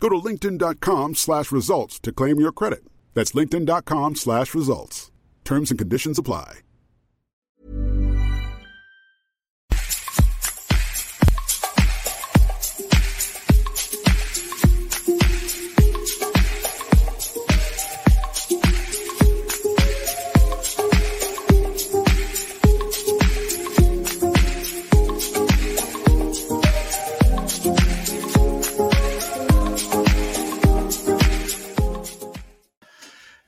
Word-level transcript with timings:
Go 0.00 0.08
to 0.08 0.16
linkedin.com 0.16 1.14
slash 1.14 1.50
results 1.52 1.98
to 2.00 2.12
claim 2.12 2.40
your 2.40 2.52
credit. 2.52 2.84
That's 3.14 3.32
linkedin.com 3.32 4.16
slash 4.16 4.54
results. 4.54 5.10
Terms 5.44 5.70
and 5.70 5.78
conditions 5.78 6.18
apply. 6.18 6.60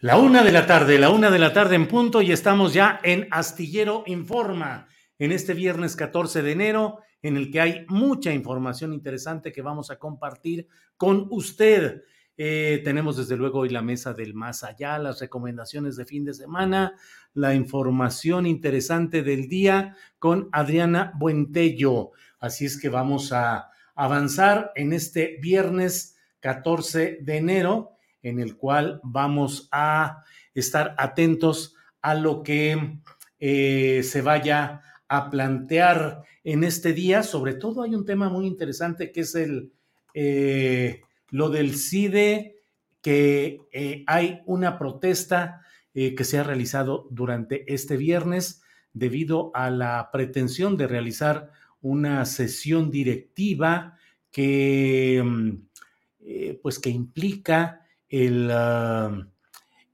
La 0.01 0.19
una 0.19 0.45
de 0.45 0.53
la 0.53 0.67
tarde, 0.67 0.99
la 0.99 1.09
una 1.09 1.31
de 1.31 1.39
la 1.39 1.55
tarde 1.55 1.75
en 1.75 1.89
punto 1.89 2.21
y 2.21 2.31
estamos 2.31 2.75
ya 2.75 3.01
en 3.03 3.29
Astillero 3.31 4.05
Informa 4.05 4.89
en 5.19 5.33
este 5.33 5.55
viernes 5.55 5.97
14 5.97 6.43
de 6.43 6.53
enero 6.53 6.99
en 7.23 7.39
el 7.39 7.51
que 7.51 7.63
hay 7.63 7.87
mucha 7.89 8.31
información 8.31 8.93
interesante 8.93 9.53
que 9.53 9.63
vamos 9.63 9.91
a 9.91 9.99
compartir 9.99 10.69
con 10.99 11.29
usted. 11.31 12.03
Eh, 12.37 12.83
tenemos 12.85 13.17
desde 13.17 13.39
luego 13.39 13.61
hoy 13.61 13.71
la 13.71 13.81
mesa 13.81 14.13
del 14.13 14.35
más 14.35 14.65
allá, 14.65 14.99
las 14.99 15.19
recomendaciones 15.19 15.97
de 15.97 16.05
fin 16.05 16.27
de 16.27 16.35
semana, 16.35 16.93
la 17.33 17.55
información 17.55 18.45
interesante 18.45 19.23
del 19.23 19.49
día 19.49 19.97
con 20.19 20.51
Adriana 20.53 21.15
Buentello. 21.19 22.11
Así 22.39 22.67
es 22.67 22.79
que 22.79 22.91
vamos 22.91 23.33
a 23.33 23.71
avanzar 23.95 24.73
en 24.75 24.93
este 24.93 25.39
viernes 25.41 26.19
14 26.41 27.21
de 27.23 27.37
enero 27.39 27.96
en 28.27 28.41
el 28.41 28.57
cual 28.57 29.01
vamos 29.05 29.69
a 29.71 30.25
estar 30.53 30.97
atentos 30.99 31.77
a 32.03 32.15
lo 32.15 32.43
que 32.43 32.99
eh, 33.39 34.03
se 34.03 34.23
vaya 34.23 34.83
a 35.09 35.31
plantear 35.31 36.23
en 36.43 36.65
este 36.65 36.93
día. 36.93 37.23
Sobre 37.23 37.55
todo 37.55 37.83
hay 37.83 37.95
un 37.95 38.05
tema 38.05 38.29
muy 38.29 38.47
interesante 38.47 39.13
que 39.13 39.21
es 39.21 39.35
el 39.37 39.73
eh, 40.15 41.03
lo 41.31 41.51
del 41.51 41.77
CIDE, 41.77 42.57
que 43.01 43.61
eh, 43.73 44.03
hay 44.07 44.41
una 44.47 44.79
protesta 44.79 45.63
que 45.95 46.25
se 46.25 46.37
ha 46.37 46.43
realizado 46.43 47.09
durante 47.11 47.73
este 47.73 47.97
viernes 47.97 48.61
debido 48.93 49.51
a 49.55 49.71
la 49.71 50.11
pretensión 50.13 50.77
de 50.77 50.87
realizar 50.87 51.51
una 51.81 52.27
sesión 52.27 52.91
directiva 52.91 53.97
que 54.31 55.23
mm, 55.25 56.61
pues 56.61 56.79
que 56.79 56.91
implica 56.91 57.86
el 58.09 58.51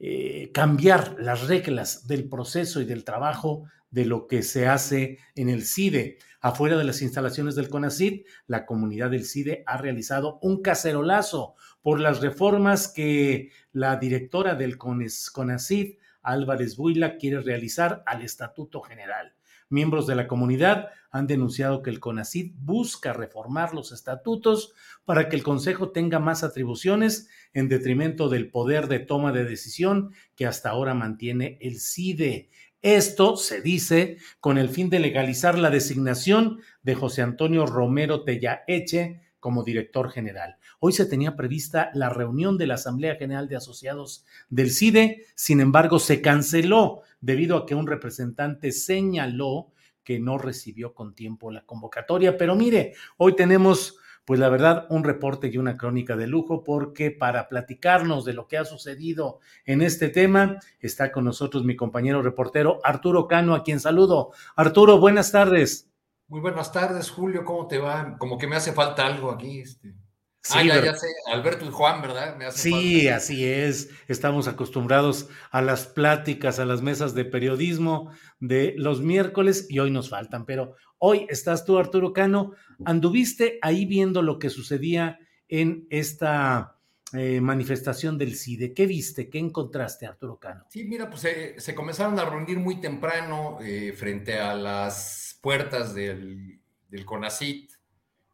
eh, 0.05 0.51
cambiar 0.53 1.15
las 1.21 1.47
reglas 1.47 2.09
del 2.09 2.29
proceso 2.29 2.81
y 2.81 2.85
del 2.85 3.05
trabajo 3.05 3.69
de 3.93 4.05
lo 4.05 4.27
que 4.27 4.43
se 4.43 4.67
hace 4.67 5.19
en 5.37 5.49
el 5.49 5.65
CIDE. 5.65 6.19
Afuera 6.41 6.77
de 6.77 6.83
las 6.83 7.03
instalaciones 7.03 7.55
del 7.55 7.69
CONACID, 7.69 8.25
la 8.49 8.67
comunidad 8.67 9.11
del 9.11 9.25
CIDE 9.25 9.63
ha 9.65 9.77
realizado 9.77 10.41
un 10.43 10.61
cacerolazo 10.61 11.55
por 11.83 12.01
las 12.01 12.21
reformas 12.21 12.89
que 12.89 13.53
la 13.71 13.95
directora 13.97 14.57
del 14.57 14.77
CONACID, 14.77 15.99
Álvarez 16.23 16.77
Buila, 16.77 17.17
quiere 17.17 17.41
realizar 17.41 18.03
al 18.05 18.23
Estatuto 18.23 18.81
General. 18.81 19.35
Miembros 19.73 20.07
de 20.07 20.15
la 20.15 20.29
comunidad 20.29 20.91
han 21.11 21.27
denunciado 21.27 21.83
que 21.83 21.89
el 21.89 21.99
CONACID 21.99 22.53
busca 22.59 23.15
reformar 23.15 23.73
los 23.73 23.91
estatutos 23.91 24.75
para 25.07 25.31
que 25.31 25.37
el 25.37 25.43
Consejo 25.43 25.93
tenga 25.93 26.19
más 26.19 26.45
atribuciones 26.45 27.31
en 27.55 27.69
detrimento 27.69 28.29
del 28.29 28.51
poder 28.51 28.87
de 28.87 28.99
toma 28.99 29.33
de 29.33 29.45
decisión 29.45 30.13
que 30.37 30.47
hasta 30.47 30.69
ahora 30.69 30.93
mantiene 30.93 31.57
el 31.63 31.81
CIDE. 31.81 32.51
Esto 32.83 33.37
se 33.39 33.63
dice 33.63 34.19
con 34.41 34.59
el 34.59 34.69
fin 34.69 34.91
de 34.91 35.01
legalizar 35.01 35.59
la 35.59 35.71
designación 35.71 36.61
de 36.83 36.95
José 36.95 37.23
Antonio 37.23 37.65
Romero 37.65 38.25
Tellaeche 38.25 39.23
como 39.41 39.65
director 39.65 40.11
general. 40.11 40.57
Hoy 40.85 40.93
se 40.93 41.07
tenía 41.07 41.37
prevista 41.37 41.93
la 41.95 42.09
reunión 42.09 42.59
de 42.59 42.67
la 42.67 42.75
Asamblea 42.75 43.15
General 43.15 43.47
de 43.47 43.55
Asociados 43.55 44.25
del 44.51 44.73
CIDE, 44.73 45.27
sin 45.37 45.61
embargo 45.61 46.01
se 46.01 46.21
canceló 46.21 47.03
debido 47.21 47.57
a 47.57 47.67
que 47.67 47.77
un 47.77 47.87
representante 47.87 48.73
señaló 48.73 49.71
que 50.03 50.19
no 50.19 50.39
recibió 50.39 50.93
con 50.93 51.15
tiempo 51.15 51.53
la 51.53 51.65
convocatoria. 51.65 52.37
Pero 52.37 52.57
mire, 52.57 52.95
hoy 53.17 53.37
tenemos, 53.37 53.97
pues 54.25 54.41
la 54.41 54.49
verdad, 54.49 54.89
un 54.91 55.05
reporte 55.05 55.47
y 55.53 55.57
una 55.57 55.77
crónica 55.77 56.17
de 56.17 56.27
lujo, 56.27 56.65
porque 56.65 57.13
para 57.13 57.49
platicarnos 57.49 58.25
de 58.25 58.33
lo 58.33 58.49
que 58.49 58.59
ha 58.59 58.65
sucedido 58.65 59.39
en 59.65 59.83
este 59.83 60.09
tema, 60.09 60.59
está 60.81 61.13
con 61.13 61.25
nosotros 61.25 61.63
mi 61.63 61.77
compañero 61.77 62.23
reportero 62.23 62.81
Arturo 62.83 63.29
Cano, 63.29 63.55
a 63.55 63.63
quien 63.63 63.79
saludo. 63.79 64.33
Arturo, 64.57 64.99
buenas 64.99 65.31
tardes. 65.31 65.89
Muy 66.27 66.41
buenas 66.41 66.73
tardes, 66.73 67.09
Julio, 67.09 67.45
¿cómo 67.45 67.69
te 67.69 67.79
va? 67.79 68.17
Como 68.19 68.37
que 68.37 68.49
me 68.49 68.57
hace 68.57 68.73
falta 68.73 69.07
algo 69.07 69.31
aquí. 69.31 69.61
Este. 69.61 70.02
Ah, 70.51 70.63
ya, 70.63 70.85
ya, 70.85 70.95
sé, 70.95 71.07
Alberto 71.33 71.65
y 71.65 71.71
Juan, 71.71 72.03
¿verdad? 72.03 72.37
sí, 72.51 73.09
así 73.09 73.45
es. 73.45 73.91
Estamos 74.09 74.49
acostumbrados 74.49 75.29
a 75.51 75.63
las 75.63 75.87
pláticas, 75.87 76.59
a 76.59 76.65
las 76.65 76.83
mesas 76.83 77.15
de 77.15 77.25
periodismo 77.25 78.11
de 78.41 78.75
los 78.77 79.01
miércoles 79.01 79.67
y 79.69 79.79
hoy 79.79 79.91
nos 79.91 80.11
faltan, 80.11 80.45
pero 80.45 80.75
hoy 80.99 81.27
estás 81.29 81.65
tú, 81.65 81.79
Arturo 81.79 82.13
Cano. 82.13 82.53
Anduviste 82.85 83.59
ahí 83.63 83.87
viendo 83.87 84.23
lo 84.23 84.39
que 84.39 84.51
sucedía 84.51 85.19
en 85.49 85.87
esta 85.91 86.79
eh, 87.15 87.43
manifestación 87.43 88.17
del 88.17 88.35
CIDE. 88.35 88.73
¿Qué 88.73 88.87
viste? 88.87 89.29
¿Qué 89.29 89.39
encontraste, 89.39 90.07
Arturo 90.07 90.39
Cano? 90.39 90.65
Sí, 90.71 90.85
mira, 90.85 91.11
pues 91.11 91.25
eh, 91.27 91.55
se 91.59 91.75
comenzaron 91.75 92.19
a 92.19 92.25
reunir 92.25 92.59
muy 92.59 92.81
temprano 92.81 93.59
eh, 93.61 93.93
frente 93.93 94.39
a 94.39 94.55
las 94.55 95.39
puertas 95.43 95.95
del, 95.95 96.59
del 96.89 97.05
CONACIT, 97.05 97.71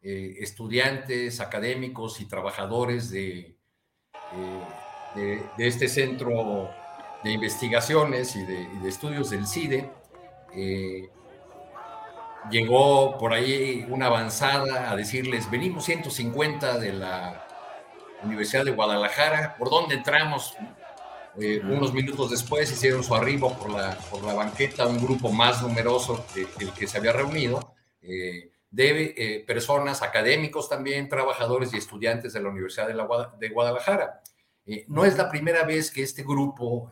eh, 0.03 0.37
estudiantes, 0.41 1.41
académicos 1.41 2.21
y 2.21 2.27
trabajadores 2.27 3.11
de, 3.11 3.57
eh, 5.17 5.43
de, 5.57 5.67
este 5.67 5.89
centro 5.89 6.71
de 7.25 7.33
investigaciones 7.33 8.37
y 8.37 8.45
de, 8.45 8.89
estudios 8.89 9.31
del 9.31 9.47
CIDE. 9.47 9.91
Eh, 10.55 11.09
llegó 12.51 13.19
por 13.19 13.33
ahí 13.33 13.87
una 13.89 14.07
avanzada 14.07 14.91
a 14.91 14.97
decirles, 14.97 15.51
venimos 15.51 15.85
150 15.85 16.79
de 16.79 16.93
la, 16.93 17.49
Universidad 18.23 18.65
de 18.65 18.73
Guadalajara. 18.73 19.57
¿Por 19.57 19.71
dónde 19.71 19.97
entramos? 19.97 20.55
Eh, 21.41 21.61
unos 21.63 21.93
minutos 21.93 22.31
después 22.31 22.71
hicieron 22.71 23.05
su 23.05 23.15
arribo 23.15 23.57
por 23.59 23.71
la, 23.71 23.97
por 24.11 24.25
la 24.25 24.35
banqueta 24.35 24.87
un 24.87 25.01
grupo 25.01 25.31
más 25.31 25.63
numeroso 25.63 26.25
del 26.35 26.73
que 26.73 26.87
se 26.89 26.99
había 26.99 27.13
reunido, 27.13 27.75
eh, 28.03 28.51
de 28.71 29.15
eh, 29.17 29.45
personas, 29.47 30.03
académicos 30.03 30.69
también, 30.69 31.09
trabajadores 31.09 31.73
y 31.73 31.79
estudiantes 31.79 32.33
de 32.33 32.43
la 32.43 32.51
Universidad 32.51 32.89
de, 32.89 32.95
la, 32.95 33.09
de 33.39 33.49
Guadalajara. 33.49 34.21
no 34.89 35.05
es 35.05 35.17
la 35.17 35.31
primera 35.31 35.65
vez 35.65 35.91
que 35.91 36.03
este 36.03 36.23
grupo, 36.23 36.91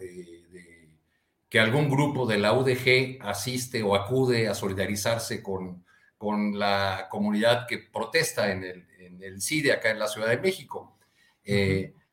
que 1.48 1.60
algún 1.60 1.90
grupo 1.90 2.26
de 2.26 2.38
la 2.38 2.54
UDG 2.54 3.18
asiste 3.20 3.82
o 3.82 3.94
acude 3.94 4.48
a 4.48 4.54
solidarizarse 4.54 5.42
con, 5.42 5.84
con 6.16 6.58
la 6.58 7.08
comunidad 7.10 7.66
que 7.66 7.78
protesta 7.78 8.50
en 8.50 8.64
el, 8.64 8.86
en 8.98 9.22
el 9.22 9.42
CIDE 9.42 9.72
acá 9.72 9.90
en 9.90 9.98
la 9.98 10.08
Ciudad 10.08 10.28
de 10.28 10.38
México. 10.38 10.98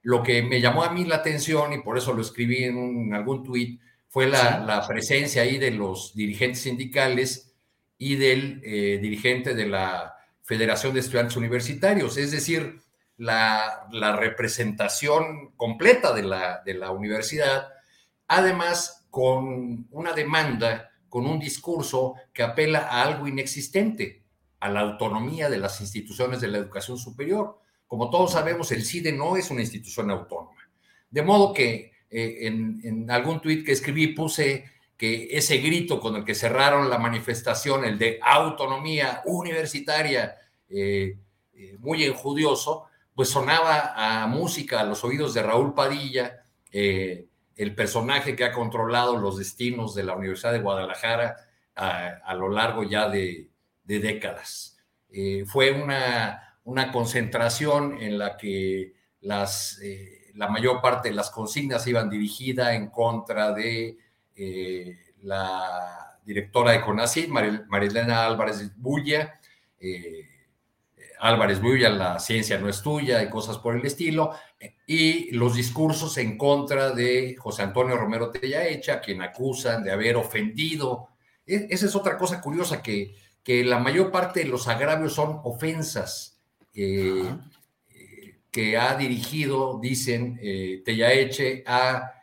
Lo 0.03 0.21
que 0.21 0.43
me 0.43 0.59
llamó 0.59 0.83
a 0.83 0.91
mí 0.91 1.05
la 1.05 1.15
atención, 1.15 1.71
y 1.71 1.81
por 1.81 1.97
eso 1.97 2.13
lo 2.13 2.21
escribí 2.21 2.65
en, 2.65 3.13
algún 3.13 3.41
tuit, 3.41 3.79
fue 4.09 4.27
la, 4.27 4.85
presencia 4.85 5.41
ahí 5.41 5.57
de 5.57 5.71
los 5.71 6.13
dirigentes 6.13 6.61
sindicales 6.61 7.52
y 7.97 8.15
del 8.15 8.61
eh, 8.63 8.99
dirigente 9.01 9.53
de 9.53 9.67
la 9.67 10.15
Federación 10.41 10.93
de 10.93 10.99
Estudiantes 10.99 11.37
Universitarios, 11.37 12.17
es 12.17 12.31
decir, 12.31 12.81
la, 13.17 13.87
representación 14.17 15.51
completa 15.55 16.13
de 16.13 16.23
la, 16.23 16.61
de 16.65 16.73
la 16.73 16.91
universidad, 16.91 17.69
además 18.27 19.05
con 19.09 19.87
una 19.91 20.13
demanda, 20.13 20.91
con 21.07 21.25
un 21.27 21.39
discurso 21.39 22.15
que 22.33 22.43
apela 22.43 22.79
a 22.79 23.03
algo 23.03 23.27
inexistente, 23.27 24.23
a 24.59 24.69
la 24.69 24.79
autonomía 24.79 25.49
de 25.49 25.57
las 25.57 25.79
instituciones 25.81 26.41
de 26.41 26.47
la 26.47 26.57
educación 26.57 26.97
superior. 26.97 27.59
Como 27.85 28.09
todos 28.09 28.31
sabemos, 28.31 28.71
el 28.71 28.83
CIDE 28.83 29.11
no 29.11 29.35
es 29.37 29.51
una 29.51 29.61
institución 29.61 30.09
autónoma. 30.09 30.61
De 31.11 31.21
modo 31.21 31.53
que 31.53 31.91
eh, 32.09 32.47
en, 32.47 33.11
algún 33.11 33.41
tuit 33.41 33.65
que 33.65 33.73
escribí 33.73 34.07
puse 34.07 34.65
que 34.97 35.29
ese 35.31 35.57
grito 35.57 35.99
con 35.99 36.15
el 36.15 36.23
que 36.23 36.35
cerraron 36.35 36.89
la 36.89 36.97
manifestación, 36.97 37.83
el 37.83 37.97
de 37.97 38.19
autonomía 38.21 39.21
universitaria, 39.25 40.35
eh, 40.69 41.17
eh, 41.53 41.77
muy 41.79 42.03
enjudioso, 42.03 42.85
pues 43.15 43.29
sonaba 43.29 43.93
a 43.95 44.27
música 44.27 44.79
a 44.79 44.85
los 44.85 45.03
oídos 45.03 45.33
de 45.33 45.43
Raúl 45.43 45.73
Padilla, 45.73 46.39
el 46.71 47.75
personaje 47.75 48.35
que 48.35 48.43
ha 48.43 48.51
controlado 48.51 49.17
los 49.17 49.37
destinos 49.37 49.93
de 49.93 50.01
la 50.01 50.15
Universidad 50.15 50.53
de 50.53 50.61
Guadalajara 50.61 51.35
a, 51.75 52.33
lo 52.33 52.49
largo 52.49 52.81
ya 52.81 53.07
de, 53.07 53.49
décadas. 53.83 54.79
fue 55.45 55.71
una 55.71 56.43
una 56.65 56.91
concentración 56.91 58.01
en 58.01 58.17
la 58.17 58.37
que 58.37 58.93
las, 59.21 59.79
eh, 59.81 60.31
la 60.35 60.47
mayor 60.47 60.81
parte 60.81 61.09
de 61.09 61.15
las 61.15 61.29
consignas 61.29 61.85
iban 61.87 62.09
dirigidas 62.09 62.73
en 62.73 62.87
contra 62.89 63.51
de 63.51 63.97
eh, 64.35 64.97
la 65.21 66.19
directora 66.25 66.71
de 66.71 66.81
CONACYT, 66.81 67.27
Marilena 67.29 68.25
Álvarez 68.25 68.71
Bulla, 68.75 69.39
eh, 69.79 70.29
Álvarez 71.19 71.61
Bulla, 71.61 71.89
la 71.89 72.19
ciencia 72.19 72.59
no 72.59 72.67
es 72.67 72.81
tuya 72.81 73.23
y 73.23 73.29
cosas 73.29 73.57
por 73.57 73.75
el 73.75 73.85
estilo, 73.85 74.33
y 74.85 75.31
los 75.31 75.55
discursos 75.55 76.17
en 76.17 76.37
contra 76.37 76.91
de 76.91 77.35
José 77.37 77.63
Antonio 77.63 77.95
Romero 77.95 78.29
Tellaecha, 78.29 78.99
quien 78.99 79.21
acusan 79.21 79.83
de 79.83 79.91
haber 79.91 80.17
ofendido. 80.17 81.09
E, 81.45 81.67
esa 81.69 81.85
es 81.85 81.95
otra 81.95 82.17
cosa 82.17 82.41
curiosa, 82.41 82.81
que, 82.81 83.15
que 83.41 83.63
la 83.63 83.79
mayor 83.79 84.11
parte 84.11 84.41
de 84.41 84.49
los 84.49 84.67
agravios 84.67 85.13
son 85.13 85.39
ofensas 85.43 86.41
eh, 86.73 87.23
que 88.51 88.77
ha 88.77 88.95
dirigido, 88.95 89.79
dicen, 89.81 90.39
eh, 90.41 90.81
Tellaeche, 90.83 91.63
a 91.65 92.13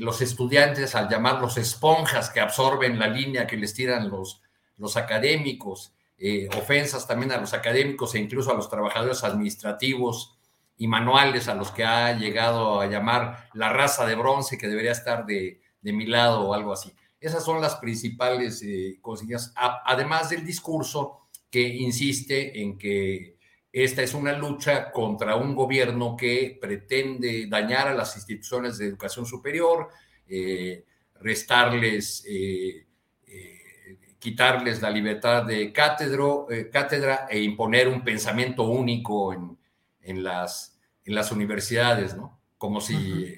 los 0.00 0.20
estudiantes 0.20 0.94
al 0.94 1.08
llamarlos 1.08 1.56
esponjas 1.56 2.30
que 2.30 2.40
absorben 2.40 2.98
la 2.98 3.08
línea 3.08 3.46
que 3.46 3.56
les 3.56 3.74
tiran 3.74 4.10
los, 4.10 4.42
los 4.76 4.96
académicos, 4.96 5.92
eh, 6.18 6.48
ofensas 6.56 7.06
también 7.06 7.32
a 7.32 7.38
los 7.38 7.54
académicos 7.54 8.14
e 8.14 8.18
incluso 8.18 8.50
a 8.50 8.54
los 8.54 8.68
trabajadores 8.68 9.24
administrativos 9.24 10.36
y 10.76 10.86
manuales 10.86 11.48
a 11.48 11.54
los 11.54 11.70
que 11.70 11.84
ha 11.84 12.12
llegado 12.12 12.80
a 12.80 12.86
llamar 12.86 13.48
la 13.54 13.72
raza 13.72 14.04
de 14.06 14.14
bronce 14.14 14.58
que 14.58 14.68
debería 14.68 14.92
estar 14.92 15.26
de, 15.26 15.60
de 15.80 15.92
mi 15.92 16.06
lado 16.06 16.42
o 16.42 16.54
algo 16.54 16.72
así. 16.72 16.92
Esas 17.20 17.44
son 17.44 17.60
las 17.60 17.76
principales 17.76 18.64
consignas, 19.00 19.52
además 19.56 20.30
del 20.30 20.44
discurso 20.44 21.26
que 21.50 21.62
insiste 21.62 22.60
en 22.60 22.78
que 22.78 23.37
esta 23.84 24.02
es 24.02 24.14
una 24.14 24.32
lucha 24.32 24.90
contra 24.90 25.36
un 25.36 25.54
gobierno 25.54 26.16
que 26.16 26.58
pretende 26.60 27.46
dañar 27.48 27.88
a 27.88 27.94
las 27.94 28.16
instituciones 28.16 28.78
de 28.78 28.86
educación 28.86 29.26
superior, 29.26 29.88
eh, 30.26 30.84
restarles, 31.20 32.24
eh, 32.26 32.86
eh, 33.26 33.98
quitarles 34.18 34.80
la 34.80 34.90
libertad 34.90 35.44
de 35.44 35.72
cátedra 35.72 37.26
e 37.28 37.40
imponer 37.40 37.88
un 37.88 38.02
pensamiento 38.02 38.64
único 38.64 39.32
en, 39.32 40.22
las, 40.22 40.78
en 41.04 41.14
las 41.14 41.30
universidades, 41.30 42.16
¿no? 42.16 42.40
Como 42.56 42.80
si, 42.80 43.36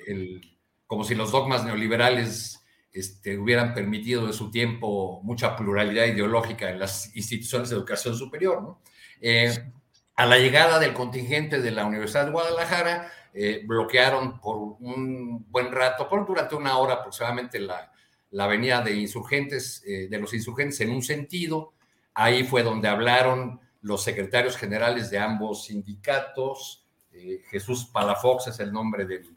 como 0.86 1.04
si 1.04 1.14
los 1.14 1.32
dogmas 1.32 1.64
neoliberales 1.64 2.64
este, 2.92 3.36
hubieran 3.36 3.74
permitido 3.74 4.26
en 4.26 4.32
su 4.32 4.50
tiempo 4.50 5.20
mucha 5.22 5.56
pluralidad 5.56 6.06
ideológica 6.06 6.70
en 6.70 6.78
las 6.78 7.14
instituciones 7.14 7.68
de 7.68 7.76
educación 7.76 8.16
superior, 8.16 8.62
¿no? 8.62 8.80
A 10.20 10.26
la 10.26 10.36
llegada 10.36 10.78
del 10.78 10.92
contingente 10.92 11.62
de 11.62 11.70
la 11.70 11.86
Universidad 11.86 12.26
de 12.26 12.32
Guadalajara, 12.32 13.10
eh, 13.32 13.62
bloquearon 13.64 14.38
por 14.38 14.58
un 14.58 15.46
buen 15.50 15.72
rato, 15.72 16.10
por 16.10 16.26
durante 16.26 16.54
una 16.54 16.76
hora 16.76 16.92
aproximadamente, 16.96 17.58
la, 17.58 17.90
la 18.32 18.44
avenida 18.44 18.82
de 18.82 18.96
insurgentes, 18.96 19.82
eh, 19.86 20.08
de 20.10 20.18
los 20.18 20.34
insurgentes 20.34 20.78
en 20.82 20.90
un 20.90 21.00
sentido. 21.00 21.72
Ahí 22.12 22.44
fue 22.44 22.62
donde 22.62 22.86
hablaron 22.86 23.60
los 23.80 24.02
secretarios 24.02 24.58
generales 24.58 25.08
de 25.08 25.18
ambos 25.18 25.64
sindicatos. 25.64 26.84
Eh, 27.12 27.40
Jesús 27.48 27.86
Palafox 27.86 28.48
es 28.48 28.60
el 28.60 28.74
nombre 28.74 29.06
del, 29.06 29.34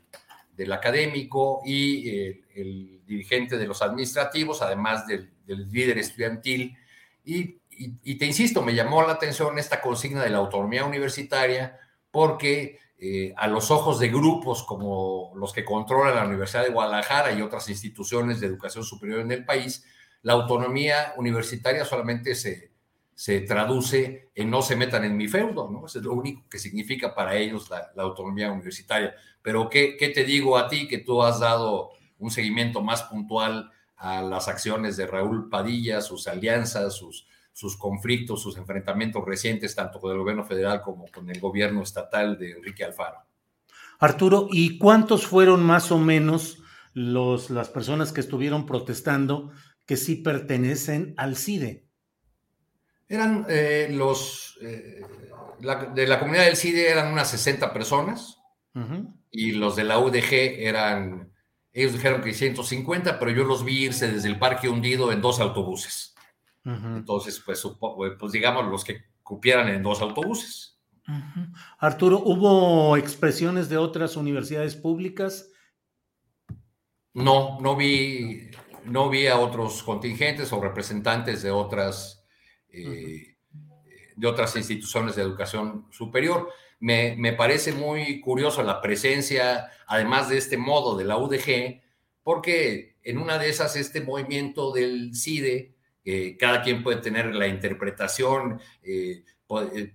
del 0.52 0.72
académico 0.74 1.62
y 1.64 2.10
el 2.56 3.06
dirigente 3.06 3.58
de 3.58 3.68
los 3.68 3.82
administrativos, 3.82 4.62
además 4.62 5.08
del, 5.08 5.32
del 5.46 5.72
líder 5.72 6.00
estudiantil. 6.00 6.76
Y 7.24 7.60
y, 8.04 8.18
te 8.18 8.26
insisto, 8.26 8.62
me 8.62 8.76
llamó 8.76 9.02
la 9.04 9.14
atención 9.14 9.58
esta 9.58 9.82
consigna 9.82 10.24
de 10.24 10.30
la 10.30 10.38
autonomía 10.38 10.86
universitaria 10.86 11.80
porque 12.12 12.80
eh, 13.00 13.34
a 13.38 13.48
los 13.48 13.72
ojos 13.72 14.00
de 14.00 14.10
grupos 14.10 14.64
como 14.64 15.34
los 15.36 15.52
que 15.52 15.66
controlan 15.66 16.16
la 16.16 16.26
Universidad 16.26 16.64
de 16.64 16.70
Guadalajara 16.70 17.34
y 17.34 17.42
otras 17.42 17.70
instituciones 17.70 18.40
de 18.40 18.48
educación 18.48 18.84
superior 18.84 19.20
en 19.20 19.32
el 19.32 19.46
país, 19.46 19.86
la 20.22 20.34
autonomía 20.34 21.14
universitaria 21.18 21.86
solamente 21.86 22.36
se, 22.36 22.72
se 23.16 23.42
traduce 23.42 24.30
en 24.36 24.50
no 24.50 24.62
se 24.62 24.76
metan 24.76 25.04
en 25.04 25.18
mi 25.18 25.28
feudo, 25.28 25.70
¿no? 25.70 25.86
Eso 25.86 26.00
es 26.00 26.06
lo 26.06 26.14
único 26.14 26.48
que 26.50 26.60
significa 26.60 27.14
para 27.14 27.36
ellos 27.36 27.70
la, 27.70 27.92
autonomía 27.98 28.52
universitaria. 28.52 29.14
Pero 29.42 29.70
¿qué, 29.70 29.98
¿qué, 29.98 30.10
te 30.10 30.24
digo 30.24 30.58
a 30.58 30.68
ti 30.68 30.88
que 30.88 31.00
tú 31.00 31.22
has 31.22 31.40
dado 31.40 31.92
un 32.20 32.32
seguimiento 32.32 32.82
más 32.82 33.04
puntual 33.04 33.72
a 33.98 34.22
las 34.22 34.48
acciones 34.48 34.98
de 34.98 35.08
Raúl 35.08 35.50
Padilla, 35.50 36.02
sus 36.02 36.28
alianzas, 36.28 36.96
sus, 36.96 37.28
sus 37.54 37.78
conflictos, 37.78 38.42
sus 38.42 38.58
enfrentamientos 38.58 39.24
recientes, 39.26 39.76
tanto 39.76 40.00
con 40.00 40.12
el 40.12 40.18
gobierno 40.18 40.44
federal 40.44 40.82
como 40.82 41.08
con 41.08 41.30
el 41.30 41.40
gobierno 41.40 41.82
estatal 41.82 42.38
de 42.38 42.52
Enrique 42.52 42.84
Alfaro. 42.84 43.20
Arturo, 44.00 44.48
¿y 44.52 44.78
cuántos 44.78 45.26
fueron 45.26 45.64
más 45.64 45.92
o 45.92 46.00
menos 46.00 46.62
los, 46.94 47.50
las 47.50 47.70
personas 47.70 48.12
que 48.12 48.22
estuvieron 48.22 48.66
protestando 48.66 49.52
que 49.86 49.96
sí 49.96 50.16
pertenecen 50.16 51.14
al 51.16 51.38
CIDE? 51.38 51.86
Eran 53.08 53.46
eh, 53.48 53.88
los 53.92 54.58
eh, 54.62 55.02
de 55.94 56.08
la 56.08 56.20
comunidad 56.20 56.46
del 56.46 56.58
CIDE 56.58 56.90
eran 56.90 57.12
unas 57.12 57.30
60 57.30 57.72
personas 57.72 58.40
y 59.32 59.52
los 59.52 59.76
de 59.76 59.84
la 59.84 60.00
UDG 60.00 60.34
eran, 60.60 61.32
ellos 61.72 61.94
dijeron 61.94 62.22
que 62.22 62.34
150, 62.34 63.20
pero 63.20 63.32
yo 63.32 63.44
los 63.44 63.64
vi 63.64 63.84
irse 63.86 64.12
desde 64.12 64.28
el 64.28 64.40
parque 64.40 64.68
hundido 64.68 65.12
en 65.12 65.22
dos 65.22 65.40
autobuses. 65.40 66.13
Entonces, 66.66 67.42
pues, 67.46 67.62
pues 68.20 68.32
digamos 68.32 68.66
los 68.68 68.84
que 68.84 69.04
cupieran 69.22 69.70
en 69.70 69.84
dos 69.84 70.02
autobuses. 70.02 70.80
Arturo, 71.80 72.20
¿hubo 72.20 72.96
expresiones 72.96 73.68
de 73.68 73.78
otras 73.78 74.16
universidades 74.16 74.76
públicas? 74.76 75.52
No, 77.14 77.60
no 77.60 77.76
vi, 77.76 78.50
no 78.86 79.10
vi 79.10 79.28
a 79.28 79.38
otros 79.38 79.84
contingentes 79.84 80.54
o 80.54 80.62
representantes 80.62 81.44
de 81.44 81.52
otras, 81.52 82.26
eh, 82.70 83.36
de 84.16 84.28
otras 84.28 84.56
instituciones 84.56 85.16
de 85.16 85.24
educación 85.24 85.88
superior. 85.92 86.50
Me, 86.80 87.16
me, 87.18 87.34
parece 87.34 87.74
muy 87.74 88.22
curioso 88.22 88.64
la 88.64 88.82
presencia, 88.82 89.70
además 89.88 90.30
de 90.30 90.38
este 90.38 90.58
modo 90.58 90.98
de 90.98 91.06
la 91.06 91.18
UDG, 91.18 91.82
porque 92.24 92.98
en 93.04 93.18
una 93.18 93.38
de 93.38 93.50
esas, 93.50 93.76
este 93.76 94.02
movimiento 94.02 94.72
del 94.72 95.16
CIDE 95.16 95.76
cada 96.38 96.62
quien 96.62 96.84
puede 96.84 97.02
tener 97.02 97.34
la 97.34 97.48
interpretación. 97.48 98.60
Eh, 98.82 99.24
eh, 99.74 99.94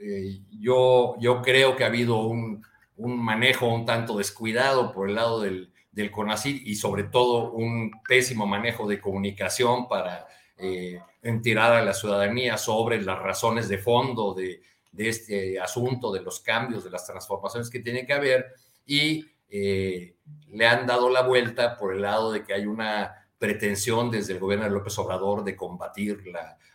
eh, 0.00 0.40
yo, 0.50 1.16
yo 1.18 1.42
creo 1.42 1.76
que 1.76 1.84
ha 1.84 1.88
habido 1.88 2.22
un, 2.22 2.64
un 2.96 3.22
manejo 3.22 3.66
un 3.66 3.84
tanto 3.84 4.16
descuidado 4.16 4.92
por 4.92 5.08
el 5.08 5.16
lado 5.16 5.40
del, 5.40 5.72
del 5.92 6.10
y 6.44 6.74
sobre 6.74 7.04
todo 7.04 7.52
un 7.52 7.90
pésimo 8.06 8.46
manejo 8.46 8.86
de 8.86 9.00
comunicación 9.00 9.88
para 9.88 10.26
eh, 10.56 11.00
enterar 11.22 11.72
a 11.72 11.84
la 11.84 11.94
ciudadanía 11.94 12.58
sobre 12.58 13.00
las 13.00 13.18
razones 13.18 13.68
de 13.68 13.78
fondo 13.78 14.34
de, 14.34 14.62
este 14.96 15.58
asunto, 15.58 16.12
de 16.12 16.22
los 16.22 16.40
cambios, 16.40 16.84
de 16.84 16.90
las 16.90 17.06
transformaciones 17.06 17.70
que 17.70 17.80
tiene 17.80 18.06
que 18.06 18.12
haber 18.12 18.54
y 18.86 19.26
eh, 19.48 20.16
le 20.48 20.66
han 20.66 20.86
dado 20.86 21.10
la 21.10 21.22
vuelta 21.22 21.76
por 21.76 21.94
el 21.94 22.02
lado 22.02 22.32
de 22.32 22.44
que 22.44 22.54
hay 22.54 22.66
una 22.66 23.23
pretensión 23.38 24.10
desde 24.10 24.34
el 24.34 24.38
gobierno 24.38 24.64
de 24.64 24.72
López 24.72 24.98
Obrador 24.98 25.44
de 25.44 25.56
combatir 25.56 26.22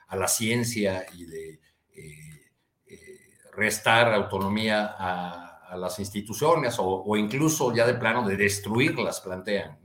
a 0.08 0.16
la 0.16 0.28
ciencia 0.28 1.06
y 1.18 1.26
de 1.26 1.60
eh, 1.96 2.40
restar 3.54 4.14
autonomía 4.14 4.96
a, 4.98 5.78
las 5.78 6.00
instituciones 6.00 6.78
o, 6.80 7.16
incluso 7.16 7.72
ya 7.76 7.86
de 7.86 7.94
plano 7.94 8.28
de 8.28 8.36
destruirlas, 8.36 9.22
plantean. 9.22 9.78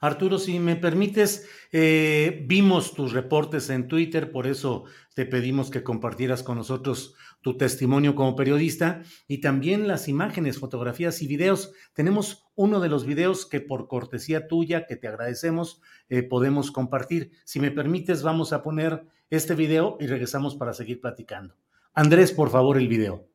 Arturo, 0.00 0.38
si 0.38 0.58
me 0.58 0.76
permites, 0.76 1.48
eh, 1.72 2.44
vimos 2.46 2.92
tus 2.92 3.12
reportes 3.12 3.70
en 3.70 3.88
Twitter, 3.88 4.30
por 4.30 4.46
eso 4.46 4.84
te 5.14 5.24
pedimos 5.24 5.70
que 5.70 5.82
compartieras 5.82 6.42
con 6.42 6.58
nosotros 6.58 7.14
tu 7.40 7.56
testimonio 7.56 8.14
como 8.14 8.36
periodista 8.36 9.02
y 9.26 9.40
también 9.40 9.88
las 9.88 10.08
imágenes, 10.08 10.58
fotografías 10.58 11.22
y 11.22 11.26
videos. 11.26 11.72
Tenemos 11.94 12.44
uno 12.54 12.80
de 12.80 12.88
los 12.88 13.06
videos 13.06 13.46
que 13.46 13.60
por 13.60 13.88
cortesía 13.88 14.46
tuya, 14.46 14.86
que 14.86 14.96
te 14.96 15.08
agradecemos, 15.08 15.80
eh, 16.08 16.22
podemos 16.22 16.70
compartir. 16.70 17.32
Si 17.44 17.60
me 17.60 17.70
permites, 17.70 18.22
vamos 18.22 18.52
a 18.52 18.62
poner 18.62 19.04
este 19.30 19.54
video 19.54 19.96
y 20.00 20.06
regresamos 20.06 20.56
para 20.56 20.74
seguir 20.74 21.00
platicando. 21.00 21.56
Andrés, 21.94 22.32
por 22.32 22.50
favor, 22.50 22.76
el 22.76 22.88
video. 22.88 23.29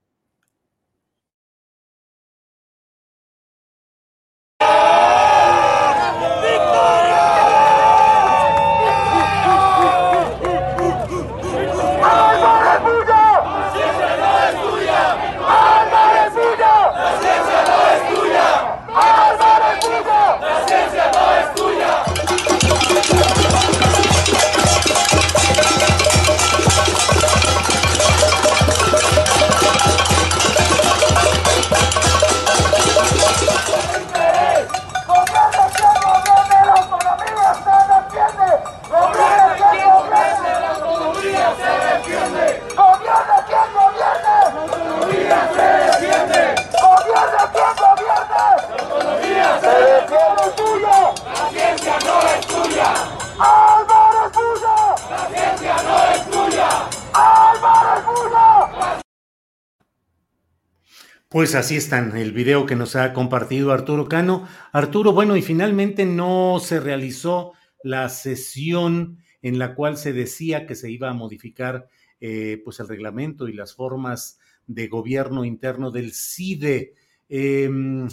Pues 61.35 61.53
así 61.53 61.75
están, 61.75 62.15
el 62.15 62.31
video 62.31 62.65
que 62.65 62.77
nos 62.77 62.95
ha 62.95 63.11
compartido 63.11 63.73
Arturo 63.73 64.07
Cano. 64.07 64.47
Arturo, 64.71 65.11
bueno, 65.11 65.35
y 65.35 65.41
finalmente 65.41 66.05
no 66.05 66.61
se 66.61 66.79
realizó 66.79 67.51
la 67.83 68.07
sesión 68.07 69.17
en 69.41 69.59
la 69.59 69.75
cual 69.75 69.97
se 69.97 70.13
decía 70.13 70.65
que 70.65 70.75
se 70.75 70.89
iba 70.89 71.09
a 71.09 71.13
modificar 71.13 71.89
eh, 72.21 72.61
pues 72.63 72.79
el 72.79 72.87
reglamento 72.87 73.49
y 73.49 73.53
las 73.53 73.75
formas 73.75 74.39
de 74.65 74.87
gobierno 74.87 75.43
interno 75.43 75.91
del 75.91 76.13
CIDE. 76.13 76.93
Em, 77.27 78.07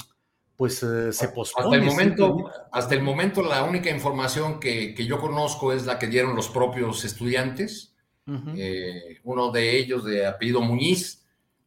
pues 0.56 0.82
eh, 0.82 1.12
se 1.12 1.28
pospone. 1.28 1.66
Hasta 1.66 1.76
el, 1.76 1.84
momento, 1.84 2.50
hasta 2.72 2.94
el 2.96 3.02
momento 3.02 3.40
la 3.40 3.62
única 3.62 3.88
información 3.90 4.58
que, 4.58 4.96
yo 4.96 5.20
conozco 5.20 5.72
es 5.72 5.86
la 5.86 5.96
que 5.96 6.08
dieron 6.08 6.34
los 6.34 6.48
propios 6.48 7.04
estudiantes. 7.04 7.94
Eh, 8.56 9.20
uno 9.22 9.52
de 9.52 9.78
ellos 9.78 10.04
de 10.04 10.26
apellido 10.26 10.60
Muñiz 10.60 11.21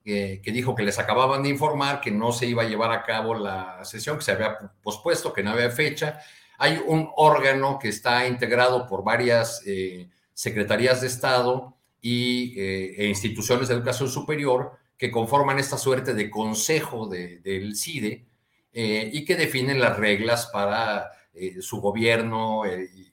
que 0.05 0.51
dijo 0.53 0.75
que 0.75 0.83
les 0.83 0.99
acababan 0.99 1.41
de 1.41 1.49
informar 1.49 1.99
que 1.99 2.11
no 2.11 2.31
se 2.31 2.45
iba 2.45 2.61
a 2.61 2.67
llevar 2.67 2.91
a 2.91 3.01
cabo 3.01 3.33
la 3.33 3.83
sesión, 3.83 4.17
que 4.17 4.23
se 4.23 4.33
había 4.33 4.55
pospuesto, 4.83 5.33
que 5.33 5.41
no 5.41 5.49
había 5.49 5.71
fecha. 5.71 6.19
Hay 6.59 6.79
un 6.85 7.09
órgano 7.15 7.79
que 7.79 7.89
está 7.89 8.27
integrado 8.27 8.85
por 8.85 9.03
varias 9.03 9.63
eh, 9.65 10.07
secretarías 10.31 11.01
de 11.01 11.07
Estado 11.07 11.75
y, 12.01 12.53
eh, 12.59 12.95
e 12.97 13.07
instituciones 13.07 13.67
de 13.67 13.73
educación 13.73 14.07
superior 14.07 14.73
que 14.95 15.09
conforman 15.09 15.57
esta 15.57 15.77
suerte 15.77 16.13
de 16.13 16.29
consejo 16.29 17.07
del 17.07 17.75
CIDE 17.75 18.25
eh, 18.73 19.09
y 19.11 19.25
que 19.25 19.35
definen 19.35 19.79
las 19.79 19.97
reglas 19.97 20.47
para 20.53 21.11
su 21.59 21.81
gobierno 21.81 22.61
y, 22.65 23.11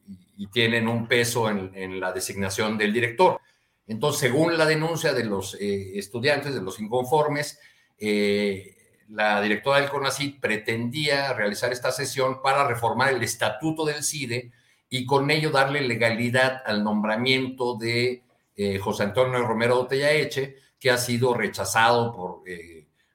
tienen 0.53 0.89
un 0.89 1.07
peso 1.07 1.49
en 1.49 2.01
la 2.01 2.13
designación 2.13 2.77
del 2.77 2.93
director. 2.93 3.41
Entonces, 3.87 4.21
según 4.21 4.57
la 4.57 4.67
denuncia 4.67 5.13
de 5.13 5.25
los 5.25 5.55
eh, 5.55 5.99
estudiantes, 5.99 6.55
de 6.55 6.63
los 6.63 6.81
inconformes, 6.81 7.59
eh, 7.99 8.77
la 9.09 9.41
directora 9.43 9.81
del 9.81 9.91
CONACYT 9.91 10.41
pretendía 10.41 11.33
realizar 11.33 11.73
esta 11.73 11.91
sesión 11.91 12.41
para 12.43 12.67
reformar 12.67 13.13
el 13.13 13.23
estatuto 13.23 13.85
del 13.85 14.03
CIDE 14.03 14.53
y 14.89 15.05
con 15.05 15.31
ello 15.31 15.51
darle 15.51 15.81
legalidad 15.83 16.63
al 16.65 16.85
nombramiento 16.85 17.77
de 17.77 18.23
eh, 18.57 18.79
José 18.79 19.05
Antonio 19.05 19.43
Romero 19.43 19.89
Eche, 19.91 20.57
que 20.79 20.91
ha 20.91 20.99
sido 20.99 21.35
rechazado 21.35 22.13
por, 22.15 22.43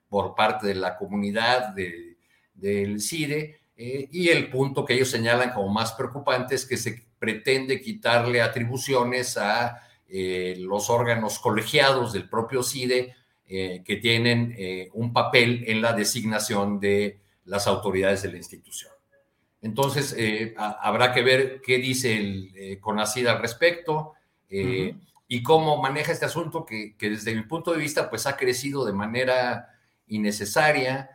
por 0.08 0.36
parte 0.36 0.68
de 0.68 0.76
la 0.76 0.98
comunidad 0.98 1.74
del 2.54 3.02
CIDE. 3.02 3.60
y 3.76 4.30
el 4.30 4.50
punto 4.50 4.86
que 4.86 4.94
ellos 4.94 5.10
señalan 5.10 5.52
como 5.52 5.70
más 5.70 5.94
preocupante 5.94 6.56
es 6.56 6.66
que 6.66 6.78
se 6.78 7.08
pretende 7.20 7.82
quitarle 7.82 8.42
atribuciones 8.42 9.38
a 9.38 9.87
eh, 10.10 10.56
los 10.60 10.90
órganos 10.90 11.40
colegiados 11.40 12.14
del 12.14 12.30
propio 12.30 12.64
CIDE 12.64 13.14
eh, 13.46 13.84
que 13.86 13.98
tienen 13.98 14.56
eh, 14.58 14.90
un 14.94 15.12
papel 15.12 15.66
en 15.68 15.82
la 15.82 15.94
designación 15.94 16.80
de 16.80 17.20
las 17.46 17.68
autoridades 17.68 18.22
de 18.22 18.32
la 18.32 18.38
institución. 18.38 18.92
Entonces, 19.62 20.16
habrá 20.58 21.14
que 21.14 21.24
ver 21.24 21.62
qué 21.62 21.78
dice 21.78 22.16
el 22.16 22.80
CONACID 22.80 23.26
al 23.28 23.42
respecto 23.42 24.14
y 24.48 25.44
cómo 25.44 25.82
maneja 25.82 26.12
este 26.12 26.26
asunto 26.26 26.64
que, 26.66 26.96
desde 27.00 27.34
mi 27.34 27.42
punto 27.42 27.72
de 27.72 27.80
vista 27.80 28.10
pues 28.10 28.28
ha 28.28 28.38
crecido 28.38 28.86
de 28.86 28.94
manera 28.94 29.68
innecesaria 30.08 31.10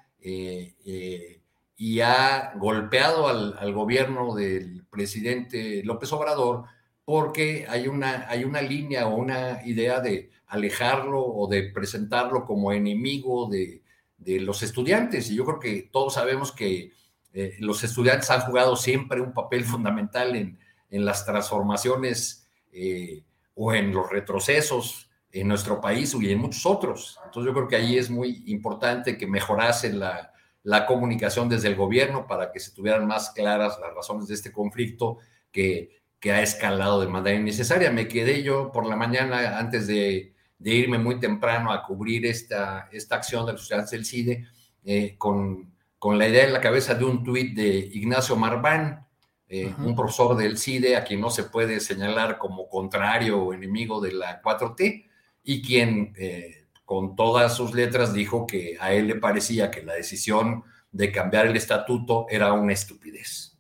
y 1.82 2.00
ha 2.00 2.52
golpeado 2.56 3.28
al, 3.28 3.72
gobierno 3.72 4.34
del 4.34 4.84
presidente 4.90 5.82
López 5.84 6.12
Obrador 6.12 6.64
porque 7.04 7.66
hay 7.68 7.88
una, 7.88 8.28
hay 8.28 8.44
una 8.44 8.62
línea 8.62 9.09
o 9.09 9.16
una 9.16 9.61
idea 9.64 10.00
de 10.00 10.30
alejarlo 10.47 11.25
o 11.25 11.49
de 11.49 11.64
presentarlo 11.64 12.44
como 12.44 12.73
enemigo 12.73 13.49
de, 13.49 13.80
los 14.25 14.62
estudiantes. 14.62 15.30
Y 15.30 15.37
yo 15.37 15.44
creo 15.44 15.59
que 15.59 15.88
todos 15.90 16.14
sabemos 16.14 16.52
que 16.52 16.92
eh, 17.32 17.56
los 17.59 17.82
estudiantes 17.82 18.30
han 18.30 18.42
jugado 18.42 18.76
siempre 18.76 19.21
un 19.21 19.32
papel 19.32 19.64
fundamental 19.64 20.37
en, 20.37 20.59
las 20.90 21.25
transformaciones 21.25 22.47
eh, 22.71 23.25
o 23.54 23.73
en 23.73 23.94
los 23.94 24.11
retrocesos 24.11 25.09
en 25.32 25.49
nuestro 25.49 25.80
país 25.80 26.14
y 26.21 26.30
en 26.30 26.38
muchos 26.38 26.66
otros. 26.66 27.18
Entonces 27.25 27.50
yo 27.50 27.54
creo 27.54 27.66
que 27.66 27.76
ahí 27.76 27.97
es 27.97 28.11
muy 28.11 28.44
importante 28.47 29.16
que 29.16 29.26
mejorase 29.26 29.90
la, 29.90 30.32
la 30.62 30.87
comunicación 30.87 31.49
desde 31.49 31.68
el 31.68 31.75
gobierno 31.76 32.26
para 32.26 32.52
que 32.52 32.61
se 32.61 32.73
tuvieran 32.73 33.06
más 33.06 33.30
claras 33.30 33.78
las 33.80 33.94
razones 33.94 34.28
de 34.28 34.35
este 34.35 34.52
conflicto 34.52 35.18
que 35.50 36.01
que 36.22 36.30
ha 36.30 36.40
escalado 36.40 37.00
de 37.00 37.08
manera 37.08 37.36
innecesaria. 37.36 37.90
Me 37.90 38.06
quedé 38.06 38.44
yo 38.44 38.70
por 38.70 38.86
la 38.86 38.94
mañana 38.94 39.58
antes 39.58 39.88
de, 39.88 40.32
irme 40.60 40.96
muy 40.96 41.18
temprano 41.18 41.72
a 41.72 41.82
cubrir 41.82 42.24
esta, 42.26 42.88
esta 42.92 43.16
acción 43.16 43.44
de 43.44 43.52
los 43.52 43.62
estudiantes 43.62 43.90
del 43.90 44.04
CIDE 44.06 44.46
eh, 44.84 45.16
con, 45.18 45.74
con, 45.98 46.20
la 46.20 46.28
idea 46.28 46.44
en 46.44 46.52
la 46.52 46.60
cabeza 46.60 46.94
de 46.94 47.04
un 47.04 47.24
tuit 47.24 47.56
de 47.56 47.90
Ignacio 47.92 48.36
Marván, 48.36 49.04
eh, 49.48 49.74
un 49.78 49.96
profesor 49.96 50.36
del 50.36 50.58
CIDE 50.58 50.94
a 50.94 51.02
quien 51.02 51.20
no 51.20 51.28
se 51.28 51.42
puede 51.42 51.80
señalar 51.80 52.38
como 52.38 52.68
contrario 52.68 53.42
o 53.42 53.52
enemigo 53.52 54.00
de 54.00 54.12
la 54.12 54.40
4T 54.40 55.04
y 55.42 55.60
quien 55.60 56.14
eh, 56.16 56.68
con 56.84 57.16
todas 57.16 57.56
sus 57.56 57.74
letras 57.74 58.12
dijo 58.12 58.46
que 58.46 58.76
a 58.78 58.92
él 58.92 59.08
le 59.08 59.16
parecía 59.16 59.72
que 59.72 59.82
la 59.82 59.94
decisión 59.94 60.62
de 60.92 61.10
cambiar 61.10 61.46
el 61.46 61.56
estatuto 61.56 62.26
era 62.30 62.52
una 62.52 62.74
estupidez. 62.74 63.58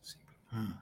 Mm. 0.52 0.81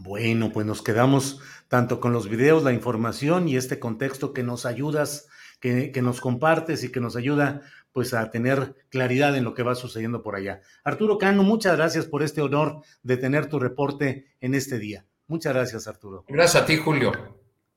Bueno, 0.00 0.50
pues 0.52 0.66
nos 0.66 0.82
quedamos 0.82 1.40
tanto 1.68 2.00
con 2.00 2.12
los 2.12 2.28
videos, 2.28 2.62
la 2.62 2.72
información 2.72 3.48
y 3.48 3.56
este 3.56 3.78
contexto 3.78 4.32
que 4.32 4.42
nos 4.42 4.64
ayudas, 4.64 5.28
que, 5.60 5.92
nos 6.02 6.20
compartes 6.20 6.84
y 6.84 6.92
que 6.92 7.00
nos 7.00 7.16
ayuda 7.16 7.62
pues 7.92 8.14
a 8.14 8.30
tener 8.30 8.76
claridad 8.90 9.36
en 9.36 9.44
lo 9.44 9.54
que 9.54 9.62
va 9.62 9.74
sucediendo 9.74 10.22
por 10.22 10.36
allá. 10.36 10.60
Arturo 10.84 11.18
Cano, 11.18 11.42
muchas 11.42 11.76
gracias 11.76 12.06
por 12.06 12.22
este 12.22 12.40
honor 12.40 12.82
de 13.02 13.16
tener 13.16 13.46
tu 13.46 13.58
reporte 13.58 14.36
en 14.40 14.54
este 14.54 14.78
día. 14.78 15.04
Muchas 15.26 15.52
gracias, 15.52 15.88
Arturo. 15.88 16.24
Gracias 16.28 16.62
a 16.62 16.66
ti, 16.66 16.76
Julio. 16.76 17.12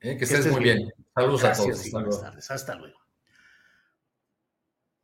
Eh, 0.00 0.16
que, 0.16 0.24
estés, 0.24 0.50
muy 0.50 0.62
bien. 0.62 0.92
Saludos 1.14 1.44
a 1.44 1.52
todos. 1.52 1.90
buenas 1.90 2.20
tardes. 2.20 2.50
Hasta 2.50 2.74
luego. 2.76 2.98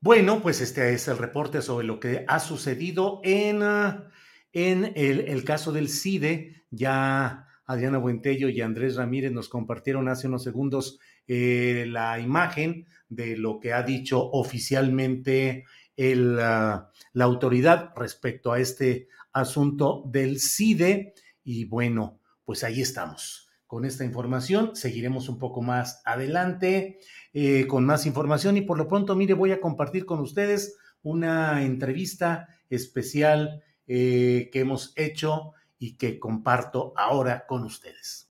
Bueno, 0.00 0.40
pues 0.40 0.60
este 0.60 0.92
es 0.92 1.08
el 1.08 1.18
reporte 1.18 1.62
sobre 1.62 1.87
lo 1.87 1.98
que 1.98 2.25
ha 2.28 2.38
sucedido 2.38 3.20
en, 3.25 3.62
ah, 3.64 4.10
en 4.52 4.92
el, 4.94 5.44
caso 5.44 5.72
del 5.72 5.88
CIDE. 5.88 6.58
Ya 6.70 7.46
Adriana 7.64 7.98
Buentello 7.98 8.48
y 8.48 8.60
Andrés 8.60 8.96
Ramírez 8.96 9.32
nos 9.32 9.48
compartieron 9.48 10.08
hace 10.08 10.26
unos 10.26 10.42
segundos 10.42 10.98
eh, 11.26 11.84
la 11.88 12.18
imagen 12.18 12.87
de 13.08 13.37
lo 13.37 13.60
que 13.60 13.72
ha 13.72 13.82
dicho 13.82 14.30
oficialmente 14.30 15.64
el, 15.96 16.38
ah, 16.40 16.90
la 17.12 17.25
autoridad 17.25 17.92
respecto 17.96 18.52
a 18.52 18.60
este 18.60 19.08
asunto 19.32 20.02
del 20.06 20.40
CIDE. 20.40 21.14
Y 21.44 21.64
bueno, 21.66 22.20
pues 22.44 22.64
ahí 22.64 22.80
estamos 22.80 23.48
con 23.66 23.84
esta 23.84 24.04
información. 24.04 24.75
Seguiremos 24.75 25.28
un 25.28 25.38
poco 25.38 25.60
más 25.60 26.00
adelante 26.04 26.98
eh, 27.34 27.66
con 27.66 27.84
más 27.84 28.06
información 28.06 28.56
y 28.56 28.62
por 28.62 28.78
lo 28.78 28.88
pronto, 28.88 29.14
mire, 29.14 29.34
voy 29.34 29.52
a 29.52 29.60
compartir 29.60 30.06
con 30.06 30.20
ustedes 30.20 30.76
una 31.02 31.62
entrevista 31.62 32.48
especial 32.70 33.62
eh, 33.87 34.48
que 34.52 34.60
hemos 34.60 34.92
hecho 34.96 35.52
y 35.78 35.97
que 35.97 36.18
comparto 36.18 36.92
ahora 36.97 37.47
con 37.47 37.64
ustedes. 37.64 38.30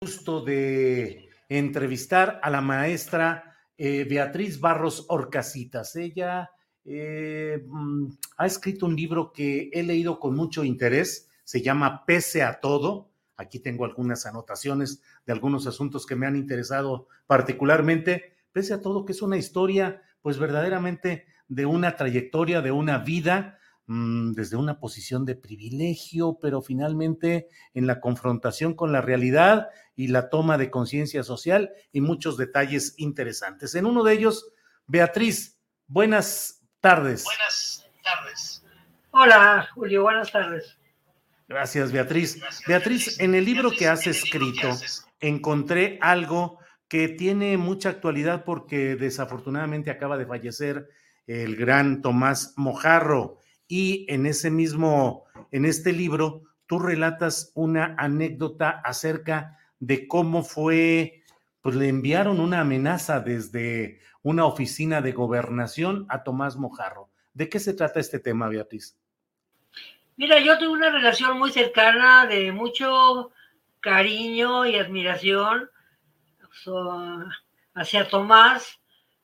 Gusto 0.00 0.42
de 0.42 1.28
entrevistar 1.48 2.40
a 2.42 2.50
la 2.50 2.60
maestra 2.60 3.56
eh, 3.76 4.04
Beatriz 4.04 4.60
Barros 4.60 5.06
Orcasitas. 5.08 5.96
Ella 5.96 6.50
mm, 6.84 8.08
ha 8.36 8.46
escrito 8.46 8.86
un 8.86 8.96
libro 8.96 9.32
que 9.32 9.70
he 9.72 9.82
leído 9.82 10.18
con 10.18 10.34
mucho 10.34 10.64
interés, 10.64 11.28
se 11.44 11.62
llama 11.62 12.04
Pese 12.06 12.42
a 12.42 12.60
todo, 12.60 13.08
Aquí 13.38 13.60
tengo 13.60 13.84
algunas 13.84 14.26
anotaciones 14.26 15.00
de 15.24 15.32
algunos 15.32 15.68
asuntos 15.68 16.06
que 16.06 16.16
me 16.16 16.26
han 16.26 16.34
interesado 16.34 17.06
particularmente, 17.28 18.34
pese 18.52 18.74
a 18.74 18.82
todo 18.82 19.04
que 19.04 19.12
es 19.12 19.22
una 19.22 19.36
historia, 19.36 20.02
pues 20.22 20.38
verdaderamente 20.38 21.24
de 21.46 21.64
una 21.64 21.94
trayectoria, 21.94 22.60
de 22.62 22.72
una 22.72 22.98
vida, 22.98 23.57
mm, 23.88 24.32
desde 24.32 24.56
una 24.56 24.78
posición 24.78 25.24
de 25.24 25.34
privilegio, 25.34 26.38
pero 26.40 26.62
finalmente 26.62 27.48
en 27.74 27.88
la 27.88 28.00
confrontación 28.00 28.74
con 28.74 28.92
la 28.92 29.00
realidad 29.00 29.68
y 29.96 30.08
la 30.08 30.30
toma 30.30 30.56
de 30.56 30.70
conciencia 30.70 31.24
social 31.24 31.72
y 31.90 32.00
muchos 32.00 32.36
detalles 32.36 32.94
interesantes. 32.96 33.74
En 33.74 33.84
uno 33.84 34.04
de 34.04 34.12
ellos, 34.12 34.52
Beatriz, 34.86 35.58
buenas 35.88 36.62
tardes. 36.80 37.24
Buenas 37.24 37.90
tardes. 38.04 38.64
Hola, 39.10 39.68
Julio, 39.74 40.02
buenas 40.02 40.30
tardes. 40.30 40.78
Gracias, 41.48 41.90
Beatriz. 41.90 42.40
Beatriz, 42.66 43.18
en 43.18 43.34
el 43.34 43.44
libro 43.44 43.70
que 43.70 43.88
has 43.88 44.06
escrito 44.06 44.68
encontré 45.18 45.98
algo 46.00 46.58
que 46.88 47.08
tiene 47.08 47.56
mucha 47.56 47.88
actualidad 47.88 48.44
porque 48.44 48.96
desafortunadamente 48.96 49.90
acaba 49.90 50.16
de 50.16 50.26
fallecer 50.26 50.88
el 51.26 51.56
gran 51.56 52.00
Tomás 52.02 52.54
Mojarro 52.56 53.38
y 53.68 54.06
en 54.08 54.26
ese 54.26 54.50
mismo, 54.50 55.26
en 55.52 55.66
este 55.66 55.92
libro, 55.92 56.42
tú 56.66 56.78
relatas 56.78 57.52
una 57.54 57.94
anécdota 57.98 58.70
acerca 58.84 59.58
de 59.78 60.08
cómo 60.08 60.42
fue, 60.42 61.22
pues 61.60 61.76
le 61.76 61.88
enviaron 61.88 62.40
una 62.40 62.60
amenaza 62.60 63.20
desde 63.20 64.00
una 64.22 64.46
oficina 64.46 65.00
de 65.00 65.12
gobernación 65.12 66.06
a 66.08 66.22
Tomás 66.22 66.56
Mojarro. 66.56 67.10
¿De 67.34 67.48
qué 67.48 67.60
se 67.60 67.74
trata 67.74 68.00
este 68.00 68.18
tema, 68.18 68.48
Beatriz? 68.48 68.96
Mira, 70.16 70.40
yo 70.40 70.58
tuve 70.58 70.70
una 70.70 70.90
relación 70.90 71.38
muy 71.38 71.52
cercana 71.52 72.26
de 72.26 72.50
mucho 72.50 73.30
cariño 73.80 74.66
y 74.66 74.76
admiración 74.76 75.70
hacia 77.74 78.08
Tomás, 78.08 78.80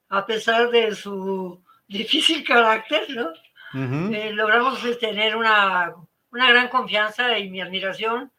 a 0.09 0.25
pesar 0.25 0.71
de 0.71 0.95
su 0.95 1.61
difícil 1.89 2.45
carácter, 2.45 3.11
¿no? 3.11 3.31
Eh, 3.77 4.31
logramos 4.33 4.81
tener 5.01 5.35
una, 5.35 5.95
gran 6.31 6.69
confianza 6.69 7.37
y 7.39 7.51
mi 7.51 7.61
admiración 7.61 8.31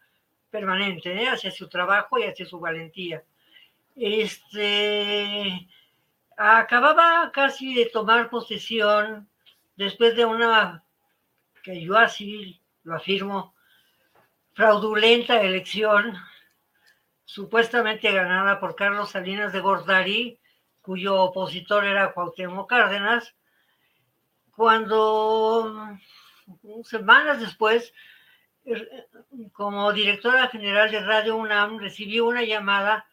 permanente 0.49 1.23
¿eh? 1.23 1.27
hacia 1.27 1.51
su 1.51 1.67
trabajo 1.67 2.17
y 2.17 2.23
hacia 2.23 2.45
su 2.45 2.57
valentía. 2.59 3.21
Este, 3.97 5.67
acababa 6.37 7.31
casi 7.33 7.73
de 7.73 7.87
tomar 7.87 8.29
posesión 8.29 9.27
después 9.75 10.15
de 10.15 10.23
una 10.23 10.83
que 11.63 11.81
yo 11.81 11.97
así 11.97 12.61
lo 12.83 12.95
afirmo, 12.95 13.55
fraudulenta 14.53 15.41
elección, 15.41 16.15
supuestamente 17.25 18.11
ganada 18.11 18.59
por 18.59 18.75
Carlos 18.75 19.09
Salinas 19.09 19.51
de 19.51 19.59
Gortari, 19.59 20.39
cuyo 20.81 21.23
opositor 21.23 21.83
era 21.83 22.13
Cuauhtémoc 22.13 22.69
Cárdenas, 22.69 23.35
cuando 24.55 25.97
semanas 26.83 27.39
después, 27.39 27.93
er, 28.63 29.07
como 29.53 29.91
directora 29.91 30.47
general 30.47 30.91
de 30.91 31.01
Radio 31.01 31.35
UNAM, 31.35 31.79
recibió 31.79 32.25
una 32.25 32.43
llamada 32.43 33.05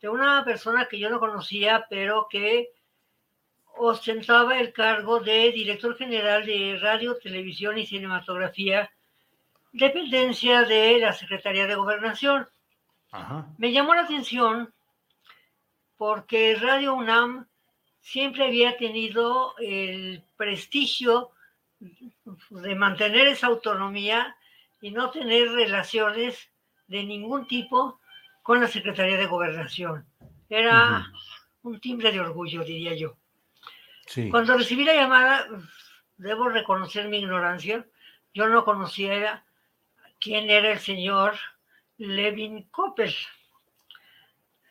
de 0.00 0.08
una 0.08 0.44
persona 0.44 0.86
que 0.86 0.98
yo 0.98 1.08
no 1.08 1.18
conocía, 1.18 1.86
pero 1.88 2.28
que 2.28 2.70
ostentaba 3.76 4.58
el 4.60 4.72
cargo 4.72 5.20
de 5.20 5.50
director 5.52 5.96
general 5.96 6.44
de 6.46 6.78
Radio, 6.80 7.16
Televisión 7.16 7.78
y 7.78 7.86
Cinematografía, 7.86 8.90
dependencia 9.72 10.62
de 10.62 10.98
la 11.00 11.12
Secretaría 11.12 11.66
de 11.66 11.74
Gobernación. 11.74 12.48
Me 13.58 13.72
llamó 13.72 13.94
la 13.94 14.02
atención 14.02 14.72
porque 15.96 16.56
Radio 16.56 16.94
UNAM 16.94 17.46
siempre 18.04 18.44
había 18.44 18.76
tenido 18.76 19.54
el 19.58 20.22
prestigio 20.36 21.30
de 22.50 22.74
mantener 22.74 23.26
esa 23.26 23.46
autonomía 23.46 24.36
y 24.82 24.90
no 24.90 25.10
tener 25.10 25.50
relaciones 25.50 26.50
de 26.86 27.02
ningún 27.02 27.48
tipo 27.48 27.98
con 28.42 28.60
la 28.60 28.68
Secretaría 28.68 29.16
de 29.16 29.24
Gobernación. 29.24 30.06
Era 30.50 31.10
un 31.62 31.80
timbre 31.80 32.12
de 32.12 32.20
orgullo, 32.20 32.62
diría 32.62 32.94
yo. 32.94 33.16
Cuando 34.30 34.58
recibí 34.58 34.84
la 34.84 34.94
llamada, 34.94 35.48
debo 36.18 36.50
reconocer 36.50 37.08
mi 37.08 37.18
ignorancia. 37.20 37.86
Yo 38.34 38.48
no 38.50 38.66
conocía 38.66 39.46
quién 40.20 40.50
era 40.50 40.72
el 40.72 40.78
señor 40.78 41.36
Levin 41.96 42.64
Coppel. 42.64 43.14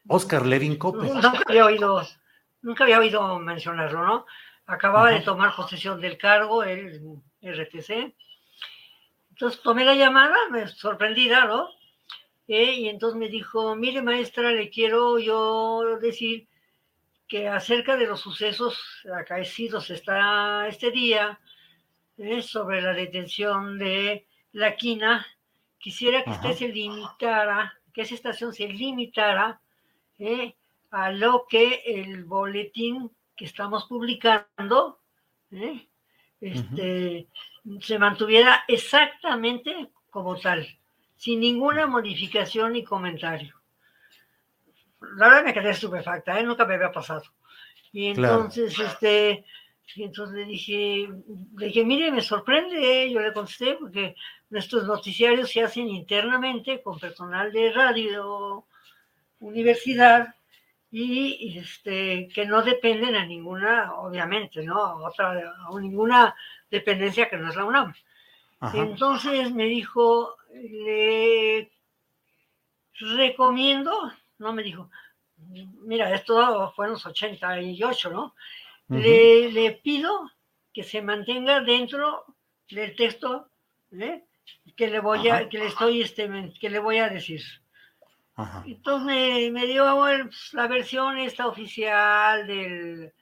Oscar 0.08 0.46
Levin 0.46 0.78
Coppel. 0.78 1.08
Nunca 1.08 1.42
había 1.48 1.66
oído, 1.66 2.06
nunca 2.64 2.84
había 2.84 3.00
oído 3.00 3.38
mencionarlo, 3.40 4.04
¿no? 4.04 4.26
Acababa 4.66 5.12
de 5.12 5.20
tomar 5.20 5.56
posesión 5.56 6.02
del 6.02 6.18
cargo, 6.18 6.64
el 6.64 7.22
RTC. 7.42 8.16
Entonces 9.32 9.62
tomé 9.62 9.86
la 9.86 9.96
llamada, 9.96 10.36
me 10.50 10.68
sorprendida, 10.68 11.46
¿no? 11.46 11.70
Eh, 12.48 12.74
y 12.74 12.90
entonces 12.90 13.18
me 13.18 13.30
dijo, 13.30 13.76
mire 13.76 14.02
maestra, 14.02 14.52
le 14.52 14.70
quiero 14.70 15.18
yo 15.20 15.98
decir 16.02 16.48
que 17.28 17.48
acerca 17.48 17.96
de 17.96 18.06
los 18.06 18.22
sucesos 18.22 18.80
acaecidos 19.14 19.90
está 19.90 20.68
este 20.68 20.92
día, 20.92 21.40
eh, 22.18 22.42
sobre 22.42 22.82
la 22.82 22.94
detención 22.94 23.80
de 23.80 24.28
la 24.52 24.76
quina, 24.76 25.26
quisiera 25.80 26.24
que 26.24 26.30
usted 26.30 26.54
se 26.54 26.68
limitara, 26.68 27.74
que 27.94 28.02
esa 28.02 28.14
estación 28.14 28.54
se 28.54 28.68
limitara 28.68 29.60
eh, 30.20 30.56
a 30.94 31.12
lo 31.12 31.46
que 31.50 31.84
el 31.86 32.24
boletín 32.24 33.12
que 33.36 33.46
estamos 33.46 33.86
publicando 33.86 35.00
eh, 35.52 35.88
este, 36.40 37.28
se 37.82 38.00
mantuviera 38.00 38.64
exactamente 38.68 39.90
como 40.10 40.40
tal, 40.40 40.68
sin 41.16 41.40
ninguna 41.40 41.88
modificación 41.88 42.74
ni 42.74 42.84
comentario 42.84 43.54
la 45.16 45.28
verdad 45.28 45.44
me 45.46 45.54
quedé 45.54 45.70
estupefacta, 45.72 46.40
¿eh? 46.40 46.44
nunca 46.44 46.66
me 46.66 46.76
había 46.76 46.92
pasado. 46.92 47.24
Y 47.92 48.08
entonces, 48.08 48.78
este, 48.80 49.46
entonces 49.96 50.36
le 50.36 50.46
dije, 50.46 51.10
le 51.58 51.66
dije, 51.68 51.86
mire, 51.86 52.12
me 52.12 52.22
sorprende, 52.22 53.04
¿eh? 53.04 53.12
yo 53.12 53.20
le 53.20 53.34
contesté, 53.34 53.76
porque 53.80 54.16
nuestros 54.50 54.86
noticiarios 54.86 55.52
se 55.52 55.62
hacen 55.62 55.90
internamente 55.90 56.82
con 56.82 57.00
personal 57.00 57.52
de 57.52 57.72
radio, 57.72 58.66
universidad, 59.40 60.36
y 60.96 61.58
este, 61.58 62.28
que 62.28 62.46
no 62.46 62.62
dependen 62.62 63.16
a 63.16 63.26
ninguna, 63.26 63.96
obviamente, 63.96 64.62
¿no? 64.62 64.78
A 64.78 65.10
otra, 65.10 65.32
a 65.32 65.80
ninguna 65.80 66.36
dependencia 66.70 67.30
que 67.30 67.38
no 67.38 67.50
es 67.50 67.56
la 67.56 67.66
UNAM. 67.66 67.94
Entonces 68.74 69.52
me 69.52 69.66
dijo, 69.66 70.38
le 70.54 71.72
recomiendo 73.00 73.92
no 74.44 74.54
me 74.54 74.64
dijo, 74.64 74.90
mira, 75.82 76.14
esto 76.14 76.72
fue 76.76 76.86
en 76.86 76.92
los 76.92 77.06
88, 77.06 78.12
¿no? 78.12 78.36
le, 78.90 79.52
le, 79.52 79.72
pido 79.72 80.30
que 80.74 80.84
se 80.84 81.02
mantenga 81.02 81.62
dentro 81.62 82.26
del 82.70 82.96
texto 82.96 83.50
¿eh? 83.92 84.26
que 84.76 84.88
le 84.88 85.00
voy 85.00 85.30
a, 85.30 85.48
que 85.50 85.58
le 85.58 85.68
estoy, 85.68 86.02
este, 86.02 86.30
que 86.60 86.70
le 86.70 86.80
voy 86.80 86.98
a 86.98 87.10
decir. 87.10 87.42
Entonces 88.66 89.06
me, 89.06 89.52
me 89.52 89.68
dio 89.68 89.96
pues, 89.98 90.54
la 90.54 90.68
versión 90.68 91.18
esta 91.20 91.48
oficial 91.48 92.48
del... 92.48 93.14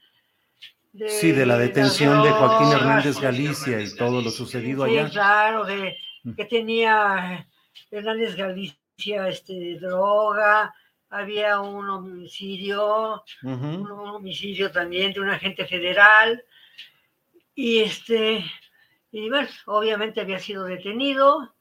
De, 0.93 1.10
sí, 1.10 1.32
de 1.32 1.45
la 1.45 1.58
detención 1.58 2.21
de 2.21 2.32
Joaquín 2.32 2.71
Hernández 2.74 3.17
Galicia 3.19 3.80
y 3.80 3.95
todo 3.95 4.21
lo 4.21 4.30
sucedido 4.30 4.84
allá. 4.84 5.08
Sí, 5.08 5.13
claro, 5.13 5.63
de, 5.63 5.95
mm. 6.24 6.34
que 6.34 6.45
tenía 6.45 7.47
Hernández 7.89 8.36
Galicia 8.36 9.28
este, 9.30 9.80
droga, 9.80 10.74
había 11.10 11.60
un 11.60 11.89
homicidio, 11.89 13.24
un 13.41 13.89
homicidio 13.89 14.71
también 14.71 15.12
de 15.13 15.19
un 15.19 15.30
agente 15.30 15.65
federal, 15.65 16.43
y 17.56 17.80
este, 17.80 18.45
y 19.12 19.30
bueno, 19.30 19.47
obviamente 19.65 20.21
había 20.21 20.39
sido 20.39 20.65
detenido, 20.65 21.54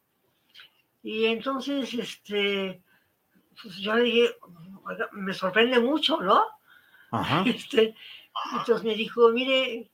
y 1.02 1.26
entonces, 1.26 1.94
este, 1.94 2.82
pues 3.62 3.77
yo 3.77 3.94
le 3.94 4.03
dije, 4.03 4.37
me 5.12 5.35
sorprende 5.35 5.79
mucho, 5.81 6.20
¿no? 6.20 6.44
Este, 7.46 7.94
entonces 8.53 8.85
me 8.85 8.94
dijo, 8.94 9.31
mire, 9.31 9.90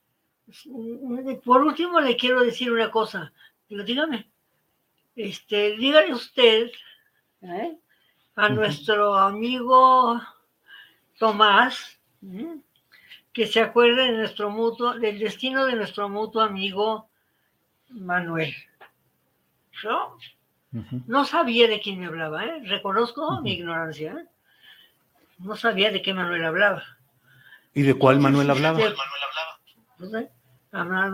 por 1.45 1.63
último 1.63 2.01
le 2.01 2.17
quiero 2.17 2.43
decir 2.43 2.71
una 2.71 2.91
cosa. 2.91 3.33
Digo, 3.69 3.83
dígame, 3.83 4.31
este, 5.17 5.77
dígale 5.77 6.13
usted 6.13 6.71
¿eh? 7.43 7.79
a 8.37 8.49
nuestro 8.51 9.15
amigo 9.15 10.21
Tomás 11.19 11.99
que 13.33 13.47
se 13.47 13.61
acuerde 13.61 14.05
de 14.05 14.19
nuestro 14.19 14.51
mutuo, 14.51 14.95
del 14.95 15.19
destino 15.19 15.67
de 15.67 15.75
nuestro 15.75 16.09
mutuo 16.09 16.43
amigo 16.43 17.09
Manuel. 17.89 18.55
¿No? 19.85 20.17
No 21.07 21.25
sabía 21.25 21.69
de 21.69 21.81
quién 21.81 22.01
me 22.01 22.07
hablaba, 22.07 22.45
¿eh? 22.45 22.61
reconozco 22.65 23.41
mi 23.41 23.53
ignorancia. 23.53 24.13
¿eh? 24.13 24.27
No 25.39 25.57
sabía 25.57 25.91
de 25.91 26.03
qué 26.03 26.13
Manuel 26.13 26.45
hablaba. 26.45 26.83
¿Y 27.75 27.83
de 27.83 27.95
cuál 27.95 28.21
Manuel 28.21 28.51
hablaba? 28.51 28.79
De, 29.99 30.29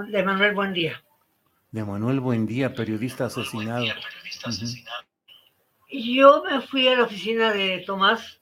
de 0.08 0.22
Manuel 0.22 0.54
Buendía. 0.54 1.02
De 1.70 1.84
Manuel 1.84 2.20
Buendía, 2.20 2.74
periodista 2.74 3.26
asesinado. 3.26 3.84
Y 5.88 6.16
yo 6.16 6.42
me 6.42 6.60
fui 6.62 6.88
a 6.88 6.96
la 6.96 7.04
oficina 7.04 7.52
de 7.52 7.80
Tomás, 7.86 8.40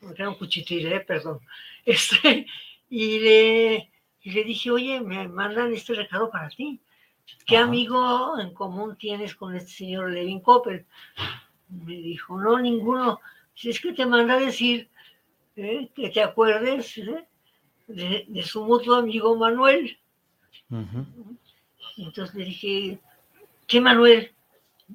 porque 0.00 0.22
era 0.22 0.30
un 0.30 0.36
cuchitril, 0.36 0.92
¿eh? 0.92 1.00
perdón, 1.00 1.40
este, 1.84 2.46
y, 2.88 3.18
le, 3.18 3.92
y 4.22 4.30
le 4.30 4.44
dije, 4.44 4.70
oye, 4.70 5.00
me 5.00 5.28
mandan 5.28 5.72
este 5.74 5.94
recado 5.94 6.30
para 6.30 6.48
ti. 6.48 6.80
¿Qué 7.46 7.56
amigo 7.56 8.38
en 8.38 8.52
común 8.54 8.96
tienes 8.96 9.34
con 9.34 9.54
este 9.56 9.70
señor 9.70 10.10
Levin 10.10 10.40
Coppel? 10.40 10.86
Me 11.68 11.94
dijo, 11.94 12.40
no, 12.40 12.58
ninguno. 12.58 13.20
Si 13.54 13.70
es 13.70 13.80
que 13.80 13.92
te 13.92 14.06
manda 14.06 14.34
a 14.34 14.40
decir 14.40 14.88
¿eh? 15.56 15.90
que 15.94 16.10
te 16.10 16.22
acuerdes 16.22 16.98
¿eh? 16.98 17.26
de, 17.88 18.42
su 18.42 18.64
mutuo 18.64 18.96
amigo 18.96 19.36
Manuel. 19.36 19.98
Entonces 21.96 22.34
le 22.34 22.44
dije, 22.44 23.00
¿qué 23.66 23.80
Manuel? 23.80 24.32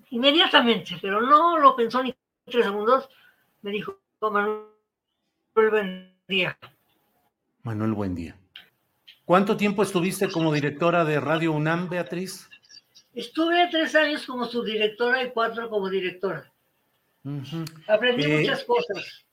Inmediatamente, 0.09 0.97
pero 1.01 1.21
no 1.21 1.57
lo 1.57 1.75
pensó 1.75 2.01
ni 2.01 2.15
tres 2.45 2.65
segundos. 2.65 3.09
Me 3.61 3.71
dijo, 3.71 3.99
Manuel 4.21 4.63
buen 5.55 6.13
día. 6.27 6.57
Manuel 7.63 7.93
buen 7.93 8.15
día. 8.15 8.37
¿Cuánto 9.25 9.55
tiempo 9.55 9.83
estuviste 9.83 10.29
como 10.29 10.53
directora 10.53 11.05
de 11.05 11.19
Radio 11.19 11.53
UNAM, 11.53 11.87
Beatriz? 11.89 12.49
Estuve 13.13 13.69
tres 13.71 13.95
años 13.95 14.25
como 14.25 14.45
subdirectora 14.45 15.23
y 15.23 15.31
cuatro 15.31 15.69
como 15.69 15.89
directora. 15.89 16.51
Aprendí 17.87 18.25
eh, 18.25 18.39
muchas 18.39 18.65
cosas. 18.65 19.25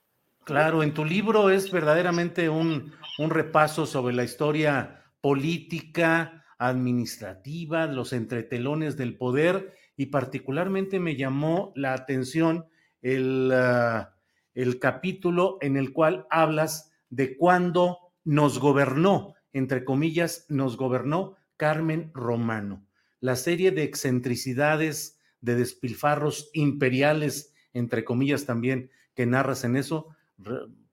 Claro, 0.45 0.81
en 0.81 0.93
tu 0.93 1.03
libro 1.03 1.49
es 1.49 1.69
verdaderamente 1.71 2.47
un, 2.47 2.93
un 3.17 3.29
repaso 3.29 3.85
sobre 3.85 4.15
la 4.15 4.23
historia 4.23 5.03
política, 5.19 6.45
administrativa, 6.57 7.85
los 7.87 8.13
entretelones 8.13 8.95
del 8.95 9.17
poder 9.17 9.75
y 9.97 10.05
particularmente 10.05 10.99
me 11.01 11.17
llamó 11.17 11.73
la 11.75 11.93
atención 11.93 12.65
el, 13.01 13.51
ah, 13.53 14.15
el 14.53 14.79
capítulo 14.79 15.57
en 15.59 15.75
el 15.75 15.91
cual 15.91 16.27
hablas 16.29 16.93
de 17.09 17.35
cuándo 17.35 17.97
nos 18.23 18.59
gobernó 18.59 19.35
entre 19.53 19.83
comillas, 19.83 20.45
nos 20.49 20.77
gobernó 20.77 21.37
Carmen 21.57 22.11
Romano. 22.13 22.85
La 23.19 23.35
serie 23.35 23.71
de 23.71 23.83
excentricidades, 23.83 25.19
de 25.41 25.55
despilfarros 25.55 26.49
imperiales, 26.53 27.53
entre 27.73 28.03
comillas 28.03 28.45
también, 28.45 28.91
que 29.13 29.25
narras 29.25 29.63
en 29.63 29.75
eso, 29.75 30.15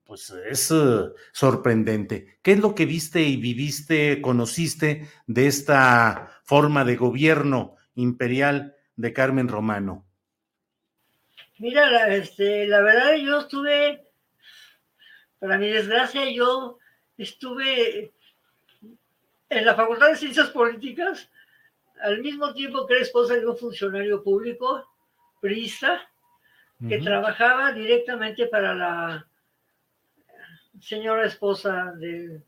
pues 0.03 0.33
es 0.49 0.71
eh, 0.71 1.11
sorprendente. 1.31 2.39
¿Qué 2.41 2.53
es 2.53 2.59
lo 2.59 2.75
que 2.75 2.85
viste 2.85 3.21
y 3.23 3.37
viviste, 3.37 4.21
conociste 4.21 5.07
de 5.27 5.47
esta 5.47 6.31
forma 6.43 6.83
de 6.85 6.95
gobierno 6.95 7.75
imperial 7.95 8.75
de 8.95 9.13
Carmen 9.13 9.47
Romano? 9.47 10.05
Mira, 11.59 11.89
la, 11.91 12.15
este, 12.15 12.67
la 12.67 12.81
verdad 12.81 13.15
yo 13.15 13.41
estuve, 13.41 14.07
para 15.39 15.57
mi 15.57 15.69
desgracia, 15.69 16.31
yo 16.31 16.79
estuve 17.17 18.13
en 19.49 19.65
la 19.65 19.75
Facultad 19.75 20.09
de 20.09 20.15
Ciencias 20.15 20.49
Políticas, 20.49 21.29
al 22.01 22.21
mismo 22.21 22.53
tiempo 22.53 22.85
que 22.85 22.93
era 22.93 23.03
esposa 23.03 23.35
de 23.35 23.47
un 23.47 23.57
funcionario 23.57 24.23
público, 24.23 24.87
priista, 25.41 26.07
que 26.87 26.99
trabajaba 26.99 27.73
directamente 27.73 28.47
para 28.47 28.73
la 28.73 29.27
señora 30.79 31.25
esposa 31.25 31.91
del 31.97 32.41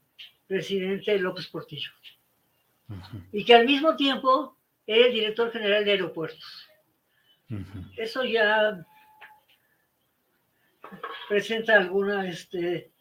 presidente 0.47 1.17
López 1.19 1.47
Portillo. 1.47 1.91
Y 3.33 3.43
que 3.43 3.55
al 3.55 3.65
mismo 3.65 3.95
tiempo 3.97 4.57
era 4.87 5.07
el 5.07 5.13
director 5.13 5.51
general 5.51 5.83
de 5.83 5.91
aeropuertos. 5.91 6.69
Eso 7.97 8.23
ya 8.23 8.85
presenta 11.27 11.75
alguna, 11.75 12.29
este, 12.29 12.91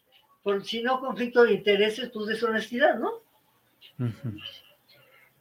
por 0.43 0.65
si 0.65 0.81
no 0.81 0.99
conflicto 0.99 1.43
de 1.43 1.53
intereses, 1.53 2.09
pues 2.13 2.27
deshonestidad, 2.27 2.99
¿no? 2.99 3.20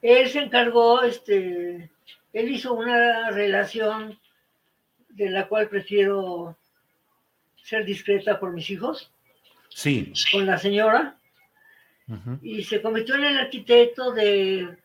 Él 0.02 0.28
se 0.28 0.40
encargó, 0.40 1.02
este, 1.02 1.90
él 2.32 2.50
hizo 2.50 2.74
una 2.74 3.30
relación 3.30 4.18
de 5.10 5.30
la 5.30 5.48
cual 5.48 5.68
prefiero 5.68 6.56
ser 7.62 7.84
discreta 7.84 8.40
por 8.40 8.52
mis 8.52 8.70
hijos. 8.70 9.10
Sí. 9.68 10.12
Con 10.32 10.46
la 10.46 10.58
señora. 10.58 11.16
Y 12.42 12.64
se 12.64 12.82
convirtió 12.82 13.14
en 13.14 13.24
el 13.24 13.38
arquitecto 13.38 14.10
de 14.10 14.76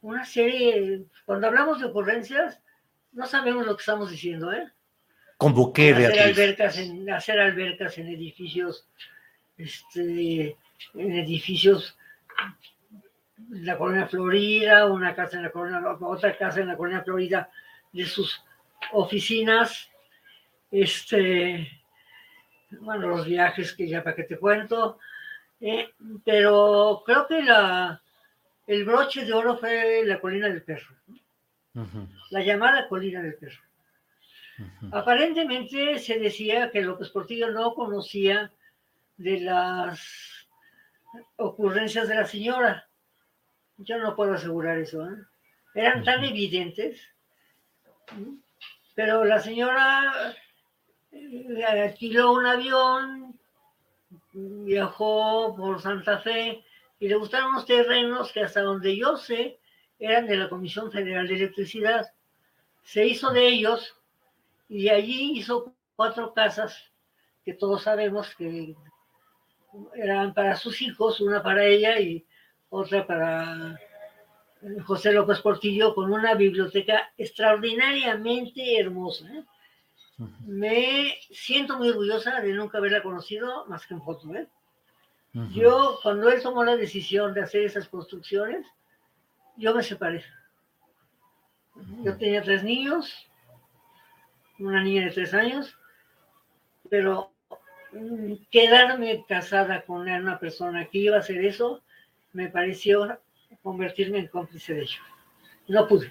una 0.00 0.24
serie, 0.24 1.04
cuando 1.24 1.46
hablamos 1.46 1.78
de 1.78 1.86
ocurrencias, 1.86 2.60
no 3.12 3.26
sabemos 3.26 3.64
lo 3.64 3.76
que 3.76 3.82
estamos 3.82 4.10
diciendo, 4.10 4.52
¿eh? 4.52 4.68
Convoqué 5.36 5.92
hacer 5.92 6.20
albercas 6.20 6.78
en 6.78 7.10
hacer 7.10 7.38
albercas 7.38 7.98
en 7.98 8.08
edificios 8.08 8.86
este 9.58 10.56
en 10.94 11.12
edificios 11.12 11.96
la 13.50 13.76
colonia 13.78 14.06
Florida, 14.06 14.86
una 14.86 15.14
casa 15.14 15.36
en 15.36 15.44
la 15.44 15.50
colonia, 15.50 15.80
otra 16.00 16.36
casa 16.36 16.60
en 16.60 16.68
la 16.68 16.76
colonia 16.76 17.02
Florida 17.02 17.50
de 17.92 18.04
sus 18.04 18.44
oficinas, 18.92 19.90
este, 20.70 21.82
bueno, 22.80 23.08
los 23.08 23.26
viajes 23.26 23.74
que 23.74 23.88
ya 23.88 24.02
para 24.02 24.16
que 24.16 24.24
te 24.24 24.38
cuento, 24.38 24.98
eh, 25.60 25.90
pero 26.24 27.02
creo 27.04 27.26
que 27.26 27.42
la, 27.42 28.02
el 28.66 28.84
broche 28.84 29.24
de 29.24 29.32
oro 29.32 29.56
fue 29.58 30.02
la 30.04 30.20
colina 30.20 30.48
del 30.48 30.62
perro, 30.62 30.96
la 32.30 32.42
llamada 32.42 32.88
colina 32.88 33.22
del 33.22 33.34
perro. 33.34 33.60
Aparentemente 34.92 35.98
se 35.98 36.18
decía 36.18 36.70
que 36.70 36.82
López 36.82 37.08
Portillo 37.08 37.50
no 37.50 37.74
conocía 37.74 38.52
de 39.16 39.40
las 39.40 40.46
ocurrencias 41.36 42.08
de 42.08 42.14
la 42.14 42.26
señora, 42.26 42.88
yo 43.78 43.98
no 43.98 44.14
puedo 44.14 44.34
asegurar 44.34 44.78
eso. 44.78 45.04
¿eh? 45.06 45.16
Eran 45.74 46.04
tan 46.04 46.24
evidentes. 46.24 47.00
Pero 48.94 49.24
la 49.24 49.40
señora 49.40 50.34
eh, 51.12 51.64
alquiló 51.64 52.32
un 52.32 52.46
avión, 52.46 53.38
viajó 54.32 55.54
por 55.56 55.80
Santa 55.80 56.18
Fe 56.18 56.64
y 56.98 57.08
le 57.08 57.16
gustaron 57.16 57.54
los 57.54 57.66
terrenos 57.66 58.32
que 58.32 58.42
hasta 58.42 58.62
donde 58.62 58.96
yo 58.96 59.16
sé 59.16 59.58
eran 59.98 60.26
de 60.26 60.36
la 60.36 60.48
Comisión 60.48 60.90
Federal 60.90 61.26
de 61.26 61.36
Electricidad. 61.36 62.12
Se 62.82 63.06
hizo 63.06 63.30
de 63.32 63.46
ellos 63.46 63.96
y 64.68 64.88
allí 64.88 65.38
hizo 65.38 65.74
cuatro 65.96 66.34
casas 66.34 66.90
que 67.44 67.54
todos 67.54 67.82
sabemos 67.82 68.34
que 68.36 68.74
eran 69.94 70.34
para 70.34 70.56
sus 70.56 70.82
hijos, 70.82 71.20
una 71.20 71.42
para 71.42 71.64
ella 71.64 71.98
y 71.98 72.26
otra 72.72 73.06
para 73.06 73.78
José 74.86 75.12
López 75.12 75.40
Portillo, 75.40 75.94
con 75.94 76.10
una 76.10 76.34
biblioteca 76.34 77.12
extraordinariamente 77.18 78.80
hermosa. 78.80 79.28
¿eh? 79.30 79.44
Me 80.46 81.14
siento 81.30 81.76
muy 81.76 81.90
orgullosa 81.90 82.40
de 82.40 82.54
nunca 82.54 82.78
haberla 82.78 83.02
conocido 83.02 83.66
más 83.66 83.86
que 83.86 83.92
en 83.92 84.02
foto. 84.02 84.34
¿eh? 84.34 84.48
Yo, 85.52 85.98
cuando 86.02 86.30
él 86.30 86.42
tomó 86.42 86.64
la 86.64 86.76
decisión 86.76 87.34
de 87.34 87.42
hacer 87.42 87.64
esas 87.64 87.88
construcciones, 87.88 88.66
yo 89.56 89.74
me 89.74 89.82
separé. 89.82 90.24
Yo 92.02 92.16
tenía 92.16 92.42
tres 92.42 92.64
niños, 92.64 93.28
una 94.58 94.82
niña 94.82 95.04
de 95.04 95.10
tres 95.10 95.34
años, 95.34 95.76
pero 96.88 97.32
mm, 97.92 98.34
quedarme 98.50 99.26
casada 99.28 99.82
con 99.82 100.08
una 100.08 100.38
persona 100.38 100.86
que 100.86 100.98
iba 100.98 101.16
a 101.16 101.20
hacer 101.20 101.44
eso, 101.44 101.82
me 102.32 102.48
pareció 102.48 103.18
convertirme 103.62 104.18
en 104.18 104.28
cómplice 104.28 104.74
de 104.74 104.82
ello. 104.82 105.00
No 105.68 105.86
pude. 105.86 106.10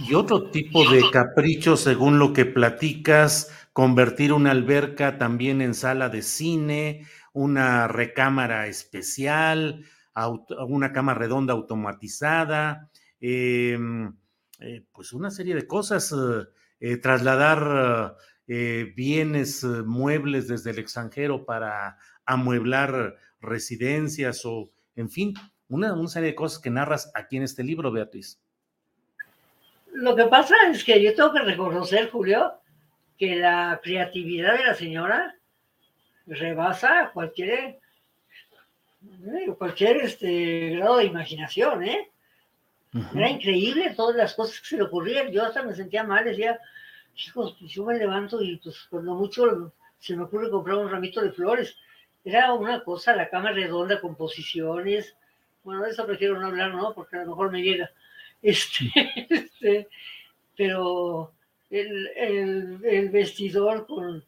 Y 0.00 0.14
otro 0.14 0.50
tipo 0.50 0.88
de 0.90 1.02
capricho, 1.10 1.76
según 1.76 2.18
lo 2.18 2.32
que 2.32 2.44
platicas, 2.44 3.50
convertir 3.72 4.32
una 4.32 4.50
alberca 4.50 5.18
también 5.18 5.62
en 5.62 5.74
sala 5.74 6.08
de 6.08 6.22
cine, 6.22 7.06
una 7.32 7.88
recámara 7.88 8.66
especial, 8.66 9.84
una 10.68 10.92
cama 10.92 11.14
redonda 11.14 11.52
automatizada, 11.52 12.90
em, 13.20 14.14
eh, 14.60 14.84
pues 14.92 15.12
una 15.12 15.30
serie 15.30 15.54
de 15.54 15.66
cosas, 15.66 16.12
eh, 16.12 16.46
eh, 16.80 16.96
trasladar 16.96 18.16
bienes 18.46 19.64
muebles 19.64 20.46
desde 20.46 20.70
el 20.70 20.78
extranjero 20.78 21.44
para 21.44 21.98
amueblar 22.24 23.16
residencias 23.46 24.44
o, 24.44 24.70
en 24.94 25.08
fin, 25.08 25.34
una, 25.68 25.94
una 25.94 26.08
serie 26.08 26.30
de 26.30 26.34
cosas 26.34 26.58
que 26.58 26.70
narras 26.70 27.10
aquí 27.14 27.36
en 27.36 27.42
este 27.42 27.64
libro, 27.64 27.90
Beatriz. 27.90 28.38
Lo 29.92 30.14
que 30.14 30.24
pasa 30.24 30.54
es 30.70 30.84
que 30.84 31.02
yo 31.02 31.14
tengo 31.14 31.32
que 31.32 31.40
reconocer, 31.40 32.10
Julio, 32.10 32.52
que 33.18 33.36
la 33.36 33.80
creatividad 33.82 34.58
de 34.58 34.66
la 34.66 34.74
señora 34.74 35.34
rebasa 36.26 37.10
cualquier, 37.14 37.50
eh, 37.50 37.78
cualquier 39.56 39.98
este, 39.98 40.76
grado 40.76 40.98
de 40.98 41.04
imaginación, 41.04 41.84
¿eh? 41.84 42.10
Era 43.14 43.28
increíble 43.28 43.92
todas 43.94 44.16
las 44.16 44.34
cosas 44.34 44.60
que 44.60 44.68
se 44.68 44.76
le 44.76 44.84
ocurrían. 44.84 45.30
Yo 45.30 45.44
hasta 45.44 45.62
me 45.62 45.74
sentía 45.74 46.02
mal, 46.02 46.24
decía, 46.24 46.58
chicos, 47.14 47.56
pues 47.58 47.72
yo 47.72 47.84
me 47.84 47.98
levanto 47.98 48.42
y 48.42 48.56
pues 48.56 48.86
cuando 48.88 49.14
mucho 49.14 49.72
se 49.98 50.16
me 50.16 50.24
ocurre 50.24 50.50
comprar 50.50 50.78
un 50.78 50.90
ramito 50.90 51.20
de 51.20 51.32
flores. 51.32 51.76
Era 52.26 52.52
una 52.52 52.84
cosa, 52.84 53.16
la 53.16 53.30
cama 53.30 53.52
redonda 53.52 54.00
con 54.02 54.16
posiciones. 54.16 55.16
Bueno, 55.64 55.82
de 55.82 55.90
eso 55.90 56.06
prefiero 56.06 56.38
no 56.38 56.48
hablar, 56.48 56.74
¿no? 56.74 56.92
Porque 56.94 57.16
a 57.16 57.22
lo 57.22 57.30
mejor 57.30 57.50
me 57.50 57.62
llega. 57.62 57.90
Este, 58.42 58.84
este 59.30 59.88
pero 60.56 61.32
el, 61.70 62.80
el 62.84 63.08
vestidor 63.10 63.86
con 63.86 64.22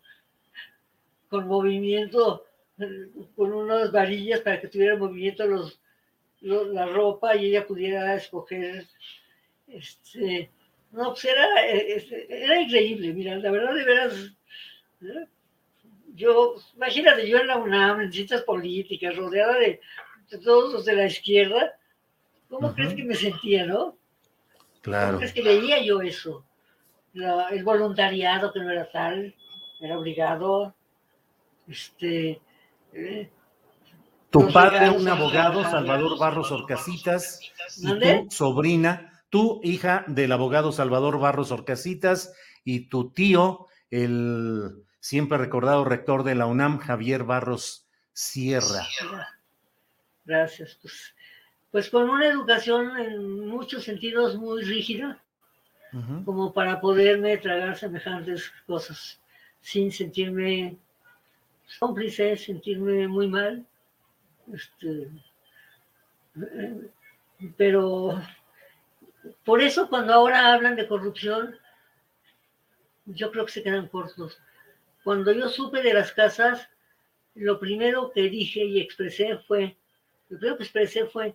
con 1.29 1.47
movimiento, 1.47 2.45
con 3.37 3.53
unas 3.53 3.93
varillas 3.93 4.41
para 4.41 4.61
que 4.61 4.69
tuviera 4.69 4.97
movimiento 4.97 5.47
los, 5.47 5.79
la 6.41 6.87
ropa 6.87 7.37
y 7.37 7.47
ella 7.47 7.67
pudiera 7.67 8.15
escoger. 8.15 8.87
Este, 9.67 10.51
no, 10.93 11.11
pues 11.11 11.25
era, 11.27 11.67
era 11.67 12.61
increíble, 12.61 13.13
mira, 13.13 13.37
la 13.37 13.51
verdad 13.51 13.75
de 13.75 13.85
veras. 13.85 14.33
Yo, 16.19 16.57
imagínate, 16.75 17.29
yo 17.29 17.39
en 17.39 17.47
la 17.47 17.57
UNAM, 17.57 18.01
en 18.01 18.13
ciencias 18.13 18.43
políticas, 18.43 19.17
rodeada 19.17 19.57
de, 19.57 19.81
todos 20.45 20.73
los 20.73 20.85
de 20.85 20.97
la 20.97 21.07
izquierda, 21.07 21.79
¿cómo 22.49 22.75
crees 22.75 22.95
que 22.95 23.05
me 23.05 23.15
sentía, 23.15 23.65
no? 23.65 23.97
Claro. 24.83 25.07
¿Cómo 25.07 25.19
crees 25.19 25.33
que 25.33 25.43
veía 25.43 25.81
yo 25.83 26.03
eso? 26.03 26.45
el 27.51 27.65
voluntariado 27.65 28.53
que 28.53 28.61
no 28.61 28.71
era 28.71 28.91
tal, 28.91 29.35
era 29.81 29.99
obligado, 29.99 30.75
este, 31.67 32.41
eh, 32.93 33.31
tu 34.31 34.53
padre, 34.53 34.91
un 34.91 35.09
abogado, 35.09 35.63
Salvador 35.65 36.19
Barros 36.19 36.53
Orcasitas, 36.53 37.41
y 37.77 37.99
tu 37.99 38.31
sobrina, 38.31 39.23
tu 39.31 39.61
hija 39.65 40.05
del 40.07 40.33
abogado 40.33 40.71
Salvador 40.71 41.19
Barros 41.19 41.51
Orcasitas, 41.51 42.35
y 42.65 42.89
tu 42.89 43.11
tío, 43.11 43.67
el 43.91 44.85
siempre 45.01 45.39
recordado 45.39 45.85
rector 45.85 46.23
de 46.23 46.35
la 46.35 46.47
UNAM, 46.47 46.79
Javier 46.79 47.25
Barros 47.25 47.87
Sierra. 48.13 48.87
Gracias. 50.25 50.79
Pues, 50.83 51.15
pues 51.71 51.91
con 51.91 52.09
una 52.11 52.27
educación 52.27 52.99
en 52.99 53.49
muchos 53.49 53.85
sentidos 53.85 54.37
muy 54.37 54.63
rígida, 54.63 55.23
como 56.25 56.53
para 56.53 56.81
poderme 56.81 57.39
tragar 57.39 57.77
semejantes 57.77 58.53
cosas 58.67 59.21
sin 59.61 59.91
sentirme 59.91 60.77
cómplice, 61.79 62.37
sentirme 62.37 63.09
muy 63.09 63.27
mal. 63.27 63.67
Este, 64.53 65.09
pero 67.57 68.21
por 69.45 69.61
eso 69.61 69.89
cuando 69.89 70.13
ahora 70.13 70.53
hablan 70.53 70.77
de 70.77 70.89
corrupción, 70.89 71.57
yo 73.07 73.31
creo 73.31 73.47
que 73.47 73.53
se 73.53 73.63
quedan 73.63 73.89
cortos. 73.89 74.39
Cuando 75.09 75.33
yo 75.33 75.49
supe 75.49 75.81
de 75.81 75.95
las 75.95 76.13
casas, 76.13 76.69
lo 77.35 77.59
primero 77.59 78.13
que 78.13 78.29
dije 78.29 78.63
y 78.63 78.79
expresé 78.79 79.39
fue, 79.39 79.79
lo 80.29 80.37
primero 80.37 80.59
que 80.59 80.65
expresé 80.65 81.07
fue, 81.07 81.35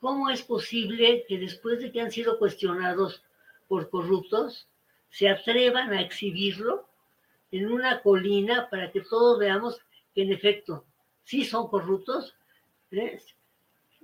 ¿cómo 0.00 0.28
es 0.28 0.42
posible 0.42 1.24
que 1.28 1.38
después 1.38 1.78
de 1.78 1.92
que 1.92 2.00
han 2.00 2.10
sido 2.10 2.36
cuestionados 2.36 3.22
por 3.68 3.90
corruptos, 3.90 4.66
se 5.08 5.28
atrevan 5.28 5.92
a 5.92 6.00
exhibirlo 6.02 6.88
en 7.52 7.70
una 7.70 8.02
colina 8.02 8.68
para 8.70 8.90
que 8.90 9.02
todos 9.02 9.38
veamos 9.38 9.80
que 10.12 10.22
en 10.22 10.32
efecto 10.32 10.84
sí 11.22 11.44
son 11.44 11.68
corruptos. 11.68 12.34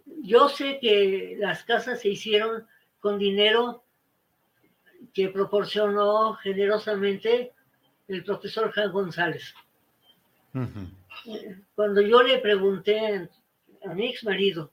Yo 0.07 0.49
sé 0.49 0.79
que 0.81 1.35
las 1.41 1.65
casas 1.65 2.03
se 2.03 2.11
hicieron 2.11 2.69
con 3.01 3.19
dinero 3.19 3.83
que 5.13 5.29
proporcionó 5.29 6.35
generosamente 6.35 7.53
el 8.09 8.25
profesor 8.25 8.73
Juan 8.73 8.93
González. 8.93 9.55
Cuando 11.75 12.01
yo 12.01 12.23
le 12.23 12.39
pregunté 12.39 13.29
a 13.85 13.95
mi 13.95 14.09
ex 14.09 14.25
marido 14.25 14.71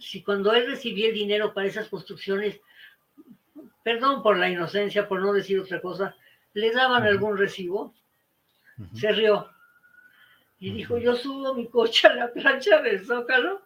si 0.00 0.22
cuando 0.22 0.52
él 0.52 0.66
recibía 0.66 1.08
el 1.08 1.14
dinero 1.14 1.52
para 1.52 1.66
esas 1.66 1.88
construcciones, 1.88 2.60
perdón 3.82 4.22
por 4.22 4.36
la 4.36 4.48
inocencia, 4.48 5.08
por 5.08 5.20
no 5.20 5.32
decir 5.32 5.58
otra 5.58 5.80
cosa, 5.80 6.14
le 6.54 6.70
daban 6.70 7.02
algún 7.02 7.36
recibo, 7.36 7.94
se 8.94 9.10
rió 9.12 9.50
y 10.60 10.72
dijo, 10.72 10.98
yo 10.98 11.16
subo 11.16 11.54
mi 11.54 11.68
coche 11.68 12.06
a 12.08 12.14
la 12.14 12.32
plancha 12.32 12.80
del 12.80 13.04
Zócalo, 13.04 13.62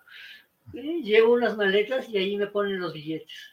llevo 0.72 1.34
unas 1.34 1.56
maletas 1.56 2.08
y 2.08 2.16
ahí 2.16 2.36
me 2.36 2.46
ponen 2.46 2.80
los 2.80 2.92
billetes. 2.92 3.50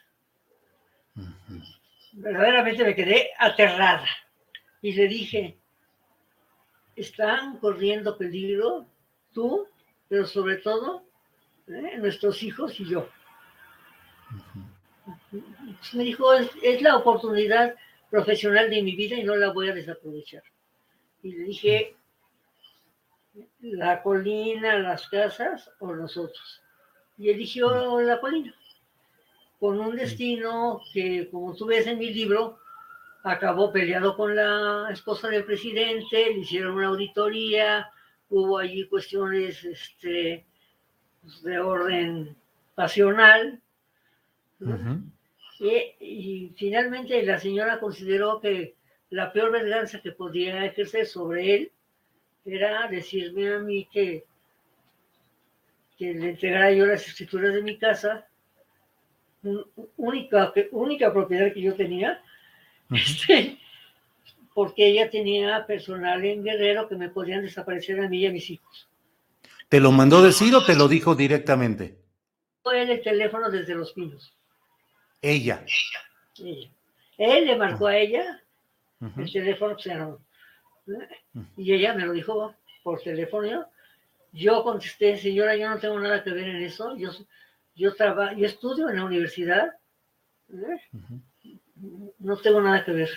Verdaderamente 2.13 2.83
me 2.83 2.95
quedé 2.95 3.31
aterrada 3.37 4.07
y 4.81 4.93
le 4.93 5.07
dije, 5.07 5.57
están 6.95 7.57
corriendo 7.57 8.17
peligro 8.17 8.85
tú, 9.33 9.67
pero 10.07 10.25
sobre 10.25 10.57
todo 10.57 11.03
¿eh? 11.67 11.97
nuestros 11.97 12.41
hijos 12.43 12.79
y 12.79 12.85
yo. 12.89 13.09
Me 15.93 16.03
dijo, 16.03 16.33
es 16.33 16.81
la 16.81 16.97
oportunidad 16.97 17.75
profesional 18.09 18.69
de 18.69 18.81
mi 18.81 18.95
vida 18.95 19.15
y 19.15 19.23
no 19.23 19.35
la 19.35 19.51
voy 19.51 19.69
a 19.69 19.73
desaprovechar. 19.73 20.43
Y 21.21 21.31
le 21.33 21.43
dije, 21.45 21.95
la 23.61 24.01
colina, 24.01 24.79
las 24.79 25.07
casas 25.07 25.71
o 25.79 25.93
nosotros. 25.93 26.61
Y 27.17 27.29
eligió 27.29 28.01
la 28.01 28.19
colina, 28.19 28.55
con 29.59 29.79
un 29.79 29.95
destino 29.95 30.81
que, 30.93 31.29
como 31.29 31.55
tú 31.55 31.65
ves 31.65 31.85
en 31.87 31.99
mi 31.99 32.13
libro, 32.13 32.59
acabó 33.23 33.71
peleado 33.71 34.15
con 34.15 34.35
la 34.35 34.89
esposa 34.91 35.27
del 35.29 35.43
presidente, 35.43 36.33
le 36.33 36.39
hicieron 36.39 36.75
una 36.75 36.87
auditoría, 36.87 37.89
hubo 38.29 38.57
allí 38.57 38.87
cuestiones 38.87 39.63
este, 39.63 40.45
pues, 41.21 41.43
de 41.43 41.59
orden 41.59 42.35
pasional. 42.75 43.61
Y, 45.59 46.53
finalmente 46.55 47.21
la 47.23 47.37
señora 47.37 47.79
consideró 47.79 48.39
que 48.39 48.75
la 49.09 49.33
peor 49.33 49.51
venganza 49.51 50.01
que 50.01 50.11
podía 50.11 50.65
ejercer 50.65 51.05
sobre 51.05 51.55
él 51.55 51.71
era 52.45 52.87
decirme 52.87 53.53
a 53.53 53.59
mí 53.59 53.87
que, 53.91 54.23
que 55.97 56.13
le 56.13 56.29
entregara 56.29 56.71
yo 56.71 56.85
las 56.85 57.05
escrituras 57.05 57.53
de 57.53 57.61
mi 57.61 57.77
casa, 57.77 58.27
única, 59.97 60.53
única 60.71 61.11
propiedad 61.11 61.53
que 61.53 61.61
yo 61.61 61.75
tenía, 61.75 62.21
este, 62.91 63.57
porque 64.53 64.87
ella 64.87 65.09
tenía 65.09 65.65
personal 65.65 66.23
en 66.25 66.43
Guerrero 66.43 66.87
que 66.87 66.95
me 66.95 67.09
podían 67.09 67.41
desaparecer 67.41 67.99
a 68.01 68.09
mí 68.09 68.19
y 68.19 68.27
a 68.27 68.31
mis 68.31 68.49
hijos. 68.49 68.87
¿Te 69.67 69.79
lo 69.79 69.91
mandó 69.91 70.21
decir 70.21 70.53
o 70.55 70.65
te 70.65 70.75
lo 70.75 70.87
dijo 70.87 71.15
directamente? 71.15 71.97
Fue 72.63 72.81
el 72.81 73.01
teléfono 73.01 73.49
desde 73.49 73.75
Los 73.75 73.93
Pinos. 73.93 74.33
Ella. 75.21 75.63
Ella. 76.37 76.69
Él 77.17 77.45
le 77.45 77.55
marcó 77.55 77.87
a 77.87 77.97
ella 77.97 78.41
el 79.17 79.31
teléfono, 79.31 79.75
pues, 79.75 79.95
no, 79.95 80.19
y 81.57 81.73
ella 81.73 81.93
me 81.93 82.05
lo 82.05 82.13
dijo 82.13 82.55
por 82.83 83.01
teléfono. 83.01 83.67
Yo 84.31 84.63
contesté, 84.63 85.17
señora, 85.17 85.55
yo 85.55 85.69
no 85.69 85.79
tengo 85.79 85.99
nada 85.99 86.23
que 86.23 86.31
ver 86.31 86.47
en 86.47 86.63
eso. 86.63 86.95
Yo, 86.97 87.11
yo, 87.75 87.93
trabajo, 87.95 88.35
yo 88.35 88.45
estudio 88.45 88.89
en 88.89 88.97
la 88.97 89.05
universidad. 89.05 89.75
¿eh? 90.49 90.81
No 92.19 92.37
tengo 92.37 92.61
nada 92.61 92.83
que 92.83 92.91
ver. 92.91 93.09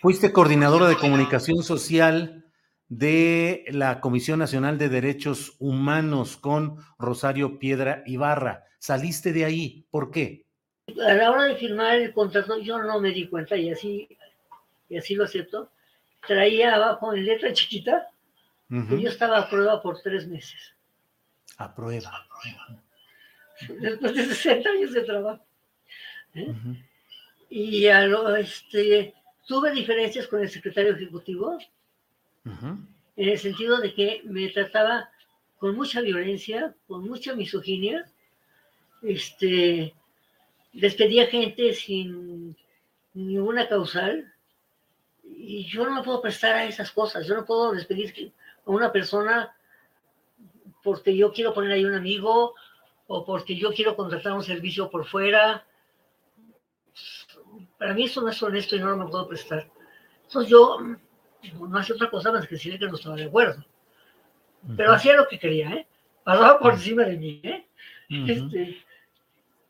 Fuiste 0.00 0.32
coordinadora 0.32 0.88
de 0.88 0.96
comunicación 0.96 1.62
social 1.62 2.44
de 2.88 3.64
la 3.68 4.00
Comisión 4.00 4.38
Nacional 4.38 4.78
de 4.78 4.88
Derechos 4.88 5.56
Humanos 5.58 6.36
con 6.36 6.78
Rosario 6.98 7.58
Piedra 7.58 8.02
Ibarra. 8.06 8.64
Saliste 8.78 9.32
de 9.32 9.44
ahí, 9.44 9.86
¿por 9.90 10.10
qué? 10.10 10.46
A 11.06 11.14
la 11.14 11.30
hora 11.30 11.44
de 11.44 11.56
firmar 11.56 11.96
el 11.96 12.12
contrato 12.12 12.58
yo 12.58 12.82
no 12.82 13.00
me 13.00 13.10
di 13.10 13.28
cuenta 13.28 13.56
y 13.56 13.70
así, 13.70 14.08
y 14.88 14.96
así 14.96 15.14
lo 15.14 15.24
acepto. 15.24 15.70
Traía 16.26 16.74
abajo 16.74 17.14
en 17.14 17.24
letra 17.26 17.52
chiquita 17.52 18.08
que 18.68 19.00
yo 19.00 19.08
estaba 19.08 19.38
a 19.38 19.50
prueba 19.50 19.82
por 19.82 20.00
tres 20.00 20.26
meses. 20.26 20.74
A 21.58 21.74
prueba. 21.74 22.26
Después 23.80 24.14
de 24.14 24.26
60 24.26 24.68
años 24.68 24.92
de 24.92 25.02
trabajo. 25.02 25.44
¿eh? 26.34 26.54
Y 27.50 27.88
a 27.88 28.06
lo, 28.06 28.36
este, 28.36 29.12
tuve 29.46 29.72
diferencias 29.72 30.28
con 30.28 30.40
el 30.40 30.48
secretario 30.48 30.94
ejecutivo, 30.94 31.58
en 32.44 32.88
el 33.28 33.38
sentido 33.38 33.78
de 33.80 33.92
que 33.92 34.22
me 34.24 34.48
trataba 34.48 35.10
con 35.58 35.74
mucha 35.74 36.00
violencia, 36.00 36.74
con 36.86 37.06
mucha 37.06 37.34
misoginia, 37.34 38.08
este, 39.02 39.92
despedía 40.72 41.26
gente 41.26 41.74
sin 41.74 42.56
ninguna 43.14 43.68
causal, 43.68 44.32
y 45.24 45.64
yo 45.66 45.84
no 45.84 45.92
me 45.92 46.02
puedo 46.02 46.22
prestar 46.22 46.54
a 46.54 46.64
esas 46.64 46.92
cosas, 46.92 47.26
yo 47.26 47.34
no 47.34 47.44
puedo 47.44 47.72
despedir 47.72 48.32
a 48.64 48.70
una 48.70 48.92
persona 48.92 49.54
porque 50.82 51.16
yo 51.16 51.32
quiero 51.32 51.52
poner 51.52 51.72
ahí 51.72 51.84
un 51.84 51.94
amigo 51.94 52.54
o 53.06 53.24
porque 53.24 53.56
yo 53.56 53.72
quiero 53.72 53.96
contratar 53.96 54.32
un 54.32 54.44
servicio 54.44 54.88
por 54.88 55.04
fuera 55.04 55.66
para 57.80 57.94
mí 57.94 58.04
eso 58.04 58.20
no 58.20 58.28
es 58.28 58.42
honesto 58.42 58.76
y 58.76 58.78
no 58.78 58.94
me 58.94 59.06
puedo 59.06 59.26
prestar. 59.26 59.66
Entonces 60.24 60.50
yo 60.50 60.78
no 61.58 61.78
hacía 61.78 61.94
otra 61.94 62.10
cosa 62.10 62.30
más 62.30 62.46
que 62.46 62.56
decirle 62.56 62.78
que 62.78 62.86
no 62.86 62.94
estaba 62.94 63.16
de 63.16 63.24
acuerdo. 63.24 63.64
Pero 64.76 64.92
hacía 64.92 65.16
lo 65.16 65.26
que 65.26 65.38
quería, 65.38 65.70
¿eh? 65.70 65.86
Pasaba 66.22 66.58
por 66.58 66.74
encima 66.74 67.04
de 67.04 67.16
mí, 67.16 67.40
¿eh? 67.42 67.66
este, 68.10 68.84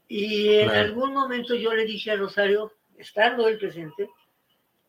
y 0.09 0.55
en 0.55 0.71
algún 0.71 1.15
momento 1.15 1.55
yo 1.55 1.73
le 1.73 1.85
dije 1.85 2.11
a 2.11 2.17
Rosario, 2.17 2.73
estando 2.99 3.47
él 3.47 3.59
presente, 3.59 4.11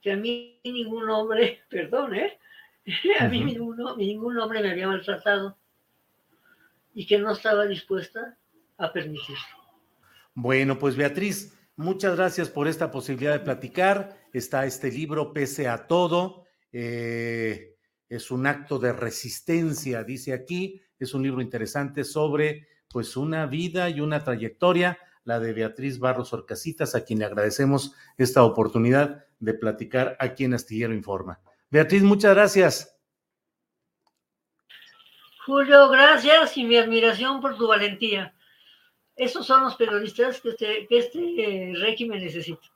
que 0.02 0.14
a 0.14 0.16
mí 0.16 0.60
ningún 0.64 1.08
hombre, 1.08 1.62
perdón, 1.70 2.16
¿eh? 2.16 2.40
a 3.20 3.28
mí 3.28 3.44
ningún, 3.44 3.78
ningún 3.98 4.40
hombre 4.40 4.64
me 4.64 4.72
había 4.72 4.88
maltratado 4.88 5.56
y 6.96 7.06
que 7.06 7.20
no 7.20 7.34
estaba 7.34 7.68
dispuesta 7.68 8.36
a 8.80 8.92
permitirlo. 8.92 9.46
Bueno, 10.34 10.80
pues 10.80 10.96
Beatriz, 10.96 11.56
Muchas 11.82 12.16
gracias 12.16 12.48
por 12.48 12.68
esta 12.68 12.92
posibilidad 12.92 13.34
de 13.34 13.40
platicar. 13.40 14.16
Está 14.34 14.68
este 14.68 14.92
libro, 14.92 15.34
Pese 15.34 15.68
a 15.68 15.88
todo. 15.88 16.46
Eh, 16.72 17.76
es 18.08 18.30
un 18.30 18.46
acto 18.46 18.78
de 18.78 18.94
resistencia, 18.94 20.04
dice 20.04 20.32
aquí. 20.32 20.80
Es 21.00 21.16
un 21.16 21.24
libro 21.24 21.42
interesante 21.42 22.04
sobre 22.04 22.68
pues 22.88 23.18
una 23.18 23.48
vida 23.48 23.90
y 23.90 24.00
una 24.00 24.24
trayectoria, 24.24 25.00
la 25.24 25.40
de 25.40 25.54
Beatriz 25.54 25.98
Barros 25.98 26.34
Orcasitas, 26.34 26.94
a 26.94 27.04
quien 27.04 27.18
le 27.18 27.26
agradecemos 27.26 27.96
esta 28.16 28.44
oportunidad 28.44 29.26
de 29.40 29.56
platicar 29.56 30.16
aquí 30.20 30.44
en 30.44 30.54
Astillero 30.54 30.94
Informa. 30.94 31.40
Beatriz, 31.72 32.04
muchas 32.04 32.36
gracias. 32.36 32.96
Julio, 35.48 35.90
gracias 35.90 36.56
y 36.58 36.64
mi 36.64 36.78
admiración 36.78 37.42
por 37.42 37.58
tu 37.58 37.66
valentía. 37.66 38.36
Esos 39.22 39.46
son 39.46 39.64
los 39.66 39.76
periodistas 39.76 40.42
que, 40.42 40.50
este, 40.50 40.88
este 40.90 41.74
régimen 41.76 42.24
necesita. 42.24 42.68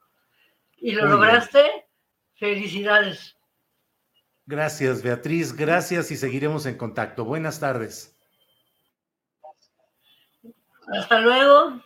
Y 0.78 0.92
lo 0.92 1.08
lograste. 1.08 1.88
Felicidades. 2.36 3.36
Gracias, 4.46 5.02
Beatriz. 5.02 5.54
Gracias 5.54 6.12
y 6.12 6.18
seguiremos 6.18 6.68
en 6.68 6.78
contacto. 6.78 7.26
Buenas 7.26 7.60
tardes. 7.60 8.16
Hasta 10.88 11.20
luego. 11.20 11.82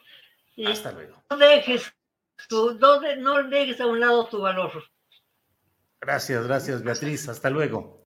Hasta 0.68 0.92
luego. 0.92 1.24
No 1.30 1.38
dejes, 1.38 1.94
tu, 2.50 2.78
no 2.78 3.44
dejes 3.44 3.80
a 3.80 3.88
un 3.88 4.02
lado 4.02 4.28
tu 4.28 4.42
valor. 4.42 4.74
Gracias, 6.02 6.46
gracias, 6.46 6.84
Beatriz. 6.84 7.30
Hasta 7.30 7.50
luego. 7.50 7.99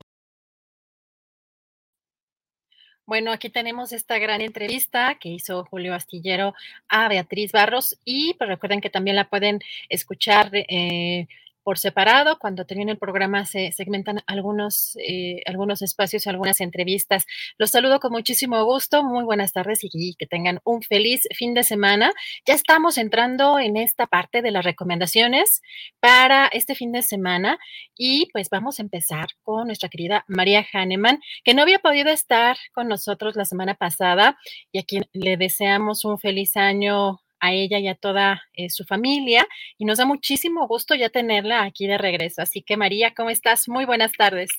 Bueno, 3.14 3.32
aquí 3.32 3.52
tenemos 3.52 3.94
esta 3.94 4.18
gran 4.18 4.42
entrevista 4.42 5.20
que 5.20 5.30
hizo 5.30 5.66
Julio 5.66 5.94
Astillero 5.94 6.56
a 6.88 7.08
Beatriz 7.08 7.52
Barros 7.52 8.00
y 8.04 8.34
pues 8.40 8.50
recuerden 8.50 8.82
que 8.82 8.90
también 8.90 9.16
la 9.16 9.30
pueden 9.30 9.60
escuchar 9.88 10.50
eh, 10.52 11.28
por 11.64 11.78
separado. 11.78 12.38
Cuando 12.40 12.66
termine 12.66 12.92
el 12.92 12.98
programa 12.98 13.46
se 13.46 13.72
segmentan 13.72 14.22
algunos, 14.28 14.98
eh, 14.98 15.42
algunos 15.46 15.82
espacios 15.82 16.26
y 16.26 16.30
algunas 16.30 16.62
entrevistas. 16.62 17.26
Los 17.58 17.72
saludo 17.72 18.00
con 18.00 18.12
muchísimo 18.12 18.64
gusto. 18.66 19.04
Muy 19.04 19.24
buenas 19.24 19.54
tardes 19.54 19.80
y 19.82 20.16
que 20.16 20.28
tengan 20.28 20.60
un 20.64 20.82
feliz 20.82 21.22
fin 21.36 21.54
de 21.54 21.64
semana. 21.64 22.12
Ya 22.46 22.54
estamos 22.54 22.98
entrando 22.98 23.60
en 23.60 23.78
esta 23.78 24.08
parte 24.08 24.42
de 24.42 24.52
las 24.52 24.66
recomendaciones 24.66 25.62
para 26.00 26.48
este 26.48 26.76
fin 26.76 26.92
de 26.92 27.02
semana 27.02 27.58
y 27.96 28.30
pues 28.32 28.50
vamos 28.50 28.80
a 28.80 28.84
empezar 28.84 29.28
con 29.42 29.68
nuestra 29.68 29.90
querida 29.90 30.26
María 30.28 30.66
Hahnemann, 30.72 31.20
que 31.44 31.54
no 31.54 31.62
había 31.62 31.80
podido 31.80 32.10
estar 32.10 32.58
con 32.74 32.88
nosotros 32.88 33.36
la 33.36 33.46
semana 33.46 33.76
pasada 33.76 34.38
y 34.72 34.80
a 34.80 34.84
quien 34.84 35.06
le 35.14 35.38
deseamos 35.38 36.06
un 36.06 36.20
feliz 36.20 36.56
año 36.58 37.23
a 37.44 37.52
ella 37.52 37.78
y 37.78 37.90
a 37.90 37.96
toda 37.96 38.42
eh, 38.54 38.70
su 38.70 38.86
familia 38.86 39.46
y 39.78 39.84
nos 39.84 39.98
da 39.98 40.06
muchísimo 40.06 40.66
gusto 40.66 40.96
ya 40.96 41.10
tenerla 41.10 41.64
aquí 41.64 41.88
de 41.88 41.98
regreso. 41.98 42.42
Así 42.42 42.62
que 42.62 42.78
María, 42.78 43.14
¿cómo 43.14 43.30
estás? 43.30 43.68
Muy 43.68 43.84
buenas 43.84 44.14
tardes. 44.14 44.50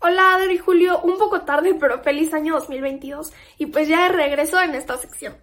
Hola 0.00 0.34
Adri 0.34 0.58
Julio, 0.58 1.00
un 1.00 1.16
poco 1.16 1.40
tarde, 1.42 1.74
pero 1.80 2.02
feliz 2.02 2.34
año 2.34 2.54
2022 2.54 3.32
y 3.56 3.66
pues 3.66 3.88
ya 3.88 4.02
de 4.04 4.16
regreso 4.16 4.60
en 4.60 4.74
esta 4.74 4.98
sección. 4.98 5.34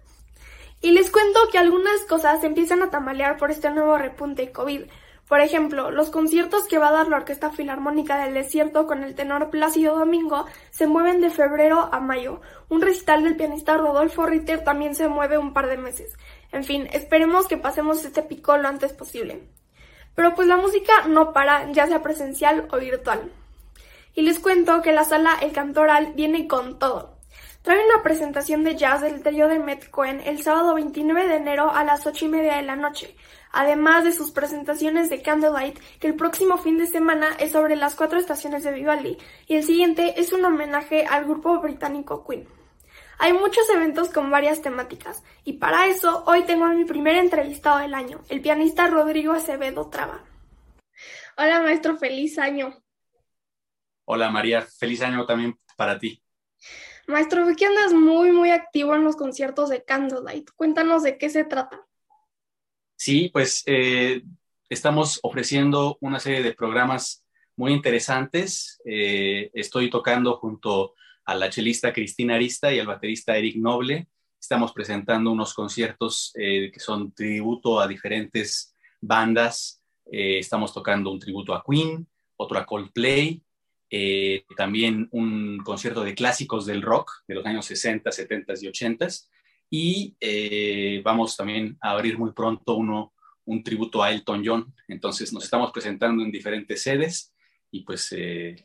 Y 0.80 0.92
les 0.92 1.10
cuento 1.10 1.40
que 1.50 1.58
algunas 1.58 2.00
cosas 2.08 2.44
empiezan 2.44 2.82
a 2.82 2.90
tambalear 2.90 3.36
por 3.36 3.50
este 3.50 3.68
nuevo 3.70 3.98
repunte 3.98 4.52
COVID, 4.52 4.82
por 5.28 5.40
ejemplo, 5.42 5.90
los 5.90 6.08
conciertos 6.08 6.66
que 6.66 6.78
va 6.78 6.88
a 6.88 6.92
dar 6.92 7.08
la 7.08 7.18
Orquesta 7.18 7.50
Filarmónica 7.50 8.16
del 8.16 8.32
Desierto 8.32 8.86
con 8.86 9.04
el 9.04 9.14
tenor 9.14 9.50
Plácido 9.50 9.98
Domingo 9.98 10.46
se 10.70 10.86
mueven 10.86 11.20
de 11.20 11.28
febrero 11.28 11.90
a 11.92 12.00
mayo. 12.00 12.40
Un 12.70 12.80
recital 12.80 13.22
del 13.22 13.36
pianista 13.36 13.76
Rodolfo 13.76 14.24
Ritter 14.24 14.64
también 14.64 14.94
se 14.94 15.06
mueve 15.06 15.36
un 15.36 15.52
par 15.52 15.66
de 15.66 15.76
meses. 15.76 16.16
En 16.50 16.64
fin, 16.64 16.88
esperemos 16.92 17.46
que 17.46 17.58
pasemos 17.58 18.02
este 18.06 18.22
pico 18.22 18.56
lo 18.56 18.68
antes 18.68 18.94
posible. 18.94 19.50
Pero 20.14 20.34
pues 20.34 20.48
la 20.48 20.56
música 20.56 21.06
no 21.06 21.34
para, 21.34 21.70
ya 21.72 21.86
sea 21.86 22.02
presencial 22.02 22.66
o 22.72 22.78
virtual. 22.78 23.30
Y 24.14 24.22
les 24.22 24.38
cuento 24.38 24.80
que 24.80 24.92
la 24.92 25.04
sala 25.04 25.36
El 25.42 25.52
Cantoral 25.52 26.14
viene 26.14 26.48
con 26.48 26.78
todo. 26.78 27.18
Trae 27.60 27.84
una 27.84 28.02
presentación 28.02 28.64
de 28.64 28.76
jazz 28.76 29.02
del 29.02 29.22
trío 29.22 29.46
de 29.46 29.58
Met 29.58 29.90
Cohen 29.90 30.22
el 30.24 30.42
sábado 30.42 30.74
29 30.74 31.28
de 31.28 31.36
enero 31.36 31.70
a 31.70 31.84
las 31.84 32.06
8 32.06 32.24
y 32.24 32.28
media 32.28 32.56
de 32.56 32.62
la 32.62 32.76
noche 32.76 33.14
además 33.52 34.04
de 34.04 34.12
sus 34.12 34.30
presentaciones 34.30 35.10
de 35.10 35.22
Candlelight, 35.22 35.78
que 36.00 36.06
el 36.06 36.14
próximo 36.14 36.58
fin 36.58 36.78
de 36.78 36.86
semana 36.86 37.28
es 37.38 37.52
sobre 37.52 37.76
las 37.76 37.94
cuatro 37.94 38.18
estaciones 38.18 38.64
de 38.64 38.72
Vivaldi, 38.72 39.18
y 39.46 39.56
el 39.56 39.64
siguiente 39.64 40.20
es 40.20 40.32
un 40.32 40.44
homenaje 40.44 41.06
al 41.06 41.24
grupo 41.24 41.60
británico 41.60 42.26
Queen. 42.26 42.48
Hay 43.18 43.32
muchos 43.32 43.68
eventos 43.70 44.10
con 44.10 44.30
varias 44.30 44.62
temáticas, 44.62 45.22
y 45.44 45.54
para 45.54 45.86
eso 45.86 46.24
hoy 46.26 46.42
tengo 46.44 46.64
a 46.64 46.74
mi 46.74 46.84
primer 46.84 47.16
entrevistado 47.16 47.78
del 47.78 47.94
año, 47.94 48.20
el 48.28 48.40
pianista 48.40 48.86
Rodrigo 48.86 49.32
Acevedo 49.32 49.88
Traba. 49.88 50.24
Hola 51.36 51.60
maestro, 51.60 51.96
feliz 51.96 52.38
año. 52.38 52.74
Hola 54.04 54.30
María, 54.30 54.62
feliz 54.62 55.02
año 55.02 55.26
también 55.26 55.58
para 55.76 55.98
ti. 55.98 56.22
Maestro, 57.08 57.46
vi 57.46 57.56
que 57.56 57.64
andas 57.64 57.94
muy, 57.94 58.32
muy 58.32 58.50
activo 58.50 58.94
en 58.94 59.02
los 59.02 59.16
conciertos 59.16 59.70
de 59.70 59.82
Candlelight. 59.82 60.50
Cuéntanos 60.56 61.02
de 61.02 61.16
qué 61.16 61.30
se 61.30 61.44
trata. 61.44 61.87
Sí, 62.98 63.30
pues 63.32 63.62
eh, 63.66 64.24
estamos 64.68 65.20
ofreciendo 65.22 65.98
una 66.00 66.18
serie 66.18 66.42
de 66.42 66.52
programas 66.52 67.24
muy 67.54 67.72
interesantes. 67.72 68.82
Eh, 68.84 69.52
estoy 69.54 69.88
tocando 69.88 70.36
junto 70.38 70.94
a 71.24 71.36
la 71.36 71.48
chelista 71.48 71.92
Cristina 71.92 72.34
Arista 72.34 72.72
y 72.72 72.80
al 72.80 72.88
baterista 72.88 73.36
Eric 73.36 73.54
Noble. 73.54 74.08
Estamos 74.40 74.72
presentando 74.72 75.30
unos 75.30 75.54
conciertos 75.54 76.32
eh, 76.34 76.72
que 76.74 76.80
son 76.80 77.12
tributo 77.12 77.78
a 77.80 77.86
diferentes 77.86 78.74
bandas 79.00 79.76
estamos 80.10 80.72
tocando 80.72 81.12
un 81.12 81.18
tributo 81.18 81.54
a 81.54 81.62
Queen, 81.62 82.08
otro 82.36 82.58
a 82.58 82.64
Coldplay, 82.64 83.42
también 84.56 85.06
un 85.12 85.58
concierto 85.58 86.02
de 86.02 86.14
clásicos 86.14 86.64
del 86.64 86.80
rock 86.80 87.12
de 87.28 87.34
los 87.34 87.44
años 87.44 87.66
60, 87.66 88.10
70 88.10 88.54
y 88.62 88.68
80 88.68 89.06
y 89.70 90.16
eh, 90.20 91.00
vamos 91.04 91.36
también 91.36 91.76
a 91.80 91.90
abrir 91.90 92.18
muy 92.18 92.32
pronto 92.32 92.74
uno, 92.74 93.12
un 93.44 93.62
tributo 93.62 94.02
a 94.02 94.10
Elton 94.10 94.42
John. 94.44 94.74
Entonces 94.88 95.32
nos 95.32 95.44
estamos 95.44 95.72
presentando 95.72 96.22
en 96.22 96.30
diferentes 96.30 96.82
sedes 96.82 97.34
y 97.70 97.82
pues 97.82 98.14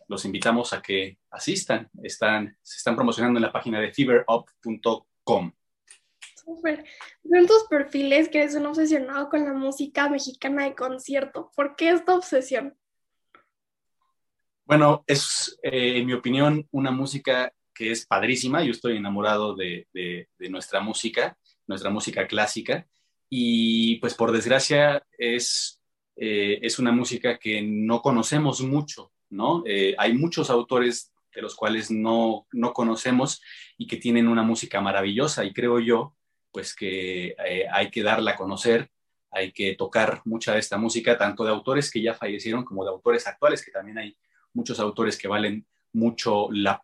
los 0.07 0.23
invitamos 0.23 0.71
a 0.71 0.81
que 0.81 1.17
asistan. 1.29 1.89
Están, 2.01 2.57
se 2.61 2.77
están 2.77 2.95
promocionando 2.95 3.37
en 3.37 3.43
la 3.43 3.51
página 3.51 3.81
de 3.81 3.91
feverup.com. 3.91 5.51
Súper. 6.43 6.83
en 7.23 7.47
tus 7.47 7.63
perfiles 7.69 8.27
que 8.27 8.39
eres 8.39 8.55
un 8.55 8.65
obsesionado 8.65 9.29
con 9.29 9.45
la 9.45 9.53
música 9.53 10.09
mexicana 10.09 10.65
de 10.65 10.75
concierto. 10.75 11.51
¿Por 11.55 11.75
qué 11.75 11.89
esta 11.89 12.15
obsesión? 12.15 12.75
Bueno, 14.65 15.03
es, 15.07 15.57
eh, 15.61 15.97
en 15.97 16.05
mi 16.05 16.13
opinión, 16.13 16.67
una 16.71 16.91
música 16.91 17.53
que 17.73 17.91
es 17.91 18.05
padrísima. 18.05 18.63
Yo 18.63 18.71
estoy 18.71 18.97
enamorado 18.97 19.55
de, 19.55 19.87
nuestra 20.49 20.79
música, 20.79 21.37
nuestra 21.67 21.89
música 21.89 22.27
clásica. 22.27 22.87
Y 23.29 23.95
pues 23.95 24.13
por 24.13 24.31
desgracia 24.31 25.03
es, 25.17 25.81
eh, 26.15 26.59
es 26.61 26.79
una 26.79 26.91
música 26.91 27.39
que 27.39 27.61
no 27.61 28.01
conocemos 28.01 28.61
mucho, 28.61 29.11
¿no? 29.29 29.63
Eh, 29.65 29.95
hay 29.97 30.13
muchos 30.13 30.49
autores 30.49 31.11
de 31.33 31.41
los 31.41 31.55
cuales 31.55 31.89
no, 31.89 32.45
no 32.51 32.73
conocemos 32.73 33.41
y 33.77 33.87
que 33.87 33.97
tienen 33.97 34.27
una 34.27 34.43
música 34.43 34.81
maravillosa. 34.81 35.43
Y 35.45 35.53
creo 35.53 35.79
yo 35.79 36.15
pues 36.51 36.75
que 36.75 37.35
eh, 37.45 37.65
hay 37.71 37.89
que 37.89 38.03
darla 38.03 38.31
a 38.31 38.35
conocer, 38.35 38.91
hay 39.31 39.51
que 39.51 39.73
tocar 39.73 40.21
mucha 40.25 40.53
de 40.53 40.59
esta 40.59 40.77
música, 40.77 41.17
tanto 41.17 41.43
de 41.43 41.49
autores 41.49 41.89
que 41.89 42.01
ya 42.01 42.13
fallecieron 42.13 42.63
como 42.63 42.83
de 42.83 42.91
autores 42.91 43.25
actuales, 43.25 43.65
que 43.65 43.71
también 43.71 43.97
hay 43.97 44.15
muchos 44.53 44.79
autores 44.79 45.17
que 45.17 45.27
valen 45.27 45.65
mucho 45.93 46.49
la, 46.51 46.81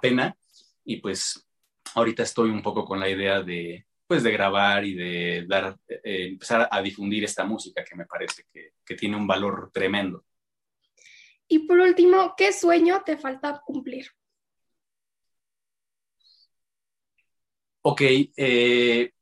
pena. 0.00 0.36
Y 0.84 0.96
pues 0.96 1.46
ahorita 1.94 2.22
estoy 2.22 2.50
un 2.50 2.62
poco 2.62 2.84
con 2.84 2.98
la 3.00 3.08
idea 3.08 3.42
de, 3.42 3.86
pues, 4.06 4.22
de 4.22 4.32
grabar 4.32 4.84
y 4.84 4.94
de 4.94 5.44
dar, 5.46 5.78
eh, 5.88 6.28
empezar 6.28 6.68
a 6.70 6.82
difundir 6.82 7.24
esta 7.24 7.44
música 7.44 7.84
que 7.84 7.96
me 7.96 8.06
parece 8.06 8.44
que, 8.52 8.72
que 8.84 8.94
tiene 8.94 9.16
un 9.16 9.26
valor 9.26 9.70
tremendo. 9.72 10.24
Y 11.48 11.60
por 11.60 11.78
último, 11.78 12.34
¿qué 12.36 12.52
sueño 12.52 13.02
te 13.04 13.16
falta 13.16 13.62
cumplir? 13.64 14.06
Ok, 17.82 18.02
eh, 18.02 19.12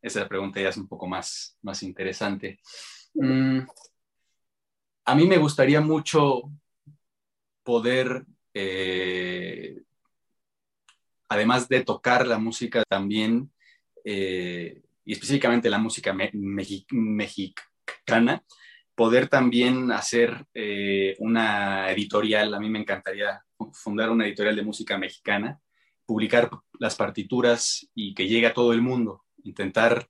esa 0.00 0.26
pregunta 0.26 0.60
ya 0.60 0.70
es 0.70 0.76
un 0.78 0.88
poco 0.88 1.06
más, 1.06 1.58
más 1.60 1.82
interesante. 1.82 2.60
Mm, 3.14 3.60
a 5.04 5.14
mí 5.14 5.26
me 5.26 5.36
gustaría 5.36 5.80
mucho 5.82 6.44
poder, 7.66 8.24
eh, 8.54 9.82
además 11.28 11.68
de 11.68 11.84
tocar 11.84 12.26
la 12.26 12.38
música 12.38 12.82
también, 12.88 13.52
eh, 14.04 14.80
y 15.04 15.12
específicamente 15.12 15.68
la 15.68 15.78
música 15.78 16.16
mexicana, 16.32 17.54
poder 18.94 19.28
también 19.28 19.92
hacer 19.92 20.46
una 21.18 21.90
editorial. 21.90 22.54
A 22.54 22.60
mí 22.60 22.70
me 22.70 22.78
encantaría 22.80 23.42
fundar 23.72 24.10
una 24.10 24.26
editorial 24.26 24.56
de 24.56 24.62
música 24.62 24.96
mexicana 24.96 25.60
publicar 26.06 26.48
las 26.78 26.94
partituras 26.94 27.90
y 27.94 28.14
que 28.14 28.28
llegue 28.28 28.46
a 28.46 28.54
todo 28.54 28.72
el 28.72 28.80
mundo, 28.80 29.24
intentar 29.42 30.08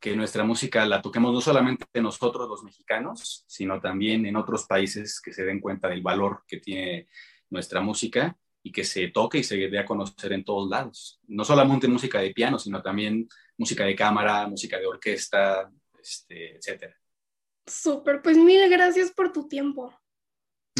que 0.00 0.16
nuestra 0.16 0.44
música 0.44 0.84
la 0.86 1.02
toquemos 1.02 1.32
no 1.32 1.40
solamente 1.40 1.86
nosotros 2.00 2.48
los 2.48 2.62
mexicanos, 2.62 3.44
sino 3.46 3.80
también 3.80 4.26
en 4.26 4.36
otros 4.36 4.66
países 4.66 5.20
que 5.20 5.32
se 5.32 5.44
den 5.44 5.60
cuenta 5.60 5.88
del 5.88 6.02
valor 6.02 6.42
que 6.46 6.58
tiene 6.58 7.08
nuestra 7.50 7.80
música 7.80 8.36
y 8.62 8.72
que 8.72 8.84
se 8.84 9.08
toque 9.08 9.38
y 9.38 9.44
se 9.44 9.56
dé 9.56 9.78
a 9.78 9.84
conocer 9.84 10.32
en 10.32 10.44
todos 10.44 10.68
lados. 10.68 11.20
No 11.28 11.44
solamente 11.44 11.86
música 11.88 12.20
de 12.20 12.32
piano, 12.32 12.58
sino 12.58 12.82
también 12.82 13.28
música 13.56 13.84
de 13.84 13.94
cámara, 13.94 14.48
música 14.48 14.78
de 14.78 14.86
orquesta, 14.86 15.70
este, 16.00 16.56
etc. 16.56 16.94
Súper, 17.66 18.22
pues 18.22 18.36
mil 18.36 18.68
gracias 18.68 19.10
por 19.12 19.32
tu 19.32 19.46
tiempo. 19.48 19.94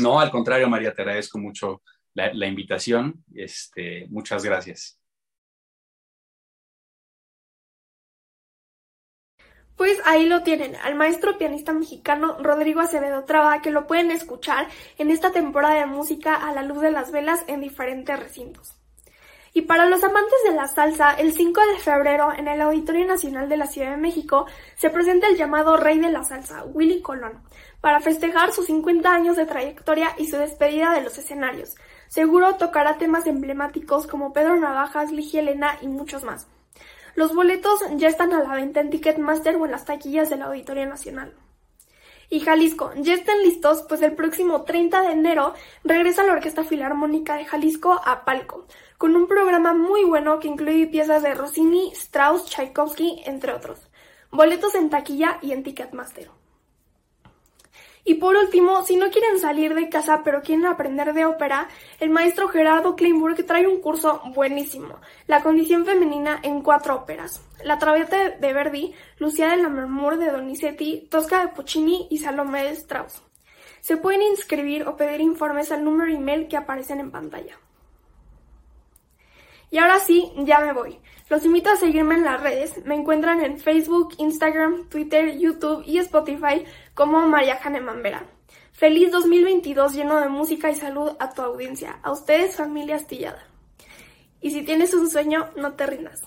No, 0.00 0.20
al 0.20 0.30
contrario, 0.30 0.68
María, 0.68 0.94
te 0.94 1.02
agradezco 1.02 1.38
mucho 1.38 1.82
la, 2.14 2.46
invitación. 2.46 3.24
Este, 3.34 4.07
muchas 4.09 4.44
gracias. 4.44 4.98
Pues 9.77 9.99
ahí 10.05 10.27
lo 10.27 10.43
tienen, 10.43 10.74
al 10.77 10.95
maestro 10.95 11.37
pianista 11.37 11.72
mexicano 11.72 12.37
Rodrigo 12.41 12.81
Acevedo 12.81 13.24
Traba, 13.24 13.61
que 13.61 13.70
lo 13.70 13.87
pueden 13.87 14.11
escuchar 14.11 14.68
en 14.99 15.11
esta 15.11 15.33
temporada 15.33 15.74
de 15.74 15.87
música 15.87 16.35
a 16.35 16.53
la 16.53 16.62
luz 16.62 16.81
de 16.81 16.91
las 16.91 17.12
velas 17.12 17.45
en 17.47 17.61
diferentes 17.61 18.18
recintos. 18.18 18.74
Y 19.53 19.62
para 19.62 19.87
los 19.87 20.05
amantes 20.05 20.39
de 20.47 20.55
la 20.55 20.68
salsa, 20.68 21.14
el 21.14 21.33
5 21.33 21.61
de 21.61 21.79
febrero 21.79 22.33
en 22.37 22.49
el 22.49 22.61
Auditorio 22.61 23.07
Nacional 23.07 23.49
de 23.49 23.57
la 23.57 23.66
Ciudad 23.66 23.91
de 23.91 23.97
México 23.97 24.47
se 24.77 24.91
presenta 24.91 25.29
el 25.29 25.37
llamado 25.37 25.77
Rey 25.77 25.99
de 25.99 26.11
la 26.11 26.24
Salsa, 26.24 26.64
Willy 26.64 27.01
Colón, 27.01 27.41
para 27.81 28.01
festejar 28.01 28.53
sus 28.53 28.66
50 28.66 29.11
años 29.11 29.37
de 29.37 29.47
trayectoria 29.47 30.14
y 30.18 30.27
su 30.27 30.37
despedida 30.37 30.93
de 30.93 31.03
los 31.03 31.16
escenarios, 31.16 31.77
Seguro 32.09 32.55
tocará 32.55 32.99
temas 32.99 33.27
emblemáticos 33.27 34.07
como 34.07 34.33
Pedro 34.33 34.57
Navajas, 34.57 35.11
Ligia 35.11 35.41
Elena 35.41 35.77
y 35.81 35.89
muchos 35.89 36.22
más. 36.22 36.47
Los 37.17 37.35
boletos 37.35 37.81
ya 37.97 38.09
están 38.09 38.35
a 38.35 38.43
la 38.43 38.55
venta 38.55 38.81
en 38.81 38.91
Ticketmaster 38.91 39.57
o 39.57 39.64
en 39.64 39.71
las 39.71 39.87
taquillas 39.87 40.29
de 40.29 40.37
la 40.37 40.45
Auditoría 40.47 40.85
Nacional. 40.85 41.35
Y 42.29 42.41
Jalisco, 42.41 42.93
ya 42.97 43.14
estén 43.14 43.43
listos, 43.43 43.87
pues 43.89 44.03
el 44.03 44.14
próximo 44.14 44.64
30 44.64 45.01
de 45.01 45.12
enero 45.12 45.55
regresa 45.83 46.25
la 46.25 46.35
Orquesta 46.35 46.62
Filarmónica 46.62 47.37
de 47.37 47.47
Jalisco 47.47 47.99
a 48.05 48.27
Palco, 48.27 48.67
con 48.99 49.17
un 49.17 49.29
programa 49.29 49.73
muy 49.73 50.05
bueno 50.05 50.39
que 50.41 50.49
incluye 50.49 50.89
piezas 50.89 51.23
de 51.23 51.33
Rossini, 51.33 51.91
Strauss, 51.93 52.45
Tchaikovsky, 52.51 53.23
entre 53.25 53.55
otros. 53.55 53.89
Boletos 54.31 54.75
en 54.75 54.91
taquilla 54.91 55.39
y 55.41 55.53
en 55.53 55.62
Ticketmaster. 55.62 56.29
Y 58.09 58.14
por 58.14 58.36
último, 58.36 58.84
si 58.84 58.94
no 58.94 59.11
quieren 59.11 59.40
salir 59.40 59.74
de 59.74 59.88
casa 59.88 60.22
pero 60.22 60.40
quieren 60.40 60.64
aprender 60.64 61.12
de 61.12 61.24
ópera, 61.24 61.68
el 61.98 62.09
maestro 62.09 62.46
Gerardo 62.46 62.94
Kleinburg 62.94 63.44
trae 63.44 63.66
un 63.66 63.80
curso 63.80 64.22
buenísimo, 64.32 65.00
La 65.26 65.42
condición 65.42 65.84
femenina 65.84 66.38
en 66.44 66.62
cuatro 66.62 66.94
óperas. 66.94 67.42
La 67.64 67.80
Traviata 67.80 68.30
de 68.30 68.52
Verdi, 68.52 68.94
Lucia 69.18 69.48
de 69.48 69.57
la 69.57 69.68
Mermur 69.68 70.18
de 70.18 70.30
Donizetti, 70.30 71.09
Tosca 71.11 71.40
de 71.40 71.48
Puccini 71.48 72.07
y 72.09 72.18
Salomé 72.18 72.62
de 72.62 72.70
Strauss. 72.76 73.24
Se 73.80 73.96
pueden 73.96 74.22
inscribir 74.22 74.86
o 74.86 74.96
pedir 74.96 75.20
informes 75.20 75.72
al 75.72 75.82
número 75.82 76.12
email 76.12 76.46
que 76.46 76.57
aparecen 76.57 77.00
en 77.00 77.11
pantalla. 77.11 77.59
Y 79.68 79.78
ahora 79.78 79.98
sí, 79.98 80.32
ya 80.44 80.61
me 80.61 80.72
voy. 80.72 81.00
Los 81.29 81.45
invito 81.45 81.70
a 81.70 81.77
seguirme 81.77 82.14
en 82.14 82.24
las 82.24 82.41
redes. 82.41 82.85
Me 82.85 82.95
encuentran 82.95 83.43
en 83.43 83.59
Facebook, 83.59 84.14
Instagram, 84.18 84.89
Twitter, 84.89 85.37
YouTube 85.37 85.83
y 85.85 85.99
Spotify 85.99 86.64
como 86.95 87.27
María 87.27 87.59
Haneman 87.61 88.01
Vera. 88.01 88.24
Feliz 88.70 89.11
2022 89.11 89.95
lleno 89.95 90.20
de 90.20 90.29
música 90.29 90.70
y 90.70 90.77
salud 90.77 91.16
a 91.18 91.35
tu 91.35 91.43
audiencia. 91.43 91.99
A 92.05 92.12
ustedes, 92.12 92.55
familia 92.55 92.95
astillada. 92.95 93.45
Y 94.41 94.53
si 94.53 94.62
tienes 94.62 94.95
un 94.95 95.11
sueño, 95.11 95.49
no 95.57 95.72
te 95.72 95.87
rindas. 95.87 96.22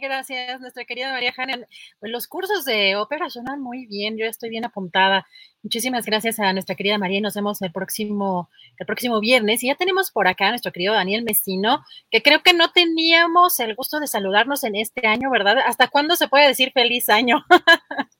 Gracias, 0.00 0.60
nuestra 0.62 0.86
querida 0.86 1.12
María 1.12 1.34
Hanna. 1.36 1.58
Pues 2.00 2.10
los 2.10 2.26
cursos 2.26 2.64
de 2.64 2.96
ópera 2.96 3.28
suenan 3.28 3.60
muy 3.60 3.84
bien, 3.84 4.16
yo 4.16 4.24
estoy 4.24 4.48
bien 4.48 4.64
apuntada. 4.64 5.26
Muchísimas 5.62 6.06
gracias 6.06 6.40
a 6.40 6.54
nuestra 6.54 6.74
querida 6.74 6.96
María 6.96 7.18
y 7.18 7.20
nos 7.20 7.34
vemos 7.34 7.60
el 7.60 7.70
próximo, 7.70 8.48
el 8.78 8.86
próximo 8.86 9.20
viernes. 9.20 9.62
Y 9.62 9.66
ya 9.66 9.74
tenemos 9.74 10.10
por 10.10 10.26
acá 10.26 10.46
a 10.46 10.50
nuestro 10.50 10.72
querido 10.72 10.94
Daniel 10.94 11.22
Messino, 11.22 11.84
que 12.10 12.22
creo 12.22 12.42
que 12.42 12.54
no 12.54 12.72
teníamos 12.72 13.60
el 13.60 13.74
gusto 13.74 14.00
de 14.00 14.06
saludarnos 14.06 14.64
en 14.64 14.76
este 14.76 15.06
año, 15.06 15.30
¿verdad? 15.30 15.58
¿Hasta 15.66 15.88
cuándo 15.88 16.16
se 16.16 16.28
puede 16.28 16.48
decir 16.48 16.72
feliz 16.72 17.08
año? 17.08 17.44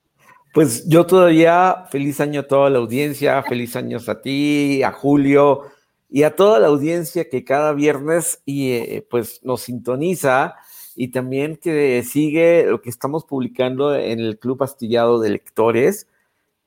Pues 0.52 0.88
yo 0.88 1.04
todavía, 1.04 1.86
feliz 1.90 2.20
año 2.20 2.42
a 2.42 2.46
toda 2.46 2.70
la 2.70 2.78
audiencia, 2.78 3.42
feliz 3.42 3.74
año 3.74 3.98
a 4.06 4.22
ti, 4.22 4.84
a 4.84 4.92
Julio 4.92 5.62
y 6.08 6.22
a 6.22 6.36
toda 6.36 6.60
la 6.60 6.68
audiencia 6.68 7.28
que 7.28 7.42
cada 7.42 7.72
viernes 7.72 8.40
y, 8.44 8.70
eh, 8.70 9.04
pues 9.10 9.40
nos 9.42 9.62
sintoniza 9.62 10.54
y 10.96 11.08
también 11.08 11.56
que 11.56 12.02
sigue 12.02 12.66
lo 12.66 12.80
que 12.80 12.90
estamos 12.90 13.24
publicando 13.24 13.94
en 13.94 14.20
el 14.20 14.38
Club 14.38 14.62
Astillado 14.62 15.20
de 15.20 15.30
Lectores, 15.30 16.08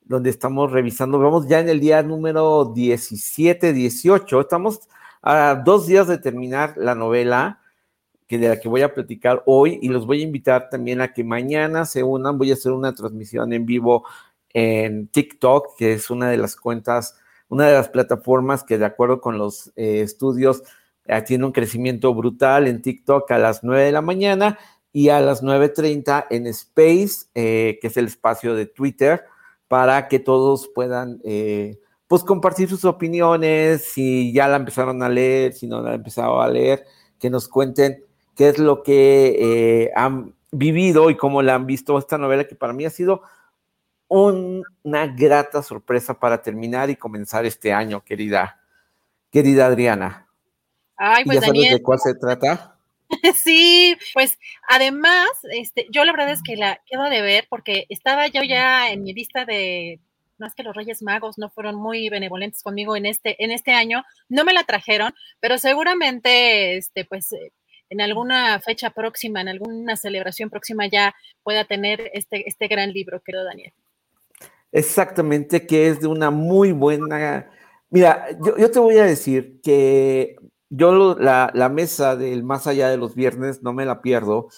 donde 0.04 0.30
estamos 0.30 0.72
revisando, 0.72 1.20
vamos 1.20 1.48
ya 1.48 1.60
en 1.60 1.70
el 1.70 1.80
día 1.80 2.02
número 2.04 2.72
17, 2.74 3.74
18, 3.74 4.42
estamos 4.42 4.82
a 5.22 5.62
dos 5.66 5.88
días 5.88 6.08
de 6.08 6.18
terminar 6.18 6.74
la 6.78 6.96
novela 6.96 7.62
que 8.28 8.38
de 8.38 8.50
la 8.50 8.60
que 8.60 8.70
voy 8.70 8.82
a 8.82 8.94
platicar 8.94 9.44
hoy 9.46 9.80
y 9.82 9.90
los 9.90 10.06
voy 10.06 10.22
a 10.22 10.26
invitar 10.26 10.70
también 10.70 11.02
a 11.02 11.14
que 11.14 11.24
mañana 11.24 11.86
se 11.86 12.04
unan, 12.04 12.38
voy 12.38 12.52
a 12.52 12.56
hacer 12.56 12.74
una 12.74 12.94
transmisión 12.94 13.54
en 13.54 13.66
vivo 13.66 14.06
en 14.54 15.08
TikTok, 15.08 15.78
que 15.78 15.94
es 15.94 16.10
una 16.10 16.30
de 16.30 16.38
las 16.38 16.56
cuentas, 16.56 17.18
una 17.48 17.68
de 17.68 17.74
las 17.74 17.90
plataformas 17.90 18.64
que 18.64 18.78
de 18.78 18.86
acuerdo 18.86 19.22
con 19.22 19.38
los 19.38 19.72
eh, 19.76 20.02
estudios 20.02 20.64
tiene 21.26 21.46
un 21.46 21.52
crecimiento 21.52 22.14
brutal 22.14 22.68
en 22.68 22.82
TikTok 22.82 23.30
a 23.32 23.38
las 23.38 23.64
9 23.64 23.84
de 23.84 23.92
la 23.92 24.02
mañana 24.02 24.58
y 24.92 25.10
a 25.10 25.22
las 25.22 25.44
9.30 25.44 26.26
en 26.30 26.48
Space, 26.48 27.28
eh, 27.36 27.78
que 27.82 27.88
es 27.88 27.98
el 27.98 28.08
espacio 28.08 28.56
de 28.56 28.66
Twitter, 28.66 29.26
para 29.68 30.08
que 30.08 30.20
todos 30.20 30.70
puedan 30.74 31.22
eh, 31.24 31.80
pues 32.08 32.24
compartir 32.24 32.70
sus 32.70 32.84
opiniones, 32.86 33.84
si 33.84 34.34
ya 34.34 34.48
la 34.48 34.56
empezaron 34.56 35.04
a 35.04 35.10
leer, 35.10 35.54
si 35.54 35.68
no 35.68 35.82
la 35.82 35.90
han 35.90 35.96
empezado 35.96 36.42
a 36.42 36.50
leer, 36.50 36.86
que 37.20 37.30
nos 37.30 37.48
cuenten 37.48 38.04
qué 38.36 38.50
es 38.50 38.60
lo 38.60 38.82
que 38.82 39.36
eh, 39.40 39.92
han 39.96 40.34
vivido 40.52 41.10
y 41.10 41.16
cómo 41.18 41.42
la 41.42 41.56
han 41.56 41.66
visto 41.66 41.98
esta 41.98 42.18
novela 42.18 42.48
que 42.48 42.56
para 42.56 42.74
mí 42.74 42.86
ha 42.86 42.90
sido 42.90 43.22
una 44.10 45.08
grata 45.08 45.62
sorpresa 45.62 46.18
para 46.20 46.42
terminar 46.42 46.90
y 46.90 46.96
comenzar 46.96 47.46
este 47.46 47.74
año, 47.74 48.04
querida, 48.04 48.62
querida 49.32 49.68
Adriana. 49.68 50.27
Ay, 50.98 51.24
pues 51.26 51.40
¿Ya 51.40 51.48
sabes 51.48 51.72
de 51.72 51.82
cuál 51.82 52.00
se 52.00 52.14
trata? 52.16 52.74
Sí, 53.42 53.96
pues 54.14 54.38
además, 54.68 55.30
este, 55.52 55.88
yo 55.90 56.04
la 56.04 56.12
verdad 56.12 56.32
es 56.32 56.44
que 56.44 56.58
la 56.58 56.82
quedo 56.86 57.06
de 57.06 57.22
ver 57.22 57.48
porque 57.50 57.86
estaba 57.88 58.28
yo 58.28 58.44
ya 58.44 58.92
en 58.92 59.04
mi 59.04 59.14
lista 59.14 59.46
de, 59.46 60.02
más 60.40 60.54
que 60.56 60.64
los 60.64 60.76
Reyes 60.76 61.02
Magos 61.02 61.38
no 61.38 61.50
fueron 61.50 61.76
muy 61.76 62.10
benevolentes 62.10 62.64
conmigo 62.64 62.96
en 62.96 63.06
este, 63.06 63.42
en 63.44 63.52
este 63.52 63.72
año, 63.72 64.04
no 64.30 64.44
me 64.44 64.54
la 64.54 64.64
trajeron, 64.64 65.14
pero 65.40 65.58
seguramente, 65.58 66.78
este, 66.78 67.06
pues 67.06 67.30
en 67.90 68.02
alguna 68.02 68.60
fecha 68.60 68.90
próxima, 68.90 69.42
en 69.42 69.48
alguna 69.48 69.96
celebración 69.96 70.50
próxima 70.50 70.88
ya 70.88 71.16
pueda 71.44 71.66
tener 71.66 72.12
este, 72.14 72.48
este 72.48 72.68
gran 72.68 72.92
libro, 72.92 73.22
querido 73.22 73.46
Daniel. 73.46 73.74
Exactamente, 74.72 75.66
que 75.66 75.88
es 75.88 76.02
de 76.02 76.08
una 76.08 76.30
muy 76.30 76.72
buena... 76.72 77.50
Mira, 77.90 78.28
yo, 78.58 78.70
te 78.70 78.80
voy 78.80 78.98
a 78.98 79.06
decir 79.06 79.62
que 79.64 80.36
yo 80.70 81.16
la, 81.16 81.70
mesa 81.70 82.16
del 82.16 82.44
más 82.44 82.68
allá 82.68 82.90
de 82.90 82.98
los 82.98 83.16
viernes 83.16 83.64
no 83.64 83.74
me 83.74 83.86
la 83.86 84.02
pierdo. 84.02 84.50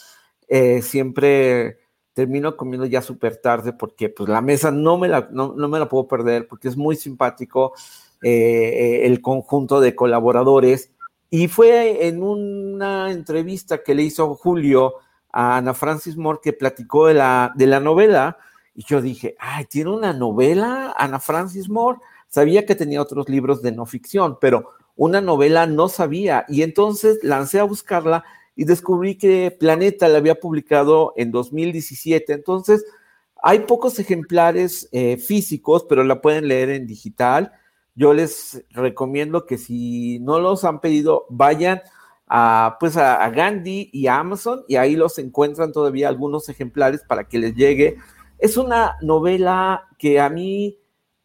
Eh, 0.48 0.82
siempre 0.82 1.80
termino 2.14 2.58
comiendo 2.58 2.86
ya 2.86 3.02
súper 3.02 3.38
tarde 3.38 3.72
porque 3.74 4.10
pues 4.10 4.28
la 4.30 4.42
mesa 4.42 4.72
no 4.72 4.98
me 4.98 5.08
la, 5.08 5.30
no, 5.32 5.54
me 5.54 5.80
la 5.80 5.88
puedo 5.88 6.08
perder 6.08 6.48
porque 6.48 6.68
es 6.68 6.76
muy 6.76 6.96
simpático 6.96 7.74
eh, 8.22 9.02
el 9.06 9.22
conjunto 9.22 9.80
de 9.80 9.96
colaboradores 9.96 10.92
y 11.30 11.48
fue 11.48 12.08
en 12.08 12.24
una 12.24 13.12
entrevista 13.12 13.84
que 13.84 13.94
le 13.94 14.04
hizo 14.04 14.34
Julio 14.36 14.96
a 15.32 15.58
Ana 15.58 15.74
Francis 15.74 16.18
Moore 16.18 16.40
que 16.42 16.54
platicó 16.54 17.08
de 17.08 17.14
la, 17.14 17.54
de 17.56 17.68
la 17.68 17.80
novela. 17.80 18.38
Y 18.74 18.84
yo 18.86 19.02
dije, 19.02 19.36
ay, 19.40 19.66
¿tiene 19.66 19.92
una 19.92 20.14
novela 20.14 20.94
Ana 20.98 21.20
Francis 21.20 21.70
Moore? 21.70 22.00
Sabía 22.28 22.66
que 22.66 22.76
tenía 22.76 23.02
otros 23.02 23.30
libros 23.30 23.62
de 23.62 23.72
no 23.72 23.86
ficción, 23.86 24.38
pero 24.42 24.72
una 25.00 25.22
novela 25.22 25.66
no 25.66 25.90
sabía. 25.90 26.46
Y 26.48 26.62
entonces 26.62 27.20
lancé 27.24 27.60
a 27.60 27.64
buscarla 27.64 28.24
y 28.56 28.66
descubrí 28.66 29.18
que 29.18 29.52
Planeta 29.52 30.08
la 30.08 30.20
había 30.20 30.40
publicado 30.40 31.14
en 31.16 31.32
2017. 31.32 32.34
Entonces, 32.34 32.86
hay 33.42 33.60
pocos 33.60 33.98
ejemplares 34.00 34.90
eh, 34.92 35.18
físicos, 35.18 35.86
pero 35.88 36.04
la 36.04 36.22
pueden 36.22 36.48
leer 36.48 36.70
en 36.70 36.86
digital 36.86 37.54
yo 38.00 38.14
les 38.14 38.64
recomiendo 38.70 39.46
que 39.46 39.58
si 39.58 40.20
no 40.20 40.40
los 40.40 40.64
han 40.64 40.80
pedido, 40.80 41.26
vayan 41.30 41.82
a, 42.28 42.78
pues 42.80 42.96
a, 42.96 43.30
Gandhi 43.30 43.90
y 43.92 44.08
a 44.08 44.20
Amazon 44.20 44.64
y 44.70 44.78
ahí 44.78 44.96
los 44.96 45.20
encuentran 45.20 45.74
todavía 45.74 46.08
algunos 46.08 46.48
ejemplares 46.48 47.02
para 47.06 47.28
que 47.28 47.40
les 47.40 47.56
llegue. 47.56 47.98
Es 48.38 48.56
una 48.56 48.96
novela 49.02 49.90
que 49.98 50.22
a 50.22 50.30
mí 50.30 50.80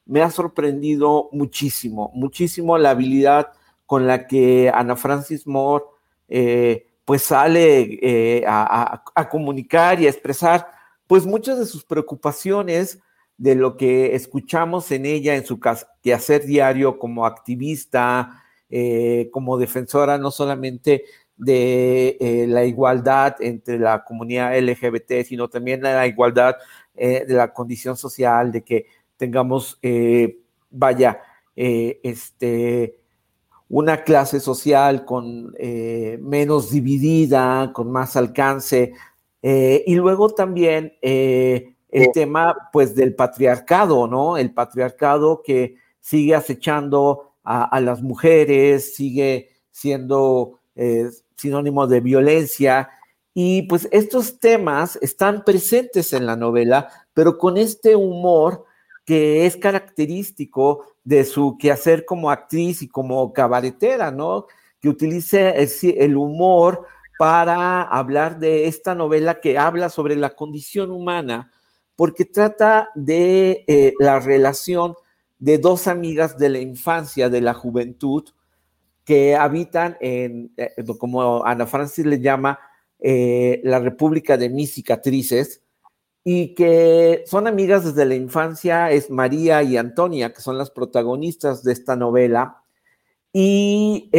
me 0.04 0.20
ha 0.20 0.32
sorprendido 0.32 1.28
muchísimo, 1.30 2.10
muchísimo 2.12 2.76
la 2.76 2.90
habilidad 2.90 3.52
con 3.86 4.06
la 4.06 4.26
que 4.26 4.70
Ana 4.72 4.96
Francis 4.96 5.46
Moore 5.46 5.84
eh, 6.28 6.86
pues 7.04 7.22
sale 7.22 7.98
eh, 8.00 8.44
a, 8.46 9.02
comunicar 9.30 10.00
y 10.00 10.06
a 10.06 10.10
expresar 10.10 10.66
pues 11.06 11.26
muchas 11.26 11.58
de 11.58 11.66
sus 11.66 11.84
preocupaciones 11.84 12.98
de 13.36 13.54
lo 13.54 13.76
que 13.76 14.14
escuchamos 14.14 14.90
en 14.90 15.04
ella 15.04 15.34
en 15.34 15.44
su 15.44 15.60
quehacer 16.02 16.46
diario 16.46 16.98
como 16.98 17.26
activista, 17.26 18.42
eh, 18.70 19.28
como 19.32 19.58
defensora 19.58 20.16
no 20.16 20.30
solamente 20.30 21.04
de 21.36 22.46
la 22.48 22.64
igualdad 22.64 23.36
entre 23.40 23.78
la 23.78 24.04
comunidad 24.04 24.56
LGBT, 24.56 25.24
sino 25.26 25.48
también 25.48 25.80
de 25.80 25.92
la 25.92 26.06
igualdad 26.06 26.54
de 26.94 27.26
la 27.28 27.52
condición 27.52 27.96
social, 27.96 28.52
de 28.52 28.62
que 28.62 28.86
tengamos, 29.16 29.80
vaya, 30.70 31.20
este, 31.56 33.03
una 33.68 34.04
clase 34.04 34.40
social 34.40 35.04
con 35.04 35.54
menos 36.20 36.70
dividida, 36.70 37.72
con 37.72 37.90
más 37.90 38.16
alcance, 38.16 38.92
y 39.42 39.94
luego 39.94 40.30
también 40.30 40.92
el 41.94 42.10
tema 42.12 42.70
pues 42.72 42.94
del 42.94 43.14
patriarcado, 43.14 44.06
¿no? 44.06 44.36
El 44.36 44.52
patriarcado 44.52 45.42
que 45.42 45.76
sigue 46.00 46.34
acechando 46.34 47.34
a, 47.44 47.80
las 47.80 48.02
mujeres, 48.02 48.94
sigue 48.94 49.50
siendo 49.70 50.60
eh, 50.74 51.08
sinónimo 51.36 51.86
de 51.86 52.00
violencia. 52.00 52.90
Y 53.32 53.62
pues 53.62 53.88
estos 53.92 54.38
temas 54.40 54.98
están 55.02 55.44
presentes 55.44 56.12
en 56.12 56.26
la 56.26 56.36
novela, 56.36 56.88
pero 57.12 57.38
con 57.38 57.58
este 57.58 57.94
humor 57.94 58.64
que 59.04 59.46
es 59.46 59.56
característico 59.56 60.86
de 61.04 61.24
su 61.24 61.56
quehacer 61.58 62.04
como 62.04 62.30
actriz 62.30 62.82
y 62.82 62.88
como 62.88 63.32
cabaretera, 63.32 64.10
¿no? 64.10 64.46
Que 64.80 64.88
utilice 64.88 65.54
el 65.82 66.16
humor 66.16 66.86
para 67.18 67.82
hablar 67.82 68.38
de 68.38 68.66
esta 68.66 68.94
novela 68.94 69.40
que 69.40 69.58
habla 69.58 69.88
sobre 69.88 70.16
la 70.16 70.30
condición 70.30 70.90
humana 70.90 71.50
porque 71.96 72.24
trata 72.24 72.90
de 72.94 73.64
eh, 73.66 73.94
la 73.98 74.18
relación 74.20 74.94
de 75.38 75.58
dos 75.58 75.86
amigas 75.86 76.38
de 76.38 76.48
la 76.48 76.58
infancia, 76.58 77.28
de 77.28 77.40
la 77.40 77.54
juventud, 77.54 78.24
que 79.04 79.36
habitan 79.36 79.96
en, 80.00 80.52
eh, 80.56 80.72
como 80.98 81.44
Ana 81.44 81.66
Francis 81.66 82.06
le 82.06 82.20
llama, 82.20 82.58
eh, 82.98 83.60
la 83.64 83.78
República 83.78 84.36
de 84.36 84.48
mis 84.48 84.72
cicatrices, 84.72 85.62
y 86.24 86.54
que 86.54 87.22
son 87.26 87.46
amigas 87.46 87.84
desde 87.84 88.06
la 88.06 88.14
infancia, 88.14 88.90
es 88.90 89.10
María 89.10 89.62
y 89.62 89.76
Antonia, 89.76 90.32
que 90.32 90.40
son 90.40 90.58
las 90.58 90.70
protagonistas 90.70 91.62
de 91.62 91.72
esta 91.72 91.94
novela, 91.94 92.62
y 93.32 94.10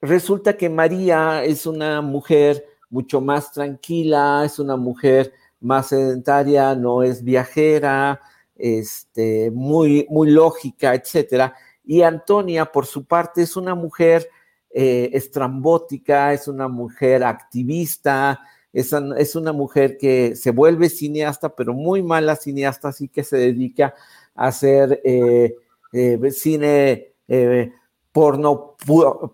resulta 0.00 0.56
que 0.56 0.70
María 0.70 1.44
es 1.44 1.66
una 1.66 2.00
mujer 2.00 2.64
mucho 2.90 3.20
más 3.20 3.52
tranquila, 3.52 4.42
es 4.44 4.58
una 4.58 4.76
mujer 4.76 5.32
más 5.60 5.88
sedentaria, 5.88 6.74
no 6.74 7.02
es 7.02 7.22
viajera, 7.22 8.20
este, 8.54 9.50
muy, 9.50 10.06
muy 10.08 10.30
lógica, 10.30 10.94
etcétera. 10.94 11.54
Y 11.84 12.02
Antonia, 12.02 12.66
por 12.66 12.86
su 12.86 13.04
parte, 13.04 13.42
es 13.42 13.56
una 13.56 13.74
mujer 13.74 14.28
eh, 14.70 15.10
estrambótica, 15.12 16.32
es 16.32 16.48
una 16.48 16.68
mujer 16.68 17.24
activista, 17.24 18.40
es, 18.80 18.92
es, 18.92 19.36
una 19.36 19.52
mujer 19.52 19.96
que 19.98 20.36
se 20.36 20.50
vuelve 20.50 20.88
cineasta, 20.88 21.54
pero 21.54 21.72
muy 21.72 22.02
mala 22.02 22.36
cineasta, 22.36 22.88
así 22.88 23.08
que 23.08 23.24
se 23.24 23.36
dedica 23.36 23.94
a 24.34 24.48
hacer 24.48 25.00
eh, 25.04 25.56
eh, 25.92 26.30
cine 26.30 27.12
porno 28.12 28.76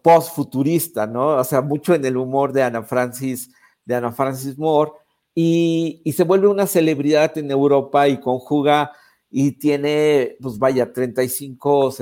post-futurista, 0.03 1.07
¿no? 1.07 1.37
O 1.37 1.45
sea, 1.45 1.61
mucho 1.61 1.95
en 1.95 2.05
el 2.05 2.17
humor 2.17 2.53
de 2.53 2.63
Ana 2.63 2.83
Francis, 2.83 3.51
de 3.85 3.95
Ana 3.95 4.13
Francis 4.13 4.59
Moore 4.59 4.93
y, 5.35 6.03
se 6.15 6.25
vuelve 6.25 6.49
una 6.49 6.67
celebridad 6.67 7.37
en 7.39 7.51
Europa 7.51 8.09
y 8.09 8.21
conjuga 8.21 8.93
y 9.35 9.53
tiene, 9.53 10.37
pues 10.43 10.59
vaya, 10.59 10.93
35, 10.93 11.95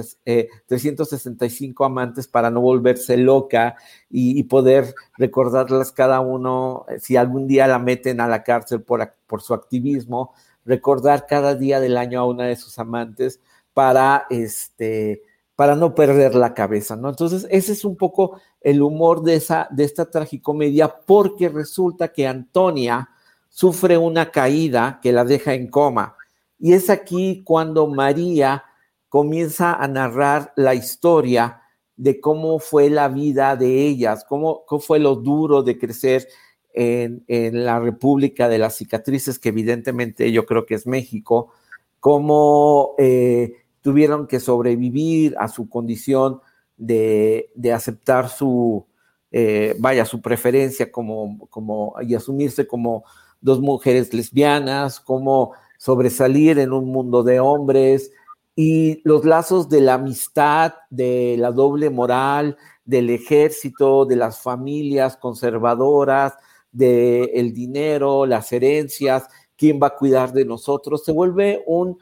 365 0.67 1.85
eh, 1.85 1.87
amantes 1.87 2.27
para 2.27 2.51
no 2.51 2.61
volverse 2.61 3.17
loca 3.17 3.77
y, 4.11 4.43
poder 4.43 4.93
recordarlas 5.17 5.93
cada 5.93 6.19
uno, 6.19 6.85
eh, 6.89 6.99
si 6.99 7.17
algún 7.17 7.47
día 7.47 7.69
la 7.69 7.79
meten 7.79 8.21
a 8.21 8.27
la 8.27 8.43
cárcel 8.43 8.83
por, 8.83 9.15
por 9.29 9.43
su 9.43 9.55
activismo, 9.55 10.35
recordar 10.65 11.27
cada 11.29 11.55
día 11.55 11.79
del 11.79 11.97
año 11.97 12.19
a 12.19 12.27
una 12.27 12.47
de 12.47 12.57
sus 12.57 12.77
amantes 12.81 13.39
para, 13.73 14.27
este, 14.29 15.23
para 15.55 15.77
no 15.77 15.95
perder 15.95 16.35
la 16.35 16.53
cabeza, 16.53 16.97
¿no? 16.97 17.11
Entonces, 17.11 17.47
ese 17.49 17.73
es 17.73 17.85
un 17.85 17.97
poco 17.97 18.41
el 18.61 18.83
humor 18.83 19.23
de, 19.23 19.37
esa, 19.37 19.69
de 19.71 19.85
esta 19.85 20.11
tragicomedia, 20.11 20.89
porque 21.07 21.49
resulta 21.49 22.09
que 22.09 22.27
Antonia, 22.27 23.09
sufre 23.51 23.99
una 23.99 24.31
caída 24.31 25.01
que 25.03 25.13
la 25.13 25.25
deja 25.25 25.55
en 25.55 25.69
coma. 25.69 26.17
Y 26.61 26.75
es 26.75 26.91
aquí 26.91 27.43
cuando 27.43 27.87
María 27.87 28.65
comienza 29.09 29.75
a 29.75 29.89
narrar 29.89 30.53
la 30.57 30.75
historia 30.75 31.63
de 31.97 32.21
cómo 32.21 32.59
fue 32.59 32.91
la 32.91 33.09
vida 33.09 33.57
de 33.57 33.87
ellas, 33.87 34.25
cómo, 34.29 34.65
fue 34.81 34.99
lo 34.99 35.17
duro 35.17 35.63
de 35.63 35.79
crecer 35.79 36.29
en, 36.73 37.25
la 37.65 37.81
República 37.81 38.49
de 38.49 38.59
las 38.59 38.77
Cicatrices, 38.77 39.39
que 39.39 39.49
evidentemente 39.49 40.31
yo 40.31 40.47
creo 40.47 40.65
que 40.67 40.75
es 40.75 40.87
México, 40.87 41.51
cómo 41.99 42.95
eh, 42.99 43.55
tuvieron 43.81 44.27
que 44.27 44.39
sobrevivir 44.39 45.35
a 45.39 45.49
su 45.49 45.69
condición 45.69 46.41
de, 46.77 47.51
aceptar 47.75 48.29
su, 48.29 48.87
eh, 49.31 49.75
vaya, 49.79 50.05
su 50.05 50.21
preferencia 50.21 50.93
como, 50.93 51.47
como, 51.49 51.95
y 52.01 52.15
asumirse 52.15 52.67
como 52.67 53.05
dos 53.41 53.61
mujeres 53.61 54.13
lesbianas, 54.15 55.01
cómo 55.01 55.53
sobresalir 55.81 56.59
en 56.59 56.75
un 56.75 56.93
mundo 56.93 57.23
de 57.23 57.41
hombres 57.41 58.13
y 58.55 59.01
los 59.05 59.25
lazos 59.25 59.71
de 59.71 59.81
la 59.81 59.95
amistad, 59.95 60.75
de 60.91 61.37
la 61.39 61.53
doble 61.53 61.89
moral, 61.89 62.59
del 62.85 63.09
ejército, 63.09 64.05
de 64.05 64.17
las 64.17 64.43
familias 64.43 65.17
conservadoras, 65.17 66.35
del 66.71 67.31
el 67.33 67.55
dinero, 67.55 68.27
las 68.27 68.53
herencias, 68.53 69.27
quién 69.57 69.81
va 69.83 69.87
a 69.87 69.97
cuidar 69.97 70.35
de 70.35 70.45
nosotros, 70.45 71.03
se 71.03 71.13
vuelve 71.13 71.65
un, 71.67 71.99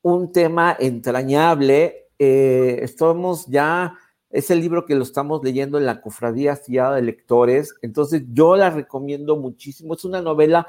un 0.00 0.32
tema 0.32 0.74
entrañable. 0.80 2.08
Eh, 2.18 2.78
estamos 2.80 3.44
ya, 3.46 3.94
es 4.30 4.50
el 4.50 4.60
libro 4.60 4.86
que 4.86 4.94
lo 4.94 5.02
estamos 5.02 5.44
leyendo 5.44 5.76
en 5.76 5.84
la 5.84 6.00
Cofradía 6.00 6.52
Astillada 6.52 6.96
de 6.96 7.02
Lectores, 7.02 7.74
entonces 7.82 8.22
yo 8.32 8.56
la 8.56 8.70
recomiendo 8.70 9.36
muchísimo. 9.36 9.92
Es 9.92 10.06
una 10.06 10.22
novela 10.22 10.66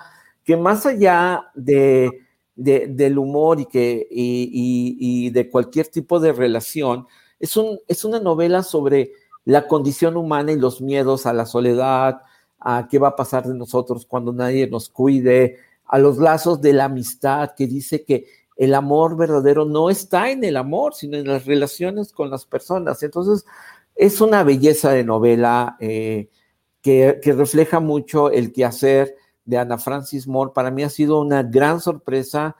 que 0.48 0.56
más 0.56 0.86
allá 0.86 1.52
de, 1.56 2.24
del 2.56 3.18
humor 3.20 3.60
y, 3.60 3.66
que, 3.66 4.08
y, 4.10 5.30
de 5.30 5.50
cualquier 5.50 5.90
tipo 5.90 6.22
de 6.22 6.32
relación, 6.32 7.06
es, 7.38 7.58
un, 7.58 7.78
es 7.90 8.06
una 8.06 8.22
novela 8.22 8.64
sobre 8.64 9.12
la 9.44 9.68
condición 9.68 10.16
humana 10.16 10.54
y 10.54 10.56
los 10.56 10.80
miedos 10.80 11.26
a 11.26 11.34
la 11.34 11.46
soledad, 11.46 12.22
a 12.62 12.88
qué 12.90 12.98
va 12.98 13.10
a 13.10 13.16
pasar 13.18 13.46
de 13.46 13.56
nosotros 13.56 14.06
cuando 14.06 14.32
nadie 14.32 14.70
nos 14.70 14.88
cuide, 14.88 15.58
a 15.86 16.00
los 16.00 16.18
lazos 16.18 16.62
de 16.62 16.72
la 16.72 16.86
amistad, 16.86 17.52
que 17.54 17.68
dice 17.68 18.06
que 18.06 18.28
el 18.56 18.74
amor 18.74 19.18
verdadero 19.18 19.66
no 19.66 19.90
está 19.90 20.32
en 20.32 20.46
el 20.46 20.56
amor, 20.56 20.96
sino 20.96 21.18
en 21.18 21.28
las 21.28 21.46
relaciones 21.46 22.14
con 22.14 22.30
las 22.30 22.46
personas. 22.46 23.04
Entonces, 23.04 23.46
es 23.98 24.22
una 24.22 24.46
belleza 24.46 24.92
de 24.92 25.04
novela 25.04 25.76
eh, 25.82 26.30
que, 26.82 27.20
refleja 27.22 27.82
mucho 27.82 28.32
el 28.32 28.54
quehacer 28.54 29.14
de 29.48 29.58
Ana 29.58 29.80
Francis 29.80 30.28
Moore. 30.28 30.52
Para 30.54 30.70
mí 30.70 30.84
ha 30.84 30.90
sido 30.90 31.20
una 31.20 31.42
gran 31.42 31.82
sorpresa. 31.82 32.56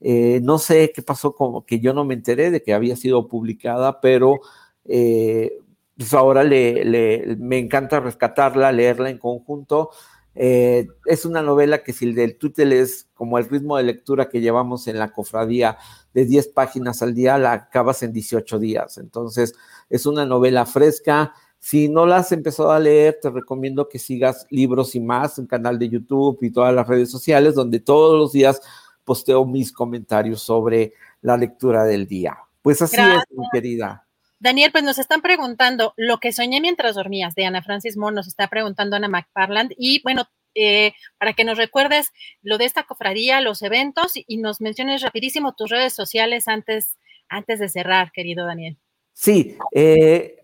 Eh, 0.00 0.40
no 0.42 0.58
sé 0.58 0.92
qué 0.94 1.00
pasó, 1.00 1.34
como 1.34 1.64
que 1.64 1.80
yo 1.80 1.94
no 1.94 2.04
me 2.04 2.14
enteré 2.14 2.50
de 2.50 2.62
que 2.62 2.74
había 2.74 2.96
sido 2.96 3.28
publicada, 3.28 4.00
pero 4.00 4.40
eh, 4.84 5.60
pues 5.96 6.12
ahora 6.12 6.42
le, 6.42 7.36
me 7.38 7.58
encanta 7.58 8.00
rescatarla, 8.00 8.72
leerla 8.72 9.08
en 9.08 9.18
conjunto. 9.18 9.90
Eh, 10.34 10.88
es 11.06 11.24
una 11.24 11.42
novela 11.42 11.84
que 11.84 11.92
si 11.92 12.06
el 12.06 12.14
del 12.14 12.36
Twitter 12.38 12.72
es 12.72 13.08
como 13.14 13.38
el 13.38 13.48
ritmo 13.48 13.76
de 13.76 13.84
lectura 13.84 14.28
que 14.28 14.40
llevamos 14.40 14.88
en 14.88 14.98
la 14.98 15.12
cofradía 15.12 15.78
de 16.14 16.24
10 16.24 16.48
páginas 16.48 17.02
al 17.02 17.14
día, 17.14 17.38
la 17.38 17.52
acabas 17.52 18.02
en 18.02 18.12
18 18.12 18.58
días. 18.58 18.98
Entonces, 18.98 19.54
es 19.88 20.06
una 20.06 20.26
novela 20.26 20.66
fresca. 20.66 21.34
Si 21.64 21.88
no 21.88 22.06
la 22.06 22.16
has 22.16 22.32
empezado 22.32 22.72
a 22.72 22.80
leer, 22.80 23.20
te 23.22 23.30
recomiendo 23.30 23.88
que 23.88 24.00
sigas 24.00 24.48
Libros 24.50 24.96
y 24.96 25.00
más, 25.00 25.38
en 25.38 25.46
canal 25.46 25.78
de 25.78 25.88
YouTube 25.88 26.36
y 26.42 26.50
todas 26.50 26.74
las 26.74 26.88
redes 26.88 27.08
sociales, 27.08 27.54
donde 27.54 27.78
todos 27.78 28.18
los 28.18 28.32
días 28.32 28.60
posteo 29.04 29.46
mis 29.46 29.70
comentarios 29.70 30.42
sobre 30.42 30.92
la 31.20 31.36
lectura 31.36 31.84
del 31.84 32.08
día. 32.08 32.36
Pues 32.62 32.82
así 32.82 32.96
es, 32.96 33.22
mi 33.30 33.46
querida. 33.52 34.04
Daniel, 34.40 34.72
pues 34.72 34.82
nos 34.82 34.98
están 34.98 35.22
preguntando, 35.22 35.94
lo 35.96 36.18
que 36.18 36.32
soñé 36.32 36.60
mientras 36.60 36.96
dormías, 36.96 37.36
de 37.36 37.46
Ana 37.46 37.62
Francis 37.62 37.96
Moore, 37.96 38.16
nos 38.16 38.26
está 38.26 38.48
preguntando 38.48 38.96
Ana 38.96 39.06
McFarland. 39.06 39.72
Y 39.78 40.02
bueno, 40.02 40.24
eh, 40.56 40.94
para 41.16 41.32
que 41.32 41.44
nos 41.44 41.58
recuerdes 41.58 42.10
lo 42.42 42.58
de 42.58 42.64
esta 42.64 42.82
cofradía, 42.82 43.40
los 43.40 43.62
eventos 43.62 44.14
y 44.16 44.38
nos 44.38 44.60
menciones 44.60 45.00
rapidísimo 45.00 45.54
tus 45.54 45.70
redes 45.70 45.92
sociales 45.92 46.48
antes, 46.48 46.98
antes 47.28 47.60
de 47.60 47.68
cerrar, 47.68 48.10
querido 48.10 48.46
Daniel. 48.46 48.76
Sí, 49.12 49.56
eh, 49.70 50.41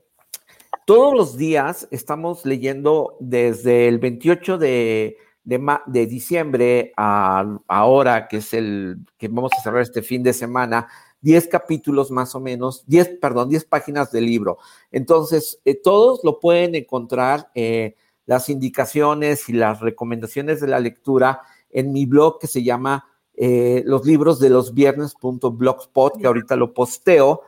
todos 0.89 1.13
los 1.13 1.37
días 1.37 1.87
estamos 1.91 2.47
leyendo 2.47 3.19
desde 3.21 3.89
el 3.89 3.99
28 3.99 4.57
de, 4.57 5.19
de, 5.45 6.07
diciembre 6.07 6.95
a 6.97 7.59
ahora, 7.69 8.27
que 8.27 8.39
es 8.39 8.55
el 8.55 8.97
que 9.19 9.29
vamos 9.29 9.53
a 9.53 9.61
cerrar 9.61 9.83
este 9.83 10.01
fin 10.01 10.23
de 10.23 10.33
semana, 10.33 10.89
10 11.21 11.49
capítulos 11.49 12.11
más 12.11 12.35
o 12.35 12.41
menos, 12.41 12.85
10, 12.87 13.19
perdón, 13.21 13.51
10 13.51 13.67
páginas 13.67 14.11
del 14.13 14.25
libro. 14.25 14.57
Entonces, 14.91 15.61
eh, 15.67 15.75
todos 15.75 16.21
lo 16.25 16.41
pueden 16.41 16.75
encontrar, 16.75 17.51
eh, 17.55 17.95
las 18.25 18.49
indicaciones 18.49 19.47
y 19.51 19.53
las 19.53 19.81
recomendaciones 19.81 20.59
de 20.63 20.69
la 20.69 20.81
lectura 20.81 21.43
en 21.69 21.93
mi 21.93 22.07
blog 22.07 22.39
que 22.39 22.47
se 22.47 22.63
llama 22.63 23.05
eh, 23.35 23.83
los 23.85 24.07
libros 24.07 24.39
de 24.39 24.49
los 24.49 24.73
viernes.blogspot, 24.73 26.19
que 26.19 26.27
ahorita 26.27 26.57
lo 26.57 26.73
posteo, 26.73 27.43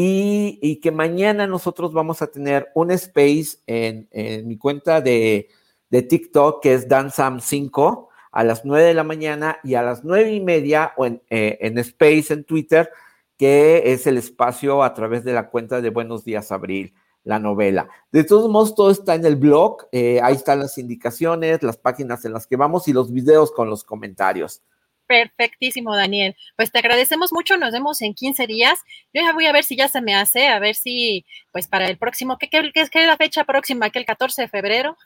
y, 0.00 0.76
que 0.76 0.92
mañana 0.92 1.48
nosotros 1.48 1.92
vamos 1.92 2.22
a 2.22 2.28
tener 2.28 2.68
un 2.74 2.92
space 2.92 3.58
en, 3.66 4.08
mi 4.46 4.56
cuenta 4.56 5.00
de, 5.00 5.48
TikTok 5.90 6.62
que 6.62 6.74
es 6.74 6.88
DanSam5 6.88 8.06
a 8.30 8.44
las 8.44 8.64
9 8.64 8.84
de 8.84 8.94
la 8.94 9.02
mañana 9.02 9.58
y 9.64 9.74
a 9.74 9.82
las 9.82 10.04
9 10.04 10.32
y 10.32 10.40
media 10.40 10.92
o 10.96 11.06
en, 11.06 11.20
en 11.30 11.78
Space 11.78 12.32
en 12.32 12.44
Twitter 12.44 12.88
que 13.36 13.92
es 13.92 14.06
el 14.06 14.18
espacio 14.18 14.84
a 14.84 14.94
través 14.94 15.24
de 15.24 15.32
la 15.32 15.48
cuenta 15.48 15.80
de 15.80 15.90
Buenos 15.90 16.24
Días 16.24 16.52
Abril, 16.52 16.94
la 17.24 17.40
novela. 17.40 17.88
De 18.12 18.22
todos 18.22 18.48
modos, 18.48 18.76
todo 18.76 18.92
está 18.92 19.16
en 19.16 19.24
el 19.24 19.34
blog, 19.34 19.88
eh, 19.90 20.20
ahí 20.22 20.36
están 20.36 20.60
las 20.60 20.78
indicaciones, 20.78 21.62
las 21.64 21.76
páginas 21.76 22.24
en 22.24 22.34
las 22.34 22.46
que 22.46 22.56
vamos 22.56 22.86
y 22.86 22.92
los 22.92 23.12
videos 23.12 23.50
con 23.50 23.68
los 23.68 23.82
comentarios. 23.82 24.62
Perfectísimo, 25.08 25.96
Daniel. 25.96 26.36
Pues 26.54 26.70
te 26.70 26.78
agradecemos 26.78 27.32
mucho, 27.32 27.56
nos 27.56 27.72
vemos 27.72 28.02
en 28.02 28.12
15 28.12 28.46
días. 28.46 28.78
Yo 29.14 29.22
ya 29.22 29.32
voy 29.32 29.46
a 29.46 29.52
ver 29.52 29.64
si 29.64 29.74
ya 29.74 29.88
se 29.88 30.02
me 30.02 30.14
hace, 30.14 30.48
a 30.48 30.58
ver 30.58 30.74
si, 30.74 31.24
pues 31.50 31.66
para 31.66 31.88
el 31.88 31.96
próximo, 31.96 32.36
¿qué, 32.38 32.48
es 32.52 32.90
la 32.94 33.16
fecha 33.16 33.44
próxima? 33.44 33.88
¿Que 33.88 34.00
el 34.00 34.04
14 34.04 34.42
de 34.42 34.48
febrero? 34.48 34.98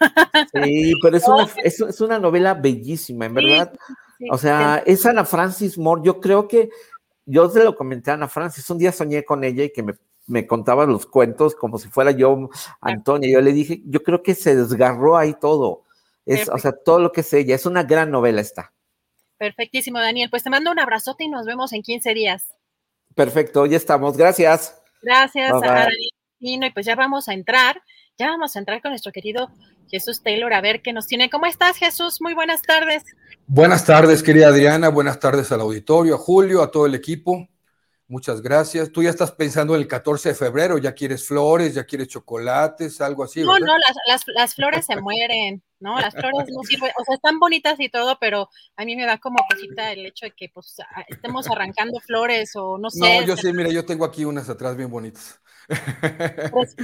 Sí, 0.65 0.93
pero 1.01 1.17
es 1.17 1.29
una, 1.29 1.49
es, 1.65 2.01
una 2.01 2.19
novela 2.19 2.55
bellísima, 2.55 3.27
en 3.27 3.35
verdad. 3.35 3.73
o 4.29 4.37
sea, 4.37 4.83
es 4.85 5.07
Ana 5.07 5.25
Francis 5.25 5.79
Moore, 5.79 6.03
yo 6.05 6.21
creo 6.21 6.49
que 6.49 6.69
yo 7.25 7.49
se 7.49 7.63
lo 7.63 7.77
comenté 7.77 8.11
a 8.11 8.15
Ana 8.15 8.27
Francis, 8.27 8.69
un 8.71 8.79
día 8.79 8.91
soñé 8.91 9.25
con 9.25 9.45
ella 9.45 9.63
y 9.63 9.71
que 9.71 9.85
me, 9.85 9.95
me 10.27 10.49
contaba 10.49 10.85
los 10.85 11.07
cuentos 11.07 11.55
como 11.55 11.79
si 11.79 11.89
fuera 11.89 12.11
yo 12.11 12.51
Antonia. 12.81 13.31
Yo 13.31 13.41
le 13.41 13.53
dije, 13.53 13.83
yo 13.87 14.03
creo 14.03 14.23
que 14.23 14.35
se 14.35 14.57
desgarró 14.57 15.17
ahí 15.17 15.35
todo. 15.35 15.85
Es, 16.27 16.49
o 16.49 16.59
sea, 16.59 16.73
todo 16.73 16.99
lo 16.99 17.13
que 17.13 17.21
es 17.21 17.33
ella. 17.33 17.55
Es 17.55 17.67
una 17.67 17.85
gran 17.85 18.11
novela 18.11 18.41
esta. 18.41 18.73
Perfectísimo, 19.43 19.99
Daniel. 19.99 20.31
Pues 20.31 20.45
te 20.45 20.51
mando 20.51 20.71
un 20.71 20.79
abrazote 20.79 21.25
y 21.25 21.29
nos 21.29 21.47
vemos 21.47 21.73
en 21.73 21.83
15 21.83 22.15
días. 22.15 22.55
Perfecto, 23.17 23.67
ya 23.67 23.77
estamos. 23.77 24.17
Gracias. 24.17 24.81
Gracias, 25.03 25.51
Daniel. 25.61 25.91
Y 26.39 26.71
pues 26.71 26.87
ya 26.87 26.95
vamos 26.95 27.29
a 27.29 27.35
entrar, 27.35 27.83
ya 28.17 28.29
vamos 28.29 28.55
a 28.55 28.61
entrar 28.61 28.81
con 28.81 28.93
nuestro 28.93 29.11
querido 29.11 29.51
Jesús 29.89 30.23
Taylor 30.23 30.53
a 30.53 30.61
ver 30.61 30.81
qué 30.81 30.93
nos 30.93 31.09
tiene. 31.09 31.29
¿Cómo 31.29 31.47
estás, 31.47 31.77
Jesús? 31.77 32.21
Muy 32.21 32.35
buenas 32.35 32.63
tardes. 32.63 33.03
Buenas 33.49 33.85
tardes, 33.85 34.23
querida 34.23 34.47
Adriana. 34.47 34.91
Buenas 34.91 35.19
tardes 35.19 35.51
al 35.51 35.63
auditorio, 35.63 36.15
a 36.15 36.19
Julio, 36.19 36.63
a 36.63 36.71
todo 36.71 36.87
el 36.87 36.95
equipo. 36.95 37.49
Muchas 38.13 38.43
gracias. 38.43 38.93
Tú 38.93 39.03
ya 39.03 39.09
estás 39.09 39.33
pensando 39.33 39.75
en 39.75 39.81
el 39.81 39.89
14 39.89 40.29
de 40.29 40.35
febrero, 40.35 40.77
ya 40.77 40.93
quieres 40.93 41.27
flores, 41.27 41.73
ya 41.73 41.85
quieres 41.85 42.09
chocolates, 42.09 43.01
algo 43.01 43.25
así. 43.25 43.41
No, 43.41 43.59
no, 43.59 43.73
las, 44.37 44.55
flores 44.55 44.85
se 44.85 45.01
mueren, 45.01 45.63
¿no? 45.81 45.99
Las 45.99 46.13
flores 46.13 46.47
no 46.53 46.63
sirven, 46.63 46.91
o 47.01 47.05
sea, 47.07 47.15
están 47.15 47.39
bonitas 47.39 47.81
y 47.81 47.89
todo, 47.89 48.19
pero 48.21 48.51
a 48.77 48.85
mí 48.85 48.97
me 48.97 49.07
da 49.07 49.17
como 49.17 49.39
cosita 49.51 49.93
el 49.93 50.05
hecho 50.05 50.27
de 50.27 50.33
que 50.33 50.51
pues 50.53 50.77
estemos 51.09 51.49
arrancando 51.49 52.01
flores 52.01 52.55
o 52.55 52.77
no 52.77 52.91
sé. 52.91 53.21
No, 53.23 53.27
yo 53.29 53.35
sí, 53.35 53.51
mira, 53.51 53.71
yo 53.71 53.87
tengo 53.87 54.05
aquí 54.05 54.27
unas 54.27 54.51
atrás 54.51 54.77
bien 54.77 54.91
bonitas. 54.91 55.41
Pues, 56.51 56.77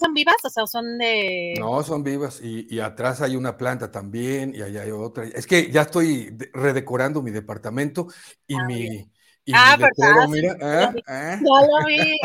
son, 0.00 0.14
vivas? 0.14 0.36
O 0.42 0.50
sea, 0.50 0.66
son 0.66 0.98
de. 0.98 1.54
No, 1.58 1.82
son 1.82 2.02
vivas. 2.02 2.40
Y, 2.42 2.80
atrás 2.80 3.20
hay 3.20 3.36
una 3.36 3.56
planta 3.56 3.90
también, 3.90 4.54
y 4.54 4.62
allá 4.62 4.82
hay 4.82 4.90
otra. 4.90 5.24
Es 5.24 5.46
que 5.46 5.70
ya 5.70 5.82
estoy 5.82 6.36
redecorando 6.52 7.22
mi 7.22 7.30
departamento 7.30 8.08
y 8.46 8.56
ah, 8.56 8.64
mi. 8.64 9.11
Ah, 9.52 9.76
verdad. 9.76 10.28
Mira, 10.28 10.56
ah, 10.60 10.94
ah. 11.06 11.38
Ya 11.40 11.66
lo 11.66 11.86
vi, 11.86 12.18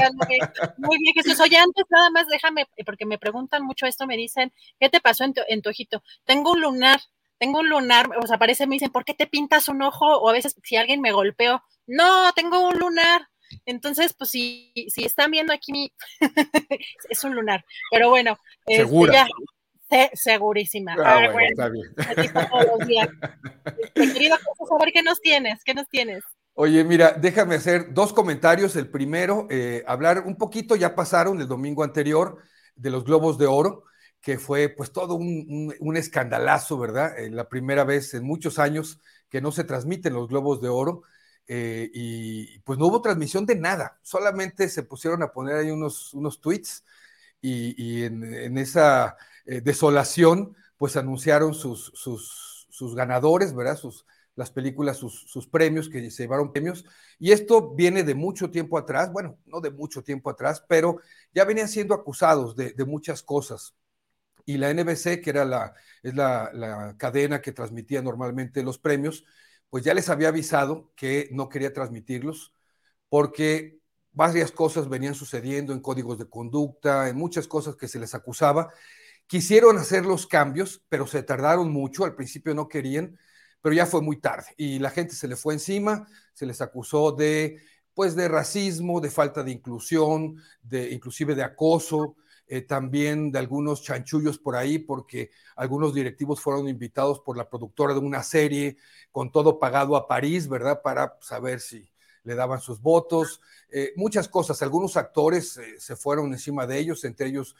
Muy 0.78 0.98
bien, 1.00 1.14
Jesús. 1.16 1.40
Oye, 1.40 1.58
antes 1.58 1.86
nada 1.90 2.10
más 2.12 2.28
déjame, 2.28 2.66
porque 2.86 3.06
me 3.06 3.18
preguntan 3.18 3.64
mucho 3.64 3.86
esto, 3.86 4.06
me 4.06 4.18
dicen, 4.18 4.52
¿qué 4.80 4.90
te 4.90 5.00
pasó 5.00 5.24
en 5.24 5.34
tu, 5.34 5.42
en 5.48 5.62
tu 5.62 5.70
ojito? 5.70 6.04
Tengo 6.26 6.52
un 6.52 6.62
lunar, 6.62 7.00
tengo 7.40 7.60
un 7.60 7.70
lunar, 7.70 8.10
o 8.22 8.28
sea, 8.28 8.36
aparece, 8.36 8.68
me 8.68 8.76
dicen, 8.76 8.92
¿por 8.92 9.06
qué 9.06 9.14
te 9.14 9.28
pintas 9.28 9.68
un 9.68 9.82
ojo? 9.82 10.06
O 10.06 10.30
a 10.30 10.34
veces 10.34 10.56
si 10.64 10.76
alguien 10.76 11.02
me 11.02 11.12
golpeó, 11.12 11.64
no, 11.86 12.32
tengo 12.34 12.68
un 12.68 12.78
lunar. 12.78 13.28
Entonces, 13.66 14.14
pues 14.14 14.32
si, 14.32 14.74
si 14.90 15.06
están 15.06 15.32
viendo 15.32 15.54
aquí 15.54 15.72
mi 15.72 15.92
es 17.10 17.24
un 17.24 17.34
lunar, 17.34 17.64
pero 17.90 18.10
bueno, 18.10 18.38
este, 18.66 18.84
Segura. 18.84 19.26
segurísima. 20.14 20.96
Ah, 21.04 21.30
bueno, 21.32 21.50
está 21.50 21.70
bien. 21.70 21.88
Este, 23.96 24.14
querido, 24.14 24.36
a 24.36 24.84
ver 24.84 24.94
qué 24.94 25.02
nos 25.02 25.22
tienes, 25.22 25.64
qué 25.64 25.74
nos 25.74 25.88
tienes. 25.88 26.24
Oye, 26.60 26.84
mira, 26.84 27.12
déjame 27.12 27.54
hacer 27.54 27.94
dos 27.94 28.14
comentarios. 28.14 28.76
El 28.76 28.90
primero, 28.90 29.46
eh, 29.52 29.84
hablar 29.86 30.24
un 30.26 30.38
poquito, 30.38 30.76
ya 30.76 30.96
pasaron 30.96 31.40
el 31.40 31.48
domingo 31.48 31.84
anterior 31.84 32.40
de 32.76 32.90
los 32.90 33.04
Globos 33.04 33.38
de 33.38 33.46
Oro, 33.46 33.84
que 34.22 34.40
fue 34.40 34.68
pues 34.70 34.92
todo 34.92 35.14
un, 35.14 35.96
escandalazo, 35.96 36.80
¿verdad? 36.80 37.16
Eh, 37.20 37.30
la 37.30 37.48
primera 37.48 37.84
vez 37.84 38.16
en 38.16 38.24
muchos 38.24 38.58
años 38.58 39.00
que 39.30 39.40
no 39.40 39.52
se 39.52 39.66
transmiten 39.66 40.16
los 40.16 40.30
Globos 40.30 40.60
de 40.60 40.70
Oro. 40.70 41.04
Eh, 41.48 41.92
y 41.94 42.58
pues 42.62 42.80
no 42.80 42.88
hubo 42.88 43.02
transmisión 43.04 43.46
de 43.46 43.56
nada, 43.56 44.00
solamente 44.02 44.68
se 44.68 44.82
pusieron 44.82 45.22
a 45.22 45.32
poner 45.32 45.58
ahí 45.58 45.70
unos, 45.70 46.14
unos 46.16 46.42
tweets 46.42 46.84
y, 47.40 48.04
en, 48.04 48.58
esa 48.58 49.16
desolación, 49.46 50.56
pues 50.78 50.98
anunciaron 50.98 51.54
sus, 51.54 51.92
sus, 51.94 52.68
sus 52.72 52.96
ganadores, 52.96 53.54
¿verdad? 53.56 53.78
Sus, 53.78 54.06
las 54.38 54.52
películas, 54.52 54.98
sus, 54.98 55.48
premios, 55.48 55.90
que 55.90 56.12
se 56.12 56.24
llevaron 56.24 56.54
premios. 56.54 56.86
Y 57.20 57.32
esto 57.32 57.74
viene 57.74 58.04
de 58.04 58.14
mucho 58.14 58.52
tiempo 58.52 58.78
atrás, 58.78 59.12
bueno, 59.12 59.40
no 59.46 59.60
de 59.60 59.72
mucho 59.72 60.04
tiempo 60.04 60.30
atrás, 60.30 60.64
pero 60.70 61.00
ya 61.34 61.44
venían 61.44 61.68
siendo 61.68 61.96
acusados 61.96 62.56
de, 62.56 62.74
muchas 62.86 63.24
cosas. 63.24 63.76
Y 64.46 64.58
la 64.58 64.70
NBC, 64.74 65.22
que 65.22 65.32
era 65.32 65.44
la, 65.44 65.74
es 66.04 66.14
la, 66.16 66.52
la, 66.54 66.96
cadena 66.98 67.42
que 67.42 67.52
transmitía 67.52 68.02
normalmente 68.02 68.64
los 68.64 68.78
premios, 68.78 69.26
pues 69.70 69.84
ya 69.84 69.94
les 69.96 70.08
había 70.08 70.30
avisado 70.30 70.94
que 70.96 71.30
no 71.32 71.50
quería 71.50 71.74
transmitirlos 71.74 72.54
porque 73.10 73.80
varias 74.12 74.52
cosas 74.52 74.88
venían 74.88 75.16
sucediendo 75.16 75.74
en 75.74 75.80
códigos 75.80 76.20
de 76.20 76.30
conducta, 76.30 77.10
en 77.10 77.18
muchas 77.18 77.48
cosas 77.48 77.76
que 77.76 77.88
se 77.88 78.00
les 78.00 78.14
acusaba. 78.14 78.72
Quisieron 79.26 79.78
hacer 79.78 80.06
los 80.06 80.28
cambios, 80.28 80.84
pero 80.90 81.08
se 81.08 81.24
tardaron 81.24 81.72
mucho, 81.72 82.06
al 82.06 82.16
principio 82.16 82.54
no 82.54 82.68
querían, 82.68 83.20
pero 83.62 83.76
ya 83.76 83.86
fue 83.86 84.02
muy 84.02 84.18
tarde 84.18 84.48
y 84.58 84.80
la 84.80 84.90
gente 84.90 85.16
se 85.16 85.28
le 85.28 85.36
fue 85.36 85.54
encima, 85.54 86.08
se 86.34 86.46
les 86.46 86.62
acusó 86.62 87.12
de 87.12 87.60
pues 87.98 88.16
de 88.16 88.28
racismo, 88.28 89.02
de 89.02 89.10
falta 89.10 89.42
de 89.42 89.50
inclusión, 89.50 90.40
de 90.62 90.92
inclusive 90.92 91.34
de 91.34 91.42
acoso, 91.42 92.16
eh, 92.46 92.62
también 92.62 93.32
de 93.32 93.40
algunos 93.40 93.82
chanchullos 93.82 94.38
por 94.38 94.56
ahí, 94.56 94.78
porque 94.78 95.32
algunos 95.56 95.96
directivos 95.96 96.40
fueron 96.40 96.70
invitados 96.70 97.22
por 97.22 97.36
la 97.36 97.50
productora 97.50 97.96
de 97.96 98.00
una 98.00 98.22
serie 98.22 98.78
con 99.12 99.32
todo 99.32 99.58
pagado 99.58 99.96
a 99.96 100.08
París, 100.08 100.48
¿verdad? 100.48 100.84
Para 100.84 101.18
saber 101.22 101.60
si 101.60 101.92
le 102.24 102.36
daban 102.36 102.62
sus 102.62 102.84
votos, 102.84 103.42
eh, 103.72 103.94
muchas 103.96 104.30
cosas. 104.30 104.62
Algunos 104.62 104.96
actores 104.96 105.58
eh, 105.58 105.80
se 105.80 105.96
fueron 105.96 106.32
encima 106.32 106.68
de 106.68 106.78
ellos, 106.78 107.04
entre 107.04 107.30
ellos 107.30 107.56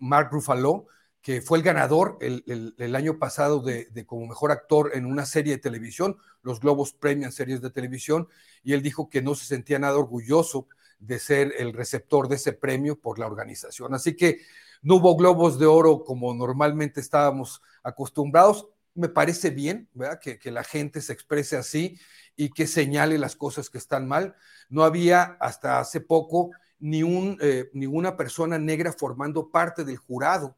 Mark 0.00 0.30
Ruffalo, 0.32 0.86
que 1.24 1.40
fue 1.40 1.56
el 1.56 1.64
ganador 1.64 2.18
el, 2.20 2.94
año 2.94 3.18
pasado 3.18 3.60
de, 3.60 3.88
como 4.04 4.26
mejor 4.26 4.52
actor 4.52 4.90
en 4.92 5.06
una 5.06 5.24
serie 5.24 5.54
de 5.54 5.58
televisión. 5.58 6.18
Los 6.42 6.60
Globos 6.60 6.92
premian 6.92 7.32
series 7.32 7.62
de 7.62 7.70
televisión 7.70 8.28
y 8.62 8.74
él 8.74 8.82
dijo 8.82 9.08
que 9.08 9.22
no 9.22 9.34
se 9.34 9.46
sentía 9.46 9.78
nada 9.78 9.96
orgulloso 9.96 10.68
de 10.98 11.18
ser 11.18 11.54
el 11.56 11.72
receptor 11.72 12.28
de 12.28 12.36
ese 12.36 12.52
premio 12.52 13.00
por 13.00 13.18
la 13.18 13.26
organización. 13.26 13.94
Así 13.94 14.14
que 14.14 14.42
no 14.82 14.96
hubo 14.96 15.16
globos 15.16 15.58
de 15.58 15.64
oro 15.64 16.04
como 16.04 16.34
normalmente 16.34 17.00
estábamos 17.00 17.62
acostumbrados. 17.82 18.68
Me 18.92 19.08
parece 19.08 19.48
bien 19.48 19.88
¿verdad? 19.94 20.20
Que, 20.20 20.50
la 20.50 20.62
gente 20.62 21.00
se 21.00 21.14
exprese 21.14 21.56
así 21.56 21.98
y 22.36 22.50
que 22.50 22.66
señale 22.66 23.16
las 23.16 23.34
cosas 23.34 23.70
que 23.70 23.78
están 23.78 24.06
mal. 24.06 24.36
No 24.68 24.84
había 24.84 25.38
hasta 25.40 25.80
hace 25.80 26.02
poco 26.02 26.50
ni 26.80 27.02
un, 27.02 27.38
eh, 27.40 27.70
ninguna 27.72 28.14
persona 28.14 28.58
negra 28.58 28.92
formando 28.92 29.50
parte 29.50 29.84
del 29.84 29.96
jurado 29.96 30.54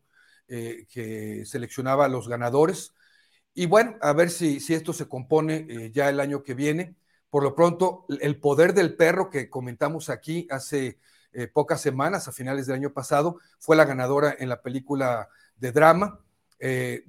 eh, 0.48 0.86
que 0.88 1.44
seleccionaba 1.44 2.04
a 2.04 2.08
los 2.08 2.28
ganadores. 2.28 2.94
Y 3.54 3.66
bueno, 3.66 3.96
a 4.00 4.12
ver 4.12 4.30
si, 4.30 4.60
si 4.60 4.74
esto 4.74 4.92
se 4.92 5.08
compone 5.08 5.66
eh, 5.68 5.90
ya 5.92 6.08
el 6.08 6.20
año 6.20 6.42
que 6.42 6.54
viene. 6.54 6.96
Por 7.30 7.42
lo 7.42 7.54
pronto, 7.54 8.06
el 8.20 8.38
poder 8.38 8.72
del 8.74 8.94
perro 8.94 9.30
que 9.30 9.50
comentamos 9.50 10.08
aquí 10.08 10.46
hace 10.50 10.98
eh, 11.32 11.48
pocas 11.48 11.80
semanas, 11.80 12.28
a 12.28 12.32
finales 12.32 12.66
del 12.66 12.76
año 12.76 12.92
pasado, 12.92 13.38
fue 13.58 13.76
la 13.76 13.84
ganadora 13.84 14.36
en 14.38 14.48
la 14.48 14.62
película 14.62 15.28
de 15.56 15.72
drama. 15.72 16.20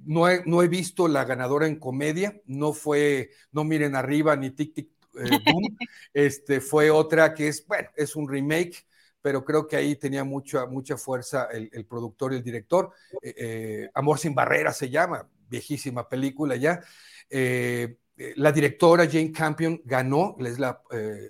no, 0.04 0.28
he, 0.28 0.42
no, 0.44 0.62
he, 0.62 0.68
visto 0.68 1.08
la 1.08 1.24
ganadora 1.24 1.66
en 1.66 1.78
comedia, 1.78 2.40
no 2.46 2.72
fue 2.72 3.30
No 3.52 3.64
Miren 3.64 3.96
Arriba 3.96 4.36
ni 4.36 4.50
Tic 4.50 4.74
Tic 4.74 4.90
Boom, 5.12 5.76
este, 6.12 6.60
fue 6.60 6.90
otra 6.90 7.34
que 7.34 7.48
es, 7.48 7.66
bueno, 7.66 7.88
es 7.96 8.16
un 8.16 8.28
remake 8.28 8.86
pero 9.22 9.44
creo 9.44 9.66
que 9.66 9.76
ahí 9.76 9.96
tenía 9.96 10.24
mucha, 10.24 10.66
mucha 10.66 10.96
fuerza 10.96 11.48
el, 11.52 11.84
productor 11.86 12.32
y 12.32 12.36
el 12.36 12.42
director. 12.42 12.90
Eh, 13.22 13.34
eh, 13.36 13.90
Amor 13.94 14.18
sin 14.18 14.34
barreras 14.34 14.76
se 14.76 14.90
llama, 14.90 15.28
viejísima 15.48 16.08
película 16.08 16.56
ya. 16.56 16.80
Eh, 17.28 17.96
la 18.36 18.50
directora 18.50 19.06
Jane 19.06 19.30
Campion 19.30 19.80
ganó, 19.84 20.36
es 20.40 20.58
la, 20.58 20.82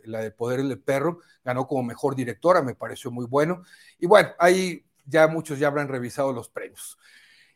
la 0.05 0.21
de 0.21 0.31
Poder 0.31 0.63
del 0.63 0.81
Perro, 0.81 1.21
ganó 1.45 1.67
como 1.67 1.83
mejor 1.83 2.17
directora, 2.17 2.63
me 2.63 2.75
pareció 2.75 3.11
muy 3.11 3.27
bueno. 3.27 3.63
Y 3.99 4.07
bueno, 4.07 4.31
ahí 4.39 4.85
ya 5.05 5.29
muchos 5.29 5.59
ya 5.59 5.67
habrán 5.67 5.89
revisado 5.89 6.33
los 6.33 6.49
premios. 6.49 6.99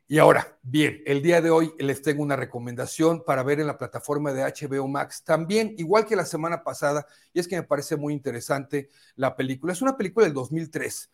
Y 0.09 0.19
ahora, 0.19 0.59
bien, 0.63 1.03
el 1.07 1.23
día 1.23 1.41
de 1.41 1.51
hoy 1.51 1.73
les 1.79 2.03
tengo 2.03 2.23
una 2.23 2.37
recomendación 2.37 3.25
para 3.25 3.43
ver 3.43 3.61
en 3.61 3.67
la 3.67 3.79
plataforma 3.79 4.33
de 4.33 4.43
HBO 4.43 4.87
Max 4.87 5.23
también, 5.25 5.75
igual 5.79 6.05
que 6.07 6.17
la 6.17 6.27
semana 6.27 6.63
pasada, 6.63 7.07
y 7.33 7.41
es 7.41 7.49
que 7.49 7.57
me 7.57 7.63
parece 7.63 7.97
muy 7.97 8.13
interesante 8.13 8.91
la 9.17 9.37
película. 9.37 9.73
Es 9.73 9.81
una 9.81 9.97
película 9.97 10.27
del 10.27 10.35
2003, 10.35 11.11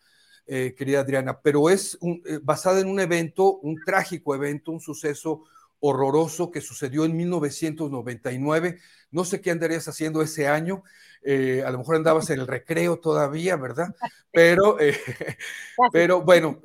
eh, 0.47 0.75
querida 0.77 1.01
Adriana, 1.01 1.39
pero 1.41 1.69
es 1.69 1.97
eh, 2.25 2.39
basada 2.41 2.81
en 2.81 2.87
un 2.87 2.99
evento, 2.99 3.59
un 3.59 3.77
trágico 3.85 4.35
evento, 4.35 4.71
un 4.71 4.81
suceso 4.81 5.43
horroroso 5.79 6.51
que 6.51 6.59
sucedió 6.59 7.05
en 7.05 7.15
1999. 7.15 8.79
No 9.11 9.23
sé 9.23 9.39
qué 9.39 9.51
andarías 9.51 9.87
haciendo 9.87 10.21
ese 10.21 10.49
año, 10.49 10.83
eh, 11.21 11.63
a 11.65 11.71
lo 11.71 11.77
mejor 11.77 11.95
andabas 11.95 12.29
en 12.31 12.41
el 12.41 12.47
recreo 12.47 12.99
todavía, 12.99 13.55
¿verdad? 13.55 13.95
Pero, 14.31 14.77
pero 15.91 16.21
bueno 16.21 16.61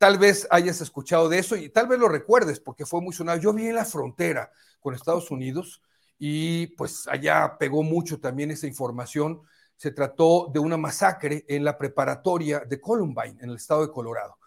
tal 0.00 0.16
vez 0.16 0.48
hayas 0.50 0.80
escuchado 0.80 1.28
de 1.28 1.38
eso 1.38 1.56
y 1.56 1.68
tal 1.68 1.86
vez 1.86 1.98
lo 1.98 2.08
recuerdes 2.08 2.58
porque 2.58 2.86
fue 2.86 3.02
muy 3.02 3.12
sonado. 3.12 3.38
Yo 3.38 3.52
vi 3.52 3.66
en 3.66 3.74
la 3.74 3.84
frontera 3.84 4.50
con 4.80 4.94
Estados 4.94 5.30
Unidos 5.30 5.82
y 6.18 6.68
pues 6.68 7.06
allá 7.06 7.58
pegó 7.58 7.82
mucho 7.82 8.18
también 8.18 8.50
esa 8.50 8.66
información. 8.66 9.42
Se 9.76 9.90
trató 9.90 10.50
de 10.54 10.58
una 10.58 10.78
masacre 10.78 11.44
en 11.48 11.64
la 11.64 11.76
preparatoria 11.76 12.60
de 12.60 12.80
Columbine, 12.80 13.36
en 13.42 13.50
el 13.50 13.56
estado 13.56 13.82
de 13.82 13.92
Colorado. 13.92 14.38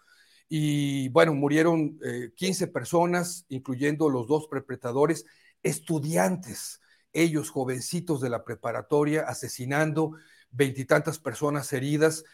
Y 0.48 1.08
bueno, 1.10 1.34
murieron 1.34 2.00
15 2.34 2.64
eh, 2.64 2.66
personas, 2.66 3.46
incluyendo 3.48 4.08
los 4.08 4.26
dos 4.26 4.48
perpetradores, 4.48 5.24
estudiantes, 5.62 6.80
ellos 7.12 7.50
jovencitos 7.50 8.20
de 8.20 8.28
la 8.28 8.42
preparatoria, 8.42 9.22
asesinando 9.22 10.16
veintitantas 10.50 11.20
personas 11.20 11.72
heridas. 11.72 12.24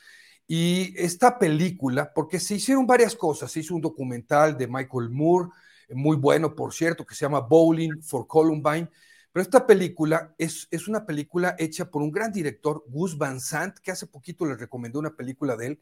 Y 0.53 1.01
esta 1.01 1.39
película, 1.39 2.13
porque 2.13 2.41
se 2.41 2.57
hicieron 2.57 2.85
varias 2.85 3.15
cosas, 3.15 3.53
se 3.53 3.61
hizo 3.61 3.73
un 3.73 3.81
documental 3.81 4.59
de 4.59 4.67
Michael 4.67 5.09
Moore, 5.09 5.51
muy 5.91 6.17
bueno, 6.17 6.57
por 6.57 6.75
cierto, 6.75 7.07
que 7.07 7.15
se 7.15 7.21
llama 7.21 7.39
Bowling 7.39 8.03
for 8.03 8.27
Columbine, 8.27 8.91
pero 9.31 9.45
esta 9.45 9.65
película 9.65 10.35
es, 10.37 10.67
es 10.73 10.89
una 10.89 11.07
película 11.07 11.55
hecha 11.57 11.89
por 11.89 12.03
un 12.03 12.11
gran 12.11 12.33
director, 12.33 12.83
Gus 12.89 13.17
Van 13.17 13.41
Sant, 13.41 13.79
que 13.79 13.93
hace 13.93 14.09
poquito 14.09 14.45
les 14.45 14.59
recomendó 14.59 14.99
una 14.99 15.15
película 15.15 15.57
de 15.57 15.69
él, 15.69 15.81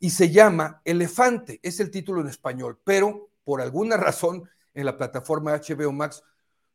y 0.00 0.08
se 0.08 0.30
llama 0.30 0.80
Elefante, 0.86 1.60
es 1.62 1.78
el 1.78 1.90
título 1.90 2.22
en 2.22 2.28
español, 2.28 2.80
pero 2.84 3.28
por 3.44 3.60
alguna 3.60 3.96
razón 3.98 4.48
en 4.72 4.86
la 4.86 4.96
plataforma 4.96 5.52
HBO 5.52 5.92
Max 5.92 6.22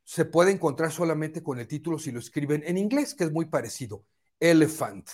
se 0.04 0.24
puede 0.24 0.52
encontrar 0.52 0.92
solamente 0.92 1.42
con 1.42 1.58
el 1.58 1.66
título 1.66 1.98
si 1.98 2.12
lo 2.12 2.20
escriben 2.20 2.62
en 2.64 2.78
inglés, 2.78 3.12
que 3.12 3.24
es 3.24 3.32
muy 3.32 3.46
parecido, 3.46 4.04
Elephant. 4.38 5.08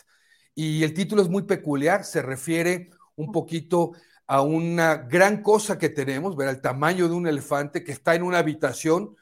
Y 0.54 0.82
el 0.82 0.94
título 0.94 1.22
es 1.22 1.28
muy 1.28 1.42
peculiar, 1.42 2.04
se 2.04 2.22
refiere 2.22 2.90
un 3.16 3.32
poquito 3.32 3.92
a 4.26 4.42
una 4.42 4.96
gran 4.96 5.42
cosa 5.42 5.78
que 5.78 5.88
tenemos, 5.88 6.36
ver 6.36 6.48
el 6.48 6.60
tamaño 6.60 7.08
de 7.08 7.14
un 7.14 7.26
elefante 7.26 7.82
que 7.82 7.92
está 7.92 8.14
en 8.14 8.22
una 8.22 8.38
habitación 8.38 9.16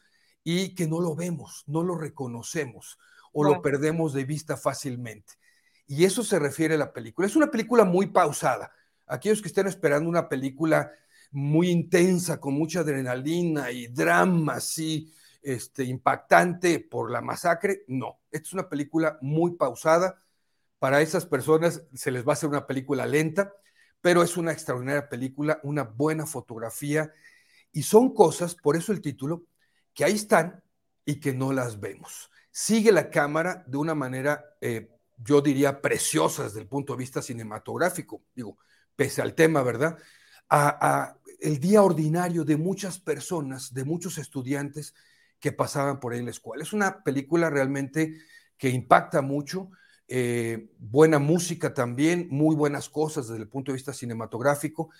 y 0.44 0.74
que 0.74 0.86
no 0.86 1.00
lo 1.00 1.14
vemos, 1.14 1.64
no 1.66 1.82
lo 1.82 1.96
reconocemos 1.96 2.98
o 3.32 3.44
lo 3.44 3.62
perdemos 3.62 4.12
de 4.12 4.24
vista 4.24 4.56
fácilmente. 4.56 5.34
Y 5.86 6.04
eso 6.04 6.22
se 6.22 6.38
refiere 6.38 6.74
a 6.74 6.78
la 6.78 6.92
película. 6.92 7.26
Es 7.26 7.36
una 7.36 7.50
película 7.50 7.84
muy 7.84 8.06
pausada. 8.06 8.70
Aquellos 9.06 9.40
que 9.40 9.48
estén 9.48 9.66
esperando 9.66 10.08
una 10.08 10.28
película 10.28 10.92
muy 11.30 11.70
intensa, 11.70 12.40
con 12.40 12.54
mucha 12.54 12.80
adrenalina 12.80 13.70
y 13.70 13.86
drama 13.86 14.54
así, 14.54 15.12
este, 15.42 15.84
impactante 15.84 16.80
por 16.80 17.10
la 17.10 17.20
masacre, 17.20 17.84
no. 17.88 18.20
Esta 18.30 18.48
es 18.48 18.52
una 18.52 18.68
película 18.68 19.18
muy 19.22 19.52
pausada 19.52 20.16
para 20.78 21.00
esas 21.00 21.26
personas 21.26 21.82
se 21.94 22.10
les 22.10 22.26
va 22.26 22.32
a 22.32 22.34
hacer 22.34 22.48
una 22.48 22.66
película 22.66 23.06
lenta, 23.06 23.52
pero 24.00 24.22
es 24.22 24.36
una 24.36 24.52
extraordinaria 24.52 25.08
película, 25.08 25.60
una 25.62 25.82
buena 25.82 26.26
fotografía 26.26 27.12
y 27.72 27.82
son 27.82 28.14
cosas, 28.14 28.54
por 28.54 28.76
eso 28.76 28.92
el 28.92 29.00
título, 29.00 29.46
que 29.94 30.04
ahí 30.04 30.14
están 30.14 30.62
y 31.04 31.20
que 31.20 31.32
no 31.32 31.52
las 31.52 31.80
vemos. 31.80 32.30
Sigue 32.50 32.92
la 32.92 33.10
cámara 33.10 33.64
de 33.66 33.76
una 33.76 33.94
manera, 33.94 34.44
eh, 34.60 34.90
yo 35.16 35.40
diría, 35.40 35.80
preciosa 35.80 36.44
desde 36.44 36.60
el 36.60 36.66
punto 36.68 36.92
de 36.92 36.98
vista 36.98 37.22
cinematográfico, 37.22 38.22
digo, 38.34 38.58
pese 38.94 39.22
al 39.22 39.34
tema, 39.34 39.62
¿verdad? 39.62 39.98
A, 40.48 41.14
el 41.40 41.60
día 41.60 41.82
ordinario 41.82 42.44
de 42.44 42.56
muchas 42.56 42.98
personas, 42.98 43.72
de 43.72 43.84
muchos 43.84 44.18
estudiantes 44.18 44.94
que 45.38 45.52
pasaban 45.52 46.00
por 46.00 46.12
ahí 46.12 46.18
en 46.18 46.24
la 46.24 46.32
escuela. 46.32 46.64
Es 46.64 46.72
una 46.72 47.04
película 47.04 47.48
realmente 47.48 48.18
que 48.56 48.70
impacta 48.70 49.22
mucho, 49.22 49.70
eh, 50.08 50.70
buena 50.78 51.18
música 51.18 51.74
también, 51.74 52.28
muy 52.30 52.56
buenas 52.56 52.88
cosas 52.88 53.28
desde 53.28 53.42
el 53.42 53.48
punto 53.48 53.72
de 53.72 53.76
vista 53.76 53.92
cinematográfico, 53.92 54.90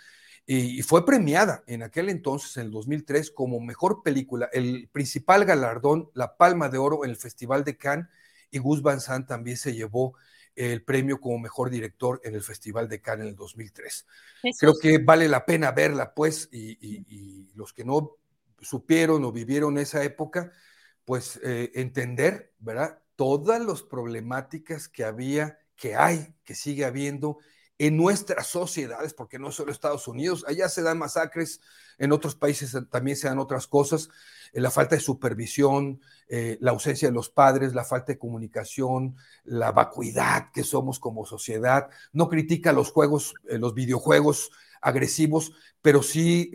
y, 0.51 0.81
fue 0.81 1.05
premiada 1.05 1.63
en 1.67 1.83
aquel 1.83 2.09
entonces, 2.09 2.57
en 2.57 2.67
el 2.67 2.71
2003, 2.71 3.31
como 3.33 3.61
mejor 3.61 4.03
película, 4.03 4.49
el 4.53 4.89
principal 4.91 5.45
galardón, 5.45 6.09
la 6.15 6.39
Palma 6.39 6.71
de 6.71 6.79
Oro 6.79 7.05
en 7.05 7.11
el 7.11 7.17
Festival 7.17 7.65
de 7.65 7.77
Cannes, 7.77 8.07
y 8.51 8.59
Gus 8.59 8.81
Van 8.81 9.01
Sant 9.01 9.29
también 9.29 9.59
se 9.59 9.75
llevó 9.75 10.15
el 10.55 10.83
premio 10.83 11.21
como 11.21 11.39
mejor 11.39 11.69
director 11.69 12.21
en 12.25 12.35
el 12.35 12.43
Festival 12.43 12.89
de 12.89 13.01
Cannes 13.01 13.25
en 13.25 13.29
el 13.29 13.37
2003. 13.37 14.07
Creo 14.59 14.75
que 14.81 14.99
vale 14.99 15.29
la 15.29 15.45
pena 15.45 15.71
verla, 15.71 16.15
pues, 16.15 16.49
y, 16.51 17.49
los 17.55 17.73
que 17.75 17.85
no 17.85 18.17
supieron 18.61 19.25
o 19.25 19.33
vivieron 19.33 19.79
esa 19.79 20.03
época, 20.03 20.53
pues 21.05 21.39
eh, 21.43 21.71
entender, 21.75 22.53
¿verdad? 22.59 23.01
Todas 23.19 23.61
las 23.61 23.83
problemáticas 23.83 24.87
que 24.87 25.03
había, 25.03 25.59
que 25.75 25.97
hay, 25.97 26.37
que 26.45 26.55
sigue 26.55 26.85
habiendo 26.85 27.39
en 27.77 27.97
nuestras 27.97 28.47
sociedades, 28.47 29.12
porque 29.12 29.41
no 29.41 29.51
solo 29.51 29.73
Estados 29.73 30.07
Unidos, 30.07 30.45
allá 30.47 30.69
se 30.69 30.83
dan 30.83 30.99
masacres, 30.99 31.61
en 31.99 32.12
otros 32.12 32.37
países 32.37 32.77
también 32.93 33.16
se 33.16 33.27
dan 33.27 33.41
otras 33.41 33.66
cosas, 33.66 34.09
eh, 34.53 34.61
la 34.61 34.71
falta 34.71 34.95
de 34.95 35.01
supervisión, 35.01 36.01
eh, 36.29 36.59
la 36.61 36.71
ausencia 36.71 37.09
de 37.09 37.14
los 37.14 37.29
padres, 37.29 37.75
la 37.75 37.85
falta 37.85 38.12
de 38.12 38.19
comunicación, 38.21 39.16
la 39.43 39.73
vacuidad 39.73 40.53
que 40.53 40.62
somos 40.62 41.01
como 41.01 41.27
sociedad. 41.27 41.89
No 42.12 42.29
critica 42.29 42.73
los 42.73 42.93
juegos, 42.93 43.35
eh, 43.49 43.59
los 43.59 43.75
videojuegos 43.75 44.53
agresivos, 44.81 45.53
pero 45.83 46.05
sí 46.05 46.53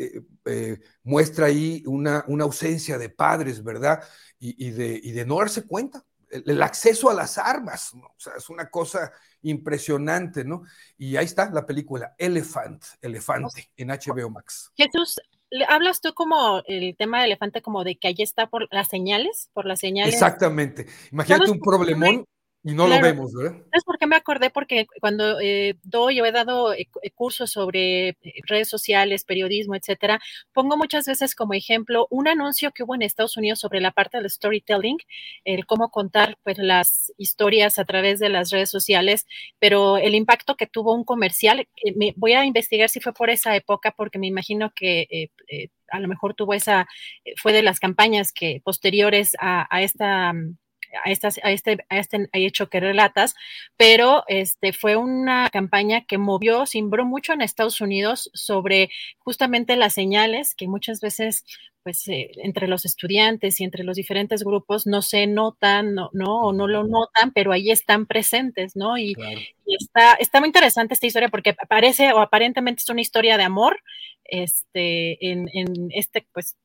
muestra 1.03 1.47
ahí 1.47 1.83
una, 1.85 2.23
una, 2.29 2.45
ausencia 2.45 2.97
de 2.97 3.09
padres, 3.09 3.61
¿verdad? 3.65 4.01
Y, 4.39 4.71
de, 4.71 4.97
y 5.03 5.11
de 5.11 5.25
no 5.25 5.39
darse 5.39 5.67
cuenta 5.67 6.05
el, 6.45 6.61
acceso 6.61 7.09
a 7.09 7.13
las 7.13 7.37
armas, 7.37 7.93
¿no? 7.93 8.07
o 8.07 8.19
sea, 8.19 8.33
es 8.37 8.49
una 8.49 8.69
cosa 8.69 9.11
impresionante, 9.41 10.43
¿no? 10.43 10.63
Y 10.97 11.15
ahí 11.17 11.25
está 11.25 11.49
la 11.51 11.65
película 11.65 12.15
Elephant, 12.17 12.83
Elefante, 13.01 13.71
en 13.77 13.89
HBO 13.89 14.29
Max. 14.29 14.71
Jesús, 14.75 15.19
hablas 15.67 16.01
tú 16.01 16.13
como 16.13 16.61
el 16.65 16.95
tema 16.97 17.19
de 17.19 17.25
elefante, 17.25 17.61
como 17.61 17.83
de 17.83 17.97
que 17.97 18.07
allí 18.07 18.23
está 18.23 18.47
por 18.47 18.67
las 18.71 18.87
señales, 18.87 19.49
por 19.53 19.65
las 19.65 19.79
señales. 19.79 20.13
Exactamente. 20.13 20.87
Imagínate 21.11 21.51
un 21.51 21.59
problemón 21.59 22.25
y 22.65 22.73
no 22.73 22.87
lo 22.87 23.01
vemos, 23.01 23.33
¿verdad? 23.33 23.57
¿Sabes 23.71 23.83
por 23.83 23.97
qué 23.97 24.07
me 24.07 24.15
acordé? 24.15 24.49
Porque 24.49 24.87
cuando 25.01 25.37
eh, 25.41 25.75
doy 25.83 26.21
o 26.21 26.25
he 26.25 26.31
dado 26.31 26.73
eh, 26.73 26.87
eh, 27.01 27.11
cursos 27.11 27.51
sobre 27.51 28.17
redes 28.47 28.69
sociales, 28.69 29.25
periodismo, 29.25 29.75
etcétera, 29.75 30.21
pongo 30.53 30.77
muchas 30.77 31.05
veces 31.05 31.35
como 31.35 31.53
ejemplo 31.55 32.07
un 32.09 32.29
anuncio 32.29 32.71
que 32.71 32.83
hubo 32.83 32.95
en 32.95 33.01
Estados 33.01 33.35
Unidos 33.35 33.59
sobre 33.59 33.81
la 33.81 33.91
parte 33.91 34.17
del 34.17 34.29
storytelling, 34.29 34.97
el 35.43 35.65
cómo 35.65 35.89
contar 35.89 36.37
pues 36.43 36.57
las 36.57 37.11
historias 37.17 37.79
a 37.79 37.85
través 37.85 38.19
de 38.19 38.29
las 38.29 38.49
redes 38.49 38.69
sociales, 38.69 39.27
pero 39.59 39.97
el 39.97 40.15
impacto 40.15 40.55
que 40.55 40.65
tuvo 40.65 40.95
un 40.95 41.03
comercial, 41.03 41.67
me, 41.97 42.13
voy 42.15 42.31
a 42.31 42.45
investigar 42.45 42.87
si 42.87 43.01
fue 43.01 43.13
por 43.13 43.29
esa 43.29 43.57
época, 43.57 43.91
porque 43.91 44.19
me 44.19 44.27
imagino 44.27 44.71
que 44.73 45.29
a 45.89 45.99
lo 45.99 46.07
mejor 46.07 46.33
tuvo 46.33 46.53
esa, 46.53 46.87
fue 47.35 47.51
de 47.51 47.61
las 47.61 47.79
campañas 47.79 48.31
que 48.31 48.61
posteriores 48.63 49.35
a, 49.39 49.67
a 49.69 49.81
esta 49.81 50.33
a, 51.03 51.11
estas, 51.11 51.39
a, 51.43 51.51
este, 51.51 51.85
a 51.89 51.99
este 51.99 52.29
hecho 52.33 52.69
que 52.69 52.79
relatas, 52.79 53.35
pero 53.77 54.23
este, 54.27 54.73
fue 54.73 54.95
una 54.95 55.49
campaña 55.49 56.05
que 56.05 56.17
movió, 56.17 56.65
simbró 56.65 57.05
mucho 57.05 57.33
en 57.33 57.41
Estados 57.41 57.81
Unidos 57.81 58.29
sobre 58.33 58.89
justamente 59.19 59.75
las 59.75 59.93
señales 59.93 60.55
que 60.55 60.67
muchas 60.67 61.01
veces 61.01 61.45
pues 61.83 62.07
eh, 62.07 62.31
entre 62.37 62.67
los 62.67 62.85
estudiantes 62.85 63.59
y 63.59 63.65
entre 63.65 63.83
los 63.83 63.97
diferentes 63.97 64.43
grupos 64.43 64.87
no 64.87 65.01
se 65.01 65.27
notan, 65.27 65.93
no, 65.93 66.09
no, 66.13 66.41
o 66.41 66.53
no 66.53 66.67
lo 66.67 66.83
notan, 66.85 67.33
pero 67.33 67.51
ahí 67.51 67.71
están 67.71 68.05
presentes, 68.05 68.75
¿no? 68.75 68.97
Y, 68.97 69.15
está, 69.65 70.13
está 70.13 70.39
muy 70.39 70.47
interesante 70.47 70.93
esta 70.93 71.07
historia 71.07 71.29
porque 71.29 71.55
parece 71.67 72.13
o 72.13 72.19
aparentemente 72.19 72.81
es 72.81 72.89
una 72.89 73.01
historia 73.01 73.37
de 73.37 73.43
amor, 73.43 73.81
este, 74.23 75.29
en, 75.29 75.49
en 75.53 75.89
este, 75.91 76.25
pues, 76.33 76.55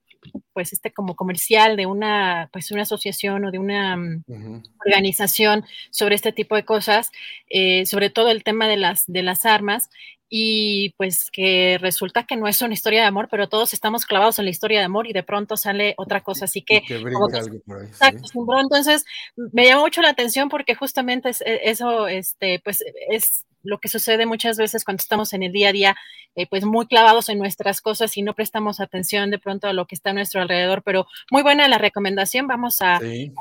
pues 0.52 0.72
este 0.72 0.92
como 0.92 1.14
comercial 1.14 1.76
de 1.76 1.86
una 1.86 2.48
pues 2.52 2.70
una 2.70 2.82
asociación 2.82 3.44
o 3.44 3.50
de 3.50 3.58
una 3.58 3.96
mm, 3.96 4.62
organización 4.84 5.64
sobre 5.90 6.14
este 6.14 6.32
tipo 6.32 6.56
de 6.56 6.64
cosas, 6.64 7.10
eh, 7.48 7.86
sobre 7.86 8.10
todo 8.10 8.30
el 8.30 8.44
tema 8.44 8.66
de 8.68 8.76
las 8.76 9.04
de 9.06 9.22
las 9.22 9.44
armas 9.44 9.90
y 10.30 10.90
pues 10.98 11.30
que 11.32 11.78
resulta 11.80 12.24
que 12.24 12.36
no 12.36 12.48
es 12.48 12.60
una 12.60 12.74
historia 12.74 13.00
de 13.00 13.06
amor, 13.06 13.28
pero 13.30 13.48
todos 13.48 13.72
estamos 13.72 14.04
clavados 14.04 14.38
en 14.38 14.44
la 14.44 14.50
historia 14.50 14.80
de 14.80 14.84
amor 14.84 15.06
y 15.06 15.12
de 15.12 15.22
pronto 15.22 15.56
sale 15.56 15.94
otra 15.96 16.22
cosa, 16.22 16.44
así 16.44 16.62
que, 16.62 16.82
entonces 18.60 19.04
me 19.36 19.64
llama 19.64 19.82
mucho 19.82 20.02
la 20.02 20.10
atención 20.10 20.48
porque 20.48 20.74
justamente 20.74 21.30
es, 21.30 21.40
e, 21.40 21.70
eso 21.70 22.08
este 22.08 22.60
pues 22.62 22.84
es 23.08 23.46
lo 23.62 23.78
que 23.78 23.88
sucede 23.88 24.26
muchas 24.26 24.56
veces 24.56 24.84
cuando 24.84 25.00
estamos 25.00 25.32
en 25.32 25.42
el 25.42 25.52
día 25.52 25.70
a 25.70 25.72
día, 25.72 25.96
eh, 26.34 26.46
pues 26.48 26.64
muy 26.64 26.86
clavados 26.86 27.28
en 27.28 27.38
nuestras 27.38 27.80
cosas 27.80 28.16
y 28.16 28.22
no 28.22 28.34
prestamos 28.34 28.80
atención 28.80 29.30
de 29.30 29.38
pronto 29.38 29.66
a 29.66 29.72
lo 29.72 29.86
que 29.86 29.94
está 29.94 30.10
a 30.10 30.12
nuestro 30.12 30.40
alrededor. 30.40 30.82
Pero 30.84 31.06
muy 31.30 31.42
buena 31.42 31.66
la 31.68 31.78
recomendación, 31.78 32.46
vamos 32.46 32.80
a 32.80 32.98
sí, 33.00 33.32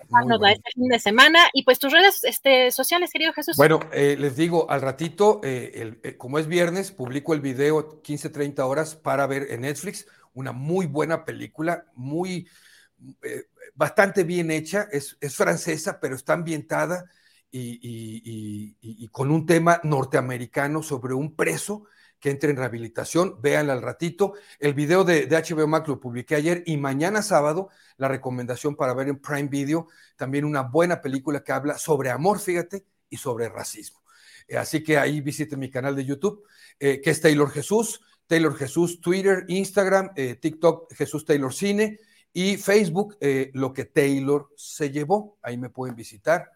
este 0.50 0.72
fin 0.74 0.88
de 0.88 1.00
semana. 1.00 1.40
Y 1.54 1.64
pues 1.64 1.80
tus 1.80 1.92
redes 1.92 2.24
este, 2.24 2.72
sociales, 2.72 3.12
querido 3.12 3.34
Jesús. 3.34 3.56
Bueno, 3.56 3.80
eh, 3.94 4.16
les 4.18 4.36
digo, 4.36 4.70
al 4.70 4.82
ratito, 4.82 5.42
eh, 5.44 6.16
como 6.18 6.40
es 6.40 6.48
viernes, 6.48 6.92
publico 6.92 7.34
el 7.34 7.42
video 7.42 8.02
15-30 8.02 8.60
horas 8.62 8.96
para 8.96 9.28
ver 9.28 9.48
en 9.52 9.62
Netflix, 9.62 10.08
una 10.34 10.52
muy 10.52 10.86
buena 10.88 11.26
película, 11.26 11.86
muy... 11.94 12.48
bastante 13.76 14.24
bien 14.24 14.50
hecha, 14.50 14.88
es, 14.92 15.18
es 15.22 15.36
francesa, 15.36 16.00
pero 16.00 16.16
está 16.16 16.34
ambientada 16.34 17.06
y, 17.52 19.08
con 19.10 19.32
un 19.32 19.46
tema 19.46 19.80
norteamericano 19.84 20.84
sobre 20.84 21.14
un 21.14 21.36
preso 21.36 21.86
que 22.20 22.30
entra 22.30 22.50
en 22.50 22.58
rehabilitación. 22.58 23.42
Véanla 23.42 23.74
al 23.74 23.82
ratito. 23.82 24.34
El 24.60 24.74
video 24.74 25.04
de, 25.04 25.28
HBO 25.28 25.68
Max 25.68 25.88
lo 25.88 26.00
publiqué 26.00 26.36
ayer 26.36 26.64
y 26.66 26.78
mañana 26.78 27.22
sábado 27.22 27.70
la 27.98 28.08
recomendación 28.08 28.76
para 28.76 28.94
ver 28.94 29.10
en 29.10 29.20
Prime 29.20 29.50
Video, 29.50 29.88
también 30.16 30.46
una 30.46 30.62
buena 30.62 31.02
película 31.02 31.44
que 31.44 31.52
habla 31.52 31.78
sobre 31.78 32.10
amor, 32.10 32.40
fíjate, 32.40 32.86
y 33.10 33.18
sobre 33.18 33.50
racismo. 33.50 34.02
Eh, 34.48 34.58
así 34.58 34.84
que 34.84 34.98
ahí 34.98 35.22
visiten 35.22 35.60
mi 35.60 35.70
canal 35.70 35.96
de 35.96 36.06
YouTube, 36.06 36.44
eh, 36.80 37.02
que 37.02 37.10
es 37.10 37.22
Taylor 37.22 37.50
Jesús, 37.50 38.02
Taylor 38.28 38.56
Jesús, 38.56 39.02
Twitter, 39.02 39.46
Instagram, 39.48 40.12
eh, 40.16 40.36
TikTok, 40.36 40.94
Jesús 40.94 41.26
Taylor 41.26 41.54
Cine 41.54 42.00
y 42.34 42.58
Facebook, 42.58 43.18
lo 43.54 43.74
que 43.74 43.86
Taylor 43.86 44.50
se 44.56 44.92
llevó. 44.92 45.40
Ahí 45.42 45.58
me 45.58 45.70
pueden 45.70 45.96
visitar 45.96 46.52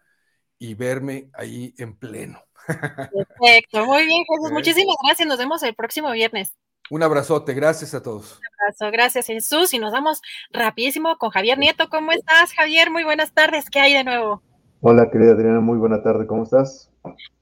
y 0.62 0.74
verme 0.74 1.28
ahí 1.34 1.74
en 1.76 1.96
pleno. 1.96 2.40
Perfecto, 2.68 3.84
muy 3.84 4.06
bien, 4.06 4.24
Jesús. 4.28 4.52
Muchísimas 4.52 4.94
gracias. 5.02 5.26
Nos 5.26 5.36
vemos 5.36 5.60
el 5.64 5.74
próximo 5.74 6.12
viernes. 6.12 6.54
Un 6.88 7.02
abrazote, 7.02 7.52
gracias 7.52 7.94
a 7.94 8.02
todos. 8.02 8.38
Un 8.38 8.46
abrazo, 8.60 8.92
gracias 8.92 9.26
Jesús. 9.26 9.74
Y 9.74 9.80
nos 9.80 9.90
vamos 9.90 10.22
rapidísimo 10.52 11.18
con 11.18 11.30
Javier 11.30 11.58
Nieto. 11.58 11.88
¿Cómo 11.88 12.12
estás, 12.12 12.52
Javier? 12.52 12.92
Muy 12.92 13.02
buenas 13.02 13.32
tardes. 13.32 13.68
¿Qué 13.70 13.80
hay 13.80 13.92
de 13.92 14.04
nuevo? 14.04 14.40
Hola, 14.80 15.10
querida 15.10 15.32
Adriana, 15.32 15.58
muy 15.58 15.78
buena 15.78 16.00
tarde. 16.00 16.28
¿Cómo 16.28 16.44
estás? 16.44 16.88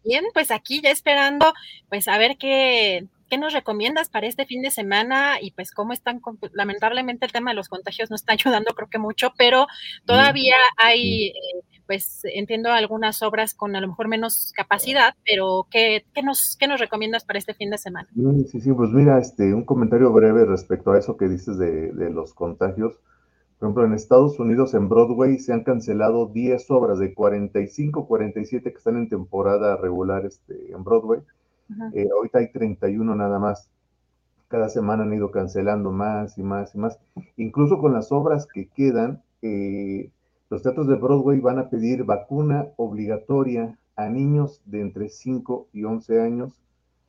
Bien, 0.03 0.25
pues 0.33 0.51
aquí 0.51 0.81
ya 0.81 0.91
esperando, 0.91 1.53
pues 1.91 2.09
a 2.09 2.17
ver 2.17 2.39
qué, 2.39 3.07
¿qué 3.31 3.39
nos 3.39 3.55
recomiendas 3.55 4.11
para 4.11 4.27
este 4.27 4.45
fin 4.45 4.61
de 4.61 4.71
semana? 4.71 5.41
Y 5.41 5.53
pues 5.53 5.71
cómo 5.71 5.93
están, 5.95 6.21
lamentablemente 6.53 7.25
el 7.25 7.33
tema 7.33 7.53
de 7.53 7.57
los 7.57 7.69
contagios 7.69 8.11
no 8.11 8.17
está 8.17 8.33
ayudando 8.35 8.75
creo 8.75 8.89
que 8.91 8.99
mucho, 8.99 9.33
pero 9.39 9.67
todavía 10.05 10.57
hay 10.77 11.29
eh, 11.29 11.33
pues 11.91 12.21
entiendo 12.23 12.71
algunas 12.71 13.21
obras 13.21 13.53
con 13.53 13.75
a 13.75 13.81
lo 13.81 13.89
mejor 13.89 14.07
menos 14.07 14.53
capacidad, 14.55 15.15
pero 15.27 15.67
¿qué, 15.73 16.05
nos, 16.23 16.57
qué 16.57 16.69
nos 16.69 16.79
recomiendas 16.79 17.25
para 17.25 17.41
este 17.41 17.53
fin 17.53 17.69
de 17.69 17.79
semana? 17.79 18.09
Sí, 18.47 18.61
sí, 18.61 18.73
pues 18.73 18.91
mira, 18.91 19.19
este, 19.19 19.53
un 19.53 19.65
comentario 19.65 20.13
breve 20.13 20.45
respecto 20.45 20.93
a 20.93 20.99
eso 21.01 21.17
que 21.17 21.29
dices 21.29 21.59
de, 21.59 21.91
los 22.13 22.33
contagios. 22.33 23.01
Por 23.59 23.67
ejemplo, 23.67 23.85
en 23.85 23.95
Estados 23.95 24.39
Unidos, 24.39 24.73
en 24.75 24.89
Broadway, 24.89 25.41
se 25.41 25.53
han 25.53 25.65
cancelado 25.65 26.27
10 26.27 26.71
obras 26.71 27.01
de 27.01 27.13
45, 27.13 28.07
47 28.07 28.71
que 28.71 28.79
están 28.79 28.97
en 28.97 29.09
temporada 29.09 29.77
regular 29.77 30.25
este, 30.25 30.71
en 30.71 30.85
Broadway. 30.85 31.23
Eh, 31.93 32.09
ahorita 32.15 32.39
hay 32.39 32.51
31 32.53 33.15
nada 33.15 33.39
más. 33.39 33.69
Cada 34.49 34.69
semana 34.69 35.05
han 35.05 35.13
ido 35.13 35.31
cancelando 35.31 35.93
más 35.93 36.37
y 36.39 36.43
más 36.43 36.75
y 36.75 36.79
más. 36.79 36.99
Incluso 37.37 37.79
con 37.79 37.93
las 37.93 38.11
obras 38.13 38.47
que 38.47 38.67
quedan, 38.69 39.23
eh, 39.43 40.11
los 40.51 40.63
teatros 40.63 40.89
de 40.89 40.97
Broadway 40.97 41.39
van 41.41 41.59
a 41.59 41.71
pedir 41.71 42.05
vacuna 42.05 42.67
obligatoria 42.77 43.79
a 43.97 44.09
niños 44.09 44.61
de 44.65 44.81
entre 44.81 45.09
5 45.09 45.69
y 45.73 45.85
11 45.85 46.21
años 46.21 46.61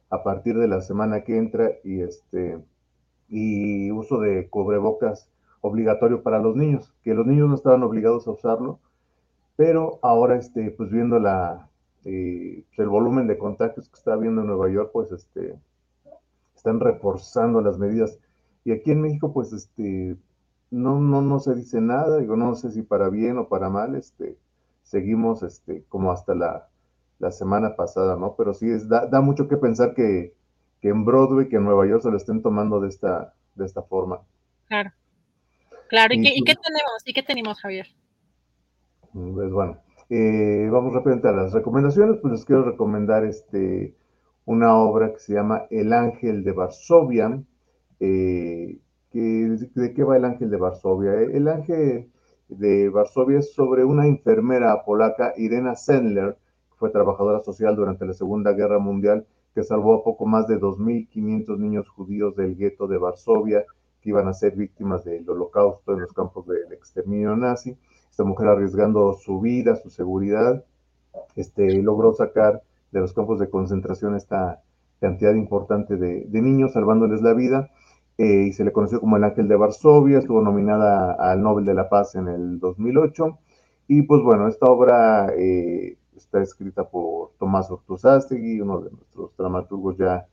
a 0.09 0.23
partir 0.23 0.57
de 0.57 0.67
la 0.67 0.81
semana 0.81 1.23
que 1.23 1.37
entra 1.37 1.71
y 1.83 2.01
este 2.01 2.59
y 3.29 3.89
uso 3.91 4.19
de 4.19 4.49
cubrebocas 4.49 5.29
obligatorio 5.61 6.21
para 6.21 6.39
los 6.39 6.55
niños, 6.55 6.93
que 7.03 7.13
los 7.13 7.25
niños 7.25 7.47
no 7.47 7.55
estaban 7.55 7.81
obligados 7.83 8.27
a 8.27 8.31
usarlo, 8.31 8.79
pero 9.55 9.99
ahora 10.01 10.35
este 10.37 10.69
pues 10.71 10.91
viendo 10.91 11.17
la 11.17 11.69
eh, 12.05 12.63
el 12.77 12.87
volumen 12.87 13.27
de 13.27 13.37
contagios 13.37 13.89
que 13.89 13.97
está 13.97 14.13
habiendo 14.13 14.41
en 14.41 14.47
Nueva 14.47 14.69
York, 14.69 14.91
pues 14.93 15.11
este 15.11 15.59
están 16.55 16.79
reforzando 16.79 17.61
las 17.61 17.79
medidas 17.79 18.19
y 18.63 18.71
aquí 18.71 18.91
en 18.91 19.01
México 19.01 19.33
pues 19.33 19.51
este 19.51 20.17
no, 20.71 20.99
no, 20.99 21.21
no 21.21 21.39
se 21.39 21.53
dice 21.53 21.81
nada, 21.81 22.17
digo, 22.17 22.35
no 22.37 22.55
sé 22.55 22.71
si 22.71 22.81
para 22.81 23.09
bien 23.09 23.37
o 23.37 23.47
para 23.49 23.69
mal, 23.69 23.95
este, 23.95 24.37
seguimos 24.83 25.43
este, 25.43 25.83
como 25.89 26.11
hasta 26.11 26.33
la, 26.33 26.67
semana 27.29 27.75
pasada, 27.75 28.15
¿no? 28.15 28.35
Pero 28.35 28.53
sí, 28.55 28.67
es, 28.71 28.89
da, 28.89 29.05
da 29.05 29.21
mucho 29.21 29.47
que 29.47 29.57
pensar 29.57 29.93
que, 29.93 30.33
en 30.81 31.05
Broadway, 31.05 31.49
que 31.49 31.57
en 31.57 31.65
Nueva 31.65 31.85
York 31.85 32.01
se 32.01 32.09
lo 32.09 32.17
estén 32.17 32.41
tomando 32.41 32.79
de 32.79 32.89
esta, 32.89 33.35
de 33.53 33.65
esta 33.65 33.83
forma. 33.83 34.21
Claro. 34.67 34.91
Claro, 35.87 36.15
¿y, 36.15 36.21
qué, 36.23 36.31
¿y 36.33 36.41
qué 36.43 36.55
tenemos? 36.55 37.03
¿Y 37.05 37.13
qué 37.13 37.21
tenemos, 37.21 37.59
Javier? 37.59 37.85
Pues 39.13 39.51
bueno, 39.51 39.77
Eh, 40.13 40.67
vamos 40.69 40.93
rápidamente 40.93 41.29
a 41.29 41.31
las 41.31 41.53
recomendaciones, 41.53 42.17
pues 42.21 42.33
les 42.33 42.43
quiero 42.43 42.63
recomendar 42.63 43.23
este, 43.23 43.95
una 44.43 44.75
obra 44.75 45.13
que 45.13 45.19
se 45.19 45.33
llama 45.33 45.67
El 45.69 45.93
Ángel 45.93 46.43
de 46.43 46.51
Varsovia. 46.51 47.41
Eh, 48.01 48.77
¿De 49.13 49.93
qué 49.95 50.03
va 50.03 50.17
el 50.17 50.25
Ángel 50.25 50.49
de 50.49 50.57
Varsovia? 50.57 51.13
El 51.13 51.47
Ángel 51.47 52.11
de 52.49 52.89
Varsovia 52.89 53.39
es 53.39 53.53
sobre 53.53 53.85
una 53.85 54.05
enfermera 54.05 54.83
polaca, 54.83 55.33
Irena 55.37 55.77
Sendler, 55.77 56.35
que 56.71 56.75
fue 56.75 56.89
trabajadora 56.89 57.41
social 57.41 57.77
durante 57.77 58.05
la 58.05 58.13
Segunda 58.13 58.51
Guerra 58.51 58.79
Mundial, 58.79 59.25
que 59.55 59.63
salvó 59.63 59.93
a 59.93 60.03
poco 60.03 60.25
más 60.25 60.45
de 60.45 60.59
2.500 60.59 61.57
niños 61.57 61.87
judíos 61.87 62.35
del 62.35 62.57
gueto 62.57 62.85
de 62.87 62.97
Varsovia, 62.97 63.63
que 64.01 64.09
iban 64.09 64.27
a 64.27 64.33
ser 64.33 64.57
víctimas 64.57 65.05
del 65.05 65.29
holocausto 65.29 65.93
en 65.93 66.01
los 66.01 66.11
campos 66.11 66.45
del 66.47 66.73
exterminio 66.73 67.33
nazi. 67.37 67.77
Esta 68.11 68.23
mujer 68.23 68.49
arriesgando 68.49 69.13
su 69.13 69.39
vida, 69.39 69.75
su 69.77 69.89
seguridad, 69.89 70.63
este, 71.35 71.81
logró 71.81 72.13
sacar 72.13 72.61
de 72.91 72.99
los 72.99 73.13
campos 73.13 73.39
de 73.39 73.49
concentración 73.49 74.15
esta 74.15 74.61
cantidad 74.99 75.33
importante 75.33 75.95
de, 75.95 76.27
niños, 76.41 76.73
salvándoles 76.73 77.21
la 77.21 77.33
vida, 77.33 77.71
eh, 78.17 78.45
y 78.49 78.53
se 78.53 78.63
le 78.63 78.71
conoció 78.71 78.99
como 78.99 79.17
el 79.17 79.23
Ángel 79.23 79.47
de 79.47 79.55
Varsovia, 79.55 80.19
estuvo 80.19 80.41
nominada 80.41 81.13
al 81.13 81.41
Nobel 81.41 81.65
de 81.65 81.73
la 81.73 81.89
Paz 81.89 82.15
en 82.15 82.27
el 82.27 82.59
2008, 82.59 83.39
y 83.87 84.03
pues 84.03 84.21
bueno, 84.21 84.47
esta 84.47 84.67
obra 84.67 85.33
eh, 85.35 85.97
está 86.15 86.41
escrita 86.41 86.83
por 86.83 87.31
Tomás 87.39 87.71
Ortuzástegui, 87.71 88.61
uno 88.61 88.81
de 88.81 88.91
nuestros 88.91 89.35
dramaturgos 89.37 89.97
ya, 89.97 90.27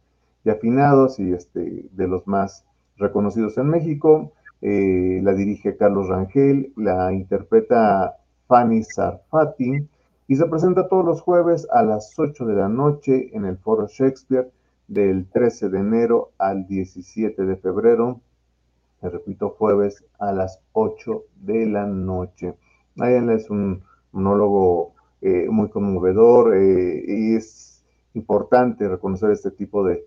ya 0.45 0.53
afinados 0.53 1.19
y 1.19 1.33
este, 1.33 1.89
de 1.91 2.09
los 2.09 2.27
más 2.27 2.65
reconocidos 2.97 3.57
en 3.57 3.69
México, 3.69 4.33
eh, 4.61 5.21
la 5.23 5.35
dirige 5.35 5.77
Carlos 5.77 6.09
Rangel, 6.09 6.73
la 6.77 7.13
interpreta 7.13 8.17
Fanny 8.47 8.83
Sarfati, 8.83 9.87
y 10.27 10.37
se 10.37 10.47
presenta 10.47 10.89
todos 10.89 11.05
los 11.05 11.23
jueves 11.23 11.67
a 11.71 11.83
las 11.83 12.19
8 12.19 12.45
de 12.47 12.55
la 12.55 12.69
noche 12.69 13.31
en 13.35 13.45
el 13.47 13.57
Foro 13.59 13.87
Shakespeare 13.87 14.51
del 14.87 15.27
13 15.27 15.69
de 15.69 15.79
enero 15.79 16.33
al 16.39 16.67
17 16.67 17.45
de 17.45 17.57
febrero. 17.57 18.21
Me 19.01 19.11
repito, 19.11 19.51
jueves 19.51 20.05
a 20.19 20.33
las 20.33 20.61
8 20.73 21.25
de 21.43 21.67
la 21.67 21.87
noche. 21.87 22.55
Ahí 22.99 23.15
es 23.15 23.49
un 23.49 23.83
monólogo 24.13 24.95
eh, 25.21 25.47
muy 25.51 25.69
conmovedor 25.69 26.57
eh, 26.57 27.05
y 27.07 27.37
es 27.37 27.85
importante 28.15 28.89
reconocer 28.89 29.31
este 29.31 29.51
tipo 29.51 29.85
de, 29.85 30.05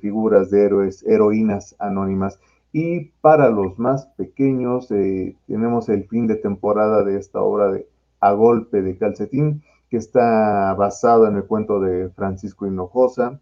figuras 0.00 0.50
de 0.50 0.64
héroes, 0.64 1.02
heroínas 1.04 1.74
anónimas. 1.78 2.38
Y 2.72 3.10
para 3.20 3.50
los 3.50 3.78
más 3.78 4.06
pequeños, 4.16 4.90
eh, 4.90 5.36
tenemos 5.46 5.88
el 5.90 6.08
fin 6.08 6.26
de 6.26 6.36
temporada 6.36 7.04
de 7.04 7.18
esta 7.18 7.42
obra 7.42 7.70
de 7.70 7.86
a 8.20 8.32
golpe 8.32 8.82
de 8.82 8.96
calcetín, 8.96 9.62
que 9.90 9.98
está 9.98 10.72
basado 10.74 11.26
en 11.26 11.36
el 11.36 11.44
cuento 11.44 11.80
de 11.80 12.08
Francisco 12.10 12.66
Hinojosa, 12.66 13.40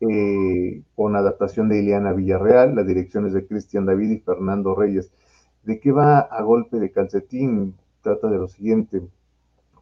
eh, 0.00 0.82
con 0.94 1.14
adaptación 1.14 1.68
de 1.68 1.80
Ileana 1.80 2.12
Villarreal, 2.12 2.74
la 2.74 2.84
dirección 2.84 3.26
es 3.26 3.34
de 3.34 3.46
Cristian 3.46 3.84
David 3.84 4.10
y 4.12 4.18
Fernando 4.20 4.74
Reyes. 4.74 5.12
¿De 5.62 5.78
qué 5.78 5.92
va 5.92 6.20
a 6.20 6.42
golpe 6.42 6.78
de 6.78 6.90
calcetín? 6.90 7.74
Trata 8.00 8.28
de 8.28 8.38
lo 8.38 8.48
siguiente. 8.48 9.02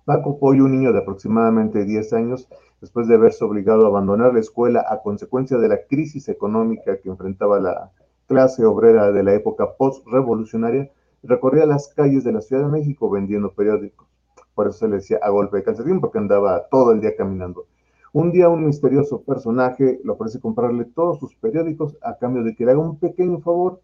Paco 0.05 0.39
Pollo, 0.41 0.65
un 0.65 0.73
niño 0.73 0.93
de 0.93 0.99
aproximadamente 0.99 1.85
10 1.85 2.15
años, 2.15 2.49
después 2.81 3.07
de 3.07 3.15
haberse 3.15 3.45
obligado 3.45 3.85
a 3.85 3.89
abandonar 3.89 4.35
la 4.35 4.41
escuela 4.41 4.85
a 4.89 5.03
consecuencia 5.03 5.59
de 5.59 5.69
la 5.69 5.85
crisis 5.89 6.29
económica 6.29 6.99
que 6.99 7.11
enfrentaba 7.11 7.61
la 7.61 7.93
clase 8.29 8.65
obrera 8.65 9.11
de 9.11 9.25
la 9.25 9.35
época 9.35 9.75
post-revolucionaria, 9.77 10.91
recorría 11.25 11.67
las 11.67 11.89
calles 11.89 12.23
de 12.23 12.33
la 12.33 12.43
Ciudad 12.43 12.63
de 12.63 12.71
México 12.71 13.11
vendiendo 13.11 13.53
periódicos 13.53 14.07
por 14.59 14.67
eso 14.67 14.79
se 14.79 14.89
le 14.89 14.97
decía 14.97 15.21
a 15.23 15.31
golpe 15.31 15.59
de 15.59 15.63
calcetín, 15.63 16.01
porque 16.01 16.19
andaba 16.19 16.67
todo 16.69 16.91
el 16.91 17.01
día 17.01 17.15
caminando. 17.15 17.67
Un 18.13 18.33
día 18.33 18.49
un 18.49 18.67
misterioso 18.67 19.23
personaje 19.23 20.01
le 20.03 20.11
ofrece 20.11 20.41
comprarle 20.41 20.85
todos 20.85 21.21
sus 21.21 21.33
periódicos 21.37 21.97
a 22.03 22.19
cambio 22.19 22.43
de 22.43 22.57
que 22.57 22.65
le 22.65 22.73
haga 22.73 22.81
un 22.81 22.99
pequeño 22.99 23.39
favor, 23.39 23.81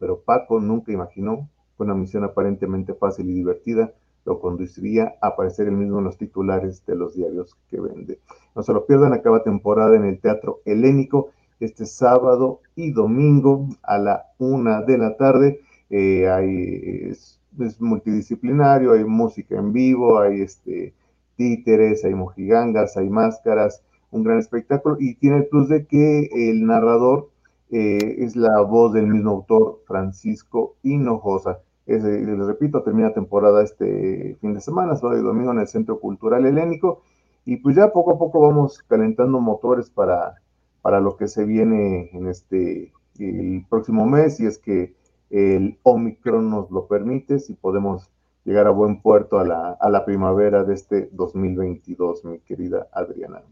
pero 0.00 0.18
Paco 0.18 0.58
nunca 0.58 0.90
imaginó 0.90 1.48
que 1.76 1.84
una 1.84 1.94
misión 1.94 2.24
aparentemente 2.24 2.92
fácil 2.92 3.30
y 3.30 3.34
divertida 3.34 3.92
lo 4.24 4.40
conduciría 4.40 5.14
a 5.22 5.28
aparecer 5.28 5.68
el 5.68 5.76
mismo 5.76 5.98
en 5.98 6.06
los 6.06 6.18
titulares 6.18 6.84
de 6.84 6.96
los 6.96 7.14
diarios 7.14 7.56
que 7.70 7.78
vende. 7.78 8.18
No 8.56 8.64
se 8.64 8.72
lo 8.72 8.84
pierdan, 8.84 9.12
acaba 9.12 9.44
temporada 9.44 9.94
en 9.94 10.06
el 10.06 10.18
Teatro 10.18 10.58
Helénico 10.64 11.30
este 11.60 11.86
sábado 11.86 12.60
y 12.76 12.92
domingo 12.92 13.68
a 13.82 13.98
la 13.98 14.26
una 14.38 14.82
de 14.82 14.98
la 14.98 15.16
tarde. 15.16 15.60
Eh, 15.90 16.28
hay, 16.28 17.10
es 17.10 17.80
multidisciplinario, 17.80 18.92
hay 18.92 19.04
música 19.04 19.56
en 19.56 19.72
vivo, 19.72 20.18
hay 20.18 20.42
este, 20.42 20.94
títeres, 21.36 22.04
hay 22.04 22.14
mojigangas, 22.14 22.96
hay 22.96 23.08
máscaras, 23.08 23.82
un 24.10 24.24
gran 24.24 24.38
espectáculo 24.38 24.96
y 24.98 25.14
tiene 25.16 25.38
el 25.38 25.46
plus 25.46 25.68
de 25.68 25.86
que 25.86 26.28
el 26.32 26.64
narrador 26.64 27.30
eh, 27.70 28.16
es 28.18 28.36
la 28.36 28.60
voz 28.62 28.92
del 28.92 29.06
mismo 29.06 29.30
autor, 29.30 29.80
Francisco 29.86 30.76
Hinojosa. 30.82 31.60
Es, 31.86 32.04
les 32.04 32.38
repito, 32.46 32.82
termina 32.82 33.14
temporada 33.14 33.62
este 33.62 34.36
fin 34.40 34.54
de 34.54 34.60
semana, 34.60 34.96
sábado 34.96 35.18
y 35.18 35.22
domingo 35.22 35.52
en 35.52 35.60
el 35.60 35.68
Centro 35.68 36.00
Cultural 36.00 36.44
Helénico 36.44 37.02
y 37.44 37.56
pues 37.56 37.76
ya 37.76 37.92
poco 37.92 38.12
a 38.12 38.18
poco 38.18 38.40
vamos 38.40 38.82
calentando 38.86 39.40
motores 39.40 39.88
para, 39.88 40.34
para 40.82 41.00
lo 41.00 41.16
que 41.16 41.28
se 41.28 41.44
viene 41.44 42.10
en 42.12 42.28
este 42.28 42.92
el 43.18 43.66
próximo 43.68 44.06
mes 44.06 44.38
y 44.40 44.46
es 44.46 44.58
que 44.58 44.94
el 45.30 45.78
Omicron 45.82 46.50
nos 46.50 46.70
lo 46.70 46.86
permite, 46.86 47.38
si 47.38 47.54
podemos 47.54 48.10
llegar 48.44 48.66
a 48.66 48.70
buen 48.70 49.02
puerto 49.02 49.38
a 49.38 49.44
la, 49.44 49.72
a 49.72 49.90
la 49.90 50.04
primavera 50.04 50.64
de 50.64 50.74
este 50.74 51.08
2022, 51.12 52.24
mi 52.24 52.38
querida 52.40 52.88
Adriana. 52.92 53.42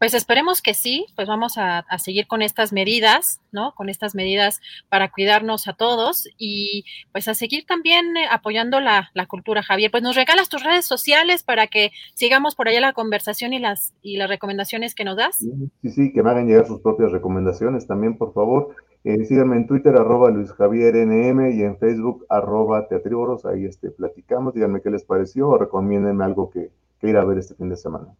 Pues 0.00 0.14
esperemos 0.14 0.62
que 0.62 0.72
sí, 0.72 1.04
pues 1.14 1.28
vamos 1.28 1.58
a, 1.58 1.84
seguir 1.98 2.26
con 2.26 2.40
estas 2.40 2.72
medidas, 2.72 3.42
¿no? 3.52 3.74
Con 3.74 3.90
estas 3.90 4.14
medidas 4.14 4.62
para 4.88 5.10
cuidarnos 5.10 5.68
a 5.68 5.74
todos 5.74 6.26
y 6.38 6.86
pues 7.12 7.28
a 7.28 7.34
seguir 7.34 7.66
también 7.66 8.16
eh, 8.16 8.24
apoyando 8.30 8.80
la, 8.80 9.10
la, 9.12 9.26
cultura, 9.26 9.62
Javier. 9.62 9.90
Pues 9.90 10.02
nos 10.02 10.16
regalas 10.16 10.48
tus 10.48 10.64
redes 10.64 10.86
sociales 10.86 11.42
para 11.42 11.66
que 11.66 11.90
sigamos 12.14 12.54
por 12.54 12.66
allá 12.66 12.80
la 12.80 12.94
conversación 12.94 13.52
y 13.52 13.58
las, 13.58 13.92
y 14.00 14.16
las 14.16 14.30
recomendaciones 14.30 14.94
que 14.94 15.04
nos 15.04 15.18
das. 15.18 15.36
Sí, 15.36 15.90
sí, 15.90 16.12
que 16.14 16.22
me 16.22 16.30
hagan 16.30 16.46
llegar 16.46 16.66
sus 16.66 16.80
propias 16.80 17.12
recomendaciones 17.12 17.86
también, 17.86 18.16
por 18.16 18.32
favor. 18.32 18.74
Eh, 19.04 19.26
síganme 19.26 19.56
en 19.56 19.66
Twitter, 19.66 19.94
arroba 19.96 20.30
Luis 20.30 20.50
Javier 20.52 20.94
NM, 20.94 21.52
y 21.52 21.62
en 21.62 21.76
Facebook, 21.76 22.24
arroba 22.30 22.88
Teatriboros. 22.88 23.44
Ahí 23.44 23.66
este, 23.66 23.90
platicamos. 23.90 24.54
Díganme 24.54 24.80
qué 24.80 24.88
les 24.88 25.04
pareció 25.04 25.50
o 25.50 25.58
recomiéndenme 25.58 26.24
algo 26.24 26.48
que, 26.48 26.70
que 26.98 27.10
ir 27.10 27.18
a 27.18 27.24
ver 27.26 27.36
este 27.36 27.54
fin 27.54 27.68
de 27.68 27.76
semana. 27.76 28.14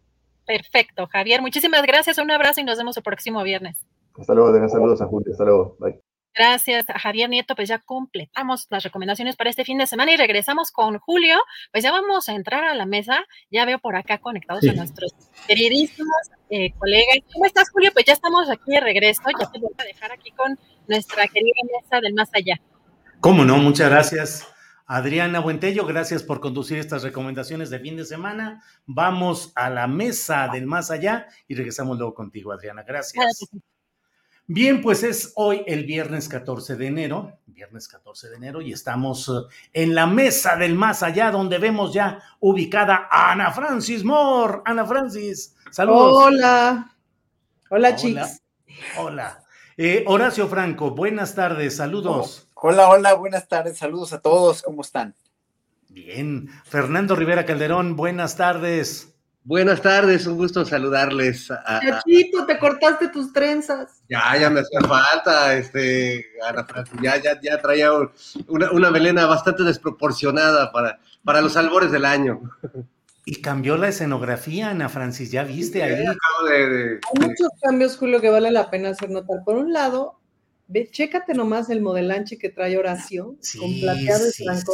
Perfecto, 0.51 1.07
Javier. 1.07 1.41
Muchísimas 1.41 1.81
gracias. 1.83 2.17
Un 2.17 2.29
abrazo 2.29 2.59
y 2.59 2.65
nos 2.65 2.77
vemos 2.77 2.97
el 2.97 3.03
próximo 3.03 3.41
viernes. 3.41 3.85
Hasta 4.19 4.33
luego, 4.33 4.49
Adriana. 4.49 4.67
Saludos 4.67 5.01
a 5.01 5.05
Julio. 5.05 5.31
Hasta 5.31 5.45
luego. 5.45 5.77
Bye. 5.79 6.01
Gracias 6.35 6.89
a 6.89 6.99
Javier 6.99 7.29
Nieto, 7.29 7.55
pues 7.55 7.69
ya 7.69 7.79
completamos 7.79 8.67
las 8.69 8.83
recomendaciones 8.83 9.37
para 9.37 9.49
este 9.49 9.63
fin 9.63 9.77
de 9.77 9.87
semana 9.87 10.13
y 10.13 10.17
regresamos 10.17 10.71
con 10.71 10.97
Julio, 10.99 11.35
pues 11.73 11.83
ya 11.83 11.91
vamos 11.91 12.29
a 12.29 12.33
entrar 12.33 12.63
a 12.63 12.73
la 12.73 12.85
mesa, 12.85 13.25
ya 13.49 13.65
veo 13.65 13.79
por 13.79 13.97
acá 13.97 14.17
conectados 14.17 14.63
a 14.63 14.71
nuestros 14.71 15.13
queridísimos 15.45 16.15
eh, 16.49 16.71
colegas. 16.77 17.17
¿Cómo 17.33 17.45
estás, 17.45 17.69
Julio? 17.69 17.91
Pues 17.91 18.05
ya 18.05 18.13
estamos 18.13 18.49
aquí 18.49 18.71
de 18.71 18.79
regreso, 18.79 19.23
ya 19.37 19.51
te 19.51 19.59
voy 19.59 19.71
a 19.77 19.83
dejar 19.83 20.13
aquí 20.13 20.31
con 20.31 20.57
nuestra 20.87 21.27
querida 21.27 21.59
mesa 21.81 21.99
del 21.99 22.13
más 22.13 22.29
allá. 22.33 22.61
¿Cómo 23.19 23.43
no? 23.43 23.57
Muchas 23.57 23.89
gracias. 23.89 24.50
Adriana 24.93 25.39
Buentello, 25.39 25.85
gracias 25.85 26.21
por 26.21 26.41
conducir 26.41 26.77
estas 26.77 27.01
recomendaciones 27.01 27.69
de 27.69 27.79
fin 27.79 27.95
de 27.95 28.03
semana. 28.03 28.61
Vamos 28.85 29.53
a 29.55 29.69
la 29.69 29.87
mesa 29.87 30.49
del 30.49 30.67
más 30.67 30.91
allá 30.91 31.27
y 31.47 31.55
regresamos 31.55 31.97
luego 31.97 32.13
contigo, 32.13 32.51
Adriana. 32.51 32.83
Gracias. 32.83 33.23
Bien, 34.47 34.81
pues 34.81 35.03
es 35.03 35.31
hoy 35.37 35.63
el 35.65 35.85
viernes 35.85 36.27
14 36.27 36.75
de 36.75 36.87
enero, 36.87 37.39
viernes 37.45 37.87
14 37.87 38.31
de 38.31 38.35
enero, 38.35 38.61
y 38.61 38.73
estamos 38.73 39.29
eh, 39.29 39.31
en 39.71 39.95
la 39.95 40.07
mesa 40.07 40.57
del 40.57 40.75
más 40.75 41.03
allá, 41.03 41.31
donde 41.31 41.57
vemos 41.57 41.93
ya 41.93 42.21
ubicada 42.41 43.07
a 43.09 43.31
Ana 43.31 43.49
Francis 43.53 44.03
Moore. 44.03 44.59
Ana 44.65 44.85
Francis, 44.85 45.55
saludos. 45.71 46.17
Hola. 46.17 46.97
Hola, 47.69 47.95
chicos. 47.95 48.41
Hola. 48.97 49.41
Eh, 49.77 50.03
Horacio 50.05 50.49
Franco, 50.49 50.91
buenas 50.91 51.33
tardes, 51.33 51.77
saludos. 51.77 52.50
Hola, 52.61 52.89
hola, 52.89 53.13
buenas 53.15 53.47
tardes, 53.47 53.77
saludos 53.77 54.13
a 54.13 54.21
todos, 54.21 54.61
¿cómo 54.61 54.81
están? 54.81 55.15
Bien. 55.89 56.47
Fernando 56.63 57.15
Rivera 57.15 57.45
Calderón, 57.45 57.95
buenas 57.95 58.37
tardes. 58.37 59.07
Buenas 59.43 59.81
tardes, 59.81 60.27
un 60.27 60.37
gusto 60.37 60.63
saludarles. 60.63 61.49
A, 61.49 61.81
Chachito, 61.81 62.45
te 62.45 62.59
cortaste 62.59 63.07
tus 63.07 63.33
trenzas. 63.33 64.03
Ya, 64.07 64.37
ya 64.39 64.51
me 64.51 64.59
hacía 64.59 64.79
falta, 64.81 65.55
este, 65.55 66.23
Ana 66.47 66.63
Francis, 66.63 66.99
ya, 67.01 67.17
ya, 67.17 67.41
ya 67.41 67.59
traía 67.59 67.91
una, 68.47 68.71
una, 68.71 68.91
melena 68.91 69.25
bastante 69.25 69.63
desproporcionada 69.63 70.71
para, 70.71 70.99
para 71.25 71.41
los 71.41 71.57
albores 71.57 71.91
del 71.91 72.05
año. 72.05 72.41
Y 73.25 73.41
cambió 73.41 73.77
la 73.77 73.87
escenografía, 73.87 74.69
Ana 74.69 74.89
Francis, 74.89 75.31
ya 75.31 75.43
viste 75.43 75.81
ahí. 75.81 76.05
Hay 76.05 77.19
muchos 77.19 77.49
cambios, 77.63 77.97
Julio, 77.97 78.21
que 78.21 78.29
vale 78.29 78.51
la 78.51 78.69
pena 78.69 78.89
hacer 78.89 79.09
notar. 79.09 79.43
Por 79.43 79.55
un 79.55 79.73
lado, 79.73 80.20
ve, 80.71 80.89
chécate 80.89 81.33
nomás 81.33 81.69
el 81.69 81.81
modelanche 81.81 82.37
que 82.37 82.49
trae 82.49 82.77
Horacio, 82.77 83.35
con 83.59 83.79
plateado 83.79 84.25
y 84.27 84.43
blanco. 84.43 84.73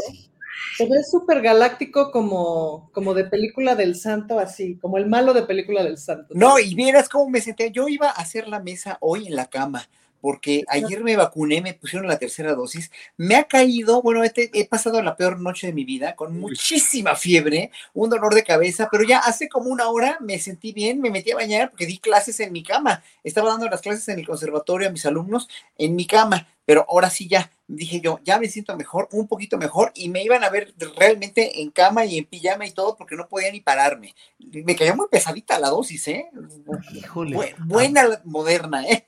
Se 0.76 0.86
ve 0.86 1.04
súper 1.10 1.42
galáctico 1.42 2.12
como, 2.12 2.90
como 2.92 3.14
de 3.14 3.26
película 3.26 3.76
del 3.76 3.96
santo, 3.96 4.40
así, 4.40 4.78
como 4.78 4.98
el 4.98 5.08
malo 5.08 5.34
de 5.34 5.44
película 5.44 5.84
del 5.84 5.98
santo. 5.98 6.34
No, 6.36 6.60
y 6.60 6.76
vieras 6.76 7.10
cómo 7.10 7.30
me 7.30 7.42
senté. 7.42 7.72
Yo 7.72 7.88
iba 7.88 8.10
a 8.10 8.14
hacer 8.14 8.48
la 8.48 8.60
mesa 8.60 8.98
hoy 9.02 9.28
en 9.28 9.36
la 9.36 9.48
cama, 9.48 9.88
porque 10.28 10.66
ayer 10.68 11.02
me 11.06 11.16
vacuné, 11.16 11.62
me 11.62 11.74
pusieron 11.74 12.06
la 12.06 12.20
tercera 12.20 12.54
dosis. 12.54 12.92
Me 13.16 13.38
ha 13.38 13.46
caído, 13.46 14.02
bueno, 14.02 14.26
este- 14.26 14.50
he 14.54 14.68
pasado 14.68 15.02
la 15.02 15.16
peor 15.16 15.40
noche 15.40 15.68
de 15.68 15.74
mi 15.74 15.86
vida, 15.86 16.18
con 16.18 16.38
muchísima 16.38 17.16
fiebre, 17.16 17.72
un 17.94 18.10
dolor 18.10 18.34
de 18.36 18.44
cabeza, 18.44 18.90
pero 18.92 19.06
ya 19.06 19.20
hace 19.20 19.48
como 19.48 19.70
una 19.70 19.88
hora 19.88 20.18
me 20.20 20.38
sentí 20.38 20.74
bien, 20.74 21.00
me 21.00 21.12
metí 21.12 21.32
a 21.32 21.36
bañar 21.38 21.70
porque 21.70 21.86
di 21.86 21.98
clases 21.98 22.42
en 22.42 22.52
mi 22.52 22.62
cama. 22.62 23.02
Estaba 23.24 23.52
dando 23.52 23.70
las 23.70 23.80
clases 23.80 24.06
en 24.10 24.20
el 24.20 24.28
conservatorio 24.28 24.90
a 24.90 24.92
mis 24.92 25.06
alumnos 25.06 25.48
en 25.78 25.96
mi 25.96 26.06
cama, 26.06 26.46
pero 26.66 26.86
ahora 26.90 27.10
sí 27.10 27.30
ya, 27.30 27.50
dije 27.66 28.02
yo, 28.02 28.20
ya 28.26 28.38
me 28.38 28.50
siento 28.50 28.76
mejor, 28.76 29.08
un 29.14 29.28
poquito 29.30 29.58
mejor, 29.58 29.94
y 29.96 30.10
me 30.10 30.24
iban 30.24 30.44
a 30.44 30.50
ver 30.50 30.74
realmente 30.98 31.62
en 31.62 31.72
cama 31.72 32.04
y 32.04 32.18
en 32.18 32.26
pijama 32.26 32.66
y 32.68 32.72
todo 32.72 32.98
porque 32.98 33.16
no 33.16 33.30
podía 33.30 33.50
ni 33.54 33.62
pararme. 33.62 34.14
Me 34.40 34.76
cayó 34.76 34.94
muy 34.94 35.08
pesadita 35.10 35.58
la 35.58 35.70
dosis, 35.70 36.06
¿eh? 36.10 36.30
Híjole. 36.94 37.38
Bu- 37.38 37.56
buena 37.66 38.22
moderna, 38.26 38.86
¿eh? 38.86 39.08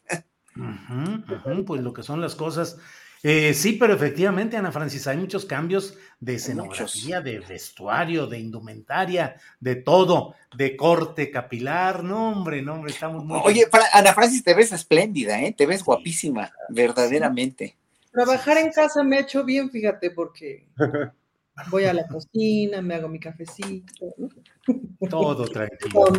Pues 1.66 1.82
lo 1.82 1.94
que 1.94 2.04
son 2.04 2.22
las 2.22 2.36
cosas. 2.36 2.78
Eh, 3.22 3.54
sí, 3.54 3.74
pero 3.74 3.94
efectivamente, 3.94 4.56
Ana 4.56 4.72
Francis, 4.72 5.06
hay 5.08 5.18
muchos 5.18 5.44
cambios 5.46 5.98
de 6.22 6.36
escenografía, 6.36 7.20
de 7.20 7.40
vestuario, 7.40 8.28
de 8.28 8.40
indumentaria, 8.40 9.36
de 9.60 9.76
todo, 9.76 10.36
de 10.56 10.78
corte 10.78 11.30
capilar. 11.30 12.02
No, 12.04 12.32
hombre, 12.32 12.62
no, 12.62 12.76
hombre, 12.76 12.92
estamos 12.92 13.26
muy. 13.26 13.42
Oye, 13.44 13.68
Fra- 13.70 13.90
Ana 13.92 14.14
Francis, 14.14 14.44
te 14.44 14.54
ves 14.54 14.72
espléndida, 14.72 15.42
¿eh? 15.42 15.54
Te 15.58 15.66
ves 15.66 15.84
guapísima, 15.84 16.50
verdaderamente. 16.70 17.76
Trabajar 18.12 18.58
en 18.58 18.72
casa 18.72 19.04
me 19.04 19.18
ha 19.18 19.22
hecho 19.22 19.44
bien, 19.44 19.70
fíjate, 19.70 20.12
porque 20.12 20.66
voy 21.70 21.84
a 21.84 21.94
la 21.94 22.08
cocina, 22.08 22.82
me 22.82 22.96
hago 22.96 23.10
mi 23.10 23.20
cafecito. 23.20 23.94
todo 25.10 25.46
¿Qué 25.46 25.54
tranquilo. 25.54 26.12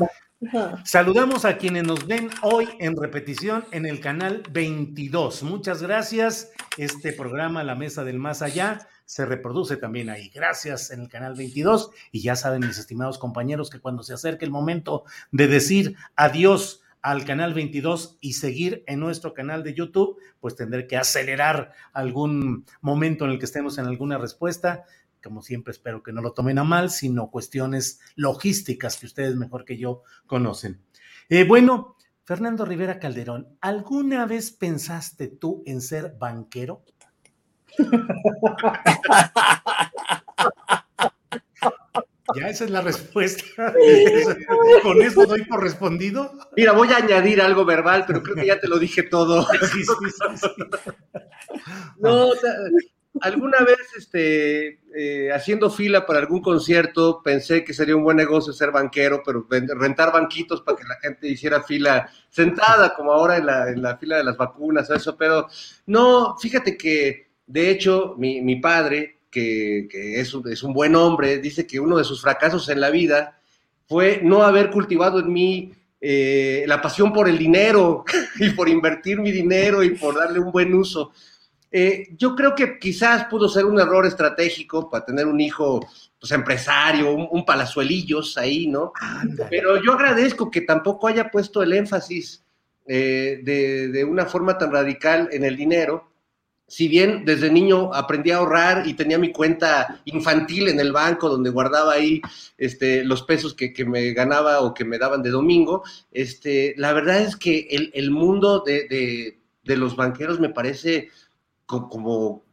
Saludamos 0.84 1.44
a 1.44 1.58
quienes 1.58 1.84
nos 1.84 2.06
ven 2.06 2.30
hoy 2.40 2.66
en 2.78 2.96
repetición 2.96 3.66
en 3.72 3.84
el 3.84 4.00
canal 4.00 4.42
22. 4.50 5.42
Muchas 5.42 5.82
gracias. 5.82 6.52
Este 6.78 7.12
programa, 7.12 7.62
La 7.62 7.74
Mesa 7.74 8.04
del 8.04 8.18
Más 8.18 8.40
Allá, 8.40 8.88
se 9.04 9.26
reproduce 9.26 9.76
también 9.76 10.08
ahí. 10.08 10.30
Gracias 10.30 10.92
en 10.92 11.02
el 11.02 11.08
canal 11.10 11.34
22. 11.34 11.90
Y 12.10 12.22
ya 12.22 12.36
saben, 12.36 12.66
mis 12.66 12.78
estimados 12.78 13.18
compañeros, 13.18 13.68
que 13.68 13.80
cuando 13.80 14.02
se 14.02 14.14
acerque 14.14 14.46
el 14.46 14.50
momento 14.50 15.04
de 15.30 15.46
decir 15.46 15.96
adiós 16.16 16.80
al 17.02 17.26
canal 17.26 17.52
22 17.52 18.16
y 18.22 18.32
seguir 18.32 18.82
en 18.86 19.00
nuestro 19.00 19.34
canal 19.34 19.62
de 19.62 19.74
YouTube, 19.74 20.16
pues 20.40 20.56
tendré 20.56 20.86
que 20.86 20.96
acelerar 20.96 21.72
algún 21.92 22.64
momento 22.80 23.26
en 23.26 23.32
el 23.32 23.38
que 23.38 23.44
estemos 23.44 23.76
en 23.76 23.86
alguna 23.86 24.16
respuesta 24.16 24.84
como 25.22 25.42
siempre 25.42 25.72
espero 25.72 26.02
que 26.02 26.12
no 26.12 26.22
lo 26.22 26.32
tomen 26.32 26.58
a 26.58 26.64
mal, 26.64 26.90
sino 26.90 27.30
cuestiones 27.30 28.00
logísticas 28.16 28.96
que 28.96 29.06
ustedes 29.06 29.36
mejor 29.36 29.64
que 29.64 29.76
yo 29.76 30.02
conocen. 30.26 30.80
Eh, 31.28 31.44
bueno, 31.44 31.96
Fernando 32.24 32.64
Rivera 32.64 32.98
Calderón, 32.98 33.56
¿alguna 33.60 34.26
vez 34.26 34.50
pensaste 34.50 35.28
tú 35.28 35.62
en 35.66 35.80
ser 35.80 36.16
banquero? 36.18 36.84
Ya 42.36 42.48
esa 42.48 42.64
es 42.64 42.70
la 42.70 42.80
respuesta. 42.80 43.44
¿Con 44.82 45.02
eso 45.02 45.26
doy 45.26 45.44
por 45.44 45.62
respondido? 45.62 46.32
Mira, 46.56 46.72
voy 46.72 46.92
a 46.92 46.98
añadir 46.98 47.40
algo 47.40 47.64
verbal, 47.64 48.04
pero 48.06 48.22
creo 48.22 48.36
que 48.36 48.46
ya 48.46 48.60
te 48.60 48.68
lo 48.68 48.78
dije 48.78 49.02
todo. 49.02 49.46
Sí, 49.72 49.84
sí, 49.84 50.36
sí. 50.36 50.46
No, 51.98 52.28
o 52.28 52.36
sea, 52.36 52.52
alguna 53.20 53.58
vez 53.60 53.78
este, 53.96 54.80
eh, 54.94 55.32
haciendo 55.32 55.70
fila 55.70 56.06
para 56.06 56.20
algún 56.20 56.40
concierto 56.40 57.22
pensé 57.22 57.64
que 57.64 57.74
sería 57.74 57.96
un 57.96 58.04
buen 58.04 58.16
negocio 58.16 58.52
ser 58.52 58.70
banquero, 58.70 59.22
pero 59.24 59.46
rentar 59.48 60.12
banquitos 60.12 60.62
para 60.62 60.78
que 60.78 60.84
la 60.84 60.96
gente 60.96 61.28
hiciera 61.28 61.62
fila 61.62 62.10
sentada, 62.28 62.94
como 62.94 63.12
ahora 63.12 63.36
en 63.36 63.46
la, 63.46 63.68
en 63.68 63.82
la 63.82 63.96
fila 63.96 64.16
de 64.16 64.24
las 64.24 64.36
vacunas 64.36 64.88
eso, 64.90 65.16
pero 65.16 65.48
no, 65.86 66.36
fíjate 66.38 66.76
que 66.76 67.30
de 67.46 67.70
hecho 67.70 68.14
mi, 68.18 68.40
mi 68.40 68.56
padre, 68.56 69.18
que, 69.30 69.88
que 69.90 70.20
es, 70.20 70.34
es 70.50 70.62
un 70.62 70.72
buen 70.72 70.94
hombre, 70.94 71.38
dice 71.38 71.66
que 71.66 71.80
uno 71.80 71.98
de 71.98 72.04
sus 72.04 72.20
fracasos 72.20 72.68
en 72.68 72.80
la 72.80 72.90
vida 72.90 73.40
fue 73.86 74.20
no 74.22 74.42
haber 74.44 74.70
cultivado 74.70 75.18
en 75.18 75.32
mí 75.32 75.72
eh, 76.00 76.64
la 76.66 76.80
pasión 76.80 77.12
por 77.12 77.28
el 77.28 77.36
dinero 77.36 78.04
y 78.38 78.50
por 78.50 78.68
invertir 78.68 79.18
mi 79.20 79.30
dinero 79.30 79.82
y 79.82 79.90
por 79.90 80.14
darle 80.14 80.38
un 80.38 80.50
buen 80.50 80.72
uso. 80.72 81.12
Eh, 81.72 82.08
yo 82.16 82.34
creo 82.34 82.54
que 82.54 82.78
quizás 82.78 83.26
pudo 83.26 83.48
ser 83.48 83.64
un 83.64 83.78
error 83.78 84.04
estratégico 84.04 84.90
para 84.90 85.04
tener 85.04 85.26
un 85.26 85.40
hijo 85.40 85.80
pues, 86.18 86.32
empresario, 86.32 87.12
un, 87.14 87.28
un 87.30 87.44
palazuelillos 87.44 88.36
ahí, 88.36 88.66
¿no? 88.66 88.92
Pero 89.48 89.82
yo 89.82 89.92
agradezco 89.92 90.50
que 90.50 90.62
tampoco 90.62 91.06
haya 91.08 91.30
puesto 91.30 91.62
el 91.62 91.72
énfasis 91.72 92.42
eh, 92.86 93.40
de, 93.44 93.88
de 93.88 94.04
una 94.04 94.26
forma 94.26 94.58
tan 94.58 94.72
radical 94.72 95.28
en 95.30 95.44
el 95.44 95.56
dinero. 95.56 96.08
Si 96.66 96.86
bien 96.86 97.24
desde 97.24 97.50
niño 97.50 97.92
aprendí 97.94 98.30
a 98.30 98.36
ahorrar 98.36 98.86
y 98.86 98.94
tenía 98.94 99.18
mi 99.18 99.32
cuenta 99.32 100.00
infantil 100.04 100.68
en 100.68 100.78
el 100.78 100.92
banco 100.92 101.28
donde 101.28 101.50
guardaba 101.50 101.92
ahí 101.94 102.20
este, 102.58 103.04
los 103.04 103.22
pesos 103.24 103.54
que, 103.54 103.72
que 103.72 103.84
me 103.84 104.12
ganaba 104.12 104.60
o 104.60 104.72
que 104.72 104.84
me 104.84 104.98
daban 104.98 105.20
de 105.22 105.30
domingo, 105.30 105.82
este, 106.12 106.74
la 106.76 106.92
verdad 106.92 107.20
es 107.22 107.34
que 107.36 107.66
el, 107.70 107.90
el 107.94 108.10
mundo 108.12 108.62
de, 108.66 108.86
de- 108.88 109.36
de 109.62 109.76
los 109.76 109.94
banqueros 109.94 110.40
me 110.40 110.48
parece 110.48 111.10
como, 111.88 112.44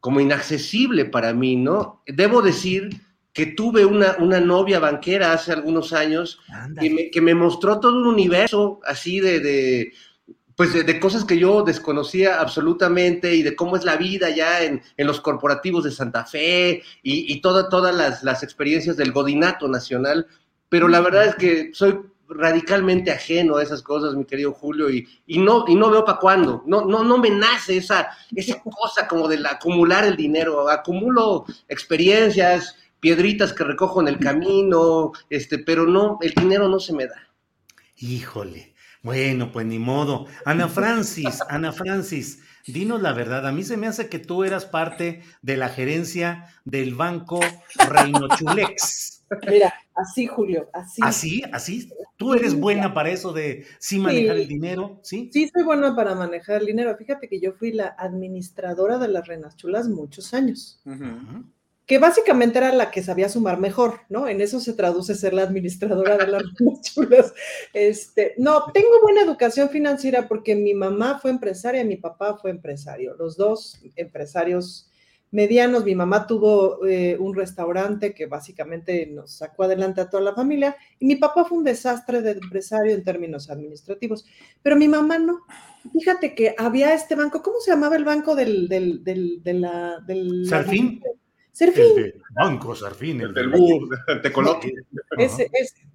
como 0.00 0.20
inaccesible 0.20 1.04
para 1.06 1.32
mí, 1.34 1.56
¿no? 1.56 2.02
Debo 2.06 2.40
decir 2.42 2.90
que 3.32 3.46
tuve 3.46 3.84
una, 3.84 4.16
una 4.18 4.40
novia 4.40 4.78
banquera 4.80 5.32
hace 5.32 5.52
algunos 5.52 5.92
años 5.92 6.40
que 6.80 6.90
me, 6.90 7.10
que 7.10 7.20
me 7.20 7.34
mostró 7.34 7.78
todo 7.80 7.96
un 7.96 8.06
universo 8.06 8.80
así 8.84 9.20
de, 9.20 9.38
de, 9.40 9.92
pues 10.56 10.72
de, 10.72 10.82
de 10.82 10.98
cosas 10.98 11.24
que 11.24 11.38
yo 11.38 11.62
desconocía 11.62 12.40
absolutamente 12.40 13.34
y 13.36 13.42
de 13.42 13.54
cómo 13.54 13.76
es 13.76 13.84
la 13.84 13.96
vida 13.96 14.30
ya 14.30 14.62
en, 14.62 14.82
en 14.96 15.06
los 15.06 15.20
corporativos 15.20 15.84
de 15.84 15.92
Santa 15.92 16.24
Fe 16.24 16.82
y, 17.02 17.32
y 17.32 17.40
toda- 17.40 17.68
todas 17.68 17.94
las, 17.94 18.22
las 18.24 18.42
experiencias 18.42 18.96
del 18.96 19.12
godinato 19.12 19.68
nacional. 19.68 20.26
Pero 20.68 20.88
la 20.88 21.00
verdad 21.00 21.26
es 21.26 21.34
que 21.36 21.70
soy 21.72 22.00
radicalmente 22.30 23.10
ajeno 23.10 23.56
a 23.56 23.62
esas 23.62 23.82
cosas, 23.82 24.14
mi 24.14 24.24
querido 24.24 24.52
Julio, 24.52 24.88
y, 24.90 25.06
y 25.26 25.38
no, 25.38 25.64
y 25.68 25.74
no 25.74 25.90
veo 25.90 26.04
para 26.04 26.18
cuándo. 26.18 26.62
No, 26.66 26.84
no, 26.84 27.04
no 27.04 27.18
me 27.18 27.30
nace 27.30 27.76
esa, 27.76 28.08
esa 28.34 28.60
cosa 28.62 29.06
como 29.08 29.28
de 29.28 29.38
la- 29.38 29.50
acumular 29.50 30.04
el 30.04 30.16
dinero. 30.16 30.68
Acumulo 30.68 31.44
experiencias, 31.68 32.76
piedritas 33.00 33.52
que 33.52 33.64
recojo 33.64 34.00
en 34.00 34.08
el 34.08 34.18
camino, 34.18 35.12
este, 35.28 35.58
pero 35.58 35.86
no, 35.86 36.18
el 36.22 36.32
dinero 36.34 36.68
no 36.68 36.78
se 36.80 36.92
me 36.92 37.06
da. 37.06 37.28
Híjole. 37.96 38.74
Bueno, 39.02 39.50
pues 39.50 39.66
ni 39.66 39.78
modo. 39.78 40.26
Ana 40.44 40.68
Francis, 40.68 41.40
Ana 41.48 41.72
Francis, 41.72 42.42
dinos 42.66 43.00
la 43.00 43.12
verdad. 43.12 43.46
A 43.46 43.52
mí 43.52 43.64
se 43.64 43.76
me 43.78 43.86
hace 43.86 44.08
que 44.08 44.18
tú 44.18 44.44
eras 44.44 44.66
parte 44.66 45.22
de 45.42 45.56
la 45.56 45.68
gerencia 45.70 46.46
del 46.64 46.94
banco 46.94 47.40
Reino 47.88 48.28
Chulex. 48.36 49.19
Mira, 49.48 49.72
así, 49.94 50.26
Julio, 50.26 50.68
así. 50.72 51.00
¿Así? 51.04 51.42
¿Así? 51.52 51.88
¿Tú 52.16 52.34
eres 52.34 52.54
buena 52.54 52.92
para 52.92 53.10
eso 53.10 53.32
de 53.32 53.64
sí 53.78 53.98
manejar 53.98 54.36
el 54.36 54.48
dinero? 54.48 54.98
¿Sí? 55.02 55.30
Sí, 55.32 55.48
soy 55.48 55.62
buena 55.62 55.94
para 55.94 56.14
manejar 56.14 56.60
el 56.60 56.66
dinero. 56.66 56.96
Fíjate 56.96 57.28
que 57.28 57.40
yo 57.40 57.52
fui 57.52 57.72
la 57.72 57.94
administradora 57.98 58.98
de 58.98 59.08
las 59.08 59.26
Reinas 59.26 59.56
Chulas 59.56 59.88
muchos 59.88 60.34
años, 60.34 60.82
que 61.86 61.98
básicamente 61.98 62.58
era 62.58 62.72
la 62.72 62.90
que 62.90 63.02
sabía 63.02 63.28
sumar 63.28 63.58
mejor, 63.58 64.00
¿no? 64.08 64.28
En 64.28 64.40
eso 64.40 64.60
se 64.60 64.74
traduce 64.74 65.14
ser 65.14 65.32
la 65.32 65.42
administradora 65.42 66.16
de 66.16 66.26
las 66.26 66.42
Reinas 66.58 66.80
Chulas. 66.82 67.32
Este, 67.72 68.34
no, 68.36 68.64
tengo 68.74 69.00
buena 69.02 69.22
educación 69.22 69.70
financiera 69.70 70.26
porque 70.26 70.56
mi 70.56 70.74
mamá 70.74 71.20
fue 71.20 71.30
empresaria, 71.30 71.84
mi 71.84 71.96
papá 71.96 72.36
fue 72.36 72.50
empresario, 72.50 73.14
los 73.14 73.36
dos 73.36 73.80
empresarios 73.94 74.89
medianos. 75.30 75.84
Mi 75.84 75.94
mamá 75.94 76.26
tuvo 76.26 76.86
eh, 76.86 77.16
un 77.18 77.34
restaurante 77.34 78.14
que 78.14 78.26
básicamente 78.26 79.06
nos 79.06 79.32
sacó 79.32 79.64
adelante 79.64 80.00
a 80.00 80.10
toda 80.10 80.22
la 80.22 80.34
familia 80.34 80.76
y 80.98 81.06
mi 81.06 81.16
papá 81.16 81.44
fue 81.44 81.58
un 81.58 81.64
desastre 81.64 82.22
de 82.22 82.32
empresario 82.32 82.94
en 82.94 83.04
términos 83.04 83.50
administrativos, 83.50 84.26
pero 84.62 84.76
mi 84.76 84.88
mamá 84.88 85.18
no. 85.18 85.40
Fíjate 85.92 86.34
que 86.34 86.54
había 86.58 86.94
este 86.94 87.14
banco, 87.14 87.42
¿cómo 87.42 87.60
se 87.60 87.70
llamaba 87.70 87.96
el 87.96 88.04
banco 88.04 88.34
del, 88.34 88.68
del, 88.68 89.02
del, 89.02 89.42
de 89.42 89.54
la, 89.54 90.00
del 90.06 90.46
¿Sarfín? 90.46 91.02
Serfín. 91.52 91.84
El 91.84 91.94
de 91.94 92.20
Banco 92.34 92.74
Sarfín, 92.74 93.20
el 93.20 93.34
del. 93.34 93.52
Ese, 95.18 95.50
ese. 95.52 95.90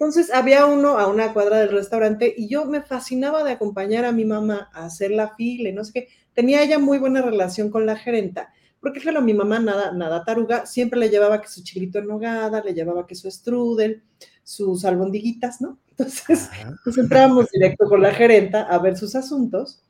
Entonces 0.00 0.32
había 0.32 0.64
uno 0.64 0.98
a 0.98 1.08
una 1.08 1.34
cuadra 1.34 1.58
del 1.58 1.72
restaurante 1.72 2.34
y 2.34 2.48
yo 2.48 2.64
me 2.64 2.80
fascinaba 2.80 3.44
de 3.44 3.52
acompañar 3.52 4.06
a 4.06 4.12
mi 4.12 4.24
mamá 4.24 4.70
a 4.72 4.86
hacer 4.86 5.10
la 5.10 5.34
fila 5.34 5.68
y 5.68 5.72
no 5.72 5.84
sé 5.84 5.92
qué. 5.92 6.08
Tenía 6.32 6.62
ella 6.62 6.78
muy 6.78 6.98
buena 6.98 7.20
relación 7.20 7.70
con 7.70 7.84
la 7.84 7.96
gerenta, 7.96 8.50
porque 8.80 9.00
claro, 9.00 9.22
mi 9.22 9.34
mamá 9.34 9.58
nada, 9.58 9.92
nada 9.92 10.24
taruga, 10.24 10.66
siempre 10.66 10.98
le 11.00 11.10
llevaba 11.10 11.40
que 11.40 11.48
su 11.48 11.62
chilito 11.62 11.98
en 11.98 12.06
nogada, 12.06 12.62
le 12.62 12.74
llevaba 12.74 13.06
que 13.06 13.14
su 13.14 13.30
strudel, 13.30 14.02
sus 14.42 14.84
albondiguitas, 14.84 15.60
¿no? 15.60 15.78
Entonces, 15.90 16.48
pues 16.84 16.98
entrábamos 16.98 17.50
directo 17.50 17.86
con 17.86 18.02
la 18.02 18.12
gerenta 18.12 18.62
a 18.62 18.78
ver 18.78 18.96
sus 18.96 19.14
asuntos 19.14 19.82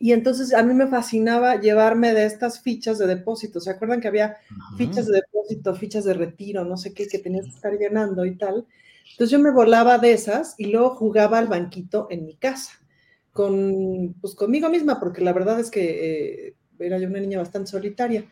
Y 0.00 0.12
entonces 0.12 0.54
a 0.54 0.62
mí 0.62 0.74
me 0.74 0.86
fascinaba 0.86 1.60
llevarme 1.60 2.14
de 2.14 2.24
estas 2.24 2.60
fichas 2.60 2.98
de 2.98 3.06
depósito. 3.06 3.60
¿Se 3.60 3.70
acuerdan 3.70 4.00
que 4.00 4.08
había 4.08 4.36
fichas 4.76 5.06
de 5.06 5.14
depósito, 5.14 5.74
fichas 5.74 6.04
de 6.04 6.14
retiro, 6.14 6.64
no 6.64 6.76
sé 6.76 6.94
qué, 6.94 7.08
que 7.08 7.18
tenías 7.18 7.46
que 7.46 7.50
estar 7.52 7.72
llenando 7.76 8.24
y 8.24 8.36
tal? 8.36 8.66
Entonces 9.12 9.30
yo 9.30 9.40
me 9.40 9.50
volaba 9.50 9.98
de 9.98 10.12
esas 10.12 10.54
y 10.58 10.66
luego 10.66 10.90
jugaba 10.90 11.38
al 11.38 11.48
banquito 11.48 12.06
en 12.10 12.26
mi 12.26 12.36
casa, 12.36 12.72
con, 13.32 14.14
pues 14.20 14.34
conmigo 14.36 14.68
misma, 14.70 15.00
porque 15.00 15.22
la 15.22 15.32
verdad 15.32 15.58
es 15.58 15.70
que 15.70 16.48
eh, 16.48 16.54
era 16.78 16.98
yo 16.98 17.08
una 17.08 17.20
niña 17.20 17.38
bastante 17.38 17.70
solitaria. 17.70 18.24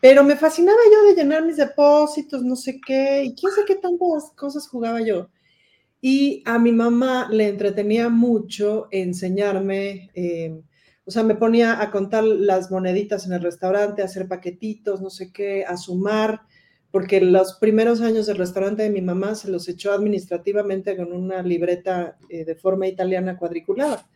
Pero 0.00 0.22
me 0.22 0.36
fascinaba 0.36 0.78
yo 0.92 1.08
de 1.08 1.16
llenar 1.16 1.44
mis 1.44 1.56
depósitos, 1.56 2.42
no 2.44 2.54
sé 2.56 2.80
qué, 2.84 3.24
y 3.24 3.34
quién 3.34 3.52
sé 3.52 3.62
qué 3.66 3.74
tantas 3.76 4.32
cosas 4.36 4.68
jugaba 4.68 5.00
yo. 5.00 5.28
Y 6.00 6.42
a 6.46 6.58
mi 6.58 6.72
mamá 6.72 7.28
le 7.30 7.48
entretenía 7.48 8.08
mucho 8.08 8.86
enseñarme, 8.92 10.10
eh, 10.14 10.60
o 11.04 11.10
sea, 11.10 11.24
me 11.24 11.34
ponía 11.34 11.82
a 11.82 11.90
contar 11.90 12.22
las 12.24 12.70
moneditas 12.70 13.26
en 13.26 13.32
el 13.32 13.42
restaurante, 13.42 14.02
a 14.02 14.04
hacer 14.04 14.28
paquetitos, 14.28 15.00
no 15.00 15.10
sé 15.10 15.32
qué, 15.32 15.64
a 15.64 15.76
sumar, 15.76 16.42
porque 16.92 17.20
los 17.20 17.54
primeros 17.54 18.00
años 18.00 18.26
del 18.26 18.38
restaurante 18.38 18.84
de 18.84 18.90
mi 18.90 19.02
mamá 19.02 19.34
se 19.34 19.50
los 19.50 19.68
echó 19.68 19.92
administrativamente 19.92 20.96
con 20.96 21.12
una 21.12 21.42
libreta 21.42 22.16
eh, 22.28 22.44
de 22.44 22.54
forma 22.54 22.86
italiana 22.86 23.36
cuadriculada. 23.36 24.08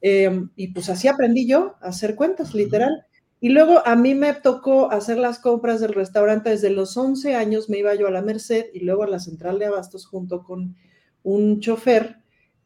Em, 0.00 0.50
y 0.56 0.68
pues 0.68 0.88
así 0.88 1.08
aprendí 1.08 1.46
yo 1.46 1.76
a 1.80 1.88
hacer 1.88 2.14
cuentas, 2.14 2.54
literal. 2.54 3.06
Y 3.40 3.48
luego 3.48 3.82
a 3.86 3.96
mí 3.96 4.14
me 4.14 4.34
tocó 4.34 4.90
hacer 4.90 5.16
las 5.16 5.38
compras 5.38 5.80
del 5.80 5.94
restaurante. 5.94 6.50
Desde 6.50 6.70
los 6.70 6.96
11 6.96 7.34
años, 7.34 7.70
me 7.70 7.78
iba 7.78 7.94
yo 7.94 8.06
a 8.06 8.10
la 8.10 8.20
Merced 8.20 8.66
y 8.74 8.80
luego 8.80 9.02
a 9.02 9.08
la 9.08 9.18
central 9.18 9.58
de 9.58 9.66
abastos 9.66 10.06
junto 10.06 10.44
con 10.44 10.76
un 11.22 11.60
chofer 11.60 12.18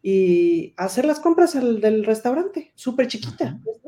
y 0.02 0.74
hacer 0.76 1.06
las 1.06 1.20
compras 1.20 1.54
del 1.54 2.04
restaurante, 2.04 2.72
súper 2.74 3.06
chiquita. 3.06 3.58
Pues, 3.64 3.78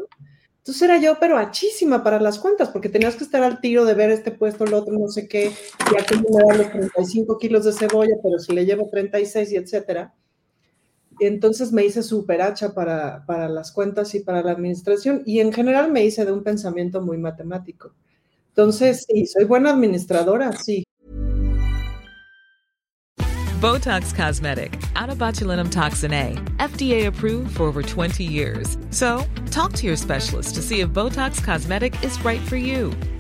Entonces 0.59 0.83
era 0.83 0.99
yo, 0.99 1.19
pero 1.21 1.37
achísima 1.37 2.03
para 2.03 2.21
las 2.21 2.39
cuentas, 2.39 2.71
porque 2.71 2.89
tenías 2.89 3.17
que 3.17 3.25
estar 3.25 3.43
al 3.43 3.61
tiro 3.61 3.85
de 3.85 3.95
ver 3.95 4.11
este 4.11 4.31
puesto, 4.31 4.65
el 4.65 4.73
otro, 4.73 4.99
no 4.99 5.09
sé 5.09 5.29
qué, 5.29 5.53
y 5.93 6.01
aquí 6.01 6.15
me 6.15 6.45
dan 6.45 6.59
los 6.59 6.71
35 6.71 7.37
kilos 7.37 7.65
de 7.67 7.73
cebolla, 7.73 8.15
pero 8.23 8.39
si 8.39 8.55
le 8.55 8.65
llevo 8.65 8.89
36 8.89 9.53
y 9.53 9.57
etcétera 9.57 10.15
entonces 11.21 11.73
me 11.73 11.85
hice 11.85 12.03
súper 12.03 12.43
hacha 12.43 12.75
para, 12.75 13.25
para 13.27 13.49
las 13.49 13.73
cuentas 13.73 14.15
y 14.15 14.21
para 14.21 14.43
la 14.43 14.53
administración 14.53 15.23
y 15.25 15.41
en 15.41 15.53
general 15.53 15.91
me 15.93 16.05
hice 16.05 16.25
de 16.25 16.33
un 16.33 16.43
pensamiento 16.43 17.01
muy 17.01 17.19
matemático. 17.19 17.93
Entonces, 18.49 19.05
sí, 19.07 19.27
soy 19.27 19.45
buena 19.45 19.71
administradora, 19.71 20.53
sí. 20.53 20.85
Botox 23.61 24.15
Cosmetic, 24.15 24.79
out 24.97 25.09
of 25.09 25.19
botulinum 25.19 25.71
toxin 25.71 26.13
A, 26.13 26.35
FDA 26.59 27.07
approved 27.07 27.57
for 27.57 27.65
over 27.65 27.83
20 27.83 28.23
years. 28.23 28.77
So, 28.91 29.25
talk 29.51 29.73
to 29.75 29.87
your 29.87 29.97
specialist 29.97 30.55
to 30.57 30.63
see 30.63 30.81
if 30.81 30.91
Botox 30.91 31.43
Cosmetic 31.43 31.95
is 32.05 32.23
right 32.23 32.41
for 32.41 32.57
you. 32.57 32.93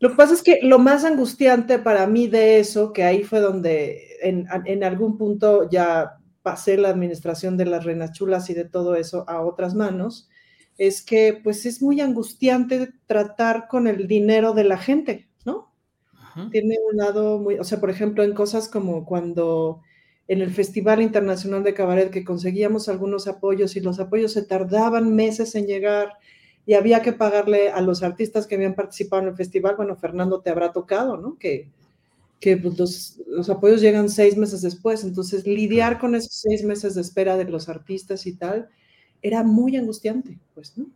Lo 0.00 0.08
que 0.10 0.16
pasa 0.16 0.34
es 0.34 0.42
que 0.42 0.60
lo 0.62 0.78
más 0.78 1.04
angustiante 1.04 1.78
para 1.78 2.06
mí 2.06 2.26
de 2.26 2.58
eso, 2.58 2.92
que 2.92 3.04
ahí 3.04 3.22
fue 3.22 3.40
donde 3.40 4.16
en, 4.22 4.46
en 4.64 4.82
algún 4.82 5.18
punto 5.18 5.68
ya 5.70 6.16
pasé 6.42 6.78
la 6.78 6.88
administración 6.88 7.56
de 7.56 7.66
las 7.66 7.84
renas 7.84 8.12
chulas 8.12 8.48
y 8.48 8.54
de 8.54 8.64
todo 8.64 8.96
eso 8.96 9.28
a 9.28 9.42
otras 9.42 9.74
manos, 9.74 10.28
es 10.78 11.02
que 11.02 11.38
pues 11.44 11.66
es 11.66 11.82
muy 11.82 12.00
angustiante 12.00 12.90
tratar 13.06 13.68
con 13.68 13.86
el 13.86 14.08
dinero 14.08 14.54
de 14.54 14.64
la 14.64 14.78
gente, 14.78 15.28
¿no? 15.44 15.70
Tiene 16.50 16.76
un 16.90 16.96
lado 16.96 17.38
muy, 17.38 17.58
o 17.58 17.64
sea, 17.64 17.80
por 17.80 17.90
ejemplo, 17.90 18.24
en 18.24 18.32
cosas 18.32 18.68
como 18.68 19.04
cuando 19.04 19.82
en 20.28 20.40
el 20.40 20.50
Festival 20.50 21.02
Internacional 21.02 21.62
de 21.64 21.74
Cabaret 21.74 22.10
que 22.10 22.24
conseguíamos 22.24 22.88
algunos 22.88 23.26
apoyos 23.26 23.76
y 23.76 23.80
los 23.80 24.00
apoyos 24.00 24.32
se 24.32 24.44
tardaban 24.46 25.14
meses 25.14 25.54
en 25.54 25.66
llegar 25.66 26.14
y 26.70 26.74
había 26.74 27.02
que 27.02 27.12
pagarle 27.12 27.70
a 27.70 27.80
los 27.80 28.04
artistas 28.04 28.46
que 28.46 28.54
habían 28.54 28.76
participado 28.76 29.22
en 29.22 29.28
el 29.30 29.34
festival, 29.34 29.74
bueno, 29.74 29.96
Fernando 29.96 30.40
te 30.40 30.50
habrá 30.50 30.70
tocado, 30.70 31.16
¿no? 31.16 31.36
Que, 31.36 31.68
que 32.38 32.56
pues, 32.56 32.78
los, 32.78 33.20
los, 33.26 33.50
apoyos 33.50 33.80
llegan 33.80 34.08
seis 34.08 34.36
meses 34.36 34.62
después, 34.62 35.02
entonces 35.02 35.48
lidiar 35.48 35.98
con 35.98 36.14
esos 36.14 36.32
seis 36.32 36.62
meses 36.62 36.94
de 36.94 37.00
espera 37.00 37.36
de 37.36 37.46
los 37.46 37.68
artistas 37.68 38.24
y 38.24 38.36
tal, 38.36 38.68
era 39.20 39.42
muy 39.42 39.76
angustiante, 39.76 40.38
pues, 40.54 40.78
¿no? 40.78 40.86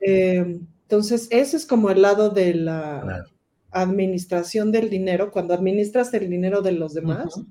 eh, 0.00 0.60
entonces, 0.82 1.26
ese 1.30 1.56
es 1.56 1.64
como 1.64 1.88
el 1.88 2.02
lado 2.02 2.28
de 2.28 2.52
la 2.52 3.00
claro. 3.02 3.30
administración 3.70 4.72
del 4.72 4.90
dinero, 4.90 5.30
cuando 5.30 5.54
administras 5.54 6.12
el 6.12 6.28
dinero 6.28 6.60
de 6.60 6.72
los 6.72 6.92
demás. 6.92 7.34
Uh 7.38 7.40
-huh. 7.40 7.46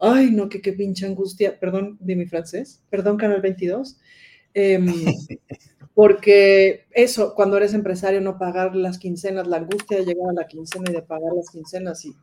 Ay, 0.00 0.32
no, 0.32 0.48
que 0.48 0.60
qué 0.60 0.72
pinche 0.72 1.06
angustia, 1.06 1.60
perdón 1.60 1.96
de 2.00 2.16
mi 2.16 2.26
francés, 2.26 2.82
perdón, 2.90 3.18
Canal 3.18 3.40
22. 3.40 3.98
Eh, 4.54 4.80
porque 5.94 6.86
eso, 6.90 7.34
cuando 7.34 7.56
eres 7.56 7.74
empresario, 7.74 8.20
no 8.20 8.38
pagar 8.38 8.74
las 8.74 8.98
quincenas, 8.98 9.46
la 9.46 9.58
angustia 9.58 9.98
de 9.98 10.04
llegar 10.04 10.30
a 10.30 10.32
la 10.32 10.46
quincena 10.46 10.90
y 10.90 10.94
de 10.94 11.02
pagar 11.02 11.32
las 11.34 11.50
quincenas 11.50 12.04
y 12.04 12.14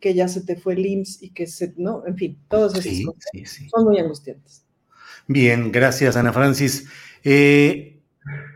que 0.00 0.14
ya 0.14 0.28
se 0.28 0.42
te 0.42 0.56
fue 0.56 0.74
el 0.74 0.84
IMSS 0.84 1.22
y 1.22 1.30
que 1.30 1.46
se, 1.46 1.72
no, 1.78 2.06
en 2.06 2.16
fin, 2.16 2.38
todas 2.48 2.72
esas 2.74 2.84
sí, 2.84 3.04
cosas 3.04 3.22
sí, 3.32 3.46
sí. 3.46 3.68
son 3.70 3.84
muy 3.84 3.98
angustiantes. 3.98 4.64
Bien, 5.26 5.72
gracias, 5.72 6.16
Ana 6.16 6.32
Francis. 6.32 6.86
Eh, 7.22 8.02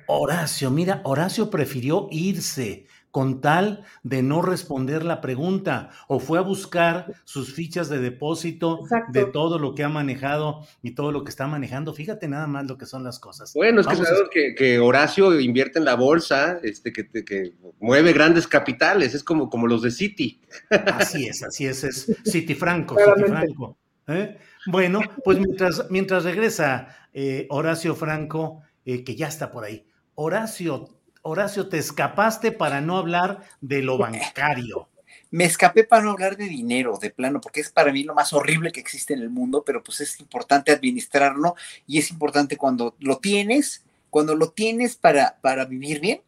Horacio, 0.07 0.71
mira, 0.71 1.01
Horacio 1.05 1.49
prefirió 1.49 2.09
irse 2.11 2.87
con 3.11 3.41
tal 3.41 3.85
de 4.03 4.23
no 4.23 4.43
responder 4.43 5.05
la 5.05 5.21
pregunta 5.21 5.91
o 6.09 6.19
fue 6.21 6.39
a 6.39 6.43
buscar 6.43 7.15
sus 7.25 7.55
fichas 7.55 7.89
de 7.89 7.99
depósito 8.01 8.81
Exacto. 8.83 9.13
de 9.13 9.25
todo 9.27 9.59
lo 9.59 9.75
que 9.75 9.83
ha 9.85 9.89
manejado 9.89 10.67
y 10.83 10.93
todo 10.93 11.11
lo 11.13 11.25
que 11.25 11.31
está 11.31 11.47
manejando. 11.47 11.95
Fíjate 11.95 12.29
nada 12.29 12.47
más 12.47 12.67
lo 12.67 12.77
que 12.79 12.87
son 12.87 13.05
las 13.05 13.19
cosas. 13.19 13.53
Bueno, 13.55 13.81
es 13.81 13.87
que, 13.87 13.95
a- 13.95 13.97
sabemos 13.97 14.29
que, 14.33 14.55
que 14.55 14.79
Horacio 14.79 15.41
invierte 15.41 15.79
en 15.79 15.85
la 15.85 15.95
bolsa, 15.95 16.59
este, 16.63 16.93
que, 16.93 17.09
que 17.25 17.55
mueve 17.81 18.13
grandes 18.13 18.47
capitales, 18.47 19.15
es 19.15 19.25
como, 19.25 19.49
como 19.49 19.67
los 19.67 19.83
de 19.83 19.91
Citi. 19.91 20.41
Así 20.71 21.27
es, 21.27 21.43
así 21.43 21.67
es, 21.67 21.85
es 21.85 22.17
City 22.25 22.55
Franco. 22.55 22.97
City 22.97 23.27
Franco. 23.29 23.79
¿eh? 24.07 24.39
Bueno, 24.67 25.01
pues 25.25 25.39
mientras, 25.39 25.87
mientras 25.91 26.25
regresa 26.25 26.89
eh, 27.13 27.47
Horacio 27.51 27.95
Franco, 27.95 28.63
eh, 28.85 29.03
que 29.05 29.17
ya 29.17 29.29
está 29.29 29.51
por 29.51 29.65
ahí. 29.65 29.87
Horacio, 30.15 30.98
Horacio, 31.23 31.69
te 31.69 31.79
escapaste 31.79 32.53
para 32.53 32.81
no 32.81 32.97
hablar 32.97 33.43
de 33.61 33.83
lo 33.83 33.99
bancario. 33.99 34.89
Me 35.31 35.45
escapé 35.45 35.85
para 35.85 36.03
no 36.03 36.11
hablar 36.11 36.37
de 36.37 36.47
dinero, 36.47 36.99
de 37.01 37.11
plano, 37.11 37.41
porque 37.41 37.61
es 37.61 37.71
para 37.71 37.93
mí 37.93 38.03
lo 38.03 38.15
más 38.15 38.33
horrible 38.33 38.73
que 38.73 38.81
existe 38.81 39.15
en 39.15 39.21
el 39.21 39.31
mundo, 39.31 39.63
pero 39.65 39.83
pues 39.83 40.01
es 40.01 40.21
importante 40.21 40.73
administrarlo 40.73 41.55
y 41.87 41.99
es 41.99 42.11
importante 42.11 42.57
cuando 42.57 42.95
lo 42.99 43.19
tienes, 43.19 43.85
cuando 44.11 44.35
lo 44.35 44.51
tienes 44.53 44.97
para, 44.97 45.39
para 45.43 45.67
vivir 45.67 46.01
bien, 46.01 46.23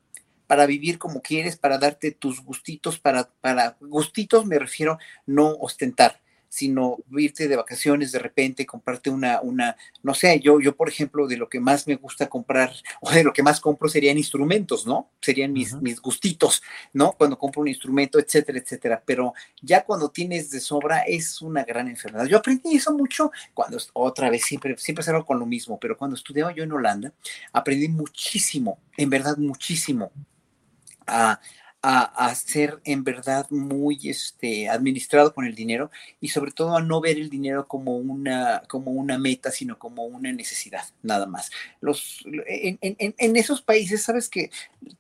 para 0.46 0.66
vivir 0.66 0.98
como 0.98 1.22
quieres, 1.22 1.56
para 1.56 1.78
darte 1.78 2.10
tus 2.10 2.44
gustitos, 2.44 2.98
para, 2.98 3.30
para 3.40 3.76
gustitos 3.80 4.44
me 4.44 4.58
refiero 4.58 4.98
no 5.24 5.48
ostentar, 5.60 6.20
sino 6.51 6.98
irte 7.12 7.47
de 7.47 7.55
vacaciones 7.55 8.10
de 8.10 8.18
repente, 8.18 8.66
comprarte 8.66 9.09
una, 9.09 9.40
una, 9.40 9.77
no 10.02 10.14
sé, 10.14 10.40
yo, 10.40 10.60
yo 10.60 10.74
por 10.74 10.89
ejemplo, 10.89 11.28
de 11.28 11.36
lo 11.36 11.48
que 11.48 11.60
más 11.60 11.86
me 11.86 11.94
gusta 11.94 12.28
comprar, 12.28 12.72
o 13.01 13.10
de 13.10 13.22
lo 13.22 13.32
que 13.32 13.44
más 13.44 13.60
compro 13.60 13.89
serían 13.89 14.18
instrumentos, 14.18 14.85
¿no? 14.85 15.09
Serían 15.20 15.52
mis, 15.52 15.72
mis 15.81 16.01
gustitos, 16.01 16.60
¿no? 16.93 17.12
Cuando 17.12 17.39
compro 17.39 17.62
un 17.62 17.68
instrumento, 17.68 18.18
etcétera, 18.18 18.59
etcétera. 18.59 19.01
Pero 19.06 19.32
ya 19.62 19.85
cuando 19.85 20.10
tienes 20.10 20.51
de 20.51 20.59
sobra 20.59 21.02
es 21.02 21.40
una 21.40 21.62
gran 21.62 21.86
enfermedad. 21.86 22.27
Yo 22.27 22.39
aprendí 22.39 22.74
eso 22.74 22.93
mucho 22.93 23.31
cuando, 23.55 23.78
otra 23.93 24.28
vez, 24.28 24.43
siempre, 24.43 24.77
siempre 24.77 25.05
salgo 25.05 25.24
con 25.24 25.39
lo 25.39 25.47
mismo, 25.47 25.78
pero 25.78 25.97
cuando 25.97 26.16
estudiaba 26.16 26.52
yo 26.52 26.64
en 26.64 26.72
Holanda, 26.72 27.12
aprendí 27.52 27.89
muchísimo, 27.89 28.81
en 28.97 29.09
verdad 29.09 29.36
muchísimo, 29.36 30.10
a, 31.06 31.40
a, 31.82 32.35
ser 32.35 32.81
en 32.85 33.05
verdad 33.05 33.47
muy 33.51 33.98
este, 34.05 34.69
administrado 34.69 35.32
con 35.32 35.47
el 35.47 35.55
dinero 35.55 35.90
y 36.20 36.28
sobre 36.28 36.52
todo 36.52 36.77
a 36.77 36.82
no 36.82 37.01
ver 37.01 37.16
el 37.16 37.31
dinero 37.31 37.66
como 37.66 37.97
una, 37.97 38.62
como 38.69 38.90
una 38.90 39.19
meta, 39.19 39.51
sino 39.51 39.78
como 39.78 40.05
una 40.05 40.32
necesidad, 40.32 40.85
nada 41.02 41.27
más. 41.27 41.51
Los, 41.81 42.24
en, 42.47 42.78
en 42.82 43.36
esos 43.36 43.62
países, 43.62 44.02
sabes 44.02 44.28
que 44.28 44.51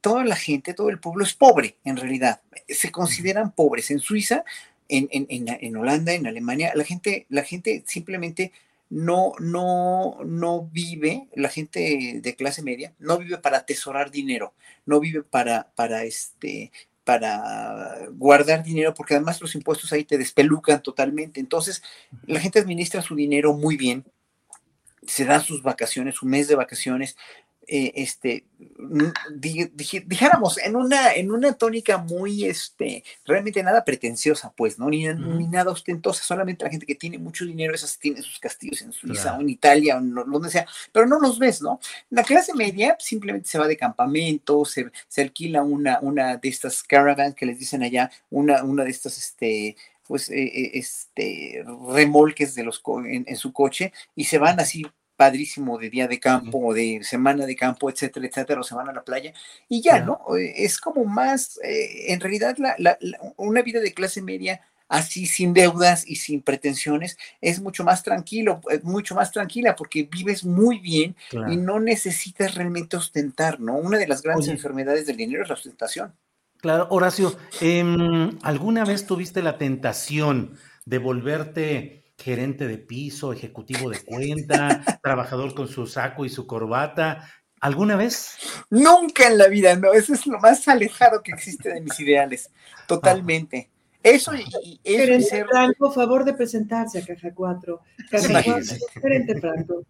toda 0.00 0.24
la 0.24 0.36
gente, 0.36 0.74
todo 0.74 0.88
el 0.88 0.98
pueblo 0.98 1.24
es 1.24 1.34
pobre 1.34 1.76
en 1.84 1.96
realidad, 1.96 2.40
se 2.68 2.90
consideran 2.90 3.52
pobres. 3.52 3.90
En 3.90 4.00
Suiza, 4.00 4.44
en, 4.90 5.76
Holanda, 5.76 6.12
en 6.12 6.26
Alemania, 6.26 6.72
la 6.74 6.84
gente, 6.84 7.26
la 7.28 7.42
gente 7.42 7.84
simplemente 7.86 8.52
no, 8.90 9.32
no, 9.38 10.18
no 10.24 10.66
vive, 10.66 11.28
la 11.34 11.48
gente 11.48 12.20
de 12.20 12.36
clase 12.36 12.62
media, 12.62 12.92
no 12.98 13.18
vive 13.18 13.38
para 13.38 13.58
atesorar 13.58 14.10
dinero, 14.10 14.52
no 14.84 14.98
vive 14.98 15.22
para, 15.22 15.70
para 15.76 16.02
este, 16.02 16.72
para 17.04 18.08
guardar 18.10 18.64
dinero, 18.64 18.92
porque 18.92 19.14
además 19.14 19.40
los 19.40 19.54
impuestos 19.54 19.92
ahí 19.92 20.04
te 20.04 20.18
despelucan 20.18 20.82
totalmente. 20.82 21.38
Entonces, 21.38 21.82
la 22.26 22.40
gente 22.40 22.58
administra 22.58 23.00
su 23.00 23.14
dinero 23.14 23.52
muy 23.54 23.76
bien, 23.76 24.04
se 25.06 25.24
da 25.24 25.40
sus 25.40 25.62
vacaciones, 25.62 26.16
su 26.16 26.26
mes 26.26 26.48
de 26.48 26.56
vacaciones, 26.56 27.16
eh, 27.66 27.92
este, 27.94 28.44
dijéramos, 29.34 30.58
en 30.58 30.76
una, 30.76 31.12
en 31.12 31.30
una 31.30 31.52
tónica 31.52 31.98
muy, 31.98 32.44
este, 32.44 33.04
realmente 33.24 33.62
nada 33.62 33.84
pretenciosa, 33.84 34.52
pues, 34.56 34.78
¿no? 34.78 34.88
Ni, 34.88 35.04
nada 35.04 35.70
ostentosa, 35.70 36.24
solamente 36.24 36.64
la 36.64 36.70
gente 36.70 36.86
que 36.86 36.94
tiene 36.94 37.18
mucho 37.18 37.44
dinero, 37.44 37.74
esas 37.74 37.98
tiene 37.98 38.22
sus 38.22 38.38
castillos 38.38 38.82
en 38.82 38.92
Suiza 38.92 39.36
o 39.36 39.40
en 39.40 39.50
Italia 39.50 39.98
o 39.98 40.00
donde 40.00 40.50
sea, 40.50 40.66
pero 40.92 41.06
no 41.06 41.20
los 41.20 41.38
ves, 41.38 41.62
¿no? 41.62 41.80
La 42.10 42.24
clase 42.24 42.54
media 42.54 42.96
simplemente 42.98 43.48
se 43.48 43.58
va 43.58 43.68
de 43.68 43.76
campamento, 43.76 44.64
se, 44.64 44.90
se 45.08 45.22
alquila 45.22 45.62
una, 45.62 46.00
una 46.00 46.36
de 46.36 46.48
estas 46.48 46.82
caravans 46.82 47.34
que 47.34 47.46
les 47.46 47.58
dicen 47.58 47.82
allá, 47.82 48.10
una, 48.30 48.64
una 48.64 48.84
de 48.84 48.90
estas, 48.90 49.16
este, 49.18 49.76
pues, 50.06 50.28
eh, 50.30 50.42
eh, 50.42 50.70
este, 50.74 51.64
remolques 51.92 52.54
de 52.56 52.64
los 52.64 52.82
en, 53.06 53.24
en, 53.28 53.36
su 53.36 53.52
coche 53.52 53.92
y 54.16 54.24
se 54.24 54.38
van 54.38 54.58
así 54.58 54.84
padrísimo 55.20 55.76
de 55.76 55.90
día 55.90 56.08
de 56.08 56.18
campo 56.18 56.68
o 56.68 56.72
de 56.72 57.00
semana 57.02 57.44
de 57.44 57.54
campo, 57.54 57.90
etcétera, 57.90 58.26
etcétera, 58.26 58.62
o 58.62 58.64
se 58.64 58.74
van 58.74 58.88
a 58.88 58.92
la 58.94 59.02
playa 59.02 59.34
y 59.68 59.82
ya, 59.82 60.00
¿no? 60.00 60.18
Eh, 60.34 60.64
es 60.64 60.80
como 60.80 61.04
más, 61.04 61.60
eh, 61.62 62.10
en 62.10 62.20
realidad, 62.20 62.56
la, 62.56 62.98
una 63.36 63.60
vida 63.60 63.80
de 63.80 63.92
clase 63.92 64.22
media 64.22 64.62
así 64.88 65.26
sin 65.26 65.52
deudas 65.52 66.08
y 66.08 66.16
sin 66.16 66.40
pretensiones 66.40 67.18
es 67.42 67.60
mucho 67.60 67.84
más 67.84 68.02
tranquilo, 68.02 68.62
es 68.70 68.82
mucho 68.82 69.14
más 69.14 69.30
tranquila 69.30 69.76
porque 69.76 70.08
vives 70.10 70.42
muy 70.42 70.78
bien 70.78 71.14
y 71.50 71.58
no 71.58 71.80
necesitas 71.80 72.54
realmente 72.54 72.96
ostentar, 72.96 73.60
¿no? 73.60 73.76
Una 73.76 73.98
de 73.98 74.08
las 74.08 74.22
grandes 74.22 74.48
enfermedades 74.48 75.04
del 75.04 75.18
dinero 75.18 75.42
es 75.42 75.50
la 75.50 75.54
ostentación. 75.54 76.14
Claro, 76.62 76.86
Horacio, 76.88 77.36
em, 77.60 78.38
¿alguna 78.40 78.86
vez 78.86 79.06
tuviste 79.06 79.42
la 79.42 79.58
tentación 79.58 80.56
de 80.86 80.96
volverte 80.96 81.99
gerente 82.20 82.66
de 82.68 82.78
piso, 82.78 83.32
ejecutivo 83.32 83.90
de 83.90 84.00
cuenta, 84.00 84.82
trabajador 85.02 85.54
con 85.54 85.68
su 85.68 85.86
saco 85.86 86.24
y 86.24 86.28
su 86.28 86.46
corbata. 86.46 87.28
¿Alguna 87.60 87.96
vez? 87.96 88.36
Nunca 88.70 89.26
en 89.26 89.36
la 89.36 89.48
vida, 89.48 89.76
no. 89.76 89.92
Eso 89.92 90.14
es 90.14 90.26
lo 90.26 90.38
más 90.38 90.66
alejado 90.68 91.22
que 91.22 91.32
existe 91.32 91.68
de 91.72 91.80
mis 91.80 91.98
ideales. 92.00 92.50
Totalmente. 92.86 93.68
Eso 94.02 94.32
y, 94.34 94.80
Gerente 94.82 95.26
ser... 95.26 95.46
Franco, 95.46 95.92
favor 95.92 96.24
de 96.24 96.32
presentarse 96.32 97.00
a 97.00 97.04
Caja 97.04 97.34
4. 97.34 97.80
Caja 98.10 98.42
4, 98.42 98.76
gerente 99.02 99.40
Franco. 99.40 99.84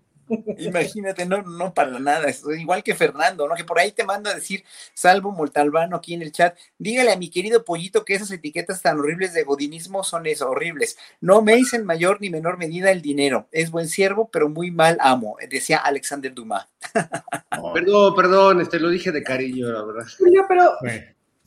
Imagínate, 0.58 1.26
no, 1.26 1.42
no 1.42 1.74
para 1.74 1.98
nada, 1.98 2.26
igual 2.58 2.82
que 2.82 2.94
Fernando, 2.94 3.48
¿no? 3.48 3.54
Que 3.54 3.64
por 3.64 3.78
ahí 3.78 3.92
te 3.92 4.04
manda 4.04 4.30
a 4.30 4.34
decir, 4.34 4.64
Salvo 4.94 5.32
Moltalbano 5.32 5.96
aquí 5.96 6.14
en 6.14 6.22
el 6.22 6.32
chat, 6.32 6.56
dígale 6.78 7.12
a 7.12 7.16
mi 7.16 7.30
querido 7.30 7.64
pollito 7.64 8.04
que 8.04 8.14
esas 8.14 8.30
etiquetas 8.30 8.82
tan 8.82 8.98
horribles 8.98 9.34
de 9.34 9.44
godinismo 9.44 10.04
son 10.04 10.26
eso, 10.26 10.48
horribles. 10.48 10.96
No 11.20 11.42
me 11.42 11.56
hice 11.56 11.76
en 11.76 11.84
mayor 11.84 12.20
ni 12.20 12.30
menor 12.30 12.58
medida 12.58 12.90
el 12.90 13.02
dinero. 13.02 13.48
Es 13.52 13.70
buen 13.70 13.88
siervo, 13.88 14.28
pero 14.32 14.48
muy 14.48 14.70
mal 14.70 14.98
amo, 15.00 15.36
decía 15.48 15.78
Alexander 15.78 16.32
Dumas. 16.32 16.68
perdón, 17.74 18.14
perdón, 18.14 18.60
este, 18.60 18.78
lo 18.78 18.90
dije 18.90 19.12
de 19.12 19.22
cariño, 19.22 19.68
la 19.68 19.84
verdad. 19.84 20.06
Julio, 20.18 20.44
pero 20.48 20.70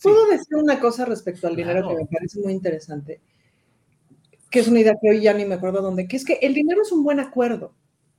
puedo 0.01 0.27
decir 0.27 0.55
una 0.57 0.79
cosa 0.79 1.05
respecto 1.05 1.47
al 1.47 1.55
dinero 1.55 1.87
que 1.87 1.95
me 1.95 2.05
parece 2.05 2.39
muy 2.39 2.53
interesante, 2.53 3.21
que 4.49 4.59
es 4.59 4.67
una 4.67 4.81
idea 4.81 4.95
que 5.01 5.09
hoy 5.09 5.21
ya 5.21 5.33
ni 5.33 5.45
me 5.45 5.55
acuerdo 5.55 5.81
dónde, 5.81 6.07
que 6.07 6.17
es 6.17 6.25
que 6.25 6.39
el 6.41 6.53
dinero 6.53 6.81
es 6.81 6.91
un 6.91 7.03
buen 7.03 7.19
acuerdo. 7.19 7.73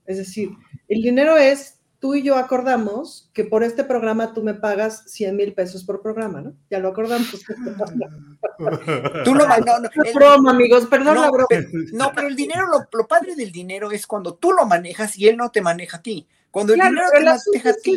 Es 0.07 0.19
decir, 0.19 0.51
el 0.89 1.03
dinero 1.03 1.37
es, 1.37 1.81
tú 2.05 2.15
y 2.15 2.23
yo 2.23 2.37
acordamos 2.37 3.31
que 3.33 3.45
por 3.45 3.65
este 3.65 3.83
programa 3.83 4.35
tú 4.35 4.43
me 4.43 4.53
pagas 4.53 5.05
100 5.07 5.37
mil 5.37 5.55
pesos 5.55 5.85
por 5.85 6.03
programa, 6.03 6.43
¿no? 6.43 6.53
Ya 6.69 6.79
lo 6.79 6.89
acordamos. 6.89 7.31
tú 9.25 9.35
lo 9.35 9.47
no, 9.47 9.79
no, 9.81 9.89
broma, 10.15 10.51
amigos, 10.51 10.87
perdón 10.87 11.19
la 11.19 11.31
broma. 11.31 11.49
No, 11.93 12.13
pero 12.15 12.29
el 12.29 12.37
dinero, 12.37 12.67
lo, 12.93 13.09
padre 13.09 13.35
del 13.35 13.51
dinero 13.51 13.91
es 13.91 14.07
cuando 14.07 14.35
tú 14.35 14.53
lo 14.53 14.67
manejas 14.67 15.17
y 15.17 15.29
él 15.29 15.39
no 15.39 15.51
te 15.51 15.63
maneja 15.63 15.97
a 15.97 16.03
ti. 16.03 16.29
Cuando 16.51 16.75
el 16.75 16.81
dinero 16.81 17.07
te 17.11 17.25
maneja 17.25 17.71
a 17.71 17.75
ti. 17.75 17.97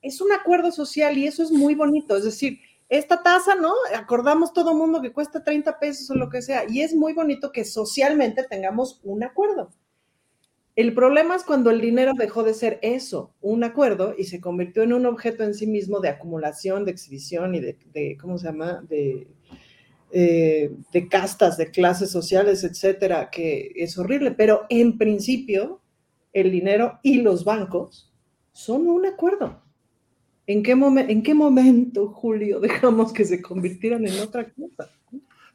Es, 0.00 0.20
un 0.20 0.30
acuerdo 0.30 0.70
social 0.70 1.18
y 1.18 1.26
eso 1.26 1.42
es 1.42 1.50
muy 1.50 1.74
bonito. 1.74 2.16
Es 2.16 2.22
decir, 2.22 2.60
esta 2.88 3.24
tasa, 3.24 3.56
¿no? 3.56 3.74
Acordamos 3.96 4.52
todo 4.52 4.72
mundo 4.72 5.02
que 5.02 5.12
cuesta 5.12 5.42
30 5.42 5.80
pesos 5.80 6.10
o 6.10 6.14
lo 6.14 6.28
que 6.28 6.42
sea. 6.42 6.64
Y 6.68 6.82
es 6.82 6.94
muy 6.94 7.12
bonito 7.12 7.50
que 7.50 7.64
socialmente 7.64 8.44
tengamos 8.44 9.00
un 9.02 9.24
acuerdo. 9.24 9.72
El 10.74 10.94
problema 10.94 11.36
es 11.36 11.44
cuando 11.44 11.70
el 11.70 11.82
dinero 11.82 12.12
dejó 12.16 12.42
de 12.42 12.54
ser 12.54 12.78
eso, 12.80 13.34
un 13.42 13.62
acuerdo, 13.62 14.14
y 14.16 14.24
se 14.24 14.40
convirtió 14.40 14.82
en 14.82 14.94
un 14.94 15.04
objeto 15.04 15.44
en 15.44 15.54
sí 15.54 15.66
mismo 15.66 16.00
de 16.00 16.08
acumulación, 16.08 16.86
de 16.86 16.92
exhibición 16.92 17.54
y 17.54 17.60
de, 17.60 18.16
¿cómo 18.18 18.38
se 18.38 18.46
llama? 18.46 18.82
De, 18.88 19.26
eh, 20.12 20.70
de 20.92 21.08
castas, 21.08 21.58
de 21.58 21.70
clases 21.70 22.10
sociales, 22.10 22.64
etcétera, 22.64 23.28
que 23.30 23.72
es 23.76 23.98
horrible. 23.98 24.30
Pero 24.30 24.64
en 24.70 24.96
principio, 24.96 25.82
el 26.32 26.50
dinero 26.50 26.98
y 27.02 27.20
los 27.20 27.44
bancos 27.44 28.10
son 28.52 28.86
un 28.86 29.04
acuerdo. 29.04 29.62
¿En 30.46 30.62
qué, 30.62 30.72
¿En 30.72 31.22
qué 31.22 31.34
momento, 31.34 32.08
Julio, 32.08 32.60
dejamos 32.60 33.12
que 33.12 33.26
se 33.26 33.42
convirtieran 33.42 34.06
en 34.06 34.18
otra 34.20 34.50
cosa? 34.50 34.90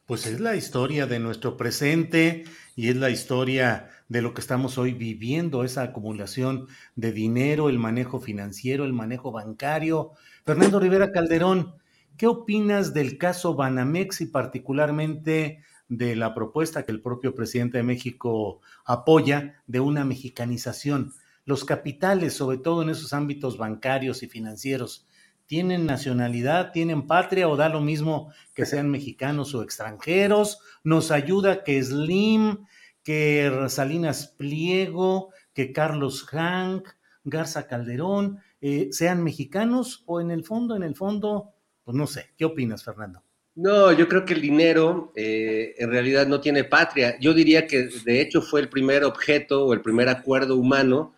Pues 0.06 0.26
es 0.26 0.40
la 0.40 0.56
historia 0.56 1.06
de 1.06 1.20
nuestro 1.20 1.58
presente 1.58 2.46
y 2.76 2.90
es 2.90 2.96
la 2.96 3.10
historia 3.10 3.90
de 4.10 4.22
lo 4.22 4.34
que 4.34 4.42
estamos 4.42 4.78
hoy 4.78 4.94
viviendo, 4.94 5.64
esa 5.64 5.84
acumulación 5.84 6.68
de 6.96 7.12
dinero, 7.12 7.70
el 7.70 7.80
manejo 7.80 8.20
financiero, 8.20 8.86
el 8.86 8.94
manejo 8.94 9.32
bancario. 9.32 10.12
Fernando 10.46 10.80
Rivera 10.80 11.12
Calderón, 11.12 11.74
¿qué 12.16 12.28
opinas 12.28 12.94
del 12.94 13.18
caso 13.18 13.56
Banamex 13.56 14.22
y 14.22 14.28
particularmente 14.28 15.62
de 15.90 16.16
la 16.16 16.34
propuesta 16.34 16.84
que 16.84 16.92
el 16.92 17.02
propio 17.02 17.36
presidente 17.36 17.78
de 17.78 17.84
México 17.84 18.62
apoya 18.86 19.62
de 19.68 19.80
una 19.82 20.06
mexicanización? 20.06 21.14
Los 21.44 21.66
capitales, 21.66 22.34
sobre 22.34 22.58
todo 22.58 22.82
en 22.84 22.90
esos 22.90 23.14
ámbitos 23.14 23.58
bancarios 23.58 24.24
y 24.24 24.28
financieros, 24.28 25.06
¿tienen 25.48 25.86
nacionalidad, 25.86 26.72
tienen 26.72 27.08
patria 27.08 27.48
o 27.48 27.56
da 27.56 27.70
lo 27.70 27.82
mismo 27.82 28.32
que 28.54 28.66
sean 28.66 28.90
mexicanos 28.90 29.54
o 29.54 29.64
extranjeros? 29.64 30.60
¿Nos 30.84 31.12
ayuda 31.12 31.64
que 31.64 31.82
Slim 31.82 32.66
que 33.08 33.50
Salinas 33.70 34.36
Pliego, 34.38 35.30
que 35.54 35.72
Carlos 35.72 36.26
Hank, 36.26 36.90
Garza 37.24 37.66
Calderón, 37.66 38.40
eh, 38.60 38.90
sean 38.92 39.24
mexicanos 39.24 40.04
o 40.08 40.20
en 40.20 40.30
el 40.30 40.44
fondo, 40.44 40.76
en 40.76 40.84
el 40.84 40.94
fondo, 40.94 41.54
pues 41.86 41.96
no 41.96 42.06
sé, 42.06 42.32
¿qué 42.38 42.44
opinas, 42.44 42.84
Fernando? 42.84 43.24
No, 43.56 43.94
yo 43.94 44.10
creo 44.10 44.26
que 44.26 44.34
el 44.34 44.42
dinero 44.42 45.14
eh, 45.16 45.74
en 45.78 45.90
realidad 45.90 46.28
no 46.28 46.42
tiene 46.42 46.66
patria. 46.66 47.18
Yo 47.22 47.34
diría 47.34 47.66
que 47.66 47.88
de 48.04 48.20
hecho 48.20 48.42
fue 48.42 48.60
el 48.60 48.68
primer 48.68 49.06
objeto 49.06 49.68
o 49.68 49.74
el 49.74 49.80
primer 49.80 50.10
acuerdo 50.10 50.58
humano 50.58 51.16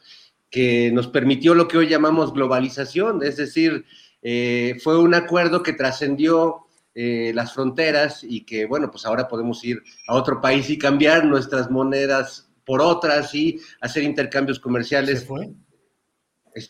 que 0.51 0.91
nos 0.91 1.07
permitió 1.07 1.55
lo 1.55 1.67
que 1.67 1.79
hoy 1.79 1.87
llamamos 1.87 2.35
globalización, 2.35 3.23
es 3.23 3.37
decir, 3.37 3.83
eh, 4.21 4.77
fue 4.83 4.99
un 4.99 5.15
acuerdo 5.15 5.63
que 5.63 5.73
trascendió 5.73 6.67
eh, 7.01 7.31
las 7.33 7.53
fronteras 7.53 8.25
y 8.25 8.41
que, 8.41 8.65
bueno, 8.65 8.91
pues 8.91 9.05
ahora 9.05 9.25
podemos 9.29 9.63
ir 9.63 9.81
a 10.05 10.15
otro 10.15 10.41
país 10.41 10.69
y 10.69 10.77
cambiar 10.77 11.23
nuestras 11.23 11.71
monedas 11.71 12.51
por 12.65 12.81
otras 12.81 13.33
y 13.33 13.57
hacer 13.79 14.03
intercambios 14.03 14.59
comerciales. 14.59 15.21
¿Se 15.21 15.25
fue? 15.25 15.49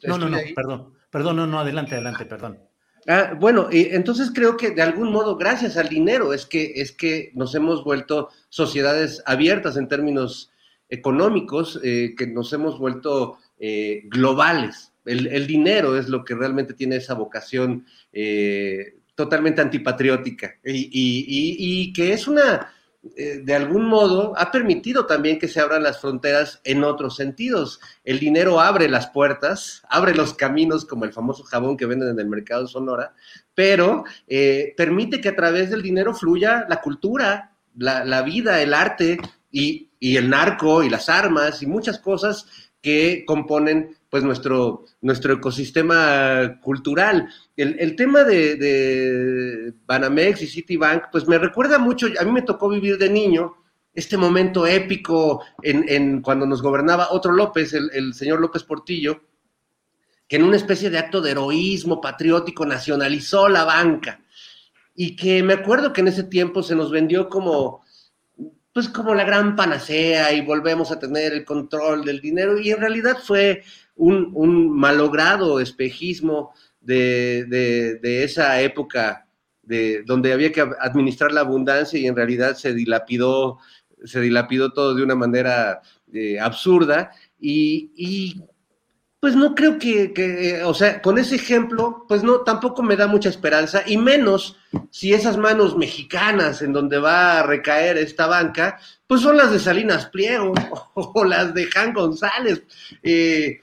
no, 0.03 0.19
no, 0.19 0.29
no, 0.29 0.37
perdón, 0.55 0.93
perdón, 1.09 1.35
no, 1.37 1.47
no, 1.47 1.59
adelante, 1.59 1.95
adelante, 1.95 2.27
perdón. 2.27 2.59
Ah, 3.07 3.35
bueno, 3.39 3.69
entonces 3.71 4.29
creo 4.31 4.55
que 4.55 4.69
de 4.69 4.83
algún 4.83 5.11
modo, 5.11 5.35
gracias 5.35 5.77
al 5.77 5.89
dinero, 5.89 6.31
es 6.31 6.45
que, 6.45 6.73
es 6.75 6.91
que 6.91 7.31
nos 7.33 7.55
hemos 7.55 7.83
vuelto 7.83 8.29
sociedades 8.49 9.23
abiertas 9.25 9.77
en 9.77 9.87
términos 9.87 10.51
económicos, 10.89 11.79
eh, 11.83 12.13
que 12.15 12.27
nos 12.27 12.53
hemos 12.53 12.77
vuelto 12.77 13.39
eh, 13.57 14.03
globales. 14.05 14.93
El, 15.05 15.25
el, 15.25 15.47
dinero 15.47 15.97
es 15.97 16.07
lo 16.07 16.23
que 16.23 16.35
realmente 16.35 16.75
tiene 16.75 16.97
esa 16.97 17.15
vocación 17.15 17.87
eh, 18.13 18.98
totalmente 19.19 19.59
antipatriótica 19.59 20.55
y, 20.63 21.91
que 21.91 22.13
es 22.13 22.25
una, 22.25 22.71
eh, 23.17 23.41
de 23.43 23.53
algún 23.53 23.83
modo 23.83 24.33
ha 24.37 24.49
permitido 24.49 25.05
también 25.05 25.37
que 25.37 25.49
se 25.49 25.59
abran 25.59 25.83
las 25.83 25.99
fronteras 25.99 26.61
en 26.63 26.85
otros 26.85 27.17
sentidos. 27.17 27.81
El 28.05 28.17
dinero 28.17 28.61
abre 28.61 28.87
las 28.87 29.07
puertas, 29.07 29.83
abre 29.89 30.15
los 30.15 30.33
caminos, 30.35 30.85
como 30.85 31.03
el 31.03 31.11
famoso 31.11 31.43
jabón 31.43 31.75
que 31.75 31.85
venden 31.85 32.07
en 32.07 32.19
el 32.21 32.29
mercado 32.29 32.61
de 32.61 32.69
Sonora, 32.69 33.13
pero 33.53 34.05
eh, 34.25 34.73
permite 34.77 35.19
que 35.19 35.27
a 35.27 35.35
través 35.35 35.69
del 35.69 35.81
dinero 35.81 36.13
fluya 36.13 36.65
la 36.69 36.79
cultura, 36.79 37.57
la, 37.75 38.21
vida, 38.21 38.61
el 38.61 38.73
arte 38.73 39.17
y 39.51 39.89
el 39.99 40.29
narco 40.29 40.81
y 40.81 40.89
las 40.89 41.09
armas 41.09 41.61
y 41.61 41.67
muchas 41.67 41.99
cosas 41.99 42.45
que 42.81 43.25
componen 43.25 43.97
pues 44.09 44.23
nuestro, 44.23 44.85
nuestro 45.01 45.33
ecosistema 45.33 46.59
cultural. 46.61 47.29
El, 47.55 47.95
tema 47.95 48.23
de, 48.23 49.73
Banamex 49.85 50.41
y 50.41 50.47
Citibank, 50.47 51.05
pues 51.11 51.27
me 51.27 51.37
recuerda 51.37 51.77
mucho, 51.77 52.07
a 52.19 52.23
mí 52.23 52.31
me 52.31 52.41
tocó 52.41 52.69
vivir 52.69 52.97
de 52.97 53.09
niño 53.09 53.55
este 53.93 54.17
momento 54.17 54.65
épico 54.65 55.43
en, 55.61 56.21
cuando 56.21 56.45
nos 56.45 56.61
gobernaba 56.61 57.09
otro 57.11 57.31
López, 57.31 57.73
el, 57.73 57.89
el 57.93 58.13
señor 58.13 58.39
López 58.39 58.63
Portillo, 58.63 59.21
que 60.27 60.37
en 60.37 60.43
una 60.43 60.57
especie 60.57 60.89
de 60.89 60.97
acto 60.97 61.21
de 61.21 61.31
heroísmo 61.31 61.99
patriótico 61.99 62.65
nacionalizó 62.65 63.49
la 63.49 63.65
banca 63.65 64.21
y 64.95 65.15
que 65.15 65.43
me 65.43 65.53
acuerdo 65.53 65.91
que 65.91 66.01
en 66.01 66.07
ese 66.07 66.23
tiempo 66.23 66.63
se 66.63 66.75
nos 66.75 66.91
vendió 66.91 67.29
como 67.29 67.83
pues 68.73 68.89
como 68.89 69.15
la 69.15 69.23
gran 69.23 69.55
panacea 69.55 70.31
y 70.31 70.41
volvemos 70.41 70.91
a 70.91 70.99
tener 70.99 71.33
el 71.33 71.43
control 71.43 72.05
del 72.05 72.21
dinero 72.21 72.59
y 72.59 72.71
en 72.71 72.79
realidad 72.79 73.17
fue 73.21 73.63
un, 73.99 74.71
malogrado 74.71 75.59
espejismo 75.59 76.53
de, 76.81 77.99
esa 78.23 78.61
época 78.61 79.27
de, 79.61 80.03
donde 80.03 80.33
había 80.33 80.51
que 80.51 80.61
administrar 80.61 81.31
la 81.31 81.41
abundancia 81.41 81.99
y 81.99 82.07
en 82.07 82.15
realidad 82.15 82.55
se 82.55 82.73
dilapidó, 82.73 83.59
se 84.03 84.21
dilapidó 84.21 84.71
todo 84.71 84.95
de 84.95 85.03
una 85.03 85.15
manera 85.15 85.81
eh, 86.11 86.39
absurda 86.39 87.11
y, 87.39 88.41
pues 89.19 89.35
no 89.35 89.53
creo 89.53 89.77
que, 89.77 90.61
o 90.63 90.73
sea, 90.73 91.01
con 91.01 91.17
ese 91.17 91.35
ejemplo, 91.35 92.05
pues 92.07 92.23
no, 92.23 92.39
tampoco 92.39 92.81
me 92.81 92.95
da 92.95 93.05
mucha 93.05 93.27
esperanza, 93.27 93.83
y 93.85 93.97
menos 93.97 94.57
si 94.91 95.13
esas 95.13 95.35
manos 95.35 95.75
mexicanas 95.75 96.61
en 96.61 96.71
donde 96.71 96.99
va 96.99 97.39
a 97.39 97.43
recaer 97.43 97.97
esta 97.97 98.27
banca, 98.27 98.79
pues 99.07 99.19
son 99.19 99.35
las 99.35 99.51
de 99.51 99.59
Salinas 99.59 100.05
Pliego 100.05 100.53
o, 100.93 101.25
las 101.25 101.53
de 101.53 101.65
Jan 101.65 101.93
González. 101.93 102.63
Eh, 103.03 103.59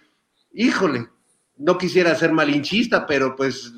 híjole, 0.56 1.08
no 1.56 1.78
quisiera 1.78 2.14
ser 2.14 2.32
malinchista, 2.32 3.06
pero 3.06 3.36
pues 3.36 3.72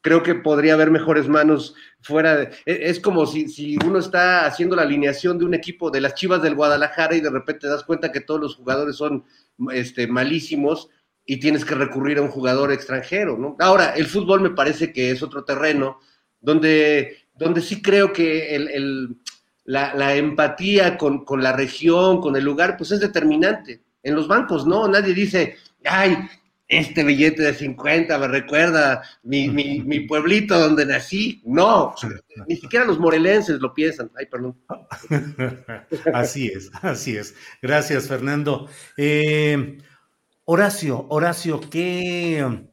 creo 0.00 0.22
que 0.22 0.34
podría 0.34 0.74
haber 0.74 0.90
mejores 0.90 1.28
manos 1.28 1.74
fuera 2.02 2.36
de... 2.36 2.44
E, 2.66 2.90
es 2.90 3.00
como 3.00 3.26
si, 3.26 3.48
si, 3.48 3.78
uno 3.86 3.98
está 3.98 4.44
haciendo 4.46 4.76
la 4.76 4.82
alineación 4.82 5.38
de 5.38 5.46
un 5.46 5.54
equipo 5.54 5.90
de 5.90 6.00
las 6.00 6.14
Chivas 6.14 6.42
del 6.42 6.54
Guadalajara 6.54 7.16
y 7.16 7.20
de 7.20 7.30
repente 7.30 7.62
te 7.62 7.68
das 7.68 7.84
cuenta 7.84 8.12
que 8.12 8.20
todos 8.20 8.40
los 8.40 8.56
jugadores 8.56 8.96
son 8.96 9.24
este, 9.72 10.06
malísimos 10.06 10.90
y 11.24 11.38
tienes 11.38 11.64
que 11.64 11.74
recurrir 11.74 12.18
a 12.18 12.22
un 12.22 12.28
jugador 12.28 12.70
extranjero, 12.70 13.38
¿no? 13.38 13.56
Ahora, 13.60 13.94
el 13.96 14.06
fútbol 14.06 14.42
me 14.42 14.50
parece 14.50 14.92
que 14.92 15.10
es 15.10 15.22
otro 15.22 15.44
terreno 15.44 15.98
donde, 16.38 17.28
donde 17.34 17.62
sí 17.62 17.80
creo 17.80 18.12
que 18.12 18.54
el, 18.54 19.16
la, 19.64 19.94
la, 19.94 20.14
empatía 20.16 20.98
con, 20.98 21.24
con 21.24 21.42
la 21.42 21.52
región, 21.52 22.20
con 22.20 22.36
el 22.36 22.44
lugar, 22.44 22.76
pues 22.76 22.92
es 22.92 23.00
determinante. 23.00 23.82
En 24.02 24.14
los 24.14 24.28
bancos, 24.28 24.66
¿no? 24.66 24.86
Nadie 24.86 25.14
dice, 25.14 25.56
ay, 25.84 26.28
este 26.68 27.04
billete 27.04 27.42
de 27.42 27.54
50 27.54 28.18
me 28.18 28.28
recuerda 28.28 29.02
mi, 29.22 29.48
mi, 29.48 30.00
pueblito 30.00 30.58
donde 30.58 30.86
nací. 30.86 31.42
No, 31.44 31.94
ni 32.46 32.56
siquiera 32.56 32.84
los 32.84 32.98
morelenses 32.98 33.60
lo 33.60 33.74
piensan. 33.74 34.10
Ay, 34.16 34.26
perdón. 34.26 34.58
Así 36.14 36.46
es, 36.46 36.70
así 36.82 37.16
es. 37.16 37.34
Gracias, 37.62 38.08
Fernando. 38.08 38.68
Eh, 38.96 39.78
Horacio, 40.44 41.06
Horacio, 41.08 41.60
¿qué, 41.70 42.68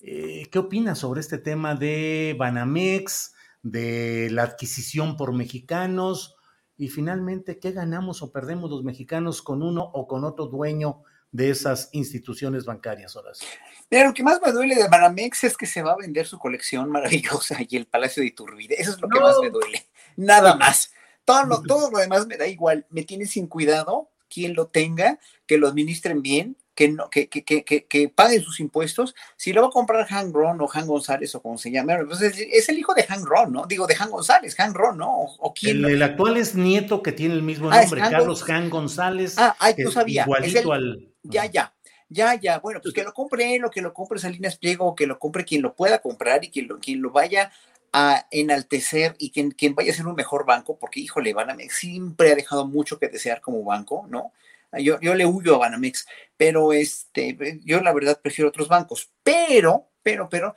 eh, 0.00 0.48
¿qué 0.50 0.58
opinas 0.58 0.98
sobre 0.98 1.20
este 1.20 1.38
tema 1.38 1.74
de 1.74 2.36
Banamex, 2.38 3.34
de 3.62 4.28
la 4.30 4.44
adquisición 4.44 5.16
por 5.16 5.32
mexicanos? 5.32 6.36
Y 6.76 6.88
finalmente, 6.88 7.58
¿qué 7.58 7.72
ganamos 7.72 8.22
o 8.22 8.30
perdemos 8.30 8.70
los 8.70 8.84
mexicanos 8.84 9.42
con 9.42 9.62
uno 9.62 9.82
o 9.82 10.06
con 10.06 10.24
otro 10.24 10.46
dueño 10.46 11.02
de 11.30 11.50
esas 11.50 11.88
instituciones 11.92 12.64
bancarias, 12.64 13.14
Horacio. 13.16 13.48
Mira, 13.90 14.06
lo 14.06 14.14
que 14.14 14.22
más 14.22 14.40
me 14.44 14.52
duele 14.52 14.74
de 14.74 14.88
Banamex 14.88 15.44
es 15.44 15.56
que 15.56 15.66
se 15.66 15.82
va 15.82 15.92
a 15.92 15.96
vender 15.96 16.26
su 16.26 16.38
colección 16.38 16.90
maravillosa 16.90 17.58
y 17.66 17.76
el 17.76 17.86
Palacio 17.86 18.22
de 18.22 18.28
Iturbide. 18.28 18.80
Eso 18.80 18.92
es 18.92 19.00
lo 19.00 19.08
que 19.08 19.20
más 19.20 19.36
me 19.40 19.50
duele. 19.50 19.86
Nada 20.16 20.56
más. 20.56 20.92
Todo 21.24 21.44
lo, 21.44 21.62
todo 21.66 21.90
lo 21.90 21.98
demás 21.98 22.26
me 22.26 22.36
da 22.36 22.46
igual. 22.46 22.86
Me 22.90 23.02
tiene 23.02 23.26
sin 23.26 23.46
cuidado 23.46 24.10
quien 24.28 24.54
lo 24.54 24.66
tenga, 24.66 25.18
que 25.46 25.58
lo 25.58 25.68
administren 25.68 26.22
bien, 26.22 26.56
que, 26.78 26.88
no, 26.88 27.10
que, 27.10 27.28
que, 27.28 27.42
que, 27.42 27.64
que, 27.64 28.08
paguen 28.08 28.40
sus 28.40 28.60
impuestos. 28.60 29.16
Si 29.36 29.52
lo 29.52 29.62
va 29.62 29.66
a 29.66 29.72
comprar 29.72 30.06
Han 30.10 30.32
Ron 30.32 30.60
o 30.60 30.68
Han 30.72 30.86
González 30.86 31.34
o 31.34 31.42
como 31.42 31.58
se 31.58 31.72
llame, 31.72 32.04
pues 32.04 32.20
es, 32.20 32.68
el 32.68 32.78
hijo 32.78 32.94
de 32.94 33.04
Han 33.08 33.26
Ron, 33.26 33.52
¿no? 33.52 33.66
Digo, 33.66 33.88
de 33.88 33.96
Han 33.98 34.12
González, 34.12 34.54
Han 34.60 34.74
Ron, 34.74 34.96
¿no? 34.96 35.10
O, 35.10 35.52
quién, 35.52 35.84
el, 35.84 36.00
actual 36.00 36.36
es 36.36 36.54
nieto 36.54 37.02
que 37.02 37.10
tiene 37.10 37.34
el 37.34 37.42
mismo 37.42 37.68
ah, 37.72 37.80
nombre, 37.80 38.00
Carlos 38.02 38.48
Han 38.48 38.70
González. 38.70 39.34
Ah, 39.38 39.56
ay, 39.58 39.74
tú 39.74 39.90
sabía. 39.90 40.22
Igualito 40.22 40.72
al 40.72 41.08
ya, 41.24 41.46
ya, 41.46 41.74
ya, 42.08 42.36
ya, 42.36 42.60
bueno, 42.60 42.78
pues 42.80 42.94
que 42.94 43.02
lo 43.02 43.12
compre 43.12 43.56
él 43.56 43.64
o 43.64 43.70
que 43.72 43.82
lo 43.82 43.92
compre 43.92 44.20
Salinas 44.20 44.56
Pliego, 44.56 44.94
que 44.94 45.08
lo 45.08 45.18
compre 45.18 45.44
quien 45.44 45.62
lo 45.62 45.74
pueda 45.74 45.98
comprar 45.98 46.44
y 46.44 46.50
quien 46.50 46.68
lo, 46.68 46.78
quien 46.78 47.02
lo 47.02 47.10
vaya 47.10 47.50
a 47.92 48.28
enaltecer 48.30 49.16
y 49.18 49.32
quien, 49.32 49.50
quien 49.50 49.74
vaya 49.74 49.90
a 49.90 49.96
ser 49.96 50.06
un 50.06 50.14
mejor 50.14 50.46
banco, 50.46 50.78
porque 50.78 51.00
híjole, 51.00 51.34
Banamex 51.34 51.74
siempre 51.74 52.30
ha 52.30 52.36
dejado 52.36 52.68
mucho 52.68 53.00
que 53.00 53.08
desear 53.08 53.40
como 53.40 53.64
banco, 53.64 54.06
¿no? 54.08 54.32
Yo, 54.72 55.00
yo 55.00 55.14
le 55.14 55.24
huyo 55.24 55.54
a 55.54 55.58
Banamex, 55.58 56.06
pero 56.36 56.72
este, 56.72 57.60
yo 57.64 57.80
la 57.80 57.92
verdad 57.92 58.20
prefiero 58.22 58.48
otros 58.48 58.68
bancos, 58.68 59.10
pero, 59.22 59.90
pero, 60.02 60.28
pero, 60.28 60.54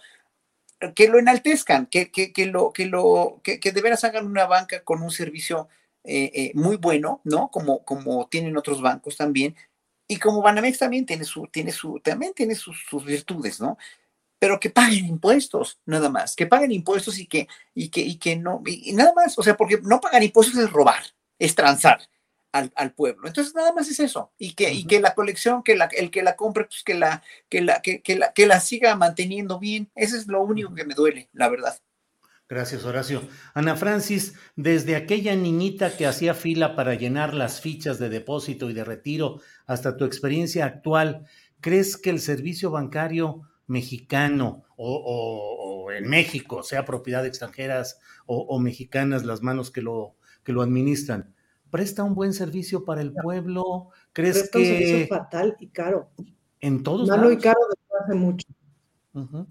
que 0.96 1.08
lo 1.08 1.20
enaltezcan, 1.20 1.86
que, 1.86 2.12
que, 2.12 2.34
que 2.34 2.46
lo, 2.48 2.74
que 2.74 2.86
lo, 2.88 3.40
que, 3.44 3.60
que 3.60 3.72
de 3.72 3.82
veras 3.82 4.04
hagan 4.04 4.26
una 4.26 4.48
banca 4.48 4.84
con 4.84 5.02
un 5.02 5.12
servicio 5.12 5.70
eh, 6.04 6.32
eh, 6.34 6.52
muy 6.56 6.78
bueno, 6.78 7.22
¿no? 7.24 7.50
Como, 7.50 7.86
como 7.86 8.28
tienen 8.28 8.58
otros 8.58 8.82
bancos 8.82 9.16
también, 9.16 9.56
y 10.08 10.18
como 10.18 10.42
Banamex 10.42 10.80
también 10.80 11.06
tiene 11.06 11.24
su, 11.24 11.48
tiene 11.48 11.72
su, 11.72 12.00
también 12.02 12.34
tiene 12.34 12.56
sus, 12.56 12.76
virtudes, 13.06 13.62
¿no? 13.62 13.78
Pero 14.40 14.60
que 14.60 14.70
paguen 14.72 15.06
impuestos, 15.06 15.80
nada 15.86 16.10
más, 16.10 16.36
que 16.36 16.48
paguen 16.48 16.72
impuestos 16.72 17.18
y 17.20 17.28
que, 17.28 17.48
y 17.74 17.90
que, 17.90 18.02
y 18.02 18.18
que 18.18 18.36
no, 18.36 18.62
y, 18.66 18.92
nada 18.94 19.14
más, 19.14 19.38
o 19.40 19.44
sea, 19.44 19.56
porque 19.56 19.80
no 19.84 20.02
pagar 20.02 20.24
impuestos 20.24 20.58
es 20.58 20.70
robar, 20.70 21.04
es 21.40 21.56
transar 21.56 22.02
al, 22.52 22.94
pueblo. 22.94 23.28
Entonces, 23.28 23.56
nada 23.56 23.74
más 23.74 23.90
es 23.90 24.00
eso. 24.00 24.32
Y 24.38 24.54
que, 24.54 24.72
y 24.72 24.86
que 24.86 25.00
la 25.00 25.16
colección, 25.16 25.64
que 25.64 25.76
la, 25.76 25.86
el 25.86 26.12
que 26.12 26.24
la 26.24 26.36
compre, 26.36 26.66
pues 26.66 26.84
que 26.84 26.94
la, 26.94 27.24
que 27.50 27.62
la, 27.62 27.82
que, 27.82 28.02
que 28.02 28.16
la, 28.16 28.34
que 28.34 28.46
la 28.46 28.60
siga 28.60 28.96
manteniendo 28.96 29.60
bien. 29.60 29.90
Eso 29.96 30.18
es 30.18 30.28
lo 30.28 30.42
único 30.42 30.74
que 30.74 30.86
me 30.86 30.94
duele, 30.94 31.30
la 31.34 31.50
verdad. 31.50 31.80
Gracias, 32.52 32.84
Horacio. 32.84 33.24
Ana 33.54 33.78
Francis, 33.78 34.34
desde 34.58 34.98
aquella 34.98 35.34
niñita 35.38 35.96
que 35.96 36.06
hacía 36.06 36.34
fila 36.34 36.76
para 36.76 36.96
llenar 36.96 37.34
las 37.34 37.62
fichas 37.62 37.98
de 37.98 38.10
depósito 38.10 38.70
y 38.70 38.74
de 38.74 38.84
retiro 38.84 39.40
hasta 39.66 39.96
tu 39.96 40.04
experiencia 40.04 40.66
actual, 40.66 41.26
¿crees 41.62 41.96
que 41.96 42.10
el 42.10 42.20
servicio 42.20 42.70
bancario 42.70 43.44
mexicano 43.68 44.66
o, 44.76 45.92
en 45.94 46.10
México, 46.10 46.62
sea 46.62 46.84
propiedad 46.84 47.22
de 47.22 47.30
extranjeras 47.30 48.00
o, 48.26 48.60
mexicanas, 48.60 49.24
las 49.24 49.42
manos 49.42 49.72
que 49.72 49.82
lo, 49.82 50.18
que 50.44 50.52
lo 50.52 50.62
administran, 50.62 51.34
presta 51.72 52.04
un 52.04 52.14
buen 52.14 52.34
servicio 52.34 52.86
para 52.86 53.02
el 53.02 53.14
pueblo? 53.14 53.90
¿Crees 54.14 54.50
que... 54.52 54.60
Un 54.60 54.66
servicio 54.66 55.08
fatal 55.08 55.56
y 55.60 55.68
caro. 55.70 56.12
En 56.60 56.84
todos 56.84 57.08
Malo 57.10 57.32
y 57.32 57.38
caro 57.38 57.60
desde 57.70 58.04
hace 58.04 58.14
mucho. 58.14 58.48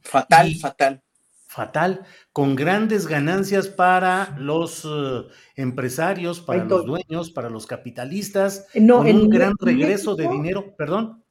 Fatal, 0.02 0.54
fatal 0.54 1.02
fatal, 1.50 2.04
con 2.32 2.54
grandes 2.54 3.08
ganancias 3.08 3.66
para 3.66 4.36
los 4.38 4.84
eh, 4.84 5.26
empresarios, 5.56 6.40
para 6.40 6.64
los 6.64 6.86
dueños, 6.86 7.32
para 7.32 7.50
los 7.50 7.66
capitalistas, 7.66 8.68
con 8.72 9.06
un 9.06 9.28
gran 9.28 9.54
regreso 9.58 10.14
de 10.14 10.28
dinero. 10.30 10.76
Perdón, 10.76 11.24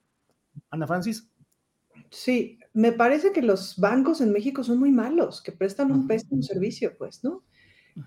Ana 0.70 0.88
Francis. 0.88 1.32
Sí, 2.12 2.60
me 2.74 2.92
parece 2.92 3.32
que 3.32 3.42
los 3.42 3.78
bancos 3.78 4.20
en 4.20 4.34
México 4.34 4.62
son 4.62 4.78
muy 4.78 4.92
malos, 4.92 5.42
que 5.42 5.54
prestan 5.54 5.90
un 5.90 6.06
pésimo 6.06 6.42
servicio, 6.42 6.98
pues, 6.98 7.24
¿no? 7.24 7.46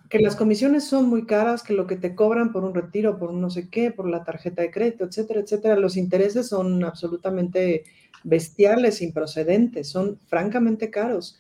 Que 0.09 0.19
las 0.19 0.37
comisiones 0.37 0.85
son 0.85 1.09
muy 1.09 1.27
caras, 1.27 1.63
que 1.63 1.75
lo 1.75 1.87
que 1.87 1.97
te 1.97 2.15
cobran 2.15 2.53
por 2.53 2.65
un 2.65 2.75
retiro, 2.75 3.19
por 3.19 3.33
no 3.33 3.51
sé 3.51 3.69
qué, 3.69 3.91
por 3.91 4.09
la 4.09 4.25
tarjeta 4.25 4.63
de 4.63 4.71
crédito, 4.71 5.05
etcétera, 5.05 5.41
etcétera, 5.41 5.77
los 5.77 5.97
intereses 5.97 6.49
son 6.49 6.83
absolutamente 6.85 7.85
bestiales, 8.25 9.03
improcedentes, 9.03 9.89
son 9.89 10.19
francamente 10.27 10.91
caros. 10.91 11.39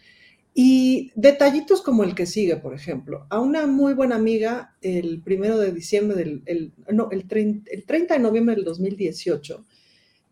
Y 0.54 1.12
detallitos 1.14 1.80
como 1.80 2.04
el 2.04 2.14
que 2.14 2.26
sigue, 2.26 2.56
por 2.56 2.74
ejemplo, 2.74 3.26
a 3.30 3.40
una 3.40 3.66
muy 3.66 3.94
buena 3.94 4.16
amiga, 4.16 4.74
el 4.82 5.22
primero 5.22 5.58
de 5.58 5.72
diciembre 5.72 6.16
del, 6.16 6.42
el, 6.44 6.72
no, 6.92 7.08
el 7.10 7.26
30, 7.26 7.70
el 7.70 7.84
30 7.86 8.14
de 8.14 8.20
noviembre 8.20 8.54
del 8.54 8.64
2018, 8.64 9.64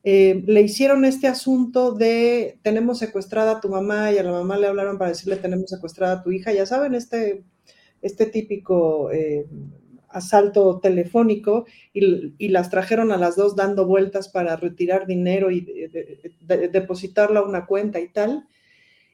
eh, 0.02 0.42
le 0.46 0.60
hicieron 0.62 1.04
este 1.04 1.26
asunto 1.26 1.92
de 1.92 2.58
tenemos 2.62 2.98
secuestrada 2.98 3.52
a 3.52 3.60
tu 3.60 3.68
mamá 3.68 4.12
y 4.12 4.18
a 4.18 4.22
la 4.22 4.32
mamá 4.32 4.58
le 4.58 4.66
hablaron 4.66 4.96
para 4.96 5.10
decirle 5.10 5.36
tenemos 5.36 5.70
secuestrada 5.70 6.14
a 6.14 6.22
tu 6.22 6.30
hija, 6.32 6.52
ya 6.52 6.66
saben, 6.66 6.94
este, 6.94 7.42
este 8.02 8.26
típico 8.26 9.10
eh, 9.10 9.46
asalto 10.08 10.80
telefónico 10.80 11.66
y, 11.92 12.48
las 12.48 12.70
trajeron 12.70 13.12
a 13.12 13.16
las 13.16 13.36
dos 13.36 13.56
dando 13.56 13.86
vueltas 13.86 14.28
para 14.28 14.56
retirar 14.56 15.06
dinero 15.06 15.50
y 15.50 15.66
depositarlo 16.40 17.40
a 17.40 17.48
una 17.48 17.66
cuenta 17.66 18.00
y 18.00 18.08
tal. 18.08 18.46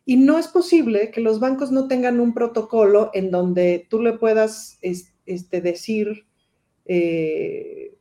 Y 0.05 0.17
no 0.17 0.39
es 0.39 0.49
posible 0.49 1.11
que 1.11 1.21
los 1.21 1.41
bancos 1.41 1.73
no 1.73 1.89
tengan 1.89 2.21
un 2.21 2.33
protocolo 2.33 3.11
en 3.13 3.31
donde 3.31 3.87
tú 3.91 4.01
le 4.01 4.13
puedas 4.13 4.79
este, 4.81 5.61
decir, 5.61 6.27
eh, 6.87 7.93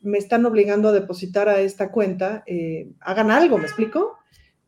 me 0.00 0.18
están 0.18 0.46
obligando 0.46 0.88
a 0.88 0.92
depositar 0.92 1.48
a 1.48 1.60
esta 1.60 1.90
cuenta, 1.90 2.44
eh, 2.46 2.88
hagan 3.00 3.32
algo, 3.32 3.58
¿me 3.58 3.64
explico? 3.64 4.17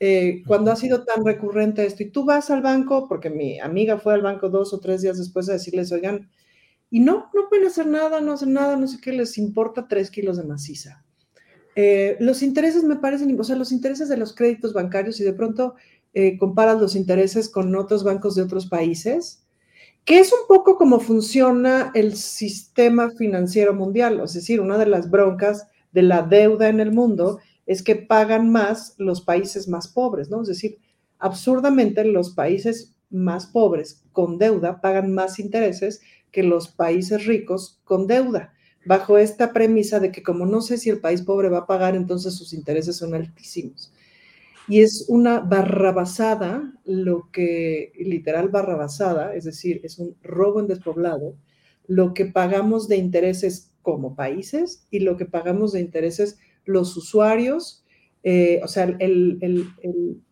Eh, 0.02 0.42
cuando 0.46 0.72
ha 0.72 0.76
sido 0.76 1.04
tan 1.04 1.26
recurrente 1.26 1.84
esto, 1.84 2.02
y 2.02 2.10
tú 2.10 2.24
vas 2.24 2.50
al 2.50 2.62
banco, 2.62 3.06
porque 3.06 3.28
mi 3.28 3.60
amiga 3.60 3.98
fue 3.98 4.14
al 4.14 4.22
banco 4.22 4.48
dos 4.48 4.72
o 4.72 4.80
tres 4.80 5.02
días 5.02 5.18
después 5.18 5.44
de 5.44 5.52
decirles, 5.52 5.92
oigan, 5.92 6.30
y 6.88 7.00
no, 7.00 7.30
no 7.34 7.48
pueden 7.50 7.66
hacer 7.66 7.86
nada, 7.86 8.22
no 8.22 8.32
hacen 8.32 8.54
nada, 8.54 8.76
no 8.76 8.88
sé 8.88 8.98
qué, 9.00 9.12
les 9.12 9.36
importa 9.36 9.86
tres 9.88 10.10
kilos 10.10 10.38
de 10.38 10.44
maciza. 10.44 11.04
Eh, 11.76 12.16
los 12.18 12.42
intereses 12.42 12.82
me 12.82 12.96
parecen, 12.96 13.38
o 13.38 13.44
sea, 13.44 13.56
los 13.56 13.72
intereses 13.72 14.08
de 14.08 14.16
los 14.16 14.34
créditos 14.34 14.72
bancarios 14.72 15.20
y 15.20 15.24
de 15.24 15.34
pronto 15.34 15.74
eh, 16.14 16.38
comparas 16.38 16.80
los 16.80 16.96
intereses 16.96 17.50
con 17.50 17.76
otros 17.76 18.02
bancos 18.02 18.34
de 18.34 18.42
otros 18.42 18.66
países, 18.66 19.44
que 20.06 20.18
es 20.18 20.32
un 20.32 20.48
poco 20.48 20.76
como 20.76 20.98
funciona 20.98 21.92
el 21.94 22.16
sistema 22.16 23.10
financiero 23.10 23.74
mundial, 23.74 24.20
es 24.24 24.32
decir, 24.32 24.60
una 24.60 24.78
de 24.78 24.86
las 24.86 25.10
broncas 25.10 25.66
de 25.92 26.02
la 26.02 26.22
deuda 26.22 26.68
en 26.68 26.80
el 26.80 26.90
mundo 26.90 27.38
es 27.70 27.84
que 27.84 27.94
pagan 27.94 28.50
más 28.50 28.96
los 28.98 29.20
países 29.20 29.68
más 29.68 29.86
pobres, 29.86 30.28
¿no? 30.28 30.42
Es 30.42 30.48
decir, 30.48 30.78
absurdamente 31.20 32.04
los 32.04 32.30
países 32.30 32.96
más 33.10 33.46
pobres 33.46 34.02
con 34.10 34.38
deuda 34.38 34.80
pagan 34.80 35.14
más 35.14 35.38
intereses 35.38 36.00
que 36.32 36.42
los 36.42 36.66
países 36.66 37.26
ricos 37.26 37.80
con 37.84 38.08
deuda, 38.08 38.52
bajo 38.86 39.18
esta 39.18 39.52
premisa 39.52 40.00
de 40.00 40.10
que 40.10 40.24
como 40.24 40.46
no 40.46 40.62
sé 40.62 40.78
si 40.78 40.90
el 40.90 40.98
país 40.98 41.22
pobre 41.22 41.48
va 41.48 41.58
a 41.58 41.66
pagar, 41.68 41.94
entonces 41.94 42.34
sus 42.34 42.52
intereses 42.52 42.96
son 42.96 43.14
altísimos. 43.14 43.92
Y 44.66 44.80
es 44.80 45.04
una 45.06 45.38
barrabasada, 45.38 46.74
lo 46.84 47.30
que 47.30 47.92
literal 48.00 48.48
barrabasada, 48.48 49.36
es 49.36 49.44
decir, 49.44 49.80
es 49.84 50.00
un 50.00 50.16
robo 50.24 50.58
en 50.58 50.66
despoblado, 50.66 51.36
lo 51.86 52.14
que 52.14 52.26
pagamos 52.26 52.88
de 52.88 52.96
intereses 52.96 53.70
como 53.82 54.16
países 54.16 54.88
y 54.90 54.98
lo 54.98 55.16
que 55.16 55.26
pagamos 55.26 55.70
de 55.70 55.80
intereses 55.80 56.40
los 56.70 56.96
usuarios, 56.96 57.84
eh, 58.22 58.60
o 58.62 58.68
sea, 58.68 58.84
el, 58.84 59.74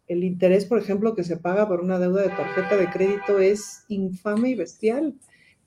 interés, 0.09 0.65
por 0.65 0.79
ejemplo, 0.79 1.15
que 1.15 1.25
se 1.25 1.37
paga 1.37 1.69
por 1.69 1.81
una 1.81 1.99
deuda 1.99 2.23
de 2.23 2.29
tarjeta 2.31 2.77
de 2.77 2.91
crédito 2.91 3.39
es 3.39 3.85
infame 3.89 4.51
y 4.51 4.55
bestial. 4.55 5.15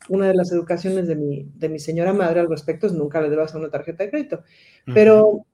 Una 0.10 0.28
de 0.28 0.34
las 0.34 0.52
educaciones 0.52 1.08
de 1.08 1.16
mi, 1.16 1.48
de 1.56 1.70
mi 1.70 1.80
señora 1.80 2.12
madre 2.12 2.40
al 2.40 2.50
respecto 2.50 2.88
es 2.88 2.94
nunca 2.94 3.22
le 3.22 3.30
debas 3.30 3.54
a 3.54 3.60
una 3.60 3.70
tarjeta 3.70 4.04
de 4.04 4.10
crédito. 4.10 4.44
Pero, 4.86 5.46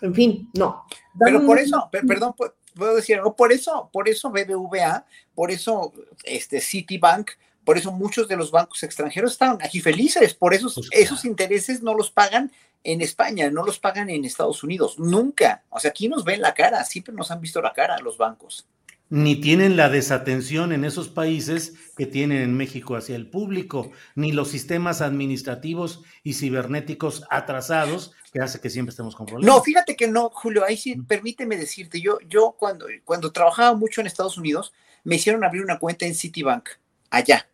en 0.00 0.14
fin, 0.14 0.50
no. 0.54 0.84
Pero 1.18 1.44
por 1.44 1.58
eso, 1.58 1.90
perdón, 1.90 2.34
puedo 2.74 2.96
decir 2.96 3.16
algo, 3.16 3.36
por 3.36 3.52
eso, 3.52 3.90
por 3.92 4.08
eso 4.08 4.30
BBVA, 4.30 5.06
por 5.34 5.50
eso 5.50 5.92
este 6.24 6.60
Citibank, 6.60 7.30
por 7.64 7.78
eso 7.78 7.92
muchos 7.92 8.28
de 8.28 8.36
los 8.36 8.50
bancos 8.50 8.82
extranjeros 8.82 9.32
estaban 9.32 9.58
aquí 9.62 9.80
felices, 9.80 10.34
por 10.34 10.54
eso 10.54 10.70
pues 10.74 10.88
esos 10.92 11.24
intereses 11.24 11.82
no 11.82 11.94
los 11.94 12.10
pagan 12.10 12.52
en 12.84 13.00
España, 13.00 13.50
no 13.50 13.64
los 13.64 13.78
pagan 13.78 14.10
en 14.10 14.24
Estados 14.24 14.62
Unidos, 14.62 14.98
nunca. 14.98 15.64
O 15.70 15.80
sea, 15.80 15.90
aquí 15.90 16.06
nos 16.08 16.22
ven 16.22 16.42
la 16.42 16.54
cara, 16.54 16.84
siempre 16.84 17.14
nos 17.14 17.30
han 17.30 17.40
visto 17.40 17.60
la 17.62 17.72
cara 17.72 17.98
los 17.98 18.18
bancos. 18.18 18.68
Ni 19.08 19.36
tienen 19.36 19.76
la 19.76 19.88
desatención 19.88 20.72
en 20.72 20.84
esos 20.84 21.08
países 21.08 21.74
que 21.96 22.06
tienen 22.06 22.42
en 22.42 22.56
México 22.56 22.96
hacia 22.96 23.16
el 23.16 23.28
público, 23.28 23.90
ni 24.14 24.32
los 24.32 24.48
sistemas 24.48 25.00
administrativos 25.00 26.02
y 26.22 26.34
cibernéticos 26.34 27.24
atrasados 27.30 28.12
que 28.32 28.40
hace 28.40 28.60
que 28.60 28.70
siempre 28.70 28.90
estemos 28.90 29.14
con 29.14 29.26
problemas. 29.26 29.54
No, 29.54 29.62
fíjate 29.62 29.96
que 29.96 30.08
no, 30.08 30.30
Julio, 30.30 30.64
ahí 30.64 30.76
sí, 30.76 30.96
permíteme 30.96 31.56
decirte, 31.56 32.00
yo, 32.00 32.18
yo 32.28 32.56
cuando, 32.58 32.86
cuando 33.04 33.32
trabajaba 33.32 33.74
mucho 33.74 34.00
en 34.00 34.06
Estados 34.06 34.36
Unidos, 34.36 34.72
me 35.04 35.16
hicieron 35.16 35.44
abrir 35.44 35.62
una 35.62 35.78
cuenta 35.78 36.06
en 36.06 36.14
Citibank, 36.14 36.68
allá, 37.10 37.48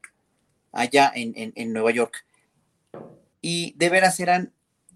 allá 0.72 1.12
en, 1.14 1.34
en, 1.36 1.52
en 1.54 1.72
Nueva 1.72 1.90
York. 1.90 2.24
Y 3.42 3.74
de 3.76 3.88
veras 3.90 4.18
eran 4.20 4.52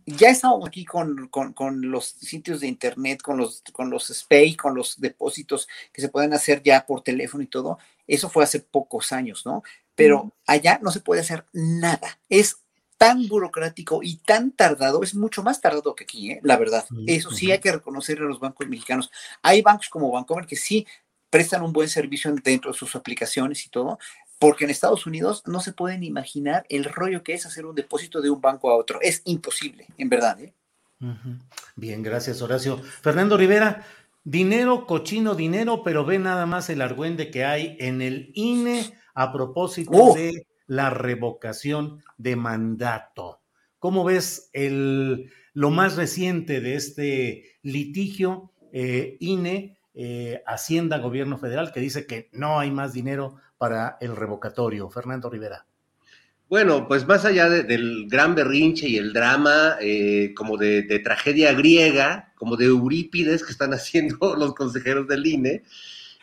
ya 0.07 0.29
estamos 0.29 0.67
aquí 0.67 0.85
con, 0.85 1.31
los 1.83 2.05
sitios 2.07 2.61
de 2.61 2.67
internet, 2.67 3.23
con 3.23 3.37
los, 3.37 3.63
con 3.73 3.91
los 3.91 4.07
SPAY, 4.09 4.57
con 4.57 4.75
los 4.75 5.01
depósitos 5.01 5.69
que 5.93 6.01
se 6.01 6.09
pueden 6.09 6.33
hacer 6.33 6.63
ya 6.63 6.87
por 6.87 7.03
teléfono 7.03 7.43
y 7.43 7.47
todo. 7.47 7.79
Eso 8.07 8.29
fue 8.29 8.45
hace 8.45 8.61
pocos 8.61 9.13
años, 9.13 9.47
¿no? 9.47 9.63
Pero 9.95 10.33
allá 10.47 10.79
no 10.83 10.91
se 10.91 11.01
puede 11.01 11.23
hacer 11.23 11.47
nada. 11.53 12.19
Es 12.29 12.59
tan 12.97 13.27
burocrático 13.29 14.01
y 14.03 14.17
tan 14.17 14.53
tardado, 14.53 15.03
es 15.03 15.15
mucho 15.15 15.43
más 15.43 15.61
tardado 15.61 15.95
que 15.95 16.05
aquí, 16.05 16.33
¿eh? 16.33 16.41
la 16.43 16.57
verdad. 16.57 16.85
Eso 17.07 17.31
sí 17.31 17.51
hay 17.51 17.59
que 17.59 17.73
reconocerle 17.73 18.25
a 18.25 18.29
los 18.29 18.41
bancos 18.41 18.69
mexicanos. 18.69 19.11
Hay 19.43 19.63
bancos 19.63 19.89
como 19.89 20.11
Bancomer 20.11 20.47
que 20.47 20.57
sí 20.57 20.87
prestan 21.31 21.63
un 21.63 21.73
buen 21.73 21.89
servicio 21.89 22.33
dentro 22.45 22.71
de 22.71 22.79
sus 22.79 22.95
aplicaciones 22.95 23.67
y 23.67 23.69
todo, 23.69 23.99
porque 24.45 24.65
en 24.65 24.71
Estados 24.71 25.07
Unidos 25.07 25.43
no 25.47 25.61
se 25.61 25.73
pueden 25.73 26.03
imaginar 26.03 26.67
el 26.69 26.85
rollo 26.85 27.23
que 27.23 27.33
es 27.33 27.47
hacer 27.47 27.65
un 27.65 27.75
depósito 27.75 28.21
de 28.21 28.29
un 28.29 28.43
banco 28.43 28.71
a 28.71 28.77
otro. 28.77 28.99
Es 29.01 29.23
imposible, 29.25 29.87
en 29.97 30.11
verdad. 30.11 30.39
¿eh? 30.39 30.53
Bien, 31.77 32.03
gracias 32.03 32.43
Horacio. 32.43 32.77
Fernando 32.77 33.39
Rivera, 33.39 33.87
dinero, 34.23 34.87
cochino 34.87 35.35
dinero, 35.35 35.83
pero 35.83 36.05
ve 36.05 36.19
nada 36.19 36.45
más 36.45 36.69
el 36.69 36.83
argüende 36.83 37.31
que 37.31 37.47
hay 37.47 37.79
en 37.81 38.03
el 38.03 38.33
INE 38.35 38.93
a 39.15 39.33
propósito 39.33 40.13
de 40.13 40.47
la 40.67 40.91
revocación 40.91 42.05
de 42.19 42.37
mandato. 42.37 43.41
¿Cómo 43.79 44.05
ves 44.05 44.51
el, 44.53 45.33
lo 45.55 45.71
más 45.71 45.97
reciente 45.97 46.61
de 46.61 46.75
este 46.75 47.45
litigio 47.63 48.53
eh, 48.75 49.17
INE, 49.21 49.79
eh, 49.95 50.43
Hacienda, 50.47 50.99
Gobierno 50.99 51.39
Federal, 51.39 51.73
que 51.73 51.81
dice 51.81 52.07
que 52.07 52.29
no 52.33 52.59
hay 52.59 52.71
más 52.71 52.93
dinero 52.93 53.37
para 53.59 53.97
el 54.01 54.17
revocatorio. 54.17 54.91
Fernando 54.91 55.31
Rivera. 55.31 55.65
Bueno, 56.49 56.87
pues 56.87 57.07
más 57.07 57.25
allá 57.25 57.49
del 57.49 58.07
gran 58.09 58.35
berrinche 58.35 58.89
y 58.89 58.97
el 58.97 59.13
drama, 59.13 59.77
eh, 59.81 60.33
como 60.37 60.57
de, 60.57 60.83
tragedia 61.03 61.53
griega, 61.53 62.33
como 62.37 62.57
de 62.57 62.67
Eurípides 62.67 63.43
que 63.43 63.53
están 63.53 63.73
haciendo 63.75 64.37
los 64.37 64.55
consejeros 64.55 65.09
del 65.09 65.27
INE, 65.27 65.63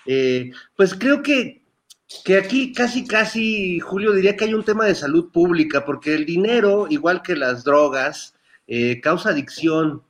eh, 0.06 0.52
pues 0.76 0.94
creo 0.94 1.22
que, 1.24 1.64
que 2.24 2.38
aquí 2.38 2.72
casi, 2.72 3.06
casi, 3.06 3.80
Julio 3.80 4.14
diría 4.14 4.38
que 4.38 4.46
hay 4.46 4.54
un 4.54 4.64
tema 4.64 4.86
de 4.86 4.96
salud 4.96 5.32
pública, 5.32 5.84
porque 5.86 6.14
el 6.14 6.26
dinero, 6.26 6.88
igual 6.90 7.22
que 7.24 7.36
las 7.36 7.64
drogas, 7.64 8.36
eh, 8.68 9.02
causa 9.02 9.30
adicción 9.30 10.04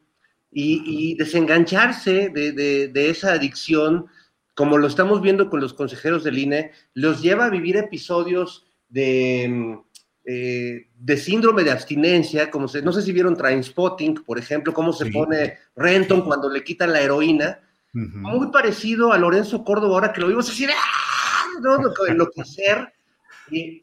y, 0.52 1.15
desengancharse 1.15 2.30
de, 2.30 2.52
de 2.52 3.10
esa 3.10 3.34
adicción 3.34 4.07
como 4.53 4.78
lo 4.78 4.88
estamos 4.88 5.22
viendo 5.22 5.49
con 5.49 5.60
los 5.60 5.73
consejeros 5.73 6.23
del 6.23 6.38
INE, 6.38 6.72
los 6.94 7.22
lleva 7.22 7.45
a 7.45 7.49
vivir 7.49 7.78
episodios 7.78 8.65
de, 8.90 9.48
mm, 9.49 9.80
eh, 10.26 10.88
de 10.95 11.18
síndrome 11.18 11.64
de 11.64 11.72
abstinencia, 11.72 12.52
como 12.52 12.68
se, 12.68 12.82
no 12.82 12.94
sé 12.94 13.02
si 13.02 13.11
vieron 13.11 13.36
Trainspotting, 13.36 14.23
por 14.23 14.38
ejemplo, 14.38 14.73
cómo 14.73 14.94
se 14.94 15.07
pone 15.07 15.57
Renton 15.76 16.22
cuando 16.22 16.49
le 16.49 16.64
quitan 16.64 16.94
la 16.94 17.02
heroína, 17.02 17.60
muy 17.94 18.52
parecido 18.52 19.11
a 19.11 19.18
Lorenzo 19.18 19.65
Córdoba, 19.65 19.95
ahora 19.95 20.14
que 20.14 20.22
lo 20.22 20.28
vimos 20.28 20.48
decir, 20.48 20.69
¡ah! 20.72 21.45
¿no? 21.61 21.78
enloquecer, 22.07 22.94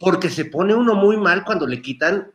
porque 0.01 0.31
se 0.31 0.47
pone 0.47 0.75
uno 0.75 0.95
muy 0.95 1.17
mal 1.17 1.45
cuando 1.45 1.67
le 1.67 1.83
quitan 1.83 2.33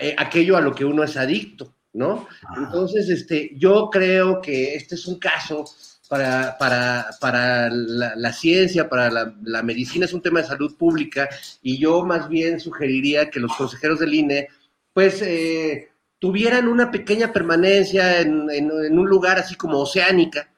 eh, 0.00 0.16
aquello 0.18 0.56
a 0.56 0.60
lo 0.60 0.74
que 0.74 0.84
uno 0.84 1.04
es 1.04 1.16
adicto, 1.16 1.74
¿no? 1.92 2.26
Entonces, 2.56 3.08
este, 3.08 3.52
yo 3.56 3.90
creo 3.92 4.40
que 4.40 4.74
este 4.74 4.96
es 4.96 5.06
un 5.06 5.18
caso 5.18 5.64
para, 6.08 6.58
para, 6.58 7.06
para 7.20 7.70
la, 7.70 8.32
ciencia, 8.32 8.88
para 8.88 9.10
la, 9.10 9.62
medicina, 9.62 10.04
es 10.04 10.12
un 10.12 10.22
tema 10.22 10.40
de 10.40 10.48
salud 10.48 10.76
pública 10.76 11.28
y 11.62 11.78
yo 11.78 12.04
más 12.04 12.28
bien 12.28 12.60
sugeriría 12.60 13.30
que 13.30 13.40
los 13.40 13.54
consejeros 13.56 13.98
del 13.98 14.14
INE, 14.14 14.48
pues, 14.92 15.22
eh, 15.22 15.88
tuvieran 16.18 16.68
una 16.68 16.90
pequeña 16.90 17.32
permanencia 17.32 18.20
en, 18.20 18.70
un 18.70 19.08
lugar 19.08 19.38
así 19.38 19.56
como 19.56 19.78
oceánica 19.78 20.52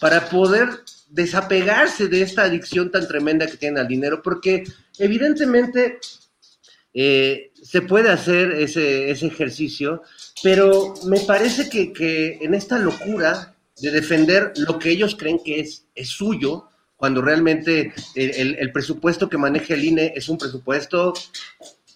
para 0.00 0.28
poder 0.28 0.68
desapegarse 1.08 2.08
de 2.08 2.22
esta 2.22 2.42
adicción 2.42 2.90
tan 2.90 3.06
tremenda 3.06 3.46
que 3.46 3.56
tienen 3.56 3.78
al 3.78 3.88
dinero, 3.88 4.20
porque 4.22 4.64
evidentemente 4.98 6.00
eh, 6.92 7.52
se 7.62 7.80
puede 7.82 8.10
hacer 8.10 8.52
ese, 8.52 9.10
ese, 9.10 9.26
ejercicio, 9.26 10.02
pero 10.42 10.94
me 11.06 11.20
parece 11.20 11.70
que, 11.70 11.92
que 11.92 12.38
en 12.42 12.54
esta 12.54 12.78
locura 12.78 13.55
de 13.80 13.90
defender 13.90 14.52
lo 14.56 14.78
que 14.78 14.90
ellos 14.90 15.16
creen 15.16 15.40
que 15.44 15.60
es, 15.60 15.86
es 15.94 16.08
suyo, 16.08 16.68
cuando 16.96 17.20
realmente 17.20 17.92
el, 18.14 18.72
presupuesto 18.72 19.28
que 19.28 19.36
maneja 19.36 19.74
el 19.74 19.84
INE 19.84 20.12
es 20.16 20.28
un 20.28 20.38
presupuesto 20.38 21.12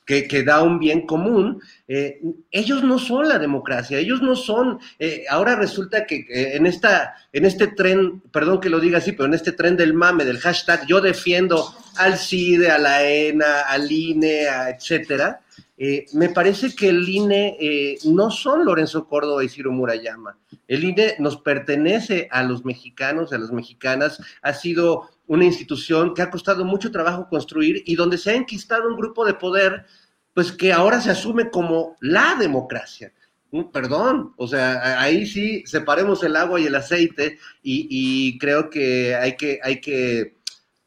que, 0.04 0.28
que 0.28 0.42
da 0.42 0.62
un 0.62 0.78
bien 0.78 1.06
común. 1.06 1.62
Eh, 1.88 2.20
ellos 2.50 2.82
no 2.82 2.98
son 2.98 3.28
la 3.28 3.38
democracia, 3.38 3.98
ellos 3.98 4.20
no 4.20 4.36
son. 4.36 4.78
Eh, 4.98 5.24
ahora 5.30 5.56
resulta 5.56 6.04
que 6.04 6.26
en, 6.28 6.66
esta, 6.66 7.14
en 7.32 7.46
este 7.46 7.68
tren, 7.68 8.20
perdón 8.32 8.60
que 8.60 8.68
lo 8.68 8.78
diga 8.78 8.98
así, 8.98 9.12
pero 9.12 9.26
en 9.26 9.34
este 9.34 9.52
tren 9.52 9.76
del 9.76 9.94
mame, 9.94 10.24
del 10.24 10.38
hashtag, 10.38 10.86
yo 10.86 11.00
defiendo 11.00 11.74
al 11.96 12.18
CIDE, 12.18 12.70
a 12.70 12.78
la 12.78 13.08
ENA, 13.08 13.60
al 13.60 13.90
INE, 13.90 14.48
etcétera. 14.76 15.40
Eh, 15.82 16.04
me 16.12 16.28
parece 16.28 16.74
que 16.76 16.90
el 16.90 17.08
INE 17.08 17.56
eh, 17.58 17.98
no 18.04 18.30
son 18.30 18.66
Lorenzo 18.66 19.08
Córdoba 19.08 19.42
y 19.42 19.48
Ciro 19.48 19.72
Murayama. 19.72 20.36
El 20.68 20.84
INE 20.84 21.14
nos 21.20 21.38
pertenece 21.38 22.28
a 22.30 22.42
los 22.42 22.66
mexicanos, 22.66 23.32
a 23.32 23.38
las 23.38 23.50
mexicanas. 23.50 24.20
Ha 24.42 24.52
sido 24.52 25.08
una 25.26 25.46
institución 25.46 26.12
que 26.12 26.20
ha 26.20 26.30
costado 26.30 26.66
mucho 26.66 26.92
trabajo 26.92 27.30
construir 27.30 27.82
y 27.86 27.94
donde 27.94 28.18
se 28.18 28.30
ha 28.30 28.34
enquistado 28.34 28.90
un 28.90 28.96
grupo 28.98 29.24
de 29.24 29.32
poder, 29.32 29.86
pues 30.34 30.52
que 30.52 30.70
ahora 30.70 31.00
se 31.00 31.12
asume 31.12 31.48
como 31.48 31.96
la 32.02 32.36
democracia. 32.38 33.14
Mm, 33.50 33.70
perdón, 33.72 34.34
o 34.36 34.46
sea, 34.46 35.00
ahí 35.00 35.24
sí 35.24 35.64
separemos 35.64 36.22
el 36.22 36.36
agua 36.36 36.60
y 36.60 36.66
el 36.66 36.74
aceite 36.74 37.38
y, 37.62 37.86
y 37.88 38.38
creo 38.38 38.68
que 38.68 39.14
hay 39.14 39.34
que, 39.34 39.58
hay 39.62 39.80
que 39.80 40.36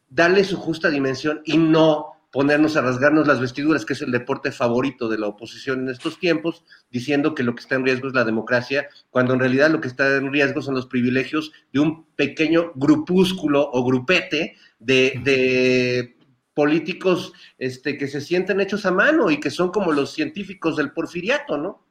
darle 0.07 0.43
su 0.43 0.55
justa 0.55 0.91
dimensión 0.91 1.41
y 1.45 1.57
no 1.57 2.12
ponernos 2.33 2.75
a 2.75 2.81
rasgarnos 2.81 3.27
las 3.27 3.39
vestiduras, 3.39 3.85
que 3.85 3.93
es 3.93 4.01
el 4.01 4.11
deporte 4.11 4.51
favorito 4.51 5.07
de 5.07 5.19
la 5.19 5.27
oposición 5.27 5.81
en 5.81 5.89
estos 5.89 6.17
tiempos, 6.17 6.63
diciendo 6.89 7.35
que 7.35 7.43
lo 7.43 7.53
que 7.53 7.61
está 7.61 7.75
en 7.75 7.85
riesgo 7.85 8.07
es 8.07 8.15
la 8.15 8.23
democracia, 8.25 8.89
cuando 9.11 9.35
en 9.35 9.39
realidad 9.39 9.69
lo 9.69 9.79
que 9.79 9.87
está 9.87 10.15
en 10.15 10.33
riesgo 10.33 10.63
son 10.63 10.73
los 10.73 10.87
privilegios 10.87 11.51
de 11.71 11.79
un 11.79 12.07
pequeño 12.15 12.71
grupúsculo 12.73 13.69
o 13.71 13.85
grupete 13.85 14.57
de, 14.79 16.17
políticos 16.55 17.33
este, 17.59 17.99
que 17.99 18.07
se 18.07 18.19
sienten 18.19 18.61
hechos 18.61 18.87
a 18.87 18.91
mano 18.91 19.29
y 19.29 19.39
que 19.39 19.51
son 19.51 19.69
como 19.69 19.91
los 19.91 20.11
científicos 20.11 20.75
del 20.75 20.91
porfiriato, 20.91 21.57
¿no? 21.59 21.85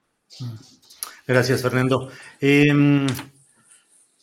Gracias, 1.25 1.63
Fernando. 1.63 2.11
Eh, 2.41 3.07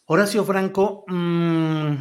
Horacio 0.06 0.44
Franco, 0.44 1.06
mmm, 1.08 1.94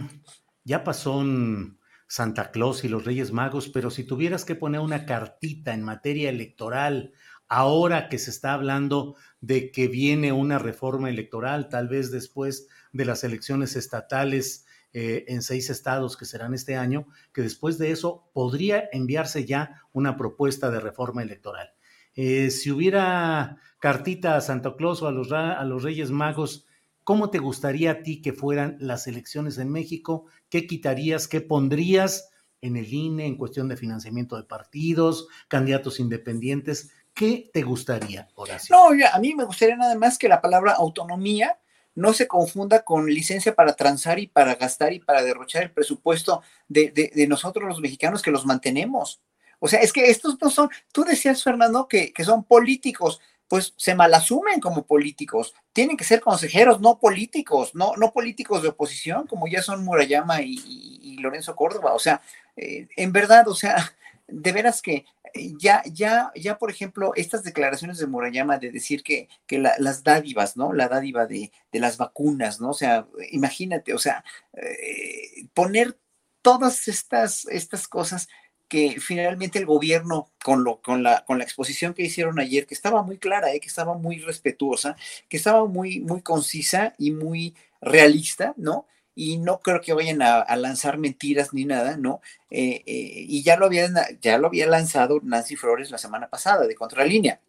ya 0.64 0.82
pasó 0.82 1.18
un 1.18 1.77
Santa 2.09 2.51
Claus 2.51 2.85
y 2.85 2.89
los 2.89 3.05
Reyes 3.05 3.32
Magos, 3.32 3.68
pero 3.68 3.90
si 3.90 4.02
tuvieras 4.02 4.44
que 4.44 4.55
poner 4.55 4.80
una 4.80 5.06
cartita 5.06 5.74
en 5.74 5.85
materia 5.85 6.30
electoral, 6.30 7.12
ahora 7.48 8.09
que 8.09 8.18
se 8.18 8.30
está 8.30 8.55
hablando 8.55 9.14
de 9.40 9.70
que 9.70 9.89
viene 9.89 10.32
una 10.32 10.59
reforma 10.59 11.10
electoral, 11.10 11.68
tal 11.68 11.89
vez 11.89 12.10
después 12.10 12.68
de 12.93 13.05
las 13.05 13.24
elecciones 13.24 13.76
estatales 13.76 14.66
eh, 14.94 15.26
en 15.28 15.43
seis 15.43 15.68
estados 15.68 16.16
que 16.16 16.24
serán 16.24 16.55
este 16.55 16.76
año, 16.76 17.06
que 17.32 17.43
después 17.43 17.76
de 17.76 17.90
eso 17.90 18.30
podría 18.32 18.89
enviarse 18.93 19.44
ya 19.44 19.82
una 19.93 20.16
propuesta 20.16 20.70
de 20.70 20.80
reforma 20.80 21.22
electoral. 21.22 21.72
Eh, 22.14 22.51
si 22.51 22.70
hubiera 22.70 23.59
cartita 23.78 24.36
a 24.36 24.40
Santa 24.40 24.74
Claus 24.76 25.02
o 25.02 25.06
a 25.09 25.12
los, 25.12 25.30
a 25.30 25.62
los 25.64 25.82
Reyes 25.82 26.10
Magos, 26.10 26.66
¿cómo 27.05 27.30
te 27.30 27.39
gustaría 27.39 27.90
a 27.90 28.02
ti 28.02 28.20
que 28.22 28.32
fueran 28.32 28.76
las 28.80 29.06
elecciones 29.06 29.59
en 29.59 29.70
México? 29.70 30.26
¿Qué 30.48 30.66
quitarías? 30.66 31.28
¿Qué 31.28 31.40
pondrías 31.40 32.30
en 32.60 32.76
el 32.76 32.92
INE 32.92 33.26
en 33.26 33.36
cuestión 33.36 33.68
de 33.68 33.76
financiamiento 33.76 34.36
de 34.36 34.44
partidos, 34.44 35.28
candidatos 35.48 36.00
independientes? 36.00 36.90
¿Qué 37.14 37.50
te 37.52 37.62
gustaría, 37.62 38.28
Horacio? 38.34 38.74
No, 38.74 39.06
a 39.12 39.18
mí 39.18 39.34
me 39.34 39.44
gustaría 39.44 39.76
nada 39.76 39.94
más 39.96 40.18
que 40.18 40.28
la 40.28 40.40
palabra 40.40 40.72
autonomía 40.72 41.58
no 41.94 42.12
se 42.12 42.28
confunda 42.28 42.84
con 42.84 43.06
licencia 43.06 43.56
para 43.56 43.74
transar 43.74 44.20
y 44.20 44.28
para 44.28 44.54
gastar 44.54 44.92
y 44.92 45.00
para 45.00 45.22
derrochar 45.22 45.64
el 45.64 45.72
presupuesto 45.72 46.42
de, 46.68 46.92
de, 46.92 47.10
de 47.12 47.26
nosotros 47.26 47.68
los 47.68 47.80
mexicanos 47.80 48.22
que 48.22 48.30
los 48.30 48.46
mantenemos. 48.46 49.20
O 49.58 49.66
sea, 49.66 49.80
es 49.80 49.92
que 49.92 50.08
estos 50.08 50.40
no 50.40 50.48
son, 50.48 50.70
tú 50.92 51.04
decías, 51.04 51.42
Fernando, 51.42 51.88
que, 51.88 52.12
que 52.12 52.24
son 52.24 52.44
políticos 52.44 53.20
pues 53.48 53.74
se 53.76 53.94
malasumen 53.94 54.60
como 54.60 54.86
políticos. 54.86 55.54
Tienen 55.72 55.96
que 55.96 56.04
ser 56.04 56.20
consejeros, 56.20 56.80
no 56.80 56.98
políticos, 56.98 57.74
no, 57.74 57.94
no 57.96 58.12
políticos 58.12 58.62
de 58.62 58.68
oposición, 58.68 59.26
como 59.26 59.48
ya 59.48 59.62
son 59.62 59.84
Murayama 59.84 60.42
y, 60.42 61.16
Lorenzo 61.20 61.56
Córdoba. 61.56 61.94
O 61.94 61.98
sea, 61.98 62.20
eh, 62.56 62.86
en 62.96 63.12
verdad, 63.12 63.48
o 63.48 63.54
sea, 63.54 63.92
de 64.28 64.52
veras 64.52 64.82
que 64.82 65.04
eh, 65.34 65.54
ya, 65.58 65.82
ya, 65.86 66.30
ya, 66.36 66.58
por 66.58 66.70
ejemplo, 66.70 67.12
estas 67.16 67.42
declaraciones 67.42 67.98
de 67.98 68.06
Murayama 68.06 68.58
de 68.58 68.70
decir 68.70 69.02
que, 69.02 69.28
que 69.46 69.58
la, 69.58 69.74
las 69.78 70.04
dádivas, 70.04 70.56
¿no? 70.56 70.72
La 70.72 70.88
dádiva 70.88 71.26
de, 71.26 71.50
de, 71.72 71.80
las 71.80 71.96
vacunas, 71.96 72.60
¿no? 72.60 72.70
O 72.70 72.74
sea, 72.74 73.06
imagínate, 73.32 73.94
o 73.94 73.98
sea, 73.98 74.22
eh, 74.52 75.48
poner 75.54 75.98
todas 76.42 76.86
estas, 76.88 77.46
estas 77.46 77.88
cosas 77.88 78.28
que 78.68 79.00
finalmente 79.00 79.58
el 79.58 79.66
gobierno, 79.66 80.30
con, 80.44 80.62
lo, 80.62 80.80
con, 80.80 81.02
la, 81.02 81.24
con 81.24 81.38
la 81.38 81.44
exposición 81.44 81.94
que 81.94 82.04
hicieron 82.04 82.38
ayer, 82.38 82.66
que 82.66 82.74
estaba 82.74 83.02
muy 83.02 83.18
clara, 83.18 83.52
eh, 83.52 83.60
que 83.60 83.66
estaba 83.66 83.94
muy 83.94 84.18
respetuosa, 84.20 84.96
que 85.28 85.38
estaba 85.38 85.66
muy, 85.66 86.00
muy 86.00 86.22
concisa 86.22 86.94
y 86.98 87.10
muy 87.10 87.54
realista, 87.80 88.54
¿no? 88.56 88.86
Y 89.14 89.38
no 89.38 89.60
creo 89.60 89.80
que 89.80 89.94
vayan 89.94 90.22
a, 90.22 90.54
lanzar 90.56 90.96
mentiras 90.98 91.52
ni 91.52 91.64
nada, 91.64 91.96
¿no? 91.96 92.20
Eh, 92.50 92.82
eh, 92.86 93.24
y 93.26 93.42
ya 93.42 93.56
lo, 93.56 93.66
había, 93.66 93.88
ya 94.20 94.38
lo 94.38 94.46
había 94.46 94.66
lanzado 94.68 95.18
Nancy 95.22 95.56
Flores 95.56 95.90
la 95.90 95.98
semana 95.98 96.28
pasada 96.28 96.66
de 96.66 96.74
Contralínea 96.76 97.40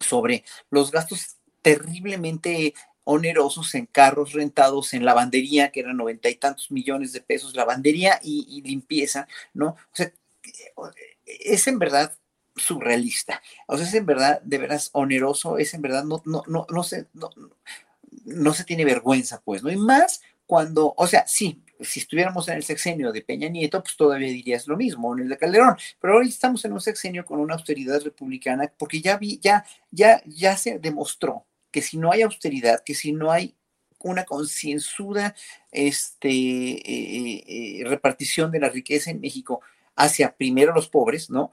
sobre 0.00 0.44
los 0.70 0.90
gastos 0.90 1.36
terriblemente 1.62 2.74
onerosos 3.04 3.74
en 3.76 3.86
carros 3.86 4.32
rentados, 4.32 4.94
en 4.94 5.04
lavandería, 5.04 5.70
que 5.70 5.80
eran 5.80 5.96
noventa 5.96 6.28
y 6.28 6.34
tantos 6.34 6.72
millones 6.72 7.12
de 7.12 7.20
pesos, 7.20 7.54
lavandería 7.54 8.18
y, 8.22 8.44
y 8.48 8.62
limpieza, 8.68 9.28
¿no? 9.54 9.68
O 9.68 9.76
sea, 9.92 10.12
es 11.24 11.66
en 11.66 11.78
verdad 11.78 12.16
surrealista. 12.56 13.42
O 13.66 13.76
sea, 13.76 13.86
es 13.86 13.94
en 13.94 14.06
verdad, 14.06 14.40
de 14.42 14.58
veras, 14.58 14.90
oneroso, 14.92 15.58
es 15.58 15.74
en 15.74 15.82
verdad, 15.82 16.04
no, 16.04 16.22
no, 16.24 16.42
no, 16.46 16.66
no 16.70 16.82
se, 16.82 17.08
no, 18.24 18.54
se 18.54 18.64
tiene 18.64 18.84
vergüenza, 18.84 19.40
pues, 19.44 19.62
¿no? 19.62 19.70
Y 19.70 19.76
más 19.76 20.22
cuando, 20.46 20.94
o 20.96 21.06
sea, 21.06 21.26
sí, 21.26 21.62
si 21.80 22.00
estuviéramos 22.00 22.48
en 22.48 22.54
el 22.54 22.62
sexenio 22.62 23.12
de 23.12 23.22
Peña 23.22 23.48
Nieto, 23.48 23.82
pues 23.82 23.96
todavía 23.96 24.28
dirías 24.28 24.66
lo 24.66 24.76
mismo, 24.76 25.14
en 25.14 25.24
el 25.24 25.28
de 25.28 25.36
Calderón, 25.36 25.76
pero 26.00 26.18
hoy 26.18 26.28
estamos 26.28 26.64
en 26.64 26.72
un 26.72 26.80
sexenio 26.80 27.24
con 27.24 27.40
una 27.40 27.54
austeridad 27.54 28.00
republicana, 28.02 28.72
porque 28.78 29.00
ya 29.00 29.18
vi, 29.18 29.38
ya, 29.42 29.64
ya, 29.90 30.22
ya 30.24 30.56
se 30.56 30.78
demostró 30.78 31.46
que 31.70 31.82
si 31.82 31.98
no 31.98 32.12
hay 32.12 32.22
austeridad, 32.22 32.82
que 32.84 32.94
si 32.94 33.12
no 33.12 33.30
hay 33.30 33.54
una 33.98 34.24
concienzuda 34.24 35.34
este, 35.72 36.28
eh, 36.30 37.44
eh, 37.46 37.84
repartición 37.84 38.50
de 38.50 38.60
la 38.60 38.68
riqueza 38.68 39.10
en 39.10 39.20
México, 39.20 39.60
hacia 39.96 40.36
primero 40.36 40.74
los 40.74 40.88
pobres, 40.88 41.30
¿no? 41.30 41.50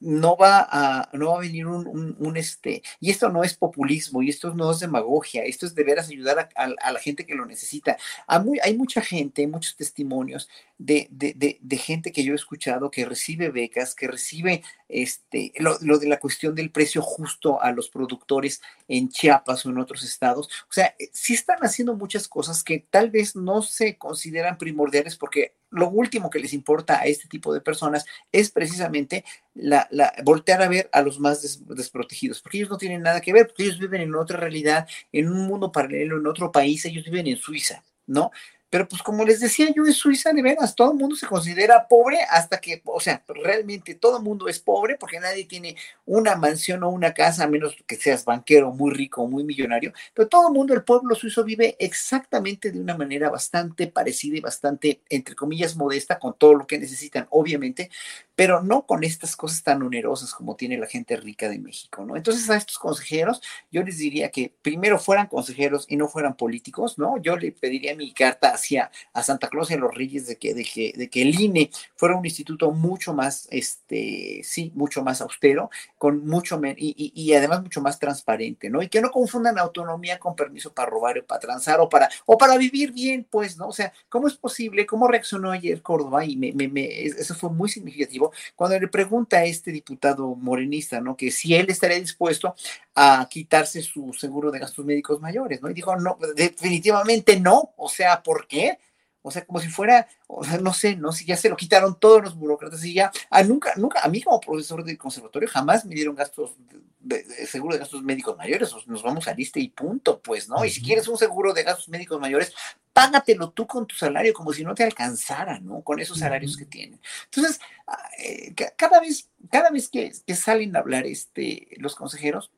no 0.00 0.36
va 0.36 0.68
a, 0.70 1.08
no 1.14 1.30
va 1.30 1.38
a 1.38 1.40
venir 1.40 1.66
un, 1.66 2.16
un, 2.18 2.36
este, 2.36 2.82
y 3.00 3.10
esto 3.10 3.30
no 3.30 3.42
es 3.42 3.54
populismo, 3.54 4.22
y 4.22 4.28
esto 4.28 4.54
no 4.54 4.70
es 4.70 4.80
demagogia, 4.80 5.42
esto 5.44 5.66
es 5.66 5.74
de 5.74 5.84
veras 5.84 6.08
ayudar 6.08 6.50
a, 6.54 6.92
la 6.92 7.00
gente 7.00 7.24
que 7.24 7.34
lo 7.34 7.46
necesita. 7.46 7.96
Hay, 8.26 8.76
mucha 8.76 9.00
gente, 9.00 9.46
muchos 9.46 9.76
testimonios 9.76 10.48
de, 10.78 11.08
de, 11.10 11.58
de, 11.60 11.76
gente 11.76 12.12
que 12.12 12.24
yo 12.24 12.32
he 12.32 12.36
escuchado 12.36 12.90
que 12.90 13.06
recibe 13.06 13.50
becas, 13.50 13.94
que 13.94 14.08
recibe 14.08 14.62
este, 14.88 15.52
lo, 15.56 15.78
lo, 15.80 15.98
de 15.98 16.08
la 16.08 16.20
cuestión 16.20 16.54
del 16.54 16.70
precio 16.70 17.00
justo 17.00 17.62
a 17.62 17.72
los 17.72 17.88
productores 17.88 18.60
en 18.88 19.08
Chiapas 19.08 19.64
o 19.64 19.70
en 19.70 19.78
otros 19.78 20.04
estados. 20.04 20.48
O 20.68 20.72
sea, 20.72 20.94
sí 21.12 21.34
están 21.34 21.58
haciendo 21.60 21.94
muchas 21.94 22.28
cosas 22.28 22.62
que 22.62 22.86
tal 22.90 23.10
vez 23.10 23.34
no 23.34 23.62
se 23.62 23.96
consideran 23.96 24.58
primordiales 24.58 25.16
porque 25.16 25.54
lo 25.76 25.90
último 25.90 26.30
que 26.30 26.38
les 26.38 26.54
importa 26.54 26.98
a 26.98 27.04
este 27.04 27.28
tipo 27.28 27.52
de 27.52 27.60
personas 27.60 28.06
es 28.32 28.50
precisamente 28.50 29.24
la, 29.54 29.86
la, 29.90 30.12
voltear 30.24 30.62
a 30.62 30.68
ver 30.68 30.88
a 30.90 31.02
los 31.02 31.20
más 31.20 31.42
des, 31.42 31.66
desprotegidos, 31.66 32.40
porque 32.40 32.58
ellos 32.58 32.70
no 32.70 32.78
tienen 32.78 33.02
nada 33.02 33.20
que 33.20 33.32
ver, 33.32 33.46
porque 33.46 33.64
ellos 33.64 33.78
viven 33.78 34.00
en 34.00 34.14
otra 34.14 34.38
realidad, 34.38 34.88
en 35.12 35.28
un 35.28 35.46
mundo 35.46 35.70
paralelo, 35.70 36.16
en 36.16 36.26
otro 36.26 36.50
país, 36.50 36.84
ellos 36.86 37.04
viven 37.04 37.26
en 37.26 37.36
Suiza, 37.36 37.84
¿no? 38.06 38.30
Pero 38.70 38.88
pues 38.88 39.02
como 39.02 39.24
les 39.24 39.40
decía 39.40 39.68
yo, 39.74 39.86
en 39.86 39.92
Suiza 39.92 40.32
de 40.32 40.42
veras, 40.42 40.74
todo 40.74 40.92
el 40.92 40.98
mundo 40.98 41.14
se 41.16 41.26
considera 41.26 41.86
pobre 41.88 42.18
hasta 42.30 42.60
que, 42.60 42.82
o 42.84 43.00
sea, 43.00 43.22
realmente 43.28 43.94
todo 43.94 44.18
el 44.18 44.24
mundo 44.24 44.48
es 44.48 44.58
pobre 44.58 44.96
porque 44.98 45.20
nadie 45.20 45.44
tiene 45.44 45.76
una 46.04 46.36
mansión 46.36 46.82
o 46.82 46.90
una 46.90 47.14
casa, 47.14 47.44
a 47.44 47.48
menos 47.48 47.76
que 47.86 47.96
seas 47.96 48.24
banquero 48.24 48.72
muy 48.72 48.92
rico 48.92 49.26
muy 49.26 49.44
millonario, 49.44 49.92
pero 50.14 50.28
todo 50.28 50.48
el 50.48 50.54
mundo, 50.54 50.74
el 50.74 50.84
pueblo 50.84 51.14
suizo 51.14 51.44
vive 51.44 51.76
exactamente 51.78 52.70
de 52.70 52.80
una 52.80 52.96
manera 52.96 53.30
bastante 53.30 53.86
parecida 53.86 54.36
y 54.36 54.40
bastante, 54.40 55.02
entre 55.08 55.34
comillas, 55.34 55.76
modesta 55.76 56.18
con 56.18 56.34
todo 56.36 56.54
lo 56.54 56.66
que 56.66 56.78
necesitan, 56.78 57.26
obviamente, 57.30 57.90
pero 58.34 58.62
no 58.62 58.86
con 58.86 59.04
estas 59.04 59.36
cosas 59.36 59.62
tan 59.62 59.82
onerosas 59.82 60.34
como 60.34 60.56
tiene 60.56 60.76
la 60.78 60.86
gente 60.86 61.16
rica 61.16 61.48
de 61.48 61.58
México, 61.58 62.04
¿no? 62.04 62.16
Entonces 62.16 62.48
a 62.50 62.56
estos 62.56 62.78
consejeros 62.78 63.40
yo 63.70 63.82
les 63.82 63.98
diría 63.98 64.30
que 64.30 64.52
primero 64.62 64.98
fueran 64.98 65.26
consejeros 65.26 65.86
y 65.88 65.96
no 65.96 66.08
fueran 66.08 66.36
políticos, 66.36 66.98
¿no? 66.98 67.16
Yo 67.22 67.36
le 67.36 67.52
pediría 67.52 67.94
mi 67.96 68.12
carta 68.12 68.55
hacia 68.56 68.90
a 69.12 69.22
Santa 69.22 69.48
Claus 69.48 69.70
y 69.70 69.74
a 69.74 69.78
los 69.78 69.94
Reyes 69.94 70.26
de 70.26 70.36
que, 70.36 70.54
de 70.54 70.64
que, 70.64 70.92
de 70.96 71.08
que 71.08 71.22
el 71.22 71.38
INE 71.38 71.70
fuera 71.94 72.16
un 72.16 72.24
instituto 72.24 72.70
mucho 72.72 73.14
más, 73.14 73.46
este, 73.50 74.40
sí, 74.42 74.72
mucho 74.74 75.02
más 75.02 75.20
austero, 75.20 75.70
con 75.98 76.26
mucho, 76.26 76.60
y, 76.76 76.94
y, 76.96 77.12
y 77.14 77.34
además 77.34 77.62
mucho 77.62 77.80
más 77.80 77.98
transparente, 77.98 78.70
¿no? 78.70 78.82
Y 78.82 78.88
que 78.88 79.00
no 79.00 79.10
confundan 79.10 79.58
autonomía 79.58 80.18
con 80.18 80.34
permiso 80.34 80.72
para 80.72 80.90
robar 80.90 81.18
o 81.18 81.26
para 81.26 81.40
transar 81.40 81.80
o 81.80 81.88
para, 81.88 82.08
o 82.24 82.36
para 82.36 82.56
vivir 82.56 82.92
bien, 82.92 83.26
pues, 83.30 83.56
¿no? 83.56 83.68
O 83.68 83.72
sea, 83.72 83.92
¿cómo 84.08 84.28
es 84.28 84.34
posible? 84.36 84.86
¿Cómo 84.86 85.08
reaccionó 85.08 85.52
ayer 85.52 85.82
Córdoba? 85.82 86.24
Y 86.24 86.36
me, 86.36 86.52
me, 86.52 87.04
eso 87.04 87.34
fue 87.34 87.50
muy 87.50 87.68
significativo 87.68 88.32
cuando 88.54 88.78
le 88.78 88.88
pregunta 88.88 89.38
a 89.38 89.44
este 89.44 89.70
diputado 89.70 90.34
morenista, 90.34 91.00
¿no? 91.00 91.16
Que 91.16 91.30
si 91.30 91.54
él 91.54 91.66
estaría 91.68 91.98
dispuesto 91.98 92.54
a 92.98 93.28
quitarse 93.30 93.82
su 93.82 94.14
seguro 94.14 94.50
de 94.50 94.58
gastos 94.58 94.84
médicos 94.84 95.20
mayores, 95.20 95.60
¿no? 95.60 95.68
Y 95.68 95.74
dijo, 95.74 95.94
no, 95.96 96.18
definitivamente 96.34 97.38
no, 97.38 97.74
o 97.76 97.90
sea, 97.90 98.22
¿por 98.22 98.48
qué? 98.48 98.78
O 99.20 99.30
sea, 99.30 99.44
como 99.44 99.60
si 99.60 99.68
fuera, 99.68 100.08
o 100.26 100.42
sea, 100.42 100.56
no 100.58 100.72
sé, 100.72 100.96
no 100.96 101.12
sé, 101.12 101.26
ya 101.26 101.36
se 101.36 101.50
lo 101.50 101.56
quitaron 101.56 102.00
todos 102.00 102.22
los 102.22 102.34
burócratas 102.34 102.82
y 102.86 102.94
ya, 102.94 103.12
a, 103.28 103.42
nunca, 103.42 103.74
nunca, 103.76 104.00
a 104.02 104.08
mí 104.08 104.22
como 104.22 104.40
profesor 104.40 104.82
de 104.82 104.96
conservatorio 104.96 105.46
jamás 105.46 105.84
me 105.84 105.94
dieron 105.94 106.14
gastos, 106.14 106.52
de, 107.00 107.22
seguro 107.46 107.74
de 107.74 107.80
gastos 107.80 108.02
médicos 108.02 108.34
mayores, 108.38 108.74
nos 108.86 109.02
vamos 109.02 109.28
a 109.28 109.34
liste 109.34 109.60
y 109.60 109.68
punto, 109.68 110.18
pues, 110.22 110.48
¿no? 110.48 110.64
Y 110.64 110.70
si 110.70 110.80
quieres 110.80 111.06
un 111.06 111.18
seguro 111.18 111.52
de 111.52 111.64
gastos 111.64 111.90
médicos 111.90 112.18
mayores, 112.18 112.54
págatelo 112.94 113.50
tú 113.50 113.66
con 113.66 113.86
tu 113.86 113.94
salario 113.94 114.32
como 114.32 114.54
si 114.54 114.64
no 114.64 114.74
te 114.74 114.84
alcanzara, 114.84 115.60
¿no? 115.60 115.82
Con 115.82 116.00
esos 116.00 116.18
salarios 116.18 116.56
que 116.56 116.64
tienen. 116.64 116.98
Entonces, 117.26 117.60
ah, 117.88 118.08
eh, 118.18 118.54
cada 118.74 119.00
vez, 119.00 119.28
cada 119.50 119.68
vez 119.68 119.90
que, 119.90 120.12
que 120.26 120.34
salen 120.34 120.74
a 120.74 120.78
hablar 120.78 121.04
este, 121.04 121.68
los 121.76 121.94
consejeros, 121.94 122.50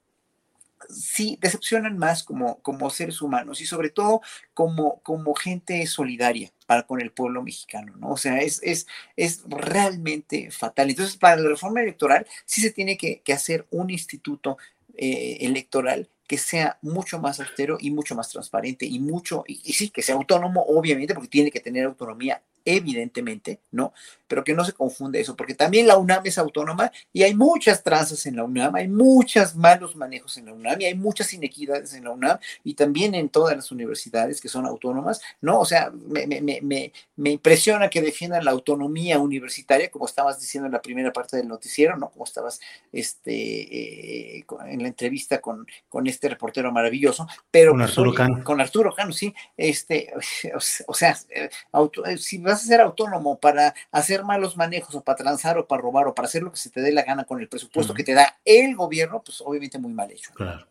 sí 0.89 1.39
decepcionan 1.41 1.99
más 1.99 2.23
como, 2.23 2.61
como 2.63 2.91
seres 2.91 3.23
humanos 3.23 3.61
y 3.61 3.67
sobre 3.67 3.91
todo 3.91 4.21
como, 4.55 5.01
como 5.03 5.35
gente 5.35 5.87
solidaria 5.87 6.53
para 6.67 6.83
con 6.85 7.01
el 7.01 7.13
pueblo 7.13 7.43
mexicano, 7.43 7.95
¿no? 7.97 8.11
O 8.11 8.17
sea, 8.17 8.39
es, 8.39 8.61
es, 8.63 8.87
es 9.17 9.43
realmente 9.49 10.51
fatal. 10.51 10.91
Entonces, 10.91 11.17
para 11.17 11.37
la 11.37 11.49
reforma 11.49 11.81
electoral 11.81 12.27
sí 12.45 12.61
se 12.61 12.71
tiene 12.71 12.97
que, 12.97 13.23
hacer 13.33 13.67
un 13.71 13.91
instituto 13.91 14.59
eh, 14.97 15.39
electoral 15.41 16.09
que 16.29 16.37
sea 16.37 16.79
mucho 16.83 17.19
más 17.19 17.41
austero 17.41 17.79
y 17.81 17.91
mucho 17.91 18.15
más 18.15 18.29
transparente 18.29 18.85
y 18.85 18.99
mucho, 18.99 19.45
y, 19.47 19.73
sí, 19.73 19.89
que 19.89 20.03
sea 20.03 20.15
autónomo, 20.15 20.63
obviamente, 20.69 21.15
porque 21.15 21.29
tiene 21.29 21.51
que 21.51 21.61
tener 21.61 21.87
autonomía 21.87 22.43
evidentemente, 22.77 23.61
¿no? 23.71 23.95
Pero 24.27 24.45
que 24.45 24.53
no 24.53 24.63
se 24.65 24.75
confunde 24.75 25.21
eso, 25.21 25.35
porque 25.35 25.55
también 25.55 25.87
la 25.87 25.97
UNAM 25.97 26.21
es 26.25 26.37
autónoma 26.37 26.93
y 27.13 27.23
hay 27.23 27.35
muchas 27.35 27.83
tranzas 27.83 28.27
en 28.27 28.37
la 28.37 28.45
UNAM, 28.45 28.75
hay 28.75 28.89
muchos 28.89 29.57
malos 29.57 29.97
manejos 29.97 30.37
en 30.37 30.47
la 30.47 30.53
UNAM 30.53 30.81
y 30.81 30.85
hay 30.85 30.95
muchas 30.95 31.33
inequidades 31.33 31.95
en 31.95 32.05
la 32.05 32.11
UNAM 32.11 32.39
y 32.63 32.75
también 32.75 33.15
en 33.15 33.31
todas 33.31 33.57
las 33.57 33.73
universidades 33.73 34.41
que 34.41 34.49
son 34.49 34.67
autónomas, 34.67 35.23
¿no? 35.41 35.59
O 35.61 35.65
sea, 35.65 35.91
me, 35.91 36.27
me, 36.27 36.61
me, 36.61 36.93
me 37.17 37.31
impresiona 37.31 37.89
que 37.89 38.03
defiendan 38.03 38.45
la 38.45 38.51
autonomía 38.51 39.19
universitaria, 39.19 39.91
como 39.91 40.05
estabas 40.05 40.39
diciendo 40.41 40.67
en 40.67 40.73
la 40.73 40.83
primera 40.83 41.13
parte 41.13 41.39
del 41.39 41.49
noticiero, 41.49 41.97
¿no? 41.97 42.11
Como 42.11 42.25
estabas 42.25 42.61
este, 42.93 44.37
eh, 44.39 44.45
en 44.67 44.83
la 44.83 44.89
entrevista 44.89 45.41
con, 45.41 45.67
con 45.89 46.07
este 46.07 46.29
reportero 46.29 46.71
maravilloso, 46.71 47.27
pero... 47.51 47.73
Con 47.73 47.83
Arturo 47.83 48.13
Cano. 48.13 48.45
Con 48.45 48.61
Arturo 48.61 48.95
Cano, 48.95 49.13
sí. 49.13 49.35
Este, 49.57 50.13
o 50.87 50.95
sea, 50.95 51.17
eh, 51.31 51.49
auto, 51.73 52.05
eh, 52.05 52.19
si 52.19 52.39
vas 52.39 52.58
a 52.65 52.67
ser 52.67 52.81
autónomo 52.81 53.39
para 53.39 53.75
hacer 53.91 54.25
malos 54.25 54.57
manejos 54.57 54.95
o 54.95 55.03
para 55.03 55.17
transar 55.17 55.59
o 55.59 55.67
para 55.67 55.83
robar 55.83 56.07
o 56.09 56.15
para 56.15 56.27
hacer 56.27 56.43
lo 56.43 56.51
que 56.51 56.59
se 56.59 56.71
te 56.71 56.81
dé 56.81 56.93
la 56.93 57.03
gana 57.03 57.25
con 57.25 57.41
el 57.41 57.49
presupuesto 57.49 57.95
que 57.95 58.05
te 58.05 58.15
da 58.15 58.39
el 58.45 58.75
gobierno, 58.77 59.23
pues 59.25 59.41
obviamente 59.41 59.79
muy 59.79 59.93
mal 59.93 60.11
hecho. 60.11 60.33
Claro. 60.35 60.67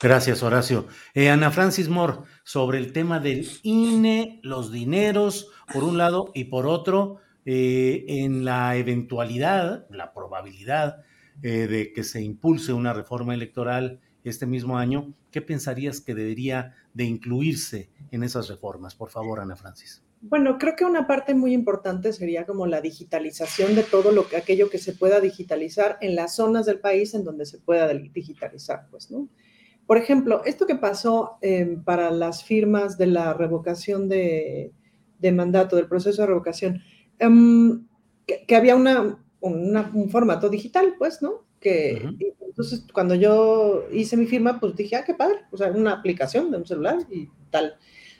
Gracias, 0.00 0.42
Horacio. 0.42 0.86
Eh, 1.14 1.30
Ana 1.30 1.50
Francis 1.50 1.88
Moore, 1.88 2.18
sobre 2.42 2.78
el 2.78 2.92
tema 2.92 3.20
del 3.20 3.48
INE, 3.62 4.40
los 4.42 4.72
dineros, 4.72 5.48
por 5.72 5.84
un 5.84 5.98
lado, 5.98 6.32
y 6.34 6.44
por 6.44 6.66
otro, 6.66 7.18
eh, 7.44 8.04
en 8.08 8.44
la 8.44 8.76
eventualidad, 8.76 9.86
la 9.90 10.12
probabilidad 10.12 11.02
eh, 11.42 11.66
de 11.68 11.92
que 11.92 12.04
se 12.04 12.20
impulse 12.20 12.72
una 12.72 12.92
reforma 12.92 13.34
electoral 13.34 14.00
este 14.24 14.46
mismo 14.46 14.76
año, 14.76 15.14
¿qué 15.30 15.40
pensarías 15.40 16.00
que 16.00 16.14
debería 16.14 16.74
de 16.92 17.04
incluirse 17.04 17.90
en 18.10 18.22
esas 18.22 18.48
reformas? 18.48 18.94
Por 18.94 19.10
favor, 19.10 19.40
Ana 19.40 19.56
Francis. 19.56 20.02
Bueno, 20.22 20.58
creo 20.58 20.76
que 20.76 20.84
una 20.84 21.06
parte 21.06 21.34
muy 21.34 21.54
importante 21.54 22.12
sería 22.12 22.44
como 22.44 22.66
la 22.66 22.82
digitalización 22.82 23.74
de 23.74 23.82
todo 23.82 24.12
lo 24.12 24.28
que 24.28 24.36
aquello 24.36 24.68
que 24.68 24.76
se 24.76 24.92
pueda 24.92 25.18
digitalizar 25.18 25.96
en 26.02 26.14
las 26.14 26.36
zonas 26.36 26.66
del 26.66 26.78
país 26.78 27.14
en 27.14 27.24
donde 27.24 27.46
se 27.46 27.58
pueda 27.58 27.88
digitalizar, 27.88 28.86
pues, 28.90 29.10
¿no? 29.10 29.30
Por 29.86 29.96
ejemplo, 29.96 30.42
esto 30.44 30.66
que 30.66 30.74
pasó 30.74 31.38
em, 31.40 31.82
para 31.82 32.10
las 32.10 32.44
firmas 32.44 32.98
de 32.98 33.06
la 33.06 33.32
revocación 33.32 34.10
de, 34.10 34.72
mandato, 35.32 35.76
del 35.76 35.88
proceso 35.88 36.20
de 36.20 36.28
revocación, 36.28 36.82
em, 37.18 37.86
que, 38.26 38.54
había 38.54 38.76
una, 38.76 39.24
un 39.40 40.10
formato 40.10 40.50
digital, 40.50 40.96
pues, 40.98 41.22
¿no? 41.22 41.46
Que 41.60 42.02
entonces 42.46 42.84
cuando 42.92 43.14
yo 43.14 43.86
hice 43.90 44.18
mi 44.18 44.26
firma, 44.26 44.60
pues 44.60 44.76
dije, 44.76 44.96
ah, 44.96 45.04
qué 45.04 45.14
padre, 45.14 45.38
o 45.50 45.56
sea, 45.56 45.72
una 45.72 45.92
aplicación 45.92 46.50
de 46.50 46.58
un 46.58 46.66
celular 46.66 46.98
y 47.10 47.28
tal 47.50 47.74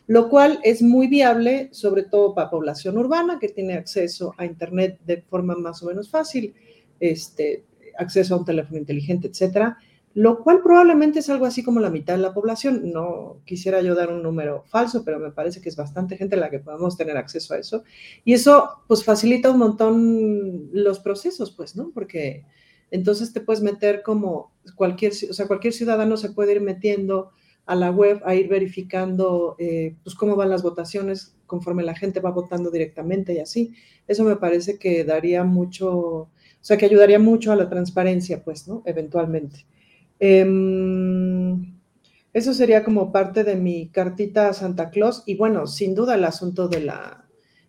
lo 0.07 0.29
cual 0.29 0.61
es 0.63 0.83
muy 0.83 1.07
viable, 1.07 1.69
sobre 1.73 2.03
todo 2.03 2.35
para 2.35 2.51
población 2.51 2.99
urbana 2.99 3.39
que 3.39 3.49
tiene 3.49 3.75
acceso 3.75 4.35
a 4.37 4.45
Internet 4.45 4.99
de 5.07 5.23
forma 5.23 5.55
más 5.55 5.83
o 5.83 5.87
menos 5.87 6.11
fácil, 6.11 6.55
este, 6.99 7.65
acceso 7.97 8.35
a 8.35 8.39
un 8.39 8.45
teléfono 8.45 8.79
inteligente, 8.79 9.29
etcétera, 9.29 9.79
lo 10.15 10.43
cual 10.43 10.61
probablemente 10.63 11.21
es 11.21 11.31
algo 11.31 11.47
así 11.47 11.63
como 11.63 11.79
la 11.79 11.91
mitad 11.91 12.15
de 12.15 12.23
la 12.23 12.35
población. 12.35 12.93
No 12.93 13.41
quisiera 13.45 13.81
yo 13.81 13.95
dar 13.95 14.11
un 14.11 14.23
número 14.23 14.65
falso, 14.67 15.05
pero 15.05 15.21
me 15.21 15.31
parece 15.31 15.61
que 15.61 15.69
es 15.69 15.77
bastante 15.77 16.17
gente 16.17 16.37
la 16.37 16.51
que 16.51 16.59
podemos 16.59 16.97
tener 16.97 17.17
acceso 17.17 17.55
a 17.55 17.59
eso. 17.59 17.85
Y 18.25 18.33
eso, 18.33 18.83
pues, 18.89 19.05
facilita 19.05 19.51
un 19.51 19.59
montón 19.59 20.71
los 20.73 20.99
procesos, 20.99 21.53
pues, 21.53 21.77
¿no? 21.77 21.93
Porque 21.95 22.45
entonces 22.91 23.33
te 23.33 23.41
puedes 23.41 23.63
meter 23.63 24.03
como 24.03 24.53
cualquier, 24.75 25.13
o 25.31 25.33
sea, 25.33 25.47
cualquier 25.47 25.73
ciudadano 25.73 26.17
se 26.17 26.31
puede 26.31 26.55
ir 26.55 26.61
metiendo 26.61 27.31
a 27.71 27.77
la 27.77 27.93
web 27.93 28.21
a 28.25 28.35
ir 28.35 28.49
verificando 28.49 29.55
eh, 29.61 29.95
pues 30.03 30.17
cómo 30.17 30.35
van 30.35 30.51
las 30.51 30.65
votaciones 30.65 31.37
conforme 31.47 31.85
la 31.85 31.95
gente 31.95 32.19
va 32.19 32.33
votando 32.33 32.69
directamente 32.69 33.33
y 33.33 33.39
así. 33.39 33.75
Eso 34.09 34.25
me 34.25 34.35
parece 34.35 34.77
que 34.77 35.05
daría 35.05 35.45
mucho, 35.45 35.93
o 35.93 36.31
sea, 36.61 36.77
que 36.77 36.87
ayudaría 36.87 37.21
mucho 37.21 37.53
a 37.53 37.57
la 37.57 37.69
transparencia, 37.69 38.43
pues, 38.43 38.67
¿no? 38.67 38.83
Eventualmente. 38.87 39.67
Em, 40.19 41.79
eso 42.33 42.55
sería 42.55 42.83
como 42.83 43.13
parte 43.13 43.45
de 43.45 43.55
mi 43.55 43.89
cartita 43.89 44.49
a 44.49 44.53
Santa 44.53 44.91
Claus 44.91 45.23
y 45.25 45.37
bueno, 45.37 45.69
sin 45.69 45.95
duda 45.95 46.17
el 46.17 46.25
asunto 46.25 46.67
de 46.67 46.81
la, 46.81 47.29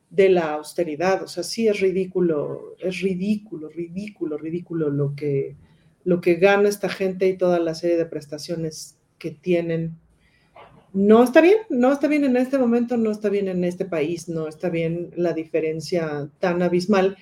de 0.09 0.29
la 0.29 0.55
austeridad, 0.55 1.21
o 1.21 1.27
sea, 1.27 1.43
sí 1.43 1.67
es 1.67 1.79
ridículo, 1.79 2.75
es 2.79 3.01
ridículo, 3.01 3.69
ridículo, 3.69 4.39
ridículo 4.39 4.89
lo 4.89 5.13
que, 5.15 5.57
lo 6.03 6.21
que 6.21 6.35
gana 6.37 6.69
esta 6.69 6.89
gente 6.89 7.27
y 7.27 7.37
toda 7.37 7.59
la 7.59 7.75
serie 7.75 7.97
de 7.97 8.07
prestaciones 8.07 8.97
que 9.21 9.31
tienen. 9.31 9.97
No 10.93 11.23
está 11.23 11.39
bien, 11.39 11.57
no 11.69 11.93
está 11.93 12.07
bien 12.07 12.25
en 12.25 12.35
este 12.35 12.57
momento, 12.57 12.97
no 12.97 13.11
está 13.11 13.29
bien 13.29 13.47
en 13.47 13.63
este 13.63 13.85
país, 13.85 14.27
no 14.27 14.47
está 14.47 14.69
bien 14.69 15.11
la 15.15 15.31
diferencia 15.31 16.27
tan 16.39 16.61
abismal. 16.61 17.15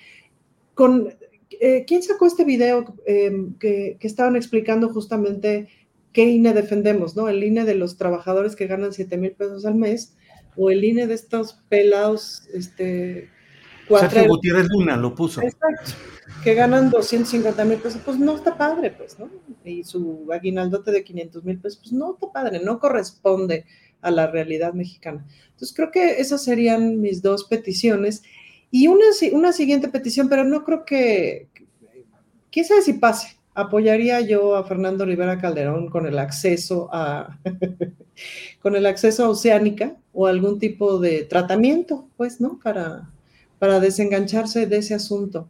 Con, 0.74 1.14
eh, 1.60 1.84
¿Quién 1.86 2.02
sacó 2.02 2.26
este 2.26 2.44
video 2.44 2.96
em, 3.06 3.54
que, 3.58 3.96
estaban 4.00 4.34
explicando 4.34 4.88
justamente 4.88 5.68
qué 6.12 6.24
INE 6.24 6.52
defendemos, 6.52 7.14
¿no? 7.14 7.28
El 7.28 7.44
INE 7.44 7.64
de 7.64 7.76
los 7.76 7.96
trabajadores 7.96 8.56
que 8.56 8.66
ganan 8.66 8.92
7 8.92 9.16
mil 9.18 9.32
pesos 9.32 9.64
al 9.66 9.76
mes 9.76 10.16
o 10.56 10.70
el 10.70 10.82
INE 10.82 11.06
de 11.06 11.14
estos 11.14 11.62
pelados, 11.68 12.48
este... 12.52 13.28
Sergio 13.88 14.28
Gutiérrez 14.28 14.68
Luna 14.70 14.96
lo 14.96 15.14
puso. 15.14 15.42
Exacto 15.42 15.92
que 16.42 16.54
ganan 16.54 16.90
250 16.90 17.64
mil 17.64 17.78
pesos, 17.78 18.00
pues 18.04 18.18
no 18.18 18.34
está 18.34 18.56
padre, 18.56 18.90
pues, 18.90 19.18
¿no? 19.18 19.28
Y 19.64 19.84
su 19.84 20.28
aguinaldote 20.32 20.90
de 20.90 21.04
500 21.04 21.44
mil 21.44 21.58
pesos, 21.58 21.78
pues 21.82 21.92
no 21.92 22.14
está 22.14 22.32
padre, 22.32 22.60
no 22.64 22.78
corresponde 22.78 23.66
a 24.00 24.10
la 24.10 24.26
realidad 24.26 24.72
mexicana. 24.72 25.26
Entonces 25.50 25.74
creo 25.74 25.90
que 25.90 26.20
esas 26.20 26.42
serían 26.42 27.00
mis 27.00 27.22
dos 27.22 27.44
peticiones. 27.44 28.22
Y 28.70 28.86
una, 28.88 29.04
una 29.32 29.52
siguiente 29.52 29.88
petición, 29.88 30.28
pero 30.28 30.44
no 30.44 30.64
creo 30.64 30.84
que, 30.84 31.48
quién 32.50 32.66
sabe 32.66 32.82
si 32.82 32.94
pase. 32.94 33.36
Apoyaría 33.52 34.20
yo 34.20 34.54
a 34.54 34.64
Fernando 34.64 35.04
Rivera 35.04 35.38
Calderón 35.38 35.90
con 35.90 36.06
el 36.06 36.18
acceso 36.18 36.88
a, 36.92 37.38
con 38.62 38.76
el 38.76 38.86
acceso 38.86 39.24
a 39.24 39.28
Oceánica 39.28 39.96
o 40.12 40.26
algún 40.26 40.58
tipo 40.58 40.98
de 40.98 41.24
tratamiento, 41.24 42.08
pues, 42.16 42.40
¿no? 42.40 42.58
Para, 42.62 43.10
para 43.58 43.80
desengancharse 43.80 44.66
de 44.66 44.78
ese 44.78 44.94
asunto. 44.94 45.48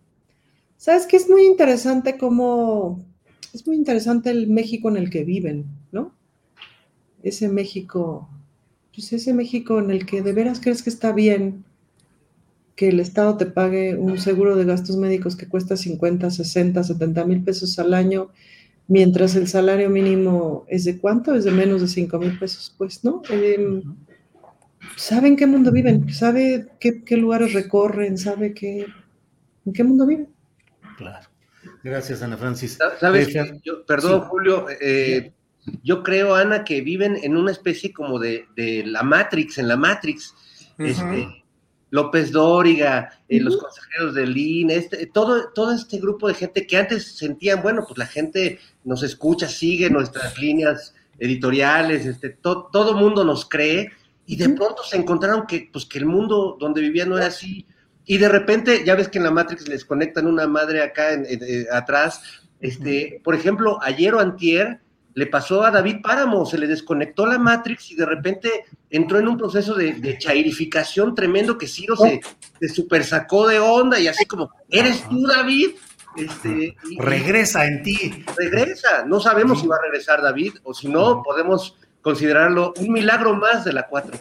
Sabes 0.81 1.07
que 1.07 1.19
es 1.19 1.29
muy 1.29 1.45
interesante 1.45 2.17
cómo, 2.17 3.05
es 3.53 3.67
muy 3.67 3.77
interesante 3.77 4.31
el 4.31 4.49
México 4.49 4.89
en 4.89 4.97
el 4.97 5.11
que 5.11 5.25
viven, 5.25 5.67
¿no? 5.93 6.15
Ese 7.23 7.51
México, 7.51 8.31
pues 8.95 9.13
ese 9.13 9.35
México 9.35 9.79
en 9.79 9.91
el 9.91 10.07
que 10.07 10.23
de 10.23 10.33
veras 10.33 10.59
crees 10.59 10.83
que 10.83 10.89
está 10.89 11.13
bien 11.13 11.67
que 12.77 12.89
el 12.89 12.99
Estado 12.99 13.37
te 13.37 13.45
pague 13.45 13.95
un 13.95 14.17
seguro 14.17 14.57
de 14.57 14.65
gastos 14.65 14.97
médicos 14.97 15.37
que 15.37 15.47
cuesta 15.47 15.77
50, 15.77 16.31
60, 16.31 16.83
70 16.83 17.27
mil 17.27 17.45
pesos 17.45 17.79
al 17.79 17.93
año, 17.93 18.31
mientras 18.89 19.37
el 19.37 19.49
salario 19.49 19.91
mínimo 19.91 20.65
es 20.67 20.85
de 20.85 20.97
cuánto? 20.99 21.35
Es 21.35 21.45
de 21.45 21.51
menos 21.51 21.83
de 21.83 21.89
5 21.89 22.19
mil 22.19 22.39
pesos, 22.39 22.75
pues, 22.79 23.05
¿no? 23.05 23.21
Eh, 23.31 23.83
¿Saben 24.97 25.37
qué 25.37 25.47
mundo 25.47 25.73
viven? 25.73 26.11
¿Sabe 26.11 26.69
qué, 26.81 27.05
qué 27.05 27.19
lugares 27.19 27.53
recorren? 27.53 28.17
¿Sabe 28.17 28.55
qué, 28.55 28.87
en 29.67 29.73
qué 29.75 29.85
mundo 29.85 30.07
viven? 30.07 30.40
Claro. 31.01 31.27
Gracias, 31.83 32.23
Ana 32.23 32.37
Francis. 32.37 32.79
¿Sabes? 33.01 33.35
perdón, 33.87 34.21
Julio. 34.23 34.67
Eh, 34.81 35.33
yo 35.83 36.03
creo, 36.03 36.35
Ana, 36.35 36.63
que 36.63 36.83
viven 36.83 37.19
en 37.23 37.37
una 37.37 37.53
especie 37.53 37.91
como 37.93 38.19
de, 38.19 38.47
la 38.85 39.03
Matrix, 39.03 39.57
en 39.57 39.69
la 39.69 39.77
Matrix. 39.77 40.35
este, 40.79 41.43
López 41.89 42.31
Dóriga, 42.31 43.11
eh, 43.29 43.41
los 43.41 43.57
consejeros 43.57 44.15
del 44.15 44.37
INE, 44.37 44.77
este, 44.77 45.07
todo, 45.07 45.51
todo 45.53 45.73
este 45.73 45.99
grupo 45.99 46.29
de 46.29 46.35
gente 46.35 46.67
que 46.67 46.77
antes 46.77 47.17
sentían, 47.17 47.63
bueno, 47.63 47.83
pues 47.85 47.99
la 47.99 48.07
gente 48.07 48.61
nos 48.85 49.03
escucha, 49.03 49.49
sigue 49.49 49.91
nuestras 49.91 50.39
líneas 50.39 50.95
editoriales, 51.19 52.07
este, 52.07 52.31
todo 52.31 52.95
mundo 52.95 53.25
nos 53.25 53.45
cree, 53.45 53.91
y 54.25 54.37
de 54.37 54.51
pronto 54.51 54.85
se 54.85 54.99
encontraron 54.99 55.47
que, 55.47 55.69
pues, 55.73 55.85
que 55.85 55.99
el 55.99 56.07
mundo 56.07 56.57
donde 56.61 56.81
vivían 56.81 57.09
no 57.09 57.17
era 57.17 57.27
así. 57.27 57.67
Y 58.11 58.19
de 58.19 58.29
repente, 58.29 58.83
ya 58.85 58.97
ves 58.97 59.09
que 59.09 59.19
en 59.19 59.25
la 59.25 59.31
Matrix 59.31 59.69
les 59.69 59.85
conectan 59.85 60.27
una 60.27 60.49
madre 60.49 60.83
acá 60.83 61.13
en, 61.13 61.27
eh, 61.29 61.67
atrás. 61.71 62.21
Este, 62.59 63.21
por 63.23 63.37
ejemplo, 63.37 63.79
ayer 63.81 64.13
o 64.17 64.19
antier 64.19 64.81
le 65.15 65.29
pasó 65.29 65.63
a 65.63 65.71
David 65.71 65.99
Páramo, 66.03 66.45
se 66.45 66.59
le 66.59 66.67
desconectó 66.67 67.25
la 67.25 67.39
Matrix 67.39 67.93
y 67.93 67.95
de 67.95 68.07
repente 68.07 68.65
entró 68.91 69.21
en 69.21 69.29
un 69.29 69.39
proceso 69.39 69.75
de, 69.75 69.93
de 69.93 70.19
chairificación 70.19 71.15
tremendo 71.15 71.57
que 71.57 71.69
Ciro 71.69 71.95
se, 71.95 72.21
se 72.59 72.69
super 72.69 73.05
sacó 73.05 73.47
de 73.47 73.61
onda 73.61 74.01
y 74.01 74.09
así 74.09 74.25
como, 74.25 74.51
¿eres 74.69 75.09
tú, 75.09 75.25
David? 75.29 75.71
Este, 76.17 76.77
regresa 76.99 77.65
en 77.65 77.85
ti. 77.85 78.25
Regresa. 78.37 79.05
No 79.07 79.21
sabemos 79.21 79.61
si 79.61 79.69
va 79.69 79.77
a 79.77 79.83
regresar 79.83 80.21
David 80.21 80.55
o 80.65 80.75
si 80.75 80.89
no, 80.89 81.23
podemos 81.23 81.77
considerarlo 82.03 82.75
un 82.77 82.93
milagro 82.93 83.35
más 83.35 83.65
de 83.65 83.73
la 83.73 83.87
4 83.87 84.19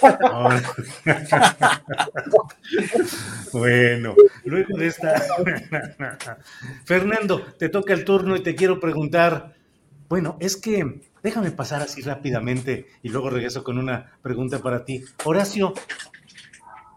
bueno, 3.52 4.14
luego 4.44 4.78
de 4.78 4.86
esta... 4.86 5.14
Fernando, 6.84 7.42
te 7.58 7.68
toca 7.68 7.92
el 7.92 8.04
turno 8.04 8.36
y 8.36 8.42
te 8.42 8.54
quiero 8.54 8.80
preguntar, 8.80 9.54
bueno, 10.08 10.36
es 10.40 10.56
que 10.56 11.02
déjame 11.22 11.50
pasar 11.50 11.82
así 11.82 12.02
rápidamente 12.02 12.86
y 13.02 13.08
luego 13.08 13.30
regreso 13.30 13.64
con 13.64 13.78
una 13.78 14.12
pregunta 14.22 14.60
para 14.60 14.84
ti. 14.84 15.04
Horacio, 15.24 15.74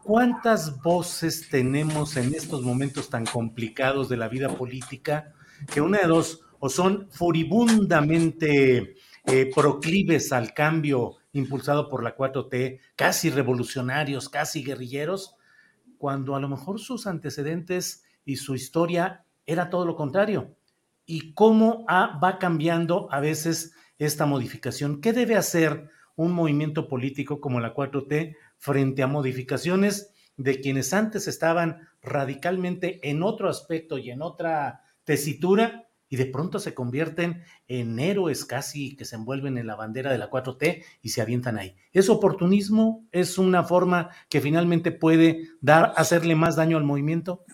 ¿cuántas 0.03 0.81
voces 0.81 1.49
tenemos 1.49 2.17
en 2.17 2.33
estos 2.33 2.63
momentos 2.63 3.09
tan 3.09 3.25
complicados 3.25 4.09
de 4.09 4.17
la 4.17 4.27
vida 4.27 4.49
política 4.49 5.33
que 5.71 5.81
una 5.81 5.99
de 5.99 6.07
dos 6.07 6.41
o 6.59 6.69
son 6.69 7.07
furibundamente 7.11 8.95
eh, 9.25 9.51
proclives 9.53 10.31
al 10.31 10.53
cambio 10.53 11.17
impulsado 11.33 11.89
por 11.89 12.03
la 12.03 12.15
4T, 12.15 12.79
casi 12.95 13.29
revolucionarios, 13.29 14.29
casi 14.29 14.63
guerrilleros, 14.63 15.35
cuando 15.97 16.35
a 16.35 16.39
lo 16.39 16.49
mejor 16.49 16.79
sus 16.79 17.07
antecedentes 17.07 18.03
y 18.25 18.37
su 18.37 18.55
historia 18.55 19.25
era 19.45 19.69
todo 19.69 19.85
lo 19.85 19.95
contrario? 19.95 20.55
¿Y 21.05 21.33
cómo 21.33 21.85
va 21.87 22.39
cambiando 22.39 23.07
a 23.11 23.19
veces 23.19 23.73
esta 23.97 24.25
modificación? 24.25 25.01
¿Qué 25.01 25.13
debe 25.13 25.35
hacer 25.35 25.89
un 26.15 26.31
movimiento 26.31 26.87
político 26.87 27.41
como 27.41 27.59
la 27.59 27.73
4T 27.73 28.35
frente 28.57 29.03
a 29.03 29.07
modificaciones 29.07 30.13
de 30.37 30.59
quienes 30.59 30.93
antes 30.93 31.27
estaban 31.27 31.87
radicalmente 32.01 32.99
en 33.09 33.23
otro 33.23 33.49
aspecto 33.49 33.97
y 33.97 34.11
en 34.11 34.21
otra 34.21 34.83
tesitura 35.03 35.87
y 36.11 36.17
de 36.17 36.25
pronto 36.25 36.59
se 36.59 36.75
convierten 36.75 37.43
en 37.69 37.97
héroes 37.97 38.43
casi 38.43 38.97
que 38.97 39.05
se 39.05 39.15
envuelven 39.15 39.57
en 39.57 39.65
la 39.65 39.75
bandera 39.75 40.11
de 40.11 40.17
la 40.17 40.29
4T 40.29 40.83
y 41.01 41.09
se 41.09 41.21
avientan 41.21 41.57
ahí. 41.57 41.77
¿Es 41.93 42.09
oportunismo? 42.09 43.05
¿Es 43.13 43.37
una 43.37 43.63
forma 43.63 44.09
que 44.29 44.41
finalmente 44.41 44.91
puede 44.91 45.47
dar, 45.61 45.93
hacerle 45.95 46.35
más 46.35 46.57
daño 46.57 46.77
al 46.77 46.83
movimiento? 46.83 47.45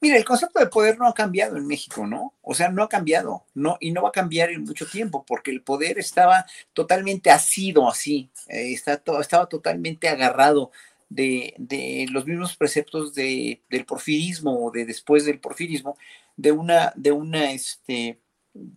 Mira, 0.00 0.16
el 0.16 0.24
concepto 0.24 0.58
de 0.58 0.66
poder 0.66 0.98
no 0.98 1.06
ha 1.06 1.14
cambiado 1.14 1.56
en 1.56 1.68
México, 1.68 2.04
¿no? 2.04 2.34
O 2.42 2.52
sea, 2.52 2.68
no 2.68 2.82
ha 2.82 2.88
cambiado, 2.88 3.44
no, 3.54 3.76
y 3.80 3.92
no 3.92 4.02
va 4.02 4.08
a 4.08 4.12
cambiar 4.12 4.50
en 4.50 4.64
mucho 4.64 4.86
tiempo, 4.86 5.24
porque 5.24 5.52
el 5.52 5.62
poder 5.62 5.98
estaba 5.98 6.46
totalmente 6.72 7.30
asido 7.30 7.88
así, 7.88 8.28
eh, 8.48 8.72
está 8.72 9.00
estaba 9.20 9.46
totalmente 9.46 10.08
agarrado 10.08 10.72
de, 11.08 11.54
de 11.58 12.06
los 12.10 12.26
mismos 12.26 12.56
preceptos 12.56 13.14
de, 13.14 13.62
del 13.70 13.84
porfirismo 13.84 14.66
o 14.66 14.70
de 14.72 14.84
después 14.84 15.24
del 15.24 15.38
porfirismo, 15.38 15.96
de 16.36 16.52
una, 16.52 16.92
de 16.96 17.12
una, 17.12 17.52
este, 17.52 18.20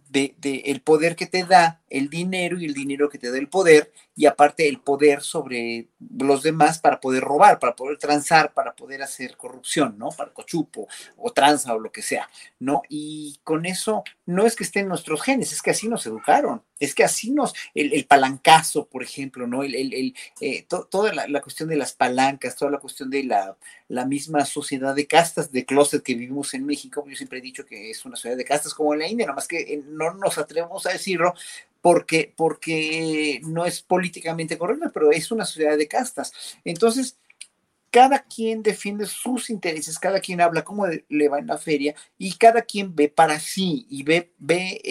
de, 0.09 0.35
el 0.65 0.81
poder 0.81 1.15
que 1.15 1.25
te 1.25 1.43
da 1.43 1.81
el 1.89 2.09
dinero 2.09 2.59
y 2.59 2.65
el 2.65 2.73
dinero 2.73 3.09
que 3.09 3.17
te 3.17 3.31
da 3.31 3.38
el 3.38 3.47
poder 3.47 3.91
y 4.15 4.25
aparte 4.25 4.67
el 4.67 4.79
poder 4.79 5.21
sobre 5.21 5.88
los 6.17 6.43
demás 6.43 6.79
para 6.79 6.99
poder 6.99 7.23
robar, 7.23 7.59
para 7.59 7.75
poder 7.75 7.97
transar, 7.97 8.53
para 8.53 8.75
poder 8.75 9.03
hacer 9.03 9.38
corrupción, 9.38 9.95
¿no? 9.97 10.09
Para 10.09 10.34
cochupo 10.34 10.88
o 11.17 11.31
tranza 11.31 11.73
o 11.73 11.79
lo 11.79 11.91
que 11.91 12.01
sea, 12.01 12.29
¿no? 12.59 12.81
Y 12.89 13.39
con 13.43 13.65
eso 13.65 14.03
no 14.25 14.45
es 14.45 14.55
que 14.55 14.63
estén 14.63 14.88
nuestros 14.88 15.21
genes, 15.21 15.53
es 15.53 15.61
que 15.61 15.71
así 15.71 15.88
nos 15.88 16.05
educaron, 16.05 16.63
es 16.79 16.93
que 16.95 17.03
así 17.03 17.31
nos, 17.31 17.53
el, 17.73 18.05
palancazo, 18.05 18.88
por 18.88 19.03
ejemplo, 19.03 19.47
¿no? 19.47 19.63
El, 19.63 19.75
el, 19.75 20.15
eh, 20.41 20.65
toda 20.67 21.13
la, 21.13 21.41
cuestión 21.41 21.69
de 21.69 21.75
las 21.75 21.93
palancas, 21.93 22.55
toda 22.55 22.71
la 22.71 22.79
cuestión 22.79 23.09
de 23.09 23.23
la, 23.23 23.57
la 23.88 24.05
misma 24.05 24.45
sociedad 24.45 24.95
de 24.95 25.07
castas 25.07 25.51
de 25.51 25.65
closet 25.65 26.03
que 26.03 26.15
vivimos 26.15 26.53
en 26.53 26.65
México, 26.65 27.05
yo 27.07 27.15
siempre 27.15 27.39
he 27.39 27.41
dicho 27.41 27.65
que 27.65 27.89
es 27.89 28.05
una 28.05 28.15
sociedad 28.15 28.38
de 28.38 28.45
castas 28.45 28.73
como 28.73 28.93
en 28.93 28.99
la 28.99 29.07
India, 29.07 29.25
nada 29.25 29.35
más 29.35 29.47
que 29.47 29.59
eh, 29.59 29.84
no 29.98 30.14
nos 30.14 30.38
atrevemos 30.38 30.86
a 30.86 30.91
decirlo 30.91 31.34
porque, 31.82 32.34
porque 32.36 33.40
no 33.44 33.65
es 33.65 33.82
políticamente 33.82 34.57
correcto, 34.57 34.91
pero 34.94 35.11
es 35.11 35.32
una 35.32 35.45
sociedad 35.45 35.78
de 35.78 35.88
castas. 35.88 36.57
Entonces, 36.64 37.18
cada 37.90 38.19
quien 38.24 38.61
defiende 38.64 39.06
sus 39.06 39.49
intereses, 39.49 39.98
cada 39.98 40.19
quien 40.19 40.41
habla 40.41 40.64
cómo 40.64 40.86
le 40.86 41.30
va 41.30 41.40
en 41.40 41.48
la 41.48 41.57
feria 41.57 41.95
y 42.18 42.34
cada 42.38 42.61
quien 42.61 42.95
ve 42.95 43.10
para 43.10 43.40
sí 43.40 43.88
y 43.90 44.03
ve, 44.03 44.34
ve 44.38 44.82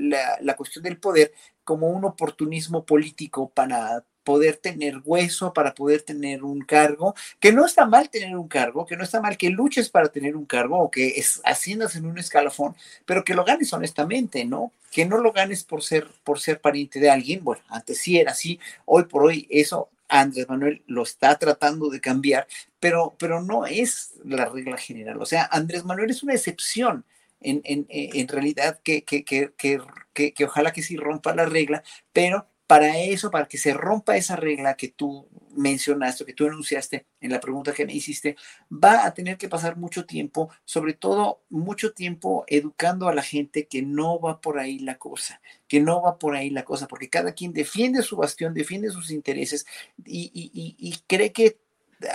la, 0.00 0.38
la, 0.40 0.56
cuestión 0.56 0.82
del 0.82 0.98
poder 0.98 1.32
como 1.64 1.88
un 1.88 2.04
oportunismo 2.04 2.84
político 2.84 3.48
para 3.50 4.04
poder 4.24 4.56
tener 4.56 5.00
hueso, 5.04 5.52
para 5.52 5.74
poder 5.74 6.02
tener 6.02 6.44
un 6.44 6.60
cargo, 6.60 7.14
que 7.38 7.52
no 7.52 7.66
está 7.66 7.86
mal 7.86 8.10
tener 8.10 8.36
un 8.36 8.48
cargo, 8.48 8.86
que 8.86 8.96
no 8.96 9.04
está 9.04 9.20
mal 9.20 9.36
que 9.36 9.50
luches 9.50 9.88
para 9.88 10.08
tener 10.08 10.36
un 10.36 10.46
cargo 10.46 10.78
o 10.78 10.90
que 10.90 11.08
es, 11.08 11.40
asciendas 11.44 11.96
en 11.96 12.06
un 12.06 12.18
escalafón, 12.18 12.76
pero 13.06 13.24
que 13.24 13.34
lo 13.34 13.44
ganes 13.44 13.72
honestamente, 13.72 14.44
¿no? 14.44 14.72
Que 14.90 15.06
no 15.06 15.18
lo 15.18 15.32
ganes 15.32 15.64
por 15.64 15.82
ser, 15.82 16.08
por 16.24 16.40
ser 16.40 16.60
pariente 16.60 17.00
de 17.00 17.10
alguien. 17.10 17.44
Bueno, 17.44 17.62
antes 17.68 17.98
sí 17.98 18.18
era 18.18 18.32
así, 18.32 18.58
hoy 18.84 19.04
por 19.04 19.24
hoy 19.24 19.46
eso 19.50 19.90
Andrés 20.10 20.48
Manuel 20.48 20.82
lo 20.86 21.02
está 21.02 21.38
tratando 21.38 21.88
de 21.88 22.00
cambiar, 22.00 22.46
pero, 22.80 23.14
pero 23.18 23.40
no 23.40 23.64
es 23.66 24.14
la 24.24 24.46
regla 24.46 24.76
general. 24.76 25.22
O 25.22 25.26
sea, 25.26 25.48
Andrés 25.50 25.84
Manuel 25.84 26.10
es 26.10 26.22
una 26.22 26.34
excepción. 26.34 27.04
En, 27.42 27.62
en, 27.64 27.86
en 27.88 28.28
realidad 28.28 28.80
que, 28.84 29.02
que, 29.02 29.24
que, 29.24 29.54
que, 29.56 30.44
ojalá 30.44 30.74
que 30.74 30.82
sí 30.82 30.98
rompa 30.98 31.34
la 31.34 31.46
regla, 31.46 31.82
pero 32.12 32.49
para 32.70 32.96
eso, 33.00 33.32
para 33.32 33.48
que 33.48 33.58
se 33.58 33.74
rompa 33.74 34.16
esa 34.16 34.36
regla 34.36 34.74
que 34.74 34.86
tú 34.86 35.26
mencionaste, 35.56 36.24
que 36.24 36.34
tú 36.34 36.46
enunciaste 36.46 37.04
en 37.20 37.32
la 37.32 37.40
pregunta 37.40 37.74
que 37.74 37.84
me 37.84 37.92
hiciste, 37.92 38.36
va 38.72 39.04
a 39.06 39.12
tener 39.12 39.38
que 39.38 39.48
pasar 39.48 39.76
mucho 39.76 40.06
tiempo, 40.06 40.50
sobre 40.64 40.92
todo 40.92 41.42
mucho 41.50 41.94
tiempo 41.94 42.44
educando 42.46 43.08
a 43.08 43.12
la 43.12 43.22
gente 43.22 43.66
que 43.66 43.82
no 43.82 44.20
va 44.20 44.40
por 44.40 44.60
ahí 44.60 44.78
la 44.78 44.98
cosa, 44.98 45.40
que 45.66 45.80
no 45.80 46.00
va 46.00 46.16
por 46.16 46.36
ahí 46.36 46.50
la 46.50 46.64
cosa, 46.64 46.86
porque 46.86 47.10
cada 47.10 47.32
quien 47.32 47.52
defiende 47.52 48.02
su 48.02 48.16
bastión, 48.16 48.54
defiende 48.54 48.92
sus 48.92 49.10
intereses 49.10 49.66
y, 50.06 50.94
cree 51.08 51.32
que 51.32 51.58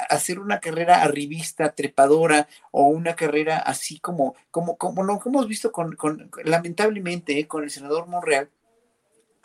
hacer 0.09 0.39
una 0.39 0.61
carrera 0.61 1.03
arribista, 1.03 1.75
trepadora 1.75 2.47
o 2.71 2.87
una 2.87 3.13
carrera 3.17 3.57
así 3.57 3.99
como, 3.99 4.35
como, 4.51 4.77
como 4.77 5.03
lo 5.03 5.19
que 5.19 5.27
hemos 5.27 5.49
visto 5.49 5.73
con, 5.73 5.97
lamentablemente, 6.45 7.39
eh, 7.39 7.45
con 7.45 7.65
el 7.65 7.71
senador 7.71 8.07
Monreal, 8.07 8.49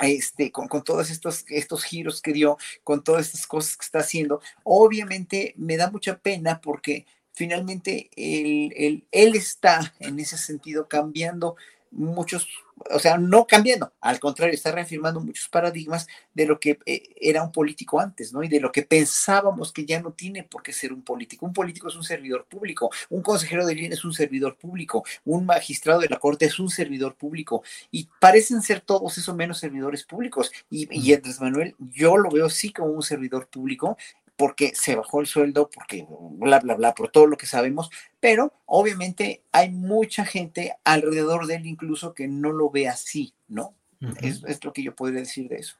este, 0.02 0.50
con, 0.50 0.68
todos 0.82 1.10
estos, 1.10 1.44
estos 1.48 1.84
giros 1.84 2.22
que 2.22 2.32
dio, 2.32 2.58
con 2.84 3.02
todas 3.02 3.26
estas 3.26 3.46
cosas 3.46 3.76
que 3.76 3.84
está 3.84 4.00
haciendo, 4.00 4.40
obviamente 4.62 5.54
me 5.56 5.76
da 5.76 5.90
mucha 5.90 6.18
pena 6.18 6.60
porque 6.60 7.06
finalmente 7.32 8.10
él, 8.16 9.04
él 9.10 9.34
está 9.34 9.94
en 9.98 10.18
ese 10.20 10.36
sentido 10.36 10.88
cambiando 10.88 11.56
muchos, 11.90 12.48
o 12.90 12.98
sea, 12.98 13.18
no 13.18 13.46
cambiando, 13.46 13.92
al 14.00 14.20
contrario, 14.20 14.54
está 14.54 14.72
reafirmando 14.72 15.20
muchos 15.20 15.48
paradigmas 15.48 16.06
de 16.34 16.46
lo 16.46 16.60
que 16.60 16.78
eh, 16.86 17.02
era 17.20 17.42
un 17.42 17.52
político 17.52 18.00
antes, 18.00 18.32
¿no? 18.32 18.42
Y 18.42 18.48
de 18.48 18.60
lo 18.60 18.70
que 18.70 18.82
pensábamos 18.82 19.72
que 19.72 19.84
ya 19.84 20.00
no 20.00 20.12
tiene 20.12 20.44
por 20.44 20.62
qué 20.62 20.72
ser 20.72 20.92
un 20.92 21.02
político. 21.02 21.46
Un 21.46 21.52
político 21.52 21.88
es 21.88 21.96
un 21.96 22.04
servidor 22.04 22.46
público, 22.46 22.90
un 23.08 23.22
consejero 23.22 23.66
de 23.66 23.74
línea 23.74 23.92
es 23.92 24.04
un 24.04 24.12
servidor 24.12 24.56
público, 24.56 25.04
un 25.24 25.46
magistrado 25.46 26.00
de 26.00 26.08
la 26.08 26.18
corte 26.18 26.46
es 26.46 26.58
un 26.58 26.70
servidor 26.70 27.14
público, 27.16 27.62
y 27.90 28.08
parecen 28.18 28.62
ser 28.62 28.80
todos 28.80 29.18
esos 29.18 29.34
menos 29.34 29.58
servidores 29.58 30.04
públicos. 30.04 30.50
Y, 30.70 30.88
y 30.90 31.12
Andrés 31.14 31.40
Manuel, 31.40 31.74
yo 31.78 32.16
lo 32.16 32.30
veo 32.30 32.48
sí 32.48 32.72
como 32.72 32.90
un 32.90 33.02
servidor 33.02 33.48
público, 33.48 33.96
porque 34.40 34.72
se 34.74 34.96
bajó 34.96 35.20
el 35.20 35.26
sueldo, 35.26 35.68
porque 35.68 36.06
bla, 36.38 36.60
bla, 36.60 36.74
bla, 36.74 36.94
por 36.94 37.10
todo 37.10 37.26
lo 37.26 37.36
que 37.36 37.44
sabemos, 37.44 37.90
pero 38.20 38.54
obviamente 38.64 39.42
hay 39.52 39.68
mucha 39.68 40.24
gente 40.24 40.76
alrededor 40.82 41.46
de 41.46 41.56
él 41.56 41.66
incluso 41.66 42.14
que 42.14 42.26
no 42.26 42.50
lo 42.50 42.70
ve 42.70 42.88
así, 42.88 43.34
¿no? 43.48 43.74
es, 44.22 44.64
lo 44.64 44.72
que 44.72 44.82
yo 44.82 44.96
podría 44.96 45.20
decir 45.20 45.46
de 45.50 45.56
eso. 45.56 45.76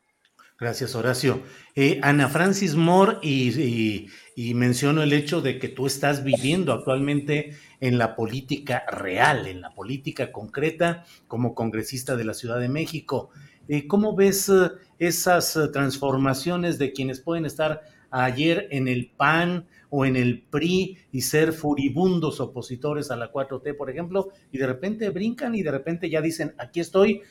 Gracias, 0.59 0.95
Horacio. 0.95 1.43
Eh, 1.75 2.01
Ana 2.03 2.29
Francis 2.29 2.75
Moore, 2.75 3.17
y, 3.23 4.11
y, 4.37 4.53
menciono 4.53 5.03
el 5.03 5.15
hecho 5.15 5.41
de 5.41 5.59
que 5.59 5.69
tú 5.69 5.87
estás 5.87 6.23
viviendo 6.23 6.75
actualmente 6.75 7.57
en 7.81 7.97
la 7.97 8.15
política 8.15 8.85
real, 8.93 9.47
en 9.47 9.63
la 9.63 9.75
política 9.75 10.33
concreta, 10.33 11.07
como 11.29 11.55
congresista 11.55 12.15
de 12.15 12.25
la 12.25 12.35
Ciudad 12.35 12.61
de 12.61 12.69
México. 12.69 13.31
Eh, 13.69 13.87
¿Cómo 13.87 14.15
ves 14.15 14.51
eh, 14.51 14.69
esas 14.99 15.59
transformaciones 15.73 16.77
de 16.77 16.93
quienes 16.93 17.21
pueden 17.21 17.47
estar 17.47 17.81
ayer 18.11 18.69
en 18.71 18.89
el 18.89 19.11
PAN 19.17 19.67
o 19.89 20.05
en 20.05 20.17
el 20.17 20.43
PRI 20.43 20.99
y 21.13 21.23
ser 21.23 21.53
furibundos 21.53 22.41
opositores 22.41 23.11
a 23.11 23.17
la 23.17 23.33
4T, 23.33 23.77
por 23.77 23.91
ejemplo, 23.91 24.31
y 24.53 24.59
de 24.59 24.67
repente 24.67 25.11
brincan 25.11 25.55
y 25.55 25.63
de 25.63 25.71
repente 25.71 26.09
ya 26.09 26.21
dicen, 26.21 26.55
aquí 26.59 26.81
estoy, 26.81 27.23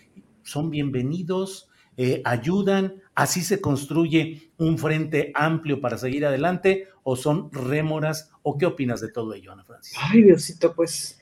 son 0.43 0.69
bienvenidos, 0.69 1.69
eh, 1.97 2.21
ayudan, 2.23 3.01
así 3.15 3.41
se 3.41 3.59
construye 3.59 4.51
un 4.57 4.77
frente 4.77 5.31
amplio 5.35 5.81
para 5.81 5.97
seguir 5.97 6.25
adelante 6.25 6.87
o 7.03 7.15
son 7.15 7.51
rémoras 7.51 8.31
o 8.43 8.57
qué 8.57 8.65
opinas 8.65 9.01
de 9.01 9.11
todo 9.11 9.33
ello, 9.33 9.51
Ana 9.51 9.63
Francis? 9.63 9.97
Ay, 9.99 10.23
Diosito, 10.23 10.73
pues 10.73 11.19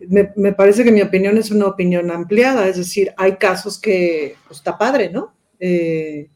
me, 0.00 0.52
parece 0.52 0.84
que 0.84 0.92
mi 0.92 1.02
opinión 1.02 1.38
es 1.38 1.50
una 1.50 1.66
opinión 1.66 2.10
ampliada, 2.10 2.68
es 2.68 2.76
decir, 2.76 3.12
hay 3.16 3.36
casos 3.36 3.78
que 3.78 4.36
pues, 4.46 4.60
está 4.60 4.76
padre, 4.76 5.10
¿no? 5.10 5.34
Eh, 5.58 6.28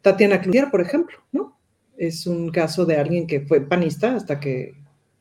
Tatiana 0.00 0.40
Cloutier, 0.40 0.70
por 0.70 0.80
ejemplo, 0.80 1.18
¿no? 1.32 1.58
Es 2.00 2.26
un 2.26 2.50
caso 2.50 2.86
de 2.86 2.96
alguien 2.96 3.26
que 3.26 3.42
fue 3.42 3.60
panista 3.60 4.16
hasta 4.16 4.40
que, 4.40 4.72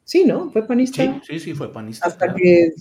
sí, 0.05 0.23
¿no? 0.25 0.49
Fue 0.49 0.65
panista. 0.65 1.03
Sí, 1.03 1.19
sí, 1.27 1.39
sí, 1.39 1.53
fue 1.53 1.73
panista. 1.73 2.07
Hasta 2.07 2.33
que 2.33 2.71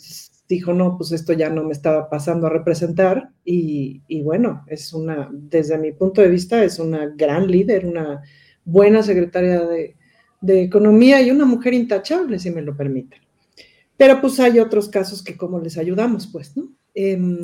dijo, 0.48 0.72
no, 0.72 0.96
pues 0.96 1.10
esto 1.10 1.32
ya 1.32 1.50
no 1.50 1.64
me 1.64 1.72
estaba 1.72 2.08
pasando 2.08 2.46
a 2.46 2.50
representar 2.50 3.30
y, 3.44 4.00
bueno, 4.22 4.64
es 4.68 4.92
una, 4.92 5.28
desde 5.32 5.78
mi 5.78 5.90
punto 5.90 6.22
de 6.22 6.28
vista, 6.28 6.62
es 6.62 6.78
una 6.78 7.06
gran 7.16 7.50
líder, 7.50 7.86
una 7.86 8.22
buena 8.64 9.02
secretaria 9.02 9.64
de, 9.66 9.96
de 10.40 10.62
Economía 10.62 11.20
y 11.20 11.32
una 11.32 11.44
mujer 11.44 11.74
intachable, 11.74 12.38
si 12.38 12.52
me 12.52 12.62
lo 12.62 12.76
permiten. 12.76 13.20
Pero 13.96 14.20
pues 14.20 14.38
hay 14.38 14.60
otros 14.60 14.88
casos 14.88 15.24
que 15.24 15.36
cómo 15.36 15.58
les 15.58 15.76
ayudamos, 15.76 16.28
pues, 16.28 16.56
¿no? 16.56 16.72
Em, 16.94 17.38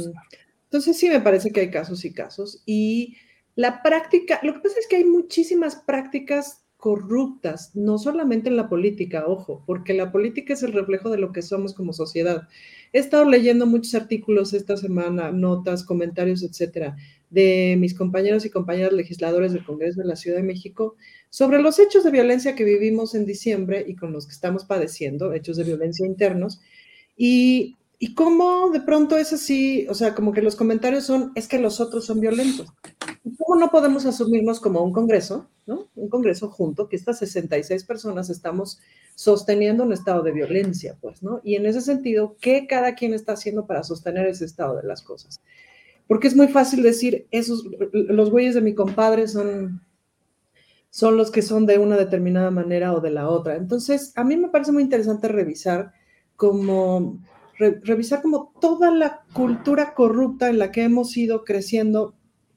entonces 0.65 0.97
sí 0.97 1.09
me 1.09 1.21
parece 1.21 1.51
que 1.51 1.61
hay 1.61 1.71
casos 1.71 2.05
y 2.05 2.13
casos. 2.13 2.63
Y 2.65 3.17
la 3.57 3.83
práctica, 3.83 4.41
lo 4.43 4.55
que 4.55 4.61
pasa 4.61 4.81
es 4.81 4.89
que 4.89 4.97
hay 4.97 5.05
muchísimas 5.05 5.77
prácticas 5.77 6.65
corruptas, 6.85 7.71
no 7.75 7.97
solamente 7.97 8.51
en 8.51 8.59
la 8.59 8.69
política, 8.69 9.25
ojo, 9.27 9.63
porque 9.65 9.95
la 9.95 10.13
política 10.13 10.53
es 10.53 10.63
el 10.63 10.75
reflejo 10.75 11.09
de 11.09 11.17
lo 11.17 11.33
que 11.33 11.41
somos 11.41 11.73
como 11.73 11.95
sociedad. 11.95 12.47
He 12.93 12.99
estado 12.99 13.25
leyendo 13.25 13.65
muchos 13.65 13.95
artículos 13.95 14.53
esta 14.53 14.77
semana, 14.77 15.33
notas, 15.33 15.83
comentarios, 15.83 16.43
etcétera, 16.43 16.95
de 17.31 17.77
mis 17.79 17.95
compañeros 17.95 18.45
y 18.45 18.51
compañeras 18.51 18.93
legisladores 18.93 19.55
del 19.55 19.65
Congreso 19.65 20.03
de 20.03 20.09
la 20.09 20.17
Ciudad 20.17 20.37
de 20.37 20.43
México 20.43 20.97
sobre 21.31 21.59
los 21.63 21.79
hechos 21.79 22.05
de 22.05 22.11
violencia 22.11 22.55
que 22.55 22.65
vivimos 22.65 23.15
en 23.15 23.25
diciembre 23.25 23.83
y 23.89 23.97
con 23.97 24.13
los 24.13 24.27
que 24.27 24.35
estamos 24.35 24.67
padeciendo, 24.67 25.33
hechos 25.33 25.57
de 25.57 25.65
violencia 25.65 26.07
internos, 26.07 26.61
y, 27.17 27.77
y 27.99 28.15
cómo 28.15 28.69
de 28.71 28.83
pronto 28.83 29.17
es 29.17 29.33
así, 29.33 29.87
o 29.89 29.95
sea, 29.95 30.15
como 30.15 30.35
que 30.35 30.43
los 30.43 30.55
comentarios 30.55 31.05
son, 31.05 31.33
es 31.35 31.49
que 31.49 31.59
los 31.59 31.81
otros 31.81 32.05
son 32.05 32.21
violentos. 32.21 32.69
¿Cómo 33.39 33.59
no 33.59 33.71
podemos 33.71 34.05
asumirnos 34.05 34.61
como 34.61 34.83
un 34.83 34.93
Congreso, 34.93 35.49
¿no? 35.67 35.89
Un 35.95 36.09
Congreso 36.11 36.51
junto, 36.51 36.89
que 36.89 36.97
estas 36.97 37.19
66 37.19 37.85
personas 37.85 38.29
estamos 38.29 38.81
sosteniendo 39.15 39.85
un 39.85 39.95
estado 39.95 40.23
de 40.23 40.33
violencia, 40.33 40.99
pues, 41.01 41.23
¿no? 41.23 41.41
Y 41.43 41.55
en 41.57 41.65
ese 41.65 41.81
sentido, 41.81 42.37
¿qué 42.41 42.67
cada 42.67 42.95
quien 42.95 43.15
está 43.15 43.33
haciendo 43.33 43.67
para 43.67 43.83
sostener 43.83 44.27
ese 44.27 44.45
estado 44.45 44.77
de 44.77 44.87
las 44.87 45.01
cosas? 45.01 45.41
Porque 46.07 46.29
es 46.29 46.37
muy 46.37 46.49
fácil 46.49 46.83
decir, 46.83 47.27
esos, 47.31 47.65
los 47.93 48.31
güeyes 48.31 48.55
de 48.55 48.61
mi 48.61 48.75
compadre 48.75 49.27
son, 49.27 49.81
son 50.91 51.17
los 51.17 51.31
que 51.31 51.41
son 51.41 51.65
de 51.65 51.79
una 51.79 51.97
determinada 51.97 52.51
manera 52.51 52.93
o 52.93 53.01
de 53.01 53.11
la 53.11 53.31
otra. 53.31 53.57
Entonces, 53.57 54.13
a 54.17 54.25
mí 54.25 54.37
me 54.37 54.49
parece 54.49 54.73
muy 54.73 54.83
interesante 54.83 55.29
revisar 55.29 55.93
como, 56.37 57.21
revisar 57.59 58.21
como 58.21 58.53
toda 58.61 58.91
la 58.91 59.23
cultura 59.33 59.95
corrupta 59.95 60.51
en 60.51 60.59
la 60.59 60.71
que 60.71 60.83
hemos 60.83 61.17
ido 61.17 61.45
creciendo, 61.45 62.15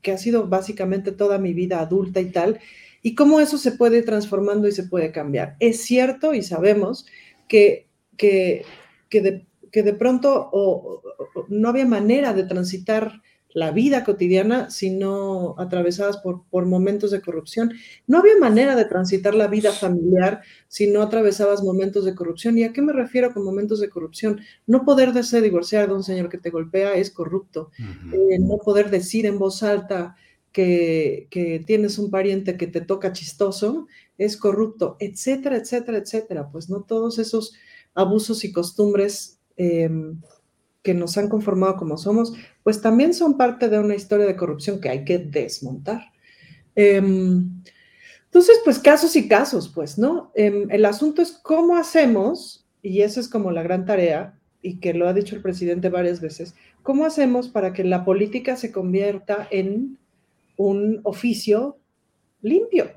que 0.07 0.13
ha 0.13 0.17
sido 0.17 0.47
básicamente 0.47 1.11
toda 1.11 1.37
mi 1.37 1.53
vida 1.53 1.81
adulta 1.81 2.21
y 2.21 2.31
tal, 2.31 2.61
y 3.01 3.13
cómo 3.13 3.41
eso 3.41 3.57
se 3.57 3.73
puede 3.73 3.97
ir 3.97 4.05
transformando 4.05 4.65
y 4.65 4.71
se 4.71 4.83
puede 4.83 5.11
cambiar. 5.11 5.57
Es 5.59 5.81
cierto 5.83 6.33
y 6.33 6.43
sabemos 6.43 7.05
que, 7.49 7.89
que, 8.15 8.63
que, 9.09 9.21
de, 9.21 9.45
que 9.69 9.83
de 9.83 9.93
pronto 9.93 11.03
no 11.49 11.67
había 11.67 11.85
manera 11.85 12.31
de 12.31 12.45
transitar 12.45 13.21
la 13.57 13.71
vida 13.71 14.03
cotidiana, 14.03 14.69
sino 14.69 15.55
atravesadas 15.57 16.17
por, 16.17 16.43
por 16.51 16.67
momentos 16.67 17.09
de 17.09 17.21
corrupción. 17.21 17.73
No 18.05 18.19
había 18.19 18.37
manera 18.39 18.75
de 18.75 18.85
transitar 18.85 19.33
la 19.33 19.47
vida 19.47 19.71
familiar 19.71 20.41
si 20.67 20.85
no 20.85 21.01
atravesabas 21.01 21.63
momentos 21.63 22.05
de 22.05 22.13
corrupción. 22.13 22.55
¿Y 22.59 22.65
a 22.65 22.71
qué 22.71 22.83
me 22.83 22.93
refiero 22.93 23.33
con 23.33 23.43
momentos 23.43 23.79
de 23.79 23.89
corrupción? 23.89 24.41
No 24.67 24.85
poder 24.85 25.11
desear 25.11 25.41
divorciar 25.41 25.87
de 25.87 25.95
un 25.95 26.03
señor 26.03 26.29
que 26.29 26.37
te 26.37 26.51
golpea 26.51 26.93
es 26.93 27.09
corrupto. 27.09 27.71
Eh, 28.13 28.37
no 28.37 28.59
poder 28.59 28.91
decir 28.91 29.25
en 29.25 29.39
voz 29.39 29.63
alta 29.63 30.15
que, 30.51 31.25
que, 31.31 31.63
tienes 31.65 31.97
un 31.97 32.11
pariente 32.11 32.57
que 32.57 32.67
te 32.67 32.81
toca 32.81 33.11
chistoso 33.11 33.87
es 34.19 34.37
corrupto, 34.37 34.97
etcétera, 34.99 35.57
etcétera, 35.57 35.97
etcétera. 35.97 36.49
Pues 36.51 36.69
no 36.69 36.83
todos 36.83 37.17
esos 37.17 37.55
abusos 37.95 38.43
y 38.43 38.51
costumbres. 38.51 39.39
Em, 39.55 40.21
que 40.87 40.93
nos 40.93 41.17
han 41.17 41.27
conformado 41.27 41.75
como 41.75 41.97
somos, 41.97 42.31
pues 42.63 42.81
también 42.81 43.13
son 43.13 43.35
parte 43.35 43.67
de 43.67 43.77
una 43.77 43.93
historia 43.93 44.25
de 44.25 44.37
corrupción 44.37 44.79
que 44.79 44.87
hay 44.87 45.03
que 45.03 45.17
desmontar. 45.17 46.13
Em, 46.75 47.61
entonces, 48.23 48.61
pues 48.63 48.79
casos 48.79 49.13
y 49.17 49.27
casos, 49.27 49.67
pues, 49.67 49.97
¿no? 49.97 50.31
Em, 50.33 50.71
el 50.71 50.85
asunto 50.85 51.21
es 51.21 51.33
cómo 51.33 51.75
hacemos, 51.75 52.65
y 52.81 53.01
esa 53.01 53.19
es 53.19 53.27
como 53.27 53.51
la 53.51 53.63
gran 53.63 53.83
tarea, 53.83 54.39
y 54.61 54.79
que 54.79 54.93
lo 54.93 55.09
ha 55.09 55.13
dicho 55.13 55.35
el 55.35 55.41
presidente 55.41 55.89
varias 55.89 56.21
veces, 56.21 56.55
cómo 56.83 57.05
hacemos 57.05 57.49
para 57.49 57.73
que 57.73 57.83
la 57.83 58.05
política 58.05 58.55
se 58.55 58.71
convierta 58.71 59.45
en 59.51 59.97
un 60.55 61.01
oficio 61.03 61.79
limpio, 62.41 62.91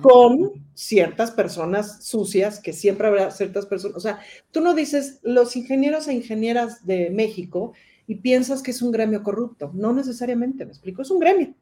con 0.00 0.52
ciertas 0.74 1.30
personas 1.30 2.04
sucias, 2.04 2.60
que 2.60 2.72
siempre 2.72 3.06
habrá 3.06 3.30
ciertas 3.30 3.66
personas, 3.66 3.96
o 3.96 4.00
sea, 4.00 4.20
tú 4.50 4.60
no 4.60 4.74
dices 4.74 5.20
los 5.22 5.56
ingenieros 5.56 6.08
e 6.08 6.14
ingenieras 6.14 6.84
de 6.84 7.10
México 7.10 7.72
y 8.06 8.16
piensas 8.16 8.62
que 8.62 8.72
es 8.72 8.82
un 8.82 8.92
gremio 8.92 9.22
corrupto, 9.22 9.70
no 9.74 9.92
necesariamente, 9.92 10.64
me 10.64 10.72
explico, 10.72 11.02
es 11.02 11.10
un 11.10 11.20
gremio, 11.20 11.54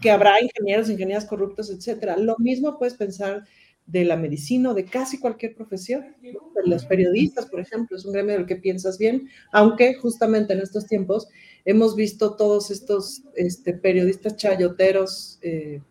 que 0.00 0.10
habrá 0.10 0.40
ingenieros, 0.40 0.90
ingenieras 0.90 1.24
corruptos, 1.24 1.70
etcétera. 1.70 2.16
Lo 2.16 2.36
mismo 2.38 2.78
puedes 2.78 2.94
pensar 2.94 3.44
de 3.86 4.04
la 4.04 4.16
medicina 4.16 4.70
o 4.70 4.74
de 4.74 4.86
casi 4.86 5.18
cualquier 5.18 5.54
profesión, 5.54 6.16
de 6.22 6.38
los 6.64 6.86
periodistas, 6.86 7.46
por 7.46 7.60
ejemplo, 7.60 7.96
es 7.96 8.04
un 8.04 8.12
gremio 8.12 8.34
del 8.34 8.46
que 8.46 8.56
piensas 8.56 8.98
bien, 8.98 9.28
aunque 9.52 9.94
justamente 9.94 10.54
en 10.54 10.60
estos 10.60 10.86
tiempos 10.86 11.28
hemos 11.64 11.94
visto 11.94 12.34
todos 12.36 12.70
estos 12.70 13.22
este, 13.34 13.74
periodistas 13.74 14.36
chayoteros, 14.36 15.38
eh, 15.42 15.82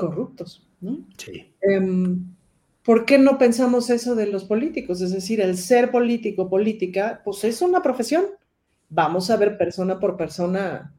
corruptos. 0.00 0.66
Sí. 1.16 1.52
Em, 1.60 2.24
¿Por 2.82 3.04
qué 3.04 3.18
no 3.18 3.38
pensamos 3.38 3.90
eso 3.90 4.14
de 4.14 4.26
los 4.26 4.44
políticos? 4.44 5.00
Es 5.02 5.12
decir, 5.12 5.40
el 5.40 5.58
ser 5.58 5.90
político, 5.90 6.48
política, 6.48 7.20
pues 7.24 7.44
es 7.44 7.60
una 7.60 7.82
profesión. 7.82 8.24
Vamos 8.88 9.30
a 9.30 9.36
ver 9.36 9.58
persona 9.58 10.00
por 10.00 10.16
persona 10.16 10.94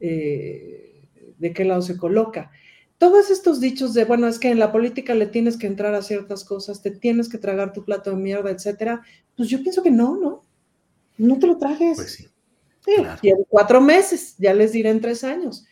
eh, 0.00 1.02
de 1.38 1.52
qué 1.52 1.64
lado 1.64 1.82
se 1.82 1.96
coloca. 1.96 2.52
Todos 2.98 3.30
estos 3.30 3.60
dichos 3.60 3.92
de, 3.92 4.04
bueno, 4.04 4.28
es 4.28 4.38
que 4.38 4.50
en 4.50 4.60
la 4.60 4.70
política 4.70 5.14
le 5.14 5.26
tienes 5.26 5.58
que 5.58 5.66
entrar 5.66 5.94
a 5.94 6.02
ciertas 6.02 6.44
cosas, 6.44 6.80
te 6.80 6.92
tienes 6.92 7.28
que 7.28 7.38
tragar 7.38 7.72
tu 7.72 7.84
plato 7.84 8.10
de 8.10 8.16
mierda, 8.16 8.50
etcétera, 8.50 9.02
pues 9.36 9.48
yo 9.48 9.60
pienso 9.60 9.82
que 9.82 9.90
no, 9.90 10.16
¿no? 10.16 10.42
No 11.18 11.38
te 11.38 11.48
lo 11.48 11.58
trajes. 11.58 11.96
Pues 11.96 12.12
sí. 12.12 12.26
sí 13.20 13.32
cuatro 13.48 13.80
meses, 13.80 14.36
ya 14.38 14.54
les 14.54 14.72
diré 14.72 14.90
en 14.90 15.00
tres 15.00 15.24
años. 15.24 15.66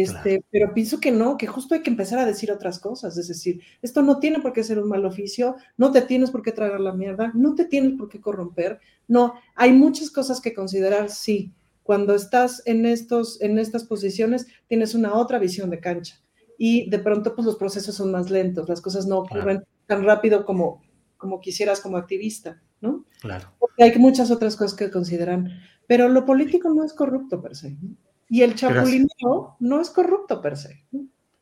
Este, 0.00 0.44
Pero 0.50 0.74
pienso 0.74 0.98
que 0.98 1.12
no, 1.12 1.36
que 1.36 1.46
justo 1.46 1.74
hay 1.74 1.82
que 1.82 1.90
empezar 1.90 2.18
a 2.18 2.26
decir 2.26 2.50
otras 2.50 2.78
cosas. 2.78 3.16
Es 3.16 3.28
decir, 3.28 3.60
esto 3.82 4.02
no 4.02 4.18
tiene 4.18 4.40
por 4.40 4.52
qué 4.52 4.64
ser 4.64 4.78
un 4.78 4.88
mal 4.88 5.04
oficio, 5.04 5.56
no 5.76 5.92
te 5.92 6.02
tienes 6.02 6.30
por 6.30 6.42
qué 6.42 6.52
tragar 6.52 6.80
la 6.80 6.92
mierda, 6.92 7.30
no 7.34 7.54
te 7.54 7.64
tienes 7.64 7.92
por 7.92 8.08
qué 8.08 8.20
corromper. 8.20 8.80
No, 9.06 9.34
hay 9.54 9.72
muchas 9.72 10.10
cosas 10.10 10.40
que 10.40 10.54
considerar, 10.54 11.10
sí. 11.10 11.52
Cuando 11.82 12.14
estás 12.14 12.62
en, 12.66 12.86
estos, 12.86 13.40
en 13.40 13.58
estas 13.58 13.84
posiciones, 13.84 14.46
tienes 14.66 14.94
una 14.94 15.14
otra 15.14 15.38
visión 15.38 15.70
de 15.70 15.80
cancha. 15.80 16.20
Y 16.58 16.88
de 16.88 16.98
pronto, 16.98 17.34
pues 17.34 17.46
los 17.46 17.56
procesos 17.56 17.94
son 17.94 18.10
más 18.10 18.30
lentos, 18.30 18.68
las 18.68 18.80
cosas 18.80 19.06
no 19.06 19.18
ocurren 19.18 19.64
tan 19.86 20.04
rápido 20.04 20.44
como, 20.44 20.82
como 21.16 21.40
quisieras 21.40 21.80
como 21.80 21.98
activista, 21.98 22.62
¿no? 22.80 23.04
Claro. 23.20 23.52
Porque 23.58 23.84
hay 23.84 23.98
muchas 23.98 24.30
otras 24.30 24.56
cosas 24.56 24.76
que 24.76 24.90
consideran. 24.90 25.50
Pero 25.86 26.08
lo 26.08 26.24
político 26.24 26.70
no 26.70 26.84
es 26.84 26.94
corrupto 26.94 27.42
per 27.42 27.54
se. 27.54 27.72
¿no? 27.72 27.96
Y 28.28 28.42
el 28.42 28.54
chapulineo 28.54 29.56
no 29.60 29.80
es 29.80 29.90
corrupto 29.90 30.40
per 30.40 30.56
se. 30.56 30.84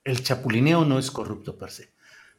El 0.04 0.22
chapulineo 0.22 0.84
no 0.84 0.98
es 0.98 1.10
corrupto 1.10 1.56
per 1.56 1.70
se. 1.70 1.92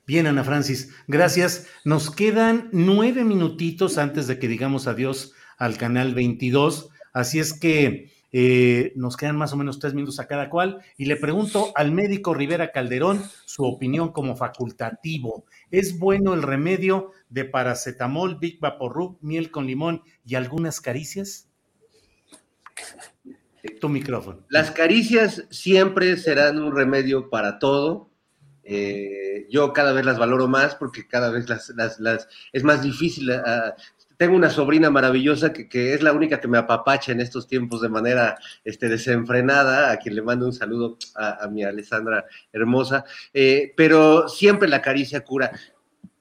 Bien, 0.05 0.27
Ana 0.27 0.43
Francis, 0.43 0.93
gracias. 1.07 1.67
Nos 1.85 2.11
quedan 2.11 2.69
nueve 2.73 3.23
minutitos 3.23 3.97
antes 3.97 4.27
de 4.27 4.37
que 4.37 4.49
digamos 4.49 4.87
adiós 4.87 5.33
al 5.57 5.77
canal 5.77 6.13
22. 6.13 6.89
Así 7.13 7.39
es 7.39 7.57
que 7.57 8.11
eh, 8.33 8.91
nos 8.95 9.15
quedan 9.15 9.37
más 9.37 9.53
o 9.53 9.57
menos 9.57 9.79
tres 9.79 9.93
minutos 9.93 10.19
a 10.19 10.27
cada 10.27 10.49
cual. 10.49 10.81
Y 10.97 11.05
le 11.05 11.15
pregunto 11.15 11.71
al 11.75 11.91
médico 11.91 12.33
Rivera 12.33 12.71
Calderón 12.71 13.23
su 13.45 13.63
opinión 13.63 14.11
como 14.11 14.35
facultativo. 14.35 15.45
¿Es 15.71 15.97
bueno 15.97 16.33
el 16.33 16.41
remedio 16.41 17.11
de 17.29 17.45
paracetamol, 17.45 18.39
Big 18.39 18.59
Vaporub, 18.59 19.19
miel 19.21 19.51
con 19.51 19.67
limón 19.67 20.01
y 20.25 20.35
algunas 20.35 20.81
caricias? 20.81 21.47
Tu 23.79 23.87
micrófono. 23.87 24.45
Las 24.49 24.71
caricias 24.71 25.45
siempre 25.49 26.17
serán 26.17 26.59
un 26.59 26.75
remedio 26.75 27.29
para 27.29 27.59
todo. 27.59 28.09
Eh, 28.65 29.47
yo 29.49 29.71
cada 29.71 29.93
vez 29.93 30.05
las 30.05 30.17
valoro 30.17 30.47
más 30.49 30.75
porque 30.75 31.07
cada 31.07 31.29
vez 31.29 31.47
las, 31.47 31.69
las, 31.99 32.27
es 32.51 32.63
más 32.63 32.81
difícil. 32.83 33.31
Uh, 33.31 33.71
tengo 34.17 34.35
una 34.35 34.49
sobrina 34.49 34.89
maravillosa 34.89 35.53
que, 35.53 35.69
que, 35.69 35.93
es 35.93 36.03
la 36.03 36.11
única 36.11 36.41
que 36.41 36.47
me 36.49 36.57
apapacha 36.57 37.13
en 37.13 37.21
estos 37.21 37.47
tiempos 37.47 37.81
de 37.81 37.87
manera 37.87 38.37
este, 38.65 38.89
desenfrenada, 38.89 39.91
a 39.91 39.97
quien 39.97 40.15
le 40.15 40.21
mando 40.21 40.45
un 40.45 40.53
saludo 40.53 40.97
a, 41.15 41.47
mi 41.47 41.63
Alessandra 41.63 42.25
hermosa, 42.51 43.05
eh, 43.33 43.73
pero 43.77 44.27
siempre 44.27 44.67
la 44.67 44.81
caricia 44.81 45.23
cura. 45.23 45.51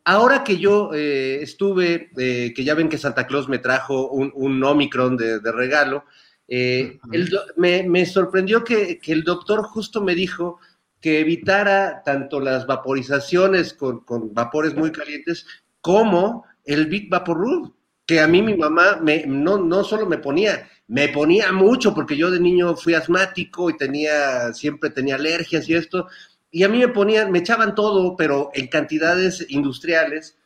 Ahora 0.05 0.43
que 0.43 0.59
yo 0.59 0.95
eh, 0.95 1.43
estuve, 1.43 2.11
que 2.17 2.65
ya 2.65 2.75
ven 2.75 2.89
que 2.89 2.99
Santa 2.99 3.27
Claus 3.27 3.49
me 3.49 3.59
trajo 3.59 4.11
un, 4.11 4.33
un 4.35 4.63
Omicron 4.63 5.17
de 5.17 5.53
regalo, 5.53 6.05
eh, 6.49 6.99
el, 7.13 7.31
me, 7.57 7.83
me, 7.83 8.05
sorprendió 8.05 8.65
que, 8.65 8.99
que, 8.99 9.13
el 9.13 9.25
doctor 9.25 9.63
justo 9.63 10.03
me 10.03 10.15
dijo 10.15 10.59
que 11.01 11.21
evitara 11.21 12.03
tanto 12.05 12.41
las 12.41 12.67
vaporizaciones 12.67 13.75
con, 13.75 14.01
con 14.05 14.33
vapores 14.35 14.75
muy 14.75 14.93
calientes 14.93 15.47
como 15.81 16.45
el 16.65 16.87
Big 16.87 17.11
Vapor 17.11 17.37
Rub, 17.37 17.75
que 18.07 18.21
a 18.21 18.29
mí 18.29 18.41
mi 18.41 18.57
mamá 18.57 18.99
me, 19.03 19.27
no, 19.27 19.59
no 19.59 19.85
solo 19.85 20.07
me 20.07 20.19
ponía, 20.19 20.69
me 20.87 21.09
ponía 21.09 21.53
mucho 21.53 21.95
porque 21.95 22.17
yo 22.17 22.31
de 22.31 22.41
niño 22.41 22.77
fui 22.77 22.95
asmático 22.95 23.71
y 23.71 23.77
tenía, 23.77 24.53
siempre 24.53 24.91
tenía 24.91 25.17
alergias 25.17 25.69
y 25.69 25.75
esto, 25.75 26.07
y 26.51 26.65
a 26.65 26.69
mí 26.69 26.79
me 26.79 26.89
ponían, 26.89 27.33
me 27.33 27.39
echaban 27.39 27.75
todo, 27.75 28.17
pero 28.17 28.51
en 28.55 28.69
cantidades 28.69 29.45
industriales, 29.49 30.39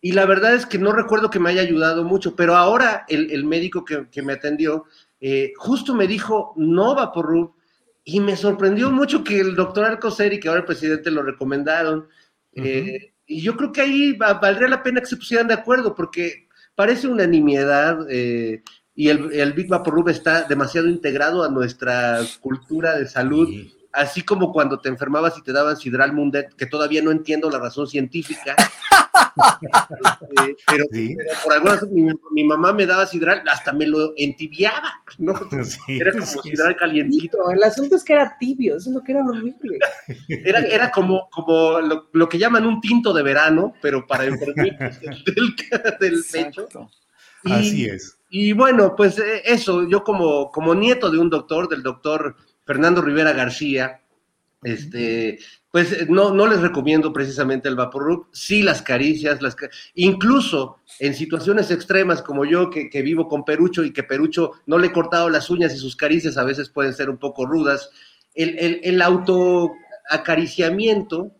y 0.00 0.12
la 0.12 0.24
verdad 0.24 0.54
es 0.54 0.64
que 0.64 0.78
no 0.78 0.92
recuerdo 0.92 1.30
que 1.30 1.38
me 1.38 1.50
haya 1.50 1.60
ayudado 1.60 2.02
mucho, 2.04 2.34
pero 2.34 2.56
ahora 2.56 3.04
el, 3.08 3.30
el 3.30 3.44
médico 3.44 3.84
que, 3.84 4.08
que, 4.10 4.22
me 4.22 4.32
atendió 4.32 4.86
eh, 5.20 5.52
justo 5.56 5.94
me 5.94 6.06
dijo 6.06 6.54
no 6.56 6.94
Vaporub, 6.94 7.54
y 8.04 8.20
me 8.20 8.36
sorprendió 8.36 8.90
mucho 8.90 9.22
que 9.22 9.40
el 9.40 9.54
doctor 9.54 9.84
Alcocer 9.84 10.32
y 10.32 10.40
que 10.40 10.48
ahora 10.48 10.60
el 10.60 10.66
presidente 10.66 11.10
lo 11.10 11.22
recomendaron, 11.22 12.00
uh 12.00 12.60
-huh. 12.60 12.66
eh, 12.66 13.12
y 13.26 13.42
yo 13.42 13.56
creo 13.56 13.72
que 13.72 13.82
ahí 13.82 14.12
va, 14.12 14.34
valdría 14.34 14.68
la 14.68 14.82
pena 14.82 15.00
que 15.00 15.06
se 15.06 15.16
pusieran 15.16 15.48
de 15.48 15.54
acuerdo, 15.54 15.94
porque 15.94 16.48
parece 16.74 17.06
una 17.06 17.26
nimiedad, 17.26 18.06
eh, 18.08 18.62
y 18.94 19.08
el, 19.08 19.32
el 19.32 19.52
Big 19.52 19.68
Vaporub 19.68 20.08
está 20.08 20.42
demasiado 20.42 20.88
integrado 20.88 21.44
a 21.44 21.48
nuestra 21.48 22.20
cultura 22.40 22.98
de 22.98 23.06
salud. 23.06 23.48
Sí 23.48 23.79
así 23.92 24.22
como 24.22 24.52
cuando 24.52 24.78
te 24.78 24.88
enfermabas 24.88 25.36
y 25.38 25.42
te 25.42 25.52
daban 25.52 25.76
Sidral 25.76 26.12
Mundet, 26.12 26.54
que 26.54 26.66
todavía 26.66 27.02
no 27.02 27.10
entiendo 27.10 27.50
la 27.50 27.58
razón 27.58 27.86
científica, 27.86 28.54
eh, 28.56 30.56
pero, 30.66 30.84
sí. 30.92 31.14
pero, 31.16 31.30
por 31.42 31.52
alguna 31.52 31.74
razón 31.74 31.92
mi, 31.92 32.08
mi, 32.32 32.44
mamá 32.44 32.72
me 32.72 32.86
daba 32.86 33.06
Sidral, 33.06 33.42
hasta 33.48 33.72
me 33.72 33.86
lo 33.86 34.12
entibiaba, 34.16 35.02
¿no? 35.18 35.34
Sí, 35.64 35.98
era 36.00 36.12
como 36.12 36.26
sí, 36.26 36.38
Sidral 36.42 36.76
calientito. 36.76 37.50
El 37.50 37.62
asunto 37.62 37.96
es 37.96 38.04
que 38.04 38.12
era 38.12 38.36
tibio, 38.38 38.76
eso 38.76 38.90
es 38.90 38.94
lo 38.94 39.02
que 39.02 39.12
era 39.12 39.24
horrible. 39.24 39.78
Era, 40.28 40.60
era 40.60 40.90
como, 40.90 41.28
como 41.30 41.80
lo, 41.80 42.08
lo, 42.12 42.28
que 42.28 42.38
llaman 42.38 42.66
un 42.66 42.80
tinto 42.80 43.12
de 43.12 43.22
verano, 43.22 43.74
pero 43.82 44.06
para 44.06 44.24
enfermitos 44.24 45.00
del, 45.00 45.54
del 46.00 46.24
pecho. 46.30 46.68
Y, 47.44 47.52
Así 47.52 47.86
es. 47.86 48.18
Y 48.28 48.52
bueno, 48.52 48.94
pues 48.96 49.18
eh, 49.18 49.42
eso, 49.44 49.88
yo 49.88 50.04
como, 50.04 50.50
como 50.50 50.74
nieto 50.74 51.10
de 51.10 51.18
un 51.18 51.30
doctor, 51.30 51.68
del 51.68 51.82
doctor 51.82 52.36
Fernando 52.70 53.02
Rivera 53.02 53.32
García, 53.32 54.00
este, 54.62 55.40
pues 55.72 56.08
no, 56.08 56.32
no 56.32 56.46
les 56.46 56.60
recomiendo 56.60 57.12
precisamente 57.12 57.68
el 57.68 57.74
Vaporub, 57.74 58.28
sí 58.30 58.62
las 58.62 58.80
caricias, 58.80 59.42
las, 59.42 59.56
incluso 59.96 60.76
en 61.00 61.16
situaciones 61.16 61.72
extremas 61.72 62.22
como 62.22 62.44
yo 62.44 62.70
que, 62.70 62.88
que, 62.88 63.02
vivo 63.02 63.26
con 63.26 63.44
Perucho 63.44 63.82
y 63.82 63.92
que 63.92 64.04
Perucho 64.04 64.52
no 64.66 64.78
le 64.78 64.86
he 64.86 64.92
cortado 64.92 65.28
las 65.30 65.50
uñas 65.50 65.74
y 65.74 65.78
sus 65.78 65.96
caricias 65.96 66.36
a 66.36 66.44
veces 66.44 66.68
pueden 66.68 66.94
ser 66.94 67.10
un 67.10 67.18
poco 67.18 67.44
rudas, 67.44 67.90
el, 68.36 68.56
el, 68.56 68.80
el 68.84 69.02
autoacariciamiento 69.02 71.32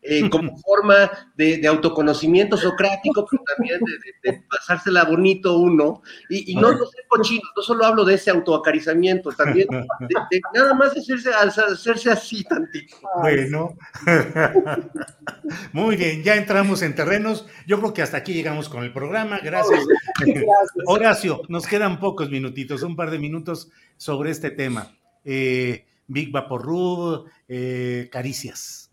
eh, 0.00 0.30
como 0.30 0.56
forma 0.58 1.10
de, 1.34 1.58
de, 1.58 1.68
autoconocimiento 1.68 2.56
socrático, 2.56 3.26
pero 3.28 3.42
también 3.56 3.80
de, 3.80 3.92
de, 3.92 4.32
de 4.32 4.44
pasársela 4.48 5.04
bonito 5.04 5.58
uno. 5.58 6.02
Y, 6.30 6.52
y 6.52 6.54
no, 6.54 6.72
no 6.72 6.86
ser 6.86 7.04
cochino, 7.08 7.42
no 7.56 7.62
solo 7.62 7.84
hablo 7.84 8.04
de 8.04 8.14
ese 8.14 8.30
autoacariciamiento, 8.30 9.32
también 9.32 9.66
de, 9.68 10.40
nada 10.54 10.72
más 10.74 10.96
hacerse, 10.96 11.30
hacerse 11.30 12.10
así 12.10 12.44
tantito. 12.44 12.96
Bueno, 13.20 13.76
muy 15.72 15.96
bien, 15.96 16.22
ya 16.22 16.36
entramos 16.36 16.82
en 16.82 16.94
terrenos. 16.94 17.46
Yo 17.66 17.78
creo 17.80 17.92
que 17.92 18.02
hasta 18.02 18.18
aquí 18.18 18.32
llegamos 18.32 18.68
con 18.68 18.84
el 18.84 18.92
programa. 18.92 19.40
Gracias. 19.42 19.84
Gracias. 20.20 20.48
Horacio, 20.86 21.42
nos 21.48 21.66
quedan 21.66 21.98
pocos 21.98 22.30
minutitos, 22.30 22.82
un 22.82 22.94
par 22.94 23.10
de 23.10 23.18
minutos 23.18 23.70
sobre 23.96 24.30
este 24.30 24.50
tema. 24.50 24.96
Eh, 25.24 25.86
Big 26.06 26.30
Vaporub, 26.30 27.26
eh, 27.48 28.08
caricias. 28.12 28.87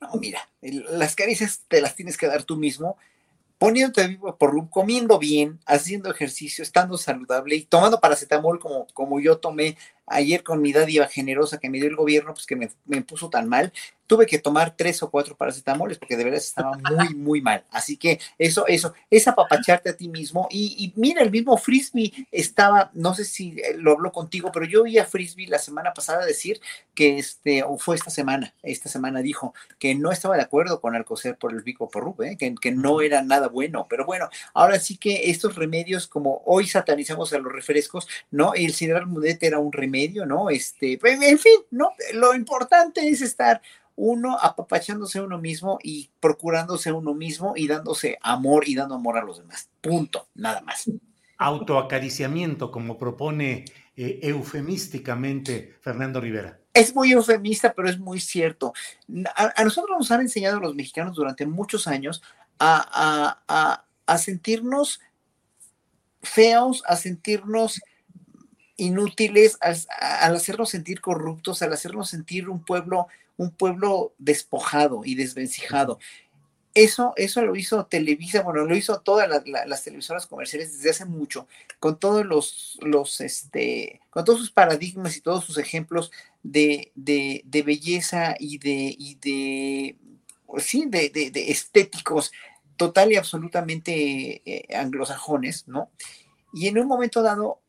No, 0.00 0.12
mira, 0.14 0.48
las 0.60 1.14
caricias 1.14 1.62
te 1.68 1.80
las 1.80 1.94
tienes 1.96 2.16
que 2.16 2.26
dar 2.26 2.44
tú 2.44 2.56
mismo, 2.56 2.96
poniéndote 3.58 4.08
vivo 4.08 4.36
por 4.36 4.70
comiendo 4.70 5.18
bien, 5.18 5.60
haciendo 5.66 6.10
ejercicio, 6.10 6.62
estando 6.62 6.96
saludable 6.96 7.56
y 7.56 7.64
tomando 7.64 8.00
paracetamol 8.00 8.58
como, 8.58 8.86
como 8.94 9.20
yo 9.20 9.38
tomé 9.38 9.76
ayer 10.10 10.42
con 10.42 10.60
mi 10.60 10.72
dádiva 10.72 11.06
generosa 11.06 11.58
que 11.58 11.70
me 11.70 11.78
dio 11.78 11.88
el 11.88 11.96
gobierno, 11.96 12.34
pues 12.34 12.46
que 12.46 12.56
me, 12.56 12.70
me 12.84 13.00
puso 13.02 13.30
tan 13.30 13.48
mal, 13.48 13.72
tuve 14.10 14.26
que 14.26 14.40
tomar 14.40 14.74
tres 14.76 15.00
o 15.04 15.08
cuatro 15.08 15.36
paracetamoles 15.36 15.96
porque 15.96 16.16
de 16.16 16.24
verdad 16.24 16.40
estaba 16.40 16.72
muy, 16.72 17.14
muy 17.14 17.40
mal. 17.40 17.62
Así 17.70 17.96
que 17.96 18.18
eso, 18.38 18.66
eso, 18.66 18.92
es 19.08 19.28
apapacharte 19.28 19.88
a 19.88 19.96
ti 19.96 20.08
mismo. 20.08 20.48
Y, 20.50 20.74
y, 20.76 21.00
mira, 21.00 21.22
el 21.22 21.30
mismo 21.30 21.56
Frisbee 21.56 22.26
estaba, 22.32 22.90
no 22.92 23.14
sé 23.14 23.24
si 23.24 23.62
lo 23.76 23.92
habló 23.92 24.10
contigo, 24.10 24.50
pero 24.52 24.66
yo 24.66 24.82
oí 24.82 24.98
a 24.98 25.04
Frisbee 25.04 25.46
la 25.46 25.60
semana 25.60 25.94
pasada 25.94 26.26
decir 26.26 26.60
que 26.92 27.18
este, 27.18 27.62
o 27.62 27.78
fue 27.78 27.94
esta 27.94 28.10
semana, 28.10 28.52
esta 28.64 28.88
semana 28.88 29.22
dijo 29.22 29.54
que 29.78 29.94
no 29.94 30.10
estaba 30.10 30.34
de 30.34 30.42
acuerdo 30.42 30.80
con 30.80 30.96
Alcocer 30.96 31.36
por 31.36 31.52
el 31.52 31.62
Vico 31.62 31.88
por 31.88 32.12
¿eh? 32.24 32.36
que, 32.36 32.52
que 32.60 32.72
no 32.72 33.02
era 33.02 33.22
nada 33.22 33.46
bueno. 33.46 33.86
Pero 33.88 34.04
bueno, 34.06 34.28
ahora 34.54 34.80
sí 34.80 34.96
que 34.96 35.30
estos 35.30 35.54
remedios, 35.54 36.08
como 36.08 36.42
hoy 36.46 36.66
satanizamos 36.66 37.32
a 37.32 37.38
los 37.38 37.52
refrescos, 37.52 38.08
¿no? 38.32 38.54
El 38.54 38.72
Sidral 38.72 39.06
Mudet 39.06 39.40
era 39.44 39.60
un 39.60 39.70
remedio, 39.70 39.99
¿no? 40.08 40.50
Este, 40.50 40.98
en 41.02 41.38
fin, 41.38 41.60
¿no? 41.70 41.92
Lo 42.14 42.34
importante 42.34 43.08
es 43.08 43.22
estar 43.22 43.60
uno 43.96 44.38
apapachándose 44.40 45.18
a 45.18 45.22
uno 45.22 45.38
mismo 45.38 45.78
y 45.82 46.10
procurándose 46.20 46.88
a 46.88 46.94
uno 46.94 47.14
mismo 47.14 47.52
y 47.54 47.68
dándose 47.68 48.18
amor 48.22 48.66
y 48.66 48.74
dando 48.74 48.94
amor 48.94 49.18
a 49.18 49.22
los 49.22 49.38
demás. 49.38 49.68
Punto, 49.80 50.28
nada 50.34 50.62
más. 50.62 50.90
Autoacariciamiento, 51.36 52.70
como 52.70 52.96
propone 52.96 53.64
eh, 53.96 54.20
eufemísticamente 54.22 55.76
Fernando 55.80 56.20
Rivera. 56.20 56.58
Es 56.72 56.94
muy 56.94 57.12
eufemista, 57.12 57.74
pero 57.74 57.88
es 57.88 57.98
muy 57.98 58.20
cierto. 58.20 58.72
A, 59.34 59.52
a, 59.54 59.64
nosotros 59.64 59.98
nos 59.98 60.10
han 60.10 60.22
enseñado 60.22 60.60
los 60.60 60.74
mexicanos 60.74 61.16
durante 61.16 61.44
muchos 61.44 61.86
años 61.86 62.22
a, 62.58 63.42
a, 63.46 63.84
a 64.06 64.18
sentirnos 64.18 65.00
feos, 66.22 66.82
a 66.86 66.96
sentirnos 66.96 67.80
inútiles, 68.80 69.56
al, 69.60 69.76
al, 70.00 70.36
hacernos 70.36 70.70
sentir 70.70 71.00
corruptos, 71.00 71.62
al 71.62 71.72
hacernos 71.72 72.10
sentir 72.10 72.48
un 72.48 72.64
pueblo 72.64 73.08
un 73.40 73.50
pueblo 73.50 74.12
despojado 74.18 75.00
y 75.02 75.14
desvencijado. 75.14 75.98
Eso, 76.74 77.14
eso 77.16 77.40
lo 77.40 77.56
hizo 77.56 77.86
Televisa, 77.86 78.42
bueno, 78.42 78.66
lo 78.66 78.76
hizo 78.76 79.00
todas 79.00 79.28
la, 79.30 79.42
la, 79.46 79.64
las 79.64 79.82
televisoras 79.82 80.26
comerciales 80.26 80.74
desde 80.74 80.90
hace 80.90 81.04
mucho, 81.06 81.48
con 81.80 81.98
todos 81.98 82.26
los, 82.26 82.78
los, 82.82 83.22
este, 83.22 84.00
con 84.10 84.26
todos 84.26 84.40
sus 84.40 84.50
paradigmas 84.50 85.16
y 85.16 85.22
todos 85.22 85.44
sus 85.44 85.56
ejemplos 85.56 86.12
de, 86.42 86.92
de, 86.94 87.62
belleza 87.62 88.36
y 88.38 88.58
de, 88.58 88.94
y 88.98 89.14
de, 89.14 89.96
sí, 90.58 90.84
de, 90.86 91.08
de, 91.08 91.30
de 91.30 91.50
estéticos 91.50 92.32
total 92.76 93.10
y 93.10 93.16
absolutamente 93.16 94.42
eh, 94.44 94.76
anglosajones, 94.76 95.66
¿no? 95.66 95.90
Y 96.52 96.68
en 96.68 96.78
un 96.78 96.86
momento 96.86 97.22
dado 97.22 97.59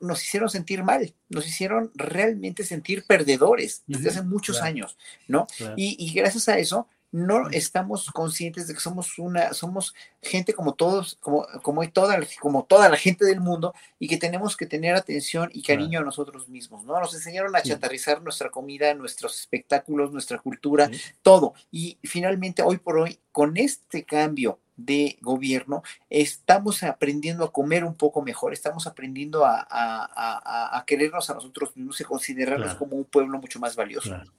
nos 0.00 0.22
hicieron 0.22 0.48
sentir 0.48 0.82
mal, 0.82 1.14
nos 1.28 1.46
hicieron 1.46 1.90
realmente 1.94 2.64
sentir 2.64 3.04
perdedores 3.06 3.82
desde 3.86 4.08
hace 4.10 4.22
muchos 4.22 4.56
claro, 4.56 4.70
años, 4.70 4.98
¿no? 5.28 5.46
Claro. 5.56 5.74
Y, 5.76 5.96
y, 5.98 6.12
gracias 6.14 6.48
a 6.48 6.58
eso 6.58 6.88
no 7.14 7.48
estamos 7.50 8.10
conscientes 8.10 8.66
de 8.66 8.74
que 8.74 8.80
somos 8.80 9.20
una, 9.20 9.54
somos 9.54 9.94
gente 10.20 10.52
como 10.52 10.74
todos, 10.74 11.16
como, 11.20 11.46
como, 11.62 11.88
toda, 11.88 12.18
como 12.40 12.64
toda 12.64 12.88
la 12.88 12.96
gente 12.96 13.24
del 13.24 13.40
mundo 13.40 13.72
y 14.00 14.08
que 14.08 14.16
tenemos 14.16 14.56
que 14.56 14.66
tener 14.66 14.96
atención 14.96 15.48
y 15.52 15.62
cariño 15.62 15.90
claro. 15.90 16.02
a 16.02 16.06
nosotros 16.06 16.48
mismos, 16.48 16.84
¿no? 16.84 16.98
Nos 16.98 17.14
enseñaron 17.14 17.54
a 17.54 17.60
sí. 17.60 17.68
chatarrizar 17.68 18.20
nuestra 18.20 18.50
comida, 18.50 18.92
nuestros 18.94 19.38
espectáculos, 19.38 20.10
nuestra 20.10 20.38
cultura, 20.38 20.88
sí. 20.88 21.00
todo. 21.22 21.54
Y 21.70 21.98
finalmente, 22.02 22.62
hoy 22.62 22.78
por 22.78 22.98
hoy, 22.98 23.20
con 23.30 23.56
este 23.58 24.02
cambio 24.04 24.58
de 24.76 25.18
gobierno, 25.20 25.82
estamos 26.10 26.82
aprendiendo 26.82 27.44
a 27.44 27.52
comer 27.52 27.84
un 27.84 27.94
poco 27.94 28.22
mejor, 28.22 28.52
estamos 28.52 28.86
aprendiendo 28.86 29.44
a, 29.44 29.60
a, 29.60 29.66
a, 29.70 30.78
a 30.78 30.84
querernos 30.84 31.30
a 31.30 31.34
nosotros 31.34 31.76
mismos 31.76 32.00
y 32.00 32.04
considerarnos 32.04 32.70
claro. 32.70 32.78
como 32.78 32.96
un 32.96 33.04
pueblo 33.04 33.38
mucho 33.38 33.60
más 33.60 33.76
valioso. 33.76 34.10
Claro. 34.10 34.32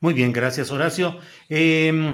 Muy 0.00 0.14
bien, 0.14 0.32
gracias 0.32 0.70
Horacio. 0.70 1.18
Eh, 1.48 2.12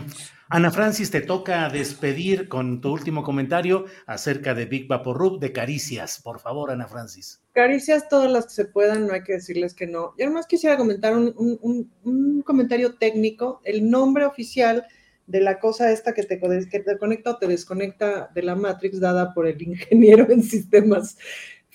Ana 0.48 0.70
Francis, 0.70 1.10
te 1.10 1.20
toca 1.20 1.68
despedir 1.68 2.48
con 2.48 2.80
tu 2.80 2.92
último 2.92 3.22
comentario 3.22 3.86
acerca 4.06 4.54
de 4.54 4.66
Big 4.66 4.86
Vaporub 4.86 5.40
de 5.40 5.52
Caricias. 5.52 6.20
Por 6.22 6.38
favor, 6.38 6.70
Ana 6.70 6.86
Francis. 6.86 7.42
Caricias 7.52 8.08
todas 8.08 8.30
las 8.30 8.46
que 8.46 8.52
se 8.52 8.64
puedan, 8.66 9.06
no 9.06 9.14
hay 9.14 9.22
que 9.22 9.32
decirles 9.32 9.74
que 9.74 9.86
no. 9.86 10.14
Yo 10.18 10.26
además 10.26 10.46
quisiera 10.46 10.76
comentar 10.76 11.16
un, 11.16 11.34
un, 11.36 11.58
un, 11.60 11.92
un 12.04 12.42
comentario 12.42 12.94
técnico. 12.94 13.60
El 13.64 13.90
nombre 13.90 14.26
oficial 14.26 14.86
de 15.26 15.40
la 15.40 15.58
cosa 15.58 15.90
esta 15.90 16.12
que 16.12 16.22
te, 16.22 16.38
que 16.38 16.80
te 16.80 16.98
conecta 16.98 17.30
o 17.30 17.38
te 17.38 17.46
desconecta 17.46 18.30
de 18.34 18.42
la 18.42 18.54
Matrix 18.54 19.00
dada 19.00 19.32
por 19.32 19.46
el 19.46 19.60
ingeniero 19.62 20.30
en 20.30 20.42
sistemas 20.42 21.16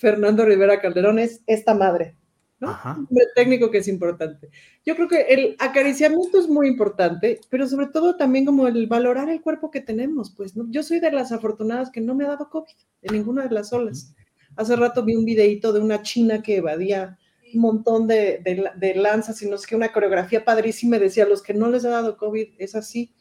Fernando 0.00 0.46
Rivera 0.46 0.80
Calderón 0.80 1.18
es 1.18 1.42
esta 1.46 1.74
madre, 1.74 2.16
¿no? 2.58 2.74
Un 3.10 3.18
técnico 3.34 3.70
que 3.70 3.78
es 3.78 3.88
importante. 3.88 4.48
Yo 4.82 4.96
creo 4.96 5.08
que 5.08 5.20
el 5.28 5.56
acariciamiento 5.58 6.40
es 6.40 6.48
muy 6.48 6.68
importante, 6.68 7.38
pero 7.50 7.68
sobre 7.68 7.88
todo 7.88 8.16
también 8.16 8.46
como 8.46 8.66
el 8.66 8.86
valorar 8.86 9.28
el 9.28 9.42
cuerpo 9.42 9.70
que 9.70 9.82
tenemos, 9.82 10.30
pues, 10.34 10.56
¿no? 10.56 10.66
Yo 10.70 10.82
soy 10.82 11.00
de 11.00 11.12
las 11.12 11.32
afortunadas 11.32 11.90
que 11.90 12.00
no 12.00 12.14
me 12.14 12.24
ha 12.24 12.28
dado 12.28 12.48
COVID 12.48 12.72
en 13.02 13.14
ninguna 13.14 13.46
de 13.46 13.54
las 13.54 13.74
olas. 13.74 14.14
Hace 14.56 14.74
rato 14.74 15.04
vi 15.04 15.14
un 15.16 15.26
videito 15.26 15.70
de 15.70 15.80
una 15.80 16.00
china 16.00 16.42
que 16.42 16.56
evadía 16.56 17.18
un 17.52 17.60
montón 17.60 18.06
de, 18.06 18.42
de, 18.76 18.94
lanzas 18.94 19.42
y 19.42 19.50
no 19.50 19.58
sé 19.58 19.66
qué, 19.68 19.76
una 19.76 19.92
coreografía 19.92 20.46
padrísima 20.46 20.96
y 20.96 21.00
decía, 21.00 21.26
los 21.26 21.42
que 21.42 21.52
no 21.52 21.68
les 21.68 21.84
ha 21.84 21.90
dado 21.90 22.16
COVID 22.16 22.48
es 22.56 22.74
así. 22.74 23.12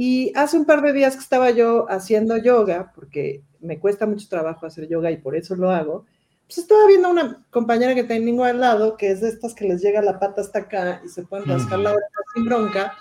Y 0.00 0.30
hace 0.36 0.56
un 0.56 0.64
par 0.64 0.80
de 0.80 0.92
días 0.92 1.16
que 1.16 1.22
estaba 1.22 1.50
yo 1.50 1.90
haciendo 1.90 2.36
yoga, 2.36 2.92
porque 2.94 3.42
me 3.58 3.80
cuesta 3.80 4.06
mucho 4.06 4.28
trabajo 4.28 4.64
hacer 4.64 4.86
yoga 4.86 5.10
y 5.10 5.16
por 5.16 5.34
eso 5.34 5.56
lo 5.56 5.72
hago, 5.72 6.06
pues 6.46 6.58
estaba 6.58 6.86
viendo 6.86 7.10
una 7.10 7.44
compañera 7.50 7.96
que 7.96 8.04
tengo 8.04 8.44
al 8.44 8.60
lado, 8.60 8.96
que 8.96 9.10
es 9.10 9.22
de 9.22 9.28
estas 9.28 9.54
que 9.54 9.66
les 9.66 9.82
llega 9.82 10.00
la 10.00 10.20
pata 10.20 10.40
hasta 10.40 10.60
acá 10.60 11.02
y 11.04 11.08
se 11.08 11.24
pueden 11.24 11.48
rascar 11.48 11.80
la 11.80 11.90
oreja 11.90 12.06
sin 12.32 12.44
bronca, 12.44 12.96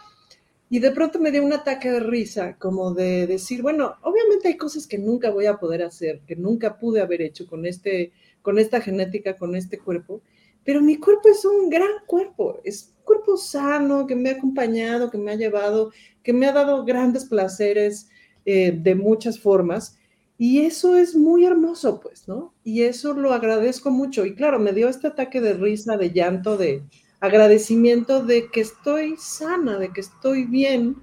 y 0.72 0.80
de 0.80 0.90
pronto 0.90 1.20
me 1.20 1.30
dio 1.30 1.46
un 1.46 1.54
ataque 1.54 1.92
de 1.92 2.00
risa, 2.00 2.58
como 2.58 2.92
de 2.96 3.28
decir, 3.28 3.62
bueno, 3.62 3.94
obviamente 4.02 4.48
hay 4.48 4.58
cosas 4.58 4.88
que 4.88 4.98
nunca 4.98 5.30
voy 5.30 5.46
a 5.46 5.58
poder 5.58 5.84
hacer, 5.84 6.22
que 6.26 6.36
nunca 6.36 6.80
pude 6.80 7.00
haber 7.00 7.22
hecho 7.22 7.46
con, 7.46 7.68
este, 7.68 8.12
con 8.42 8.58
esta 8.58 8.82
genética, 8.82 9.38
con 9.38 9.56
este 9.56 9.78
cuerpo, 9.78 10.24
pero 10.64 10.82
mi 10.82 10.98
cuerpo 10.98 11.30
es 11.30 11.46
un 11.46 11.70
gran 11.70 11.92
cuerpo, 12.08 12.60
es 12.64 12.96
un 12.98 13.04
cuerpo 13.06 13.38
sano, 13.38 14.08
que 14.08 14.16
me 14.16 14.32
ha 14.32 14.34
acompañado, 14.34 15.12
que 15.12 15.18
me 15.20 15.32
ha 15.32 15.36
llevado, 15.36 15.92
que 16.28 16.34
me 16.34 16.46
ha 16.46 16.52
dado 16.52 16.84
grandes 16.84 17.24
placeres 17.24 18.10
eh, 18.44 18.78
de 18.78 18.96
muchas 18.96 19.40
formas. 19.40 19.98
Y 20.38 20.60
eso 20.60 20.98
es 20.98 21.16
muy 21.16 21.46
hermoso, 21.46 22.02
pues, 22.02 22.28
¿no? 22.28 22.54
Y 22.66 22.82
eso 22.82 23.14
lo 23.14 23.32
agradezco 23.32 23.92
mucho. 23.92 24.26
Y 24.26 24.36
claro, 24.36 24.60
me 24.60 24.74
dio 24.74 24.90
este 24.90 25.08
ataque 25.08 25.40
de 25.40 25.54
risa, 25.54 25.96
de 25.96 26.12
llanto, 26.12 26.58
de 26.58 26.84
agradecimiento 27.22 28.26
de 28.26 28.50
que 28.52 28.60
estoy 28.60 29.16
sana, 29.18 29.80
de 29.80 29.94
que 29.94 30.02
estoy 30.02 30.44
bien 30.44 30.98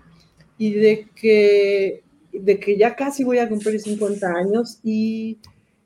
y 0.59 0.75
de 0.75 1.09
que, 1.17 2.05
de 2.31 2.61
que 2.61 2.77
ya 2.77 2.95
casi 2.95 3.25
voy 3.25 3.39
a 3.39 3.49
cumplir 3.49 3.81
50 3.81 4.29
años 4.31 4.79
y 4.83 5.39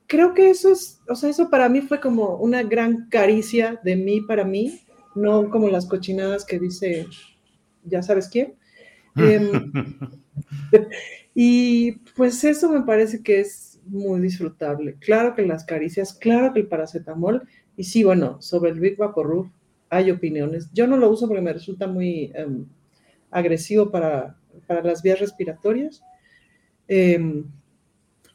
creo 0.09 0.35
que 0.35 0.51
eso 0.51 0.73
es, 0.73 0.98
o 1.09 1.15
sea, 1.15 1.31
eso 1.31 1.48
para 1.48 1.69
mí 1.69 1.81
fue 1.82 2.01
como 2.01 2.39
una 2.39 2.65
gran 2.65 3.09
caricia 3.09 3.81
de 3.85 3.94
mí 3.94 4.20
para 4.20 4.44
mí, 4.44 4.81
no 5.15 5.48
como 5.48 5.69
las 5.69 5.86
cochinadas 5.86 6.44
que 6.44 6.59
dice, 6.59 7.06
ya 7.85 8.02
sabes 8.02 8.28
quién. 8.28 8.58
Em, 9.19 9.73
y 11.35 11.93
pues 12.16 12.43
eso 12.45 12.70
me 12.70 12.82
parece 12.82 13.23
que 13.23 13.40
es 13.40 13.81
muy 13.85 14.20
disfrutable. 14.20 14.97
Claro 15.01 15.35
que 15.35 15.47
las 15.47 15.65
caricias, 15.65 16.12
claro 16.12 16.53
que 16.53 16.61
el 16.61 16.69
paracetamol, 16.69 17.47
y 17.77 17.85
sí, 17.85 18.05
bueno, 18.05 18.40
sobre 18.40 18.70
el 18.70 18.81
Big 18.81 18.97
Vaporub 18.97 19.51
hay 19.90 20.11
opiniones. 20.11 20.70
Yo 20.73 20.86
no 20.86 20.97
lo 20.97 21.11
uso 21.11 21.27
porque 21.27 21.43
me 21.43 21.53
resulta 21.53 21.86
muy 21.86 22.32
em, 22.35 22.66
agresivo 23.31 23.90
para, 23.90 24.36
para, 24.66 24.82
las 24.82 25.03
vías 25.03 25.20
respiratorias, 25.20 26.03
em, 26.89 27.45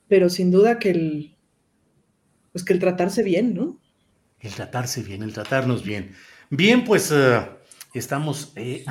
pero 0.07 0.30
sin 0.30 0.51
duda 0.51 0.80
que 0.80 0.89
el, 0.91 1.35
pues 2.51 2.64
que 2.64 2.73
el 2.73 2.80
tratarse 2.80 3.23
bien, 3.23 3.53
¿no? 3.53 3.80
El 4.39 4.53
tratarse 4.53 5.03
bien, 5.03 5.23
el 5.23 5.34
tratarnos 5.34 5.84
bien. 5.84 6.11
Bien, 6.49 6.84
pues 6.84 7.11
eh, 7.11 7.41
estamos 7.99 8.53
eh, 8.56 8.86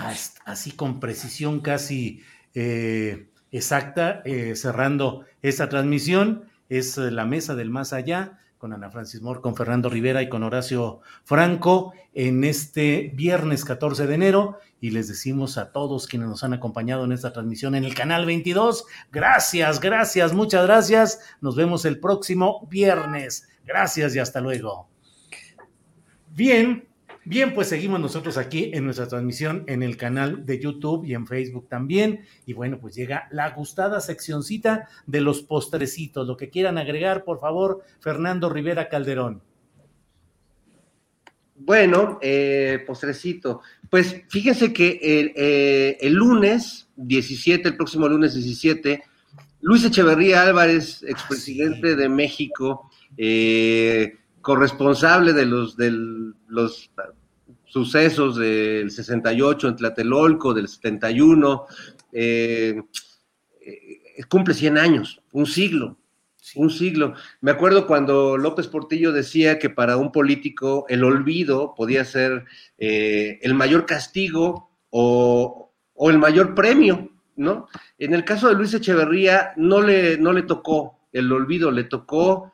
así 0.45 0.73
con 0.73 1.01
precisión 1.01 1.61
casi 1.61 2.23
eh, 2.55 3.29
exacta, 3.51 4.23
cerrando 4.55 5.25
esta 5.43 5.69
transmisión. 5.69 6.45
Es 6.69 6.97
la 6.97 7.27
mesa 7.27 7.55
del 7.55 7.71
más 7.71 7.93
allá 7.93 8.39
con 8.63 8.73
Ana 8.73 8.91
Francis 8.91 9.21
Moore, 9.21 9.41
con 9.41 9.57
Fernando 9.57 9.91
Rivera 9.91 10.23
y 10.23 10.29
con 10.29 10.45
Horacio 10.45 11.01
Franco 11.25 11.95
en 12.15 12.45
este 12.45 13.11
viernes 13.13 13.65
14 13.65 14.07
de 14.07 14.15
enero. 14.15 14.61
Y 14.81 14.91
les 14.91 15.09
decimos 15.09 15.59
a 15.59 15.73
todos 15.73 16.07
quienes 16.07 16.29
nos 16.29 16.45
han 16.45 16.53
acompañado 16.53 17.05
en 17.05 17.11
esta 17.11 17.33
transmisión 17.33 17.75
en 17.75 17.83
el 17.83 17.97
canal 17.97 18.25
22, 18.25 18.85
gracias, 19.11 19.81
gracias, 19.81 20.33
muchas 20.33 20.65
gracias. 20.65 21.19
Nos 21.41 21.57
vemos 21.57 21.85
el 21.85 21.99
próximo 21.99 22.65
viernes. 22.71 23.49
Gracias 23.65 24.15
y 24.15 24.21
hasta 24.21 24.41
luego. 24.41 24.89
Bien, 26.31 26.87
bien, 27.25 27.55
pues 27.55 27.69
seguimos 27.69 28.01
nosotros 28.01 28.37
aquí 28.37 28.71
en 28.75 28.85
nuestra 28.85 29.09
transmisión 29.09 29.65
en 29.67 29.83
el 29.83 29.97
canal 29.97 30.45
de 30.47 30.61
YouTube 30.61 31.05
y 31.05 31.15
en 31.15 31.27
Facebook 31.27 31.69
también. 31.69 32.25
Y 32.47 32.53
bueno, 32.53 32.79
pues 32.81 32.95
llega 32.95 33.29
la 33.31 33.51
gustada 33.51 34.01
seccioncita 34.01 34.89
de 35.07 35.21
los 35.21 35.43
postrecitos. 35.43 36.27
Lo 36.27 36.37
que 36.37 36.51
quieran 36.51 36.79
agregar, 36.79 37.25
por 37.25 37.41
favor, 37.41 37.83
Fernando 38.01 38.49
Rivera 38.49 38.89
Calderón. 38.89 39.43
Bueno, 41.65 42.19
eh, 42.21 42.83
postrecito. 42.87 43.61
Pues 43.89 44.23
fíjense 44.29 44.73
que 44.73 44.99
el, 45.01 45.33
eh, 45.37 45.97
el, 46.01 46.15
lunes 46.15 46.89
17, 46.97 47.69
el 47.69 47.77
próximo 47.77 48.09
lunes 48.09 48.35
17, 48.35 49.03
Luis 49.61 49.85
Echeverría 49.85 50.43
Álvarez, 50.43 51.05
expresidente 51.05 51.95
de 51.95 52.09
México, 52.09 52.91
eh, 53.17 54.17
corresponsable 54.43 55.33
de 55.33 55.47
los, 55.47 55.77
de 55.77 55.91
los 56.49 56.91
sucesos 57.65 58.37
del 58.37 58.91
68 58.91 59.69
en 59.69 59.77
Tlatelolco, 59.77 60.53
del 60.53 60.69
71, 60.69 61.65
eh, 62.13 62.83
eh, 63.65 64.25
cumple 64.29 64.53
100 64.53 64.77
años, 64.79 65.23
un 65.33 65.47
siglo, 65.47 65.97
un 66.57 66.71
siglo. 66.71 67.15
Me 67.41 67.53
acuerdo 67.53 67.87
cuando 67.87 68.37
López 68.37 68.67
Portillo 68.67 69.13
decía 69.13 69.59
que 69.59 69.71
para 69.71 69.97
un 69.97 70.13
político 70.13 70.85
el 70.89 71.05
olvido 71.05 71.75
podía 71.75 72.05
ser 72.05 72.45
el 72.77 73.55
mayor 73.55 73.87
castigo 73.87 74.71
o, 74.91 75.73
o, 75.95 76.11
el 76.11 76.19
mayor 76.19 76.55
premio, 76.55 77.11
¿no? 77.37 77.69
En 77.97 78.13
el 78.13 78.25
caso 78.25 78.49
de 78.49 78.55
Luis 78.55 78.75
Echeverría 78.75 79.53
no 79.57 79.81
le, 79.81 80.19
no 80.19 80.33
le 80.33 80.43
tocó 80.43 80.99
el 81.13 81.31
olvido, 81.31 81.71
le 81.71 81.85
tocó 81.85 82.52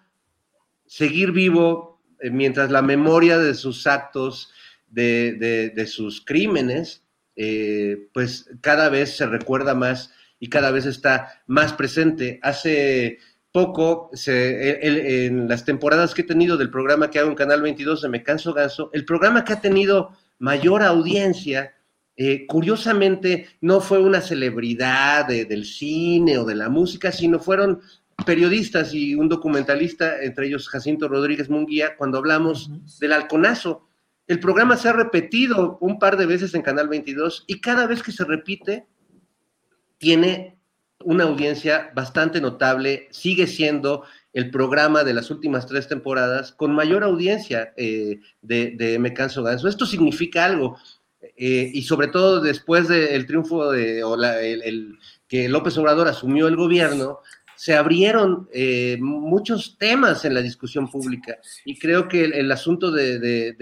seguir 0.89 1.31
vivo 1.31 2.03
eh, 2.19 2.31
mientras 2.31 2.71
la 2.73 2.83
memoria 2.83 3.39
de 3.39 3.55
sus 3.55 3.87
actos, 3.87 4.53
de, 4.89 5.87
sus 5.87 6.25
crímenes, 6.25 7.05
eh, 7.37 8.09
pues 8.13 8.51
cada 8.61 8.89
vez 8.89 9.17
se 9.17 9.27
recuerda 9.27 9.75
más 9.75 10.13
y 10.41 10.49
cada 10.49 10.73
vez 10.73 10.87
está 10.87 11.43
más 11.47 11.73
presente. 11.75 12.41
Hace 12.43 13.19
poco, 13.53 14.11
en 14.27 15.49
las 15.49 15.65
temporadas 15.65 16.15
que 16.15 16.23
he 16.23 16.25
tenido 16.25 16.57
del 16.57 16.71
programa 16.71 17.11
que 17.11 17.19
hago 17.19 17.29
en 17.29 17.37
Canal 17.37 17.63
22 17.63 18.03
de 18.03 18.09
Me 18.09 18.23
Canso 18.23 18.55
Ganso, 18.55 18.91
el 18.93 19.05
programa 19.05 19.45
que 19.45 19.53
ha 19.53 19.61
tenido 19.61 20.17
mayor 20.39 20.83
audiencia, 20.83 21.75
eh, 22.21 22.47
curiosamente, 22.47 23.47
no 23.61 23.81
fue 23.81 24.01
una 24.01 24.21
celebridad 24.21 25.29
del 25.29 25.65
cine 25.65 26.37
o 26.39 26.45
de 26.45 26.57
la 26.57 26.69
música, 26.69 27.13
sino 27.13 27.39
fueron 27.39 27.81
periodistas 28.25 28.95
y 28.95 29.15
un 29.15 29.29
documentalista, 29.29 30.23
entre 30.23 30.47
ellos 30.47 30.69
Jacinto 30.69 31.09
Rodríguez 31.09 31.49
Munguía, 31.49 31.97
cuando 31.97 32.19
hablamos 32.19 32.71
del 32.99 33.13
halconazo. 33.13 33.87
El 34.27 34.41
programa 34.41 34.77
se 34.77 34.89
ha 34.89 34.93
repetido 34.93 35.79
un 35.81 35.99
par 35.99 36.17
de 36.17 36.27
veces 36.27 36.55
en 36.55 36.63
Canal 36.63 36.89
22 36.89 37.45
y 37.47 37.61
cada 37.61 37.87
vez 37.87 38.03
que 38.03 38.13
se 38.13 38.25
repite 38.25 38.87
tiene 39.99 40.59
una 41.05 41.25
audiencia 41.25 41.91
bastante 41.95 42.41
notable, 42.41 43.09
sigue 43.11 43.47
siendo 43.47 44.05
el 44.33 44.51
programa 44.51 45.05
de 45.05 45.15
las 45.15 45.31
últimas 45.31 45.67
tres 45.67 45.89
temporadas 45.89 46.53
con 46.53 46.75
mayor 46.75 47.05
audiencia 47.05 47.73
eh, 47.77 48.21
de, 48.43 48.97
Me 49.01 49.15
Canso 49.15 49.43
Ganso. 49.43 49.69
Esto 49.69 49.87
significa 49.87 50.45
algo, 50.45 50.77
eh, 51.37 51.71
y 51.73 51.83
sobre 51.83 52.09
todo 52.09 52.41
después 52.41 52.89
del 52.89 53.27
triunfo 53.27 53.71
de, 53.71 54.03
o 54.03 54.15
el, 54.17 54.99
que 55.29 55.49
López 55.49 55.79
Obrador 55.79 56.09
asumió 56.09 56.49
el 56.49 56.57
gobierno, 56.57 57.21
se 57.59 57.75
abrieron 57.75 58.49
eh, 58.53 58.99
muchos 59.01 59.77
temas 59.79 60.25
en 60.25 60.33
la 60.33 60.43
discusión 60.43 60.89
pública. 60.89 61.39
Y 61.65 61.77
creo 61.77 62.07
que 62.07 62.25
el, 62.25 62.53
asunto 62.53 62.93
de, 62.93 63.57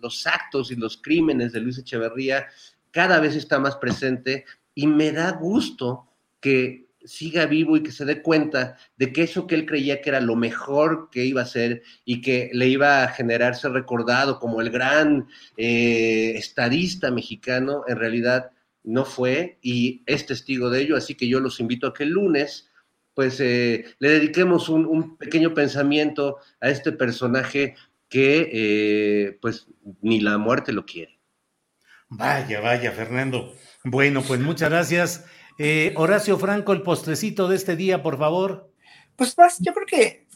los 0.00 0.26
actos 0.26 0.70
y 0.70 0.76
los 0.76 0.96
crímenes 0.96 1.52
de 1.52 1.60
Luis 1.60 1.76
Echeverría 1.76 2.46
cada 2.90 3.20
vez 3.20 3.36
está 3.36 3.58
más 3.58 3.76
presente 3.76 4.46
y 4.74 4.86
me 4.86 5.12
da 5.12 5.32
gusto 5.32 6.08
que 6.40 6.86
siga 7.04 7.44
vivo 7.44 7.76
y 7.76 7.82
que 7.82 7.92
se 7.92 8.06
dé 8.06 8.22
cuenta 8.22 8.78
de 8.96 9.12
que 9.12 9.24
eso 9.24 9.46
que 9.46 9.56
él 9.56 9.66
creía 9.66 10.00
que 10.00 10.08
era 10.08 10.22
lo 10.22 10.34
mejor 10.34 11.10
que 11.12 11.26
iba 11.26 11.42
a 11.42 11.46
ser 11.46 11.82
y 12.06 12.22
que 12.22 12.48
le 12.54 12.66
iba 12.66 13.04
a 13.04 13.08
generar 13.08 13.56
ser 13.56 13.72
recordado 13.72 14.40
como 14.40 14.62
el 14.62 14.70
gran 14.70 15.28
eh, 15.58 16.32
estadista 16.34 17.10
mexicano, 17.10 17.84
en 17.86 17.98
realidad 17.98 18.52
no 18.84 19.04
fue 19.04 19.58
y 19.60 20.02
es 20.06 20.24
testigo 20.24 20.70
de 20.70 20.80
ello, 20.80 20.96
así 20.96 21.14
que 21.14 21.28
yo 21.28 21.40
los 21.40 21.60
invito 21.60 21.88
a 21.88 21.92
que 21.92 22.04
el 22.04 22.10
lunes 22.10 22.65
pues 23.16 23.40
eh, 23.40 23.86
le 23.98 24.10
dediquemos 24.10 24.68
un, 24.68 25.16
pequeño 25.16 25.54
pensamiento 25.54 26.36
a 26.60 26.68
este 26.68 26.92
personaje 26.92 27.74
que 28.10 28.50
eh, 28.52 29.38
pues 29.40 29.68
ni 30.02 30.20
la 30.20 30.36
muerte 30.36 30.70
lo 30.74 30.84
quiere. 30.84 31.18
Vaya, 32.10 32.60
vaya, 32.60 32.92
Fernando. 32.92 33.54
Bueno, 33.84 34.22
pues 34.22 34.38
muchas 34.40 34.68
gracias. 34.68 35.24
Eh, 35.58 35.94
Horacio 35.96 36.38
Franco, 36.38 36.74
el 36.74 36.82
postrecito 36.82 37.48
de 37.48 37.56
este 37.56 37.74
día, 37.74 38.02
por 38.02 38.18
favor. 38.18 38.70
Pues 39.16 39.36
más, 39.38 39.56
yo 39.60 39.72
creo 39.72 39.86
que 39.86 40.26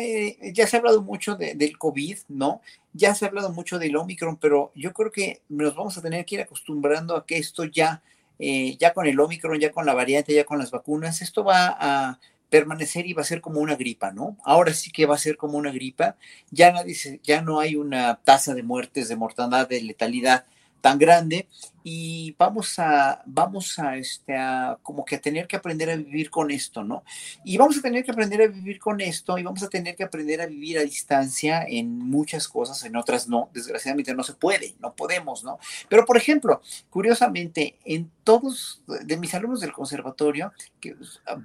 eh, 0.00 0.52
ya 0.54 0.66
se 0.66 0.76
ha 0.76 0.78
hablado 0.78 1.02
mucho 1.02 1.36
del 1.36 1.76
COVID, 1.76 2.16
¿no? 2.28 2.62
Ya 2.94 3.14
se 3.14 3.26
ha 3.26 3.28
hablado 3.28 3.52
mucho 3.52 3.78
del 3.78 3.94
Omicron, 3.96 4.38
pero 4.38 4.72
yo 4.74 4.94
creo 4.94 5.12
que 5.12 5.42
nos 5.50 5.74
vamos 5.74 5.98
a 5.98 6.02
tener 6.02 6.24
que 6.24 6.36
ir 6.36 6.40
acostumbrando 6.40 7.16
a 7.16 7.26
que 7.26 7.36
esto 7.36 7.64
ya, 7.64 8.02
eh, 8.38 8.76
ya 8.78 8.92
con 8.92 9.06
el 9.06 9.18
Omicron, 9.18 9.58
ya 9.58 9.72
con 9.72 9.86
la 9.86 9.94
variante, 9.94 10.34
ya 10.34 10.44
con 10.44 10.58
las 10.58 10.70
vacunas, 10.70 11.22
esto 11.22 11.44
va 11.44 11.76
a 11.78 12.18
permanecer 12.50 13.06
y 13.06 13.12
va 13.12 13.22
a 13.22 13.26
ser 13.26 13.40
como 13.40 13.60
una 13.60 13.76
gripa, 13.76 14.12
¿no? 14.12 14.36
Ahora 14.44 14.72
sí 14.72 14.90
que 14.90 15.06
va 15.06 15.14
a 15.14 15.18
ser 15.18 15.36
como 15.36 15.58
una 15.58 15.70
gripa. 15.70 16.16
Ya 16.50 16.72
nadie 16.72 16.96
ya 17.22 17.42
no 17.42 17.60
hay 17.60 17.76
una 17.76 18.20
tasa 18.24 18.54
de 18.54 18.62
muertes, 18.62 19.08
de 19.08 19.16
mortandad, 19.16 19.68
de 19.68 19.82
letalidad 19.82 20.46
tan 20.80 20.98
grande 20.98 21.48
y 21.90 22.34
vamos 22.38 22.78
a, 22.78 23.22
vamos 23.24 23.78
a, 23.78 23.96
este, 23.96 24.36
a 24.36 24.78
como 24.82 25.04
que 25.04 25.16
a 25.16 25.20
tener 25.20 25.46
que 25.46 25.56
aprender 25.56 25.88
a 25.88 25.96
vivir 25.96 26.28
con 26.28 26.50
esto, 26.50 26.84
¿no? 26.84 27.02
Y 27.44 27.56
vamos 27.56 27.78
a 27.78 27.80
tener 27.80 28.04
que 28.04 28.10
aprender 28.10 28.42
a 28.42 28.46
vivir 28.46 28.78
con 28.78 29.00
esto 29.00 29.38
y 29.38 29.42
vamos 29.42 29.62
a 29.62 29.68
tener 29.68 29.96
que 29.96 30.04
aprender 30.04 30.42
a 30.42 30.46
vivir 30.46 30.78
a 30.78 30.82
distancia 30.82 31.64
en 31.66 31.98
muchas 31.98 32.46
cosas, 32.46 32.84
en 32.84 32.94
otras 32.96 33.28
no, 33.28 33.48
desgraciadamente 33.54 34.14
no 34.14 34.22
se 34.22 34.34
puede, 34.34 34.74
no 34.80 34.94
podemos, 34.94 35.44
¿no? 35.44 35.58
Pero, 35.88 36.04
por 36.04 36.18
ejemplo, 36.18 36.60
curiosamente, 36.90 37.78
en 37.84 38.10
todos 38.22 38.82
de 38.86 39.16
mis 39.16 39.32
alumnos 39.34 39.60
del 39.60 39.72
conservatorio, 39.72 40.52
que 40.80 40.94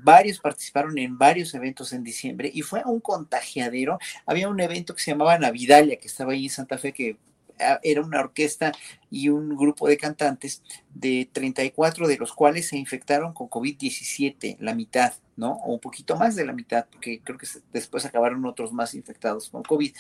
varios 0.04 0.40
participaron 0.40 0.98
en 0.98 1.18
varios 1.18 1.54
eventos 1.54 1.94
en 1.94 2.04
diciembre 2.04 2.52
y 2.54 2.64
fue 2.64 2.82
un 2.86 3.00
contagiadero, 3.00 3.98
había 4.26 4.50
un 4.50 4.60
evento 4.60 4.94
que 4.94 5.02
se 5.02 5.12
llamaba 5.12 5.38
Navidalia, 5.38 5.98
que 5.98 6.08
estaba 6.08 6.34
ahí 6.34 6.46
en 6.46 6.52
Santa 6.52 6.78
Fe, 6.78 6.92
que 6.92 7.18
era 7.82 8.02
una 8.02 8.20
orquesta 8.20 8.72
y 9.10 9.30
un 9.30 9.56
grupo 9.56 9.88
de 9.88 9.98
cantantes 9.98 10.64
de 10.94 11.30
34 11.32 12.08
de 12.08 12.18
los 12.18 12.34
cuales 12.34 12.68
se 12.68 12.78
infectaron 12.78 13.34
con 13.34 13.50
COVID-17, 13.50 14.58
la 14.60 14.74
mitad, 14.74 15.14
¿no? 15.36 15.54
O 15.66 15.74
un 15.74 15.80
poquito 15.80 16.16
más 16.16 16.36
de 16.36 16.46
la 16.46 16.54
mitad, 16.54 16.86
porque 16.92 17.22
creo 17.24 17.38
que 17.38 17.48
después 17.72 18.06
acabaron 18.06 18.46
otros 18.46 18.74
más 18.74 18.94
infectados 18.94 19.50
con 19.50 19.64
COVID. 19.64 19.94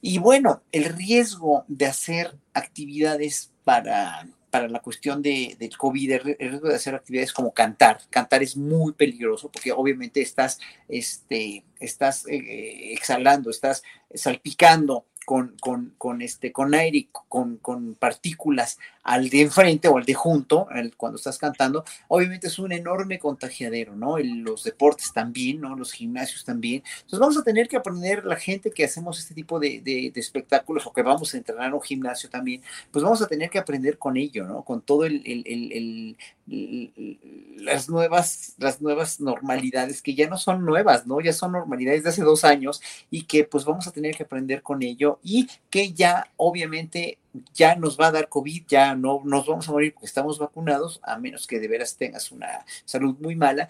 Y 0.00 0.18
bueno, 0.18 0.62
el 0.70 0.84
riesgo 0.84 1.64
de 1.66 1.86
hacer 1.86 2.36
actividades 2.52 3.52
para, 3.64 4.28
para 4.50 4.68
la 4.68 4.80
cuestión 4.80 5.22
de, 5.22 5.56
del 5.58 5.76
COVID, 5.76 6.12
el 6.12 6.50
riesgo 6.50 6.68
de 6.68 6.74
hacer 6.74 6.94
actividades 6.94 7.32
como 7.32 7.52
cantar. 7.52 8.00
Cantar 8.10 8.42
es 8.42 8.56
muy 8.56 8.92
peligroso 8.92 9.50
porque 9.50 9.72
obviamente 9.72 10.20
estás, 10.20 10.60
este, 10.88 11.64
estás 11.80 12.26
eh, 12.28 12.92
exhalando, 12.92 13.50
estás 13.50 13.82
salpicando 14.14 15.06
con, 15.24 15.56
con, 15.60 15.94
con, 15.98 16.22
este, 16.22 16.52
con 16.52 16.74
aire, 16.74 17.08
con, 17.28 17.56
con 17.58 17.94
partículas 17.94 18.78
al 19.04 19.28
de 19.28 19.42
enfrente 19.42 19.86
o 19.88 19.98
al 19.98 20.04
de 20.04 20.14
junto, 20.14 20.66
cuando 20.96 21.16
estás 21.16 21.38
cantando, 21.38 21.84
obviamente 22.08 22.46
es 22.46 22.58
un 22.58 22.72
enorme 22.72 23.18
contagiadero, 23.18 23.94
¿no? 23.94 24.18
los 24.18 24.64
deportes 24.64 25.12
también, 25.12 25.60
¿no? 25.60 25.76
Los 25.76 25.92
gimnasios 25.92 26.44
también. 26.44 26.82
Entonces 26.96 27.18
vamos 27.18 27.36
a 27.36 27.42
tener 27.42 27.68
que 27.68 27.76
aprender 27.76 28.24
la 28.24 28.36
gente 28.36 28.70
que 28.70 28.84
hacemos 28.84 29.18
este 29.18 29.34
tipo 29.34 29.60
de, 29.60 29.80
de, 29.82 30.12
espectáculos 30.14 30.86
o 30.86 30.92
que 30.92 31.02
vamos 31.02 31.34
a 31.34 31.36
entrenar 31.36 31.68
en 31.68 31.74
un 31.74 31.82
gimnasio 31.82 32.30
también, 32.30 32.62
pues 32.90 33.02
vamos 33.02 33.20
a 33.20 33.26
tener 33.26 33.50
que 33.50 33.58
aprender 33.58 33.98
con 33.98 34.16
ello, 34.16 34.46
¿no? 34.46 34.62
Con 34.62 34.80
todo 34.80 35.04
el, 35.04 35.22
el, 35.26 36.16
las 37.58 37.88
nuevas, 37.88 38.54
las 38.58 38.80
nuevas 38.80 39.20
normalidades 39.20 40.00
que 40.00 40.14
ya 40.14 40.28
no 40.28 40.38
son 40.38 40.64
nuevas, 40.64 41.06
¿no? 41.06 41.20
Ya 41.20 41.32
son 41.32 41.52
normalidades 41.52 42.04
de 42.04 42.08
hace 42.08 42.22
dos 42.22 42.44
años 42.44 42.82
y 43.10 43.24
que 43.24 43.44
pues 43.44 43.64
vamos 43.64 43.86
a 43.86 43.92
tener 43.92 44.16
que 44.16 44.22
aprender 44.22 44.62
con 44.62 44.82
ello 44.82 45.13
y 45.22 45.48
que 45.70 45.92
ya 45.92 46.30
obviamente 46.36 47.18
ya 47.52 47.74
nos 47.74 47.98
va 47.98 48.08
a 48.08 48.12
dar 48.12 48.28
COVID, 48.28 48.64
ya 48.68 48.94
no 48.94 49.20
nos 49.24 49.46
vamos 49.46 49.68
a 49.68 49.72
morir 49.72 49.92
porque 49.92 50.06
estamos 50.06 50.38
vacunados, 50.38 51.00
a 51.02 51.18
menos 51.18 51.46
que 51.46 51.58
de 51.58 51.68
veras 51.68 51.96
tengas 51.96 52.30
una 52.32 52.64
salud 52.84 53.16
muy 53.20 53.36
mala, 53.36 53.68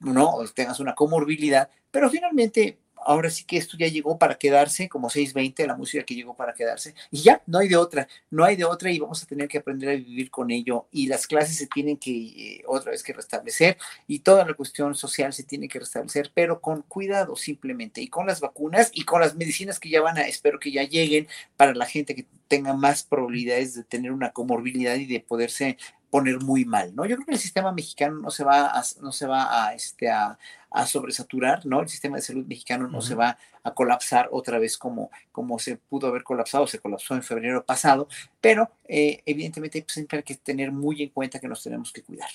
¿no? 0.00 0.34
O 0.34 0.46
tengas 0.48 0.80
una 0.80 0.94
comorbilidad, 0.94 1.70
pero 1.90 2.10
finalmente 2.10 2.78
ahora 3.04 3.30
sí 3.30 3.44
que 3.44 3.56
esto 3.56 3.76
ya 3.76 3.88
llegó 3.88 4.18
para 4.18 4.36
quedarse, 4.36 4.88
como 4.88 5.10
620, 5.10 5.66
la 5.66 5.76
música 5.76 6.04
que 6.04 6.14
llegó 6.14 6.34
para 6.34 6.54
quedarse, 6.54 6.94
y 7.10 7.22
ya, 7.22 7.42
no 7.46 7.58
hay 7.58 7.68
de 7.68 7.76
otra, 7.76 8.08
no 8.30 8.44
hay 8.44 8.56
de 8.56 8.64
otra 8.64 8.90
y 8.90 8.98
vamos 8.98 9.22
a 9.22 9.26
tener 9.26 9.48
que 9.48 9.58
aprender 9.58 9.90
a 9.90 9.92
vivir 9.92 10.30
con 10.30 10.50
ello. 10.50 10.86
Y 10.90 11.06
las 11.06 11.26
clases 11.26 11.56
se 11.56 11.66
tienen 11.66 11.96
que 11.96 12.10
eh, 12.10 12.62
otra 12.66 12.92
vez 12.92 13.02
que 13.02 13.12
restablecer 13.12 13.76
y 14.06 14.20
toda 14.20 14.44
la 14.44 14.54
cuestión 14.54 14.94
social 14.94 15.32
se 15.32 15.44
tiene 15.44 15.68
que 15.68 15.78
restablecer, 15.78 16.30
pero 16.34 16.60
con 16.60 16.82
cuidado 16.82 17.36
simplemente 17.36 18.00
y 18.00 18.08
con 18.08 18.26
las 18.26 18.40
vacunas 18.40 18.90
y 18.92 19.04
con 19.04 19.20
las 19.20 19.34
medicinas 19.34 19.80
que 19.80 19.90
ya 19.90 20.00
van 20.00 20.18
a, 20.18 20.22
espero 20.22 20.58
que 20.58 20.72
ya 20.72 20.82
lleguen 20.82 21.28
para 21.56 21.74
la 21.74 21.86
gente 21.86 22.14
que 22.14 22.26
tenga 22.48 22.72
más 22.72 23.02
probabilidades 23.04 23.74
de 23.74 23.84
tener 23.84 24.12
una 24.12 24.32
comorbilidad 24.32 24.96
y 24.96 25.06
de 25.06 25.20
poderse 25.20 25.76
poner 26.10 26.40
muy 26.40 26.64
mal, 26.64 26.94
¿no? 26.94 27.04
Yo 27.04 27.16
creo 27.16 27.26
que 27.26 27.32
el 27.34 27.38
sistema 27.38 27.72
mexicano 27.72 28.18
no 28.20 28.30
se 28.30 28.44
va 28.44 28.66
a, 28.66 28.82
no 29.02 29.12
se 29.12 29.26
va 29.26 29.66
a, 29.66 29.74
este, 29.74 30.10
a, 30.10 30.38
sobresaturar, 30.86 31.66
¿no? 31.66 31.80
El 31.80 31.88
sistema 31.88 32.16
de 32.16 32.22
salud 32.22 32.46
mexicano 32.46 32.88
no 32.88 33.00
se 33.00 33.14
va 33.14 33.36
a 33.62 33.74
colapsar 33.74 34.28
otra 34.30 34.58
vez 34.58 34.78
como, 34.78 35.10
como 35.32 35.58
se 35.58 35.76
pudo 35.76 36.08
haber 36.08 36.22
colapsado, 36.22 36.66
se 36.66 36.78
colapsó 36.78 37.14
en 37.14 37.22
febrero 37.22 37.64
pasado, 37.64 38.08
pero 38.40 38.70
eh, 38.86 39.22
evidentemente 39.26 39.82
pues, 39.82 39.94
siempre 39.94 40.18
hay 40.18 40.24
que 40.24 40.36
tener 40.36 40.72
muy 40.72 41.02
en 41.02 41.10
cuenta 41.10 41.40
que 41.40 41.48
nos 41.48 41.62
tenemos 41.62 41.92
que 41.92 42.02
cuidar. 42.02 42.28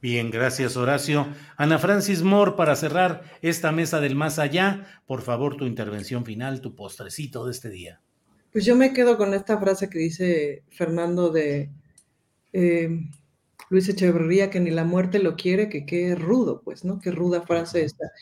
Bien, 0.00 0.30
gracias 0.30 0.76
Horacio. 0.76 1.26
Ana 1.56 1.78
Francis 1.78 2.22
Moore, 2.22 2.52
para 2.52 2.76
cerrar 2.76 3.24
esta 3.42 3.72
mesa 3.72 4.00
del 4.00 4.14
más 4.14 4.38
allá, 4.38 5.00
por 5.06 5.22
favor 5.22 5.56
tu 5.56 5.64
intervención 5.64 6.24
final, 6.24 6.60
tu 6.60 6.74
postrecito 6.76 7.46
de 7.46 7.52
este 7.52 7.70
día. 7.70 8.00
Pues 8.52 8.64
yo 8.64 8.76
me 8.76 8.92
quedo 8.92 9.16
con 9.16 9.34
esta 9.34 9.58
frase 9.58 9.90
que 9.90 9.98
dice 9.98 10.62
Fernando 10.70 11.30
de 11.30 11.70
eh, 12.56 12.88
Luis 13.68 13.88
Echeverría, 13.88 14.48
que 14.48 14.60
ni 14.60 14.70
la 14.70 14.84
muerte 14.84 15.18
lo 15.18 15.36
quiere, 15.36 15.68
que 15.68 15.84
qué 15.84 16.14
rudo, 16.14 16.62
pues, 16.64 16.84
¿no? 16.84 17.00
Qué 17.00 17.10
ruda 17.10 17.42
frase 17.42 17.84
esta. 17.84 18.12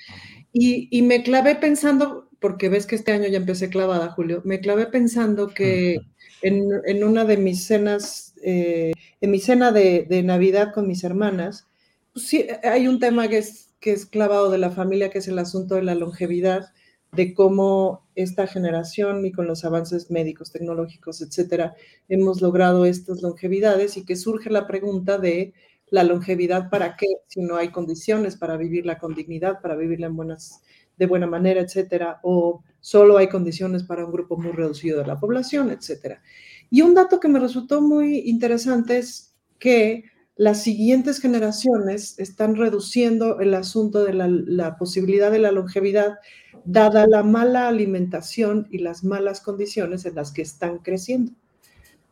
Y, 0.52 1.02
me 1.02 1.22
clavé 1.22 1.54
pensando, 1.56 2.28
porque 2.40 2.68
ves 2.68 2.86
que 2.86 2.96
este 2.96 3.12
año 3.12 3.28
ya 3.28 3.36
empecé 3.36 3.68
clavada, 3.68 4.10
Julio, 4.10 4.42
me 4.44 4.60
clavé 4.60 4.86
pensando 4.86 5.48
que 5.48 5.98
en, 6.42 7.04
una 7.04 7.24
de 7.24 7.36
mis 7.36 7.64
cenas, 7.64 8.34
eh, 8.42 8.92
en 9.20 9.30
mi 9.30 9.38
cena 9.38 9.70
de, 9.70 10.22
Navidad 10.24 10.72
con 10.74 10.88
mis 10.88 11.04
hermanas, 11.04 11.66
pues 12.12 12.26
sí, 12.26 12.46
hay 12.62 12.88
un 12.88 12.98
tema 12.98 13.28
que 13.28 13.38
es, 13.38 13.74
que 13.80 13.92
es 13.92 14.06
clavado 14.06 14.50
de 14.50 14.58
la 14.58 14.70
familia, 14.70 15.10
que 15.10 15.18
es 15.18 15.28
el 15.28 15.38
asunto 15.38 15.76
de 15.76 15.82
la 15.82 15.94
longevidad 15.94 16.72
de 17.14 17.34
cómo 17.34 18.06
esta 18.14 18.46
generación 18.46 19.24
y 19.24 19.32
con 19.32 19.46
los 19.46 19.64
avances 19.64 20.10
médicos, 20.10 20.52
tecnológicos, 20.52 21.20
etcétera, 21.20 21.74
hemos 22.08 22.42
logrado 22.42 22.86
estas 22.86 23.22
longevidades 23.22 23.96
y 23.96 24.04
que 24.04 24.16
surge 24.16 24.50
la 24.50 24.66
pregunta 24.66 25.18
de 25.18 25.54
la 25.90 26.04
longevidad 26.04 26.70
para 26.70 26.96
qué 26.96 27.06
si 27.28 27.42
no 27.42 27.56
hay 27.56 27.70
condiciones 27.70 28.36
para 28.36 28.56
vivirla 28.56 28.98
con 28.98 29.14
dignidad, 29.14 29.60
para 29.60 29.76
vivirla 29.76 30.06
en 30.06 30.16
buenas, 30.16 30.62
de 30.96 31.06
buena 31.06 31.26
manera, 31.26 31.60
etcétera, 31.60 32.20
o 32.22 32.62
solo 32.80 33.16
hay 33.16 33.28
condiciones 33.28 33.84
para 33.84 34.04
un 34.04 34.12
grupo 34.12 34.36
muy 34.36 34.52
reducido 34.52 34.98
de 34.98 35.06
la 35.06 35.18
población, 35.18 35.70
etcétera. 35.70 36.22
Y 36.70 36.82
un 36.82 36.94
dato 36.94 37.20
que 37.20 37.28
me 37.28 37.38
resultó 37.38 37.80
muy 37.80 38.20
interesante 38.20 38.98
es 38.98 39.34
que 39.58 40.04
las 40.36 40.62
siguientes 40.62 41.20
generaciones 41.20 42.18
están 42.18 42.56
reduciendo 42.56 43.38
el 43.40 43.54
asunto 43.54 44.04
de 44.04 44.14
la, 44.14 44.76
posibilidad 44.76 45.30
de 45.30 45.38
la 45.38 45.52
longevidad 45.52 46.18
dada 46.64 47.06
la 47.06 47.22
mala 47.22 47.68
alimentación 47.68 48.66
y 48.70 48.78
las 48.78 49.04
malas 49.04 49.40
condiciones 49.40 50.04
en 50.06 50.16
las 50.16 50.32
que 50.32 50.42
están 50.42 50.78
creciendo. 50.78 51.32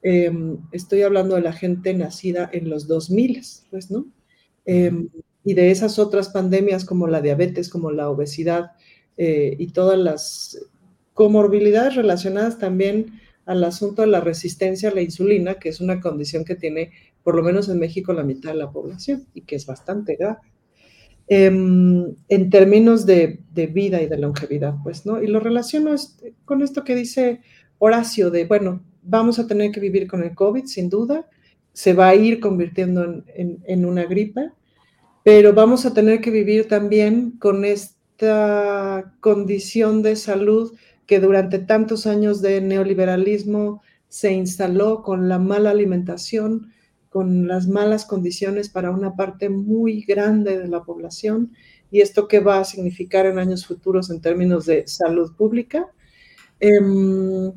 Em, 0.02 0.58
estoy 0.72 1.02
hablando 1.02 1.34
de 1.34 1.42
la 1.42 1.52
gente 1.52 1.94
nacida 1.94 2.48
en 2.52 2.68
los 2.68 2.86
2000, 2.86 3.42
pues, 3.70 3.90
¿no? 3.90 4.06
Em, 4.64 5.08
y 5.44 5.54
de 5.54 5.70
esas 5.70 5.98
otras 5.98 6.28
pandemias 6.28 6.84
como 6.84 7.08
la 7.08 7.20
diabetes, 7.20 7.68
como 7.68 7.90
la 7.90 8.08
obesidad 8.08 8.72
eh, 9.16 9.56
y 9.58 9.68
todas 9.68 9.98
las 9.98 10.58
comorbilidades 11.14 11.96
relacionadas 11.96 12.58
también 12.58 13.20
al 13.44 13.64
asunto 13.64 14.02
de 14.02 14.08
la 14.08 14.20
resistencia 14.20 14.90
a 14.90 14.94
la 14.94 15.02
insulina, 15.02 15.54
que 15.54 15.68
es 15.68 15.80
una 15.80 16.00
condición 16.00 16.44
que 16.44 16.54
tiene, 16.54 16.92
por 17.22 17.34
lo 17.36 17.42
menos 17.42 17.68
en 17.68 17.78
México, 17.78 18.12
la 18.12 18.24
mitad 18.24 18.50
de 18.50 18.58
la 18.58 18.70
población 18.70 19.26
y 19.34 19.42
que 19.42 19.56
es 19.56 19.66
bastante 19.66 20.16
grave. 20.16 20.38
Em, 21.28 22.14
en 22.28 22.50
términos 22.50 23.06
de, 23.06 23.40
vida 23.72 24.02
y 24.02 24.06
de 24.06 24.18
longevidad, 24.18 24.74
pues, 24.82 25.06
¿no? 25.06 25.22
Y 25.22 25.28
lo 25.28 25.40
relaciono 25.40 25.94
con 26.44 26.62
esto 26.62 26.84
que 26.84 26.94
dice 26.94 27.40
Horacio 27.78 28.30
de, 28.30 28.44
bueno, 28.44 28.82
vamos 29.02 29.38
a 29.38 29.46
tener 29.46 29.70
que 29.70 29.80
vivir 29.80 30.06
con 30.06 30.22
el 30.22 30.34
COVID, 30.34 30.66
sin 30.66 30.88
duda, 30.88 31.28
se 31.72 31.94
va 31.94 32.08
a 32.08 32.14
ir 32.14 32.40
convirtiendo 32.40 33.24
en, 33.34 33.84
una 33.86 34.04
gripe, 34.04 34.50
pero 35.24 35.52
vamos 35.54 35.86
a 35.86 35.94
tener 35.94 36.20
que 36.20 36.30
vivir 36.30 36.68
también 36.68 37.32
con 37.38 37.64
esta 37.64 39.14
condición 39.20 40.02
de 40.02 40.16
salud 40.16 40.74
que 41.06 41.18
durante 41.18 41.58
tantos 41.58 42.06
años 42.06 42.42
de 42.42 42.60
neoliberalismo 42.60 43.82
se 44.08 44.32
instaló 44.32 45.02
con 45.02 45.28
la 45.28 45.38
mala 45.38 45.70
alimentación, 45.70 46.71
con 47.12 47.46
las 47.46 47.68
malas 47.68 48.06
condiciones 48.06 48.68
para 48.70 48.90
una 48.90 49.14
parte 49.16 49.48
muy 49.50 50.02
grande 50.02 50.58
de 50.58 50.68
la 50.68 50.82
población 50.82 51.52
y 51.90 52.00
esto 52.00 52.26
qué 52.26 52.40
va 52.40 52.60
a 52.60 52.64
significar 52.64 53.26
en 53.26 53.38
años 53.38 53.66
futuros 53.66 54.10
en 54.10 54.20
términos 54.20 54.66
de 54.66 54.86
salud 54.88 55.34
pública. 55.36 55.88
Em, 56.60 57.52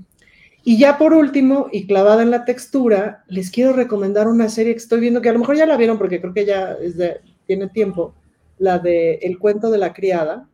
Y 0.67 0.79
ya 0.79 0.97
por 0.97 1.13
último, 1.13 1.67
y 1.71 1.85
clavada 1.85 2.23
en 2.23 2.31
la 2.31 2.43
textura, 2.43 3.23
les 3.27 3.51
quiero 3.51 3.73
recomendar 3.73 4.27
una 4.27 4.49
serie 4.49 4.73
que 4.73 4.79
estoy 4.79 4.99
viendo, 4.99 5.21
que 5.21 5.29
a 5.29 5.33
lo 5.33 5.39
mejor 5.39 5.55
ya 5.57 5.67
la 5.67 5.77
vieron 5.77 5.99
porque 5.99 6.19
creo 6.19 6.33
que 6.33 6.45
ya 6.45 6.75
tiene 7.45 7.69
tiempo, 7.69 8.15
la 8.57 8.79
de 8.79 9.15
El 9.21 9.37
cuento 9.37 9.69
de 9.69 9.77
la 9.77 9.93
criada, 9.93 10.49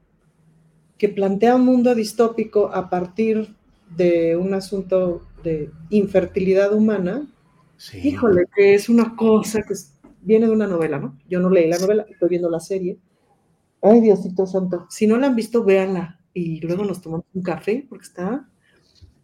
que 0.98 1.08
plantea 1.10 1.56
un 1.56 1.66
mundo 1.66 1.96
distópico 1.96 2.70
a 2.74 2.90
partir 2.90 3.56
de 3.96 4.36
un 4.36 4.54
asunto 4.54 5.22
de 5.44 5.72
infertilidad 5.90 6.74
humana. 6.74 7.31
Híjole, 8.04 8.46
que 8.56 8.76
es 8.76 8.90
una 8.90 9.16
cosa 9.16 9.64
que 9.64 9.74
viene 10.22 10.46
de 10.46 10.52
una 10.52 10.68
novela, 10.68 11.00
¿no? 11.00 11.18
Yo 11.28 11.40
no 11.40 11.50
leí 11.50 11.68
la 11.68 11.80
novela, 11.80 12.06
estoy 12.10 12.30
viendo 12.30 12.50
la 12.50 12.60
serie. 12.60 12.98
Ay, 13.82 14.02
Diosito 14.02 14.46
Santo. 14.46 14.86
Si 14.90 15.08
no 15.08 15.18
la 15.18 15.28
han 15.28 15.36
visto, 15.36 15.64
véanla. 15.64 16.20
Y 16.34 16.60
luego 16.62 16.86
nos 16.86 17.02
tomamos 17.02 17.26
un 17.34 17.42
café, 17.42 17.86
porque 17.90 18.06
está 18.06 18.48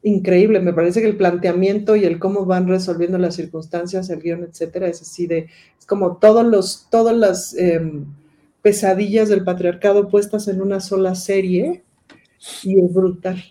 increíble. 0.02 0.60
Me 0.60 0.74
parece 0.74 1.02
que 1.02 1.08
el 1.08 1.18
planteamiento 1.18 1.96
y 1.96 2.06
el 2.06 2.20
cómo 2.20 2.46
van 2.46 2.68
resolviendo 2.68 3.18
las 3.18 3.36
circunstancias, 3.36 4.10
el 4.10 4.22
guion, 4.22 4.44
etcétera, 4.44 4.88
es 4.88 5.02
así 5.02 5.28
de, 5.28 5.50
es 5.78 5.86
como 5.86 6.18
todos 6.18 6.46
los, 6.46 6.88
todas 6.90 7.16
las 7.16 7.54
em, 7.56 8.06
pesadillas 8.62 9.30
del 9.30 9.44
patriarcado 9.44 10.10
puestas 10.10 10.48
en 10.48 10.62
una 10.62 10.80
sola 10.80 11.14
serie 11.16 11.84
y 12.64 12.80
es 12.80 12.94
brutal. 12.94 13.44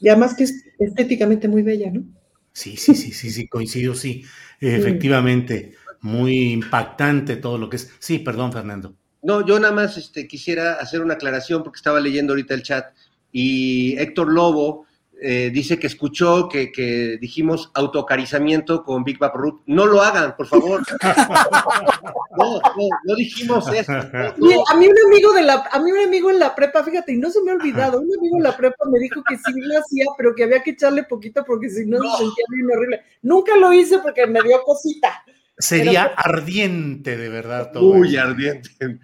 Y 0.00 0.08
además 0.08 0.34
que 0.34 0.44
es 0.44 0.64
estéticamente 0.78 1.46
muy 1.46 1.62
bella, 1.62 1.90
¿no? 1.90 2.04
Sí, 2.52 2.76
sí, 2.76 2.94
sí, 2.94 3.12
sí, 3.12 3.30
sí, 3.30 3.48
coincido, 3.48 3.94
sí. 3.94 4.24
Efectivamente, 4.60 5.74
muy 6.00 6.52
impactante 6.52 7.36
todo 7.36 7.58
lo 7.58 7.68
que 7.68 7.76
es. 7.76 7.90
Sí, 7.98 8.18
perdón, 8.18 8.52
Fernando. 8.52 8.94
No, 9.22 9.46
yo 9.46 9.60
nada 9.60 9.72
más 9.72 9.96
este, 9.96 10.26
quisiera 10.26 10.74
hacer 10.74 11.00
una 11.02 11.14
aclaración 11.14 11.62
porque 11.62 11.76
estaba 11.76 12.00
leyendo 12.00 12.32
ahorita 12.32 12.54
el 12.54 12.62
chat 12.62 12.94
y 13.32 13.96
Héctor 13.98 14.32
Lobo 14.32 14.86
eh, 15.22 15.50
dice 15.52 15.78
que 15.78 15.86
escuchó 15.86 16.48
que, 16.48 17.18
dijimos 17.20 17.70
autocarizamiento 17.74 18.82
con 18.82 19.04
Big 19.04 19.18
Bap 19.18 19.34
Root. 19.34 19.62
No 19.66 19.84
lo 19.84 20.00
hagan, 20.00 20.34
por 20.34 20.46
favor. 20.46 20.80
no, 22.38 22.54
no, 22.54 22.88
no 23.04 23.14
dijimos 23.14 23.68
eso. 23.68 23.92
A 23.92 24.34
mí 24.38 24.86
un 24.88 24.98
amigo 25.06 25.32
de 25.34 25.42
la, 25.42 25.68
a 25.70 25.78
mí 25.78 25.92
un 25.92 25.98
amigo 25.98 26.30
en 26.30 26.38
la 26.38 26.54
prepa, 26.54 26.82
fíjate, 26.82 27.12
y 27.12 27.18
no 27.18 27.30
se 27.30 27.42
me 27.42 27.50
ha 27.50 27.54
olvidado, 27.54 28.00
un 28.00 28.08
amigo 28.18 28.38
en 28.38 28.42
la 28.42 28.56
prepa 28.56 28.84
me 28.90 28.98
dijo 28.98 29.22
que 29.28 29.36
sí 29.36 29.52
lo 29.56 29.78
hacía, 29.78 30.06
pero 30.16 30.34
que 30.34 30.44
había 30.44 30.62
que 30.62 30.70
echarle 30.70 31.04
poquito 31.04 31.44
porque 31.44 31.68
si 31.68 31.84
no, 31.86 31.98
se 31.98 32.24
sentía 32.24 32.44
bien 32.50 32.70
horrible. 32.74 33.02
Nunca 33.22 33.56
lo 33.56 33.72
hice 33.72 33.98
porque 33.98 34.26
me 34.26 34.40
dio 34.42 34.62
cosita. 34.62 35.22
Sería 35.60 36.04
ardiente, 36.16 37.16
de 37.16 37.28
verdad. 37.28 37.70
Todo 37.72 37.94
muy 37.94 38.16
ardiente. 38.16 38.70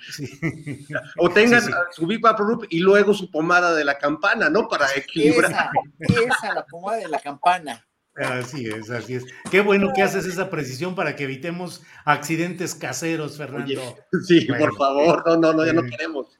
O 1.19 1.31
tengan 1.31 1.63
su 1.93 2.07
Big 2.07 2.21
y 2.71 2.81
luego 2.81 3.15
su 3.15 3.31
pomada 3.31 3.75
de 3.75 3.85
la 3.85 3.99
campana, 3.99 4.51
¿no? 4.51 4.69
Para 4.69 4.87
equilibrar. 4.95 5.51
Esa, 5.51 5.71
esa, 6.23 6.55
la 6.55 6.67
pomada 6.67 6.99
de 6.99 7.09
la 7.09 7.19
campana. 7.21 7.87
Así 8.17 8.67
es, 8.67 8.89
así 8.89 9.15
es. 9.15 9.25
Qué 9.51 9.61
bueno 9.61 9.93
que 9.95 10.03
haces 10.03 10.25
esa 10.25 10.49
precisión 10.49 10.95
para 10.95 11.15
que 11.17 11.25
evitemos 11.25 11.83
accidentes 12.05 12.75
caseros, 12.75 13.37
Fernando. 13.37 13.97
sí, 14.27 14.47
por 14.47 14.75
favor, 14.77 15.23
no, 15.27 15.37
no, 15.37 15.53
no, 15.53 15.67
ya 15.67 15.75
no 15.75 15.83
queremos. 15.83 16.39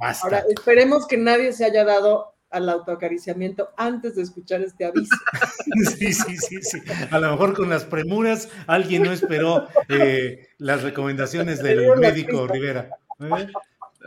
Ahora, 0.00 0.42
esperemos 0.48 1.06
que 1.06 1.16
nadie 1.16 1.52
se 1.52 1.64
haya 1.64 1.84
dado 1.84 2.33
al 2.54 2.68
autoacariciamiento 2.68 3.70
antes 3.76 4.14
de 4.16 4.22
escuchar 4.22 4.62
este 4.62 4.84
aviso. 4.86 5.14
Sí, 5.98 6.12
sí, 6.12 6.36
sí, 6.36 6.58
sí. 6.62 6.78
A 7.10 7.18
lo 7.18 7.30
mejor 7.30 7.54
con 7.54 7.70
las 7.70 7.84
premuras 7.84 8.50
alguien 8.66 9.02
no 9.02 9.12
esperó 9.12 9.66
eh, 9.88 10.48
las 10.58 10.82
recomendaciones 10.82 11.62
del 11.62 11.96
médico 11.98 12.46
Rivera. 12.46 12.90
¿Eh? 13.18 13.48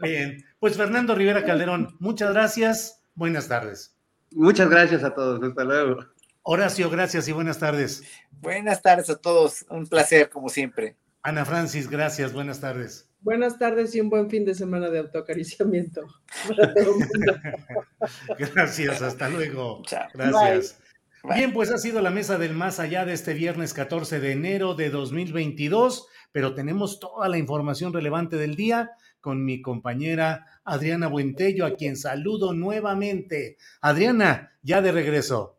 Bien, 0.02 0.46
pues 0.60 0.78
Fernando 0.78 1.16
Rivera 1.16 1.44
Calderón, 1.44 1.96
muchas 2.00 2.32
gracias. 2.34 3.02
Buenas 3.16 3.48
tardes. 3.48 3.96
Muchas 4.32 4.70
gracias 4.70 5.04
a 5.04 5.14
todos. 5.14 5.42
Hasta 5.42 5.64
luego. 5.64 6.06
Horacio, 6.44 6.90
gracias 6.90 7.28
y 7.28 7.32
buenas 7.32 7.58
tardes. 7.60 8.04
Buenas 8.32 8.82
tardes 8.82 9.10
a 9.10 9.16
todos. 9.16 9.66
Un 9.70 9.88
placer, 9.88 10.30
como 10.30 10.50
siempre. 10.50 10.96
Ana 11.24 11.44
Francis, 11.44 11.90
gracias. 11.90 12.34
Buenas 12.34 12.62
tardes. 12.62 13.07
Buenas 13.22 13.58
tardes 13.58 13.94
y 13.96 14.02
un 14.02 14.10
buen 14.10 14.30
fin 14.30 14.46
de 14.46 14.56
semana 14.56 14.90
de 14.90 15.00
autoacariciamiento. 15.00 16.02
Gracias, 18.56 19.02
hasta 19.02 19.30
luego. 19.30 19.82
Gracias. 20.14 20.80
Bien, 21.24 21.52
pues 21.52 21.72
ha 21.72 21.78
sido 21.78 22.02
la 22.02 22.10
mesa 22.10 22.38
del 22.38 22.54
más 22.54 22.80
allá 22.80 23.04
de 23.06 23.14
este 23.14 23.34
viernes 23.34 23.74
14 23.74 24.20
de 24.20 24.32
enero 24.32 24.76
de 24.76 24.90
2022, 24.90 26.08
pero 26.32 26.54
tenemos 26.54 27.00
toda 27.00 27.28
la 27.28 27.38
información 27.38 27.92
relevante 27.92 28.38
del 28.38 28.56
día 28.56 28.92
con 29.20 29.44
mi 29.44 29.62
compañera 29.62 30.46
Adriana 30.64 31.08
Buentello, 31.08 31.66
a 31.66 31.76
quien 31.76 31.98
saludo 31.98 32.54
nuevamente. 32.54 33.58
Adriana, 33.82 34.58
ya 34.62 34.82
de 34.82 34.94
regreso. 34.94 35.57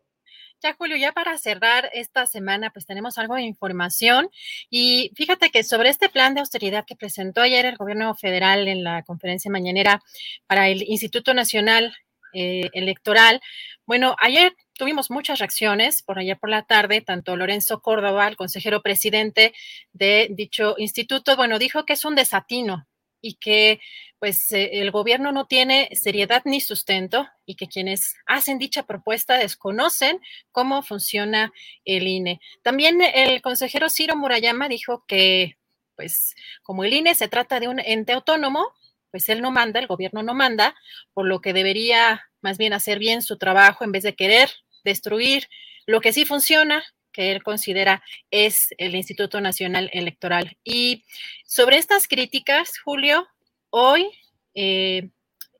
Ya, 0.60 0.74
Julio, 0.74 0.96
ya 0.96 1.12
para 1.12 1.38
cerrar 1.38 1.88
esta 1.94 2.26
semana, 2.26 2.70
pues 2.70 2.84
tenemos 2.84 3.16
algo 3.16 3.36
de 3.36 3.42
información. 3.42 4.28
Y 4.70 5.12
fíjate 5.14 5.50
que 5.50 5.62
sobre 5.62 5.88
este 5.88 6.08
plan 6.08 6.34
de 6.34 6.40
austeridad 6.40 6.84
que 6.84 6.96
presentó 6.96 7.42
ayer 7.42 7.64
el 7.64 7.76
gobierno 7.76 8.12
federal 8.16 8.66
en 8.66 8.82
la 8.82 9.04
conferencia 9.04 9.52
mañanera 9.52 10.02
para 10.48 10.68
el 10.68 10.82
Instituto 10.82 11.32
Nacional 11.32 11.94
eh, 12.32 12.70
Electoral, 12.72 13.40
bueno, 13.86 14.16
ayer 14.20 14.52
tuvimos 14.74 15.12
muchas 15.12 15.38
reacciones 15.38 16.02
por 16.02 16.18
allá 16.18 16.34
por 16.34 16.50
la 16.50 16.62
tarde, 16.62 17.02
tanto 17.02 17.36
Lorenzo 17.36 17.80
Córdoba, 17.80 18.26
el 18.26 18.36
consejero 18.36 18.82
presidente 18.82 19.54
de 19.92 20.26
dicho 20.30 20.74
instituto, 20.76 21.36
bueno, 21.36 21.60
dijo 21.60 21.84
que 21.86 21.92
es 21.92 22.04
un 22.04 22.16
desatino 22.16 22.86
y 23.20 23.34
que 23.34 23.80
pues 24.18 24.50
eh, 24.52 24.80
el 24.80 24.90
gobierno 24.90 25.32
no 25.32 25.46
tiene 25.46 25.88
seriedad 25.92 26.42
ni 26.44 26.60
sustento 26.60 27.28
y 27.46 27.56
que 27.56 27.68
quienes 27.68 28.14
hacen 28.26 28.58
dicha 28.58 28.84
propuesta 28.84 29.38
desconocen 29.38 30.20
cómo 30.52 30.82
funciona 30.82 31.52
el 31.84 32.06
INE. 32.06 32.40
También 32.62 33.00
el 33.02 33.42
consejero 33.42 33.88
Ciro 33.88 34.16
Murayama 34.16 34.68
dijo 34.68 35.04
que 35.06 35.56
pues 35.96 36.34
como 36.62 36.84
el 36.84 36.92
INE 36.92 37.14
se 37.14 37.28
trata 37.28 37.58
de 37.58 37.66
un 37.66 37.80
ente 37.80 38.12
autónomo, 38.12 38.72
pues 39.10 39.28
él 39.28 39.42
no 39.42 39.50
manda, 39.50 39.80
el 39.80 39.88
gobierno 39.88 40.22
no 40.22 40.32
manda, 40.32 40.76
por 41.12 41.26
lo 41.26 41.40
que 41.40 41.52
debería 41.52 42.28
más 42.40 42.56
bien 42.56 42.72
hacer 42.72 42.98
bien 43.00 43.20
su 43.20 43.36
trabajo 43.36 43.84
en 43.84 43.90
vez 43.90 44.04
de 44.04 44.14
querer 44.14 44.48
destruir 44.84 45.48
lo 45.86 46.00
que 46.00 46.12
sí 46.12 46.24
funciona, 46.24 46.84
que 47.12 47.32
él 47.32 47.42
considera 47.42 48.02
es 48.30 48.56
el 48.78 48.94
Instituto 48.94 49.40
Nacional 49.40 49.90
Electoral. 49.92 50.56
Y 50.64 51.04
sobre 51.44 51.78
estas 51.78 52.08
críticas, 52.08 52.78
Julio, 52.78 53.26
hoy 53.70 54.10
eh, 54.54 55.10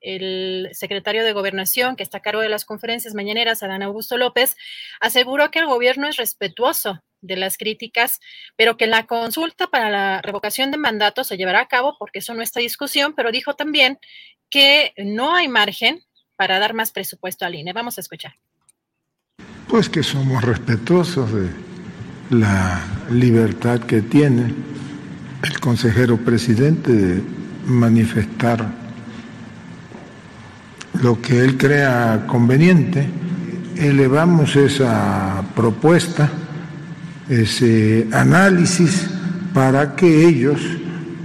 el 0.00 0.68
secretario 0.72 1.24
de 1.24 1.32
Gobernación, 1.32 1.96
que 1.96 2.02
está 2.02 2.18
a 2.18 2.22
cargo 2.22 2.40
de 2.40 2.48
las 2.48 2.64
conferencias 2.64 3.14
mañaneras, 3.14 3.62
Adán 3.62 3.82
Augusto 3.82 4.16
López, 4.16 4.56
aseguró 5.00 5.50
que 5.50 5.58
el 5.58 5.66
gobierno 5.66 6.08
es 6.08 6.16
respetuoso 6.16 7.02
de 7.20 7.36
las 7.36 7.56
críticas, 7.56 8.20
pero 8.56 8.76
que 8.76 8.86
la 8.86 9.06
consulta 9.06 9.66
para 9.66 9.90
la 9.90 10.22
revocación 10.22 10.70
de 10.70 10.78
mandato 10.78 11.24
se 11.24 11.36
llevará 11.36 11.60
a 11.60 11.68
cabo 11.68 11.96
porque 11.98 12.20
eso 12.20 12.34
no 12.34 12.42
está 12.42 12.60
discusión, 12.60 13.14
pero 13.14 13.32
dijo 13.32 13.54
también 13.54 13.98
que 14.50 14.92
no 14.96 15.34
hay 15.34 15.48
margen 15.48 16.04
para 16.36 16.58
dar 16.60 16.74
más 16.74 16.92
presupuesto 16.92 17.44
al 17.44 17.56
INE. 17.56 17.72
Vamos 17.72 17.98
a 17.98 18.00
escuchar. 18.00 18.34
Pues 19.68 19.90
que 19.90 20.02
somos 20.02 20.42
respetuosos 20.42 21.30
de 21.30 21.50
la 22.30 22.80
libertad 23.10 23.80
que 23.80 24.00
tiene 24.00 24.54
el 25.42 25.60
consejero 25.60 26.16
presidente 26.16 26.90
de 26.90 27.22
manifestar 27.66 28.66
lo 31.02 31.20
que 31.20 31.40
él 31.40 31.58
crea 31.58 32.24
conveniente. 32.26 33.10
Elevamos 33.76 34.56
esa 34.56 35.44
propuesta, 35.54 36.30
ese 37.28 38.08
análisis, 38.10 39.06
para 39.52 39.94
que 39.94 40.26
ellos 40.26 40.62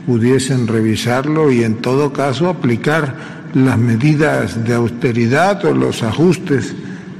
pudiesen 0.06 0.68
revisarlo 0.68 1.50
y 1.50 1.64
en 1.64 1.76
todo 1.76 2.12
caso 2.12 2.50
aplicar 2.50 3.16
las 3.54 3.78
medidas 3.78 4.66
de 4.66 4.74
austeridad 4.74 5.64
o 5.64 5.74
los 5.74 6.04
ajustes 6.04 6.76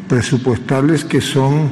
presupuestales 0.08 1.06
que 1.06 1.22
son 1.22 1.72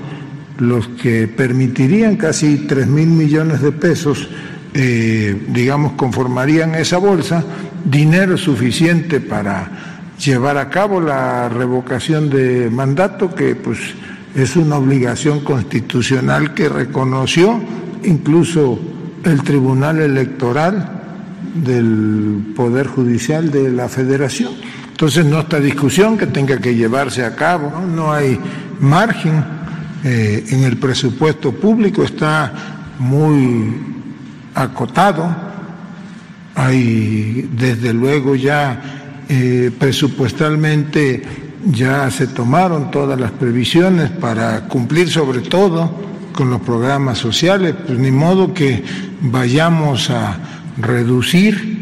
los 0.58 0.88
que 0.90 1.28
permitirían 1.28 2.18
casi 2.18 2.68
3 2.68 2.88
mil 2.88 3.08
millones 3.08 3.62
de 3.62 3.72
pesos, 3.72 4.30
eh, 4.74 5.48
digamos, 5.50 5.94
conformarían 5.94 6.76
esa 6.76 6.98
bolsa, 6.98 7.44
dinero 7.84 8.38
suficiente 8.38 9.20
para 9.20 10.14
llevar 10.24 10.58
a 10.58 10.70
cabo 10.70 11.02
la 11.02 11.50
revocación 11.50 12.30
de 12.30 12.70
mandato, 12.70 13.34
que 13.34 13.56
pues 13.56 13.80
es 14.36 14.56
una 14.56 14.78
obligación 14.78 15.42
constitucional 15.42 16.54
que 16.54 16.70
reconoció 16.70 17.60
incluso 18.04 18.80
el 19.24 19.44
Tribunal 19.44 20.00
Electoral 20.00 21.02
del 21.56 22.54
Poder 22.56 22.88
Judicial 22.88 23.52
de 23.52 23.72
la 23.72 23.90
Federación. 23.90 24.54
Entonces 25.02 25.26
no 25.26 25.40
está 25.40 25.60
discusión 25.60 26.16
que 26.16 26.28
tenga 26.28 26.60
que 26.60 26.76
llevarse 26.76 27.26
a 27.26 27.36
cabo, 27.36 27.74
no, 27.88 28.14
hay 28.14 28.40
margen 28.82 29.44
eh, 30.04 30.46
en 30.50 30.64
el 30.64 30.78
presupuesto 30.78 31.54
público, 31.54 32.04
está 32.04 32.86
muy 33.00 33.74
acotado, 34.54 35.36
hay 36.54 37.50
desde 37.52 37.96
luego 37.96 38.36
ya 38.36 39.24
eh, 39.28 39.72
presupuestalmente 39.76 41.24
ya 41.66 42.12
se 42.12 42.28
tomaron 42.28 42.92
todas 42.92 43.20
las 43.20 43.32
previsiones 43.32 44.12
para 44.12 44.68
cumplir 44.68 45.10
sobre 45.10 45.40
todo 45.40 46.00
con 46.32 46.52
los 46.52 46.62
programas 46.62 47.18
sociales, 47.18 47.74
pues 47.88 47.98
ni 47.98 48.12
modo 48.12 48.54
que 48.54 48.84
vayamos 49.20 50.12
a 50.12 50.38
reducir 50.78 51.82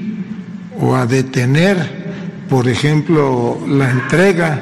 o 0.80 0.96
a 0.96 1.06
detener, 1.06 1.99
por 2.50 2.68
ejemplo, 2.68 3.58
la 3.68 3.92
entrega 3.92 4.60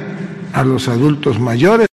a 0.54 0.64
los 0.64 0.88
adultos 0.90 1.40
mayores. 1.40 1.87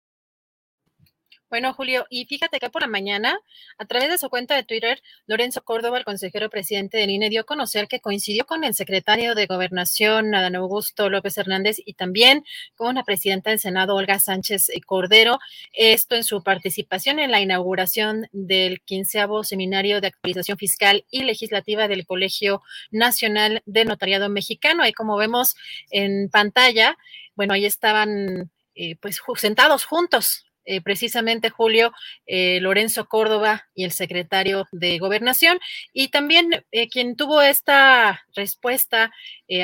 Bueno, 1.53 1.71
Julio, 1.75 2.07
y 2.09 2.25
fíjate 2.25 2.59
que 2.59 2.71
por 2.71 2.81
la 2.81 2.87
mañana, 2.87 3.39
a 3.77 3.85
través 3.85 4.09
de 4.09 4.17
su 4.17 4.27
cuenta 4.27 4.55
de 4.55 4.63
Twitter, 4.63 5.03
Lorenzo 5.27 5.63
Córdoba, 5.63 5.99
el 5.99 6.03
consejero 6.03 6.49
presidente 6.49 6.97
del 6.97 7.11
INE, 7.11 7.29
dio 7.29 7.41
a 7.41 7.43
conocer 7.43 7.87
que 7.87 7.99
coincidió 7.99 8.47
con 8.47 8.63
el 8.63 8.73
secretario 8.73 9.35
de 9.35 9.45
Gobernación, 9.45 10.33
Adán 10.33 10.55
Augusto 10.55 11.11
López 11.11 11.37
Hernández, 11.37 11.77
y 11.85 11.93
también 11.93 12.43
con 12.73 12.95
la 12.95 13.03
presidenta 13.03 13.51
del 13.51 13.59
Senado, 13.59 13.93
Olga 13.93 14.17
Sánchez 14.17 14.71
Cordero, 14.87 15.37
esto 15.73 16.15
en 16.15 16.23
su 16.23 16.41
participación 16.41 17.19
en 17.19 17.29
la 17.29 17.39
inauguración 17.39 18.27
del 18.31 18.81
quinceavo 18.81 19.43
Seminario 19.43 20.01
de 20.01 20.07
Actualización 20.07 20.57
Fiscal 20.57 21.05
y 21.11 21.21
Legislativa 21.21 21.87
del 21.87 22.07
Colegio 22.07 22.63
Nacional 22.89 23.61
de 23.67 23.85
Notariado 23.85 24.27
Mexicano. 24.27 24.81
Ahí 24.81 24.93
como 24.93 25.17
vemos 25.17 25.55
en 25.91 26.29
pantalla, 26.31 26.97
bueno, 27.35 27.53
ahí 27.53 27.65
estaban 27.65 28.49
eh, 28.73 28.95
pues 28.99 29.21
sentados 29.35 29.85
juntos 29.85 30.47
eh, 30.65 30.81
precisamente 30.81 31.49
Julio 31.49 31.91
eh, 32.25 32.59
Lorenzo 32.61 33.05
Córdoba 33.05 33.67
y 33.75 33.83
el 33.83 33.91
secretario 33.91 34.65
de 34.71 34.97
Gobernación, 34.99 35.59
y 35.93 36.09
también 36.09 36.65
eh, 36.71 36.89
quien 36.89 37.15
tuvo 37.15 37.41
esta 37.41 38.23
respuesta 38.35 39.11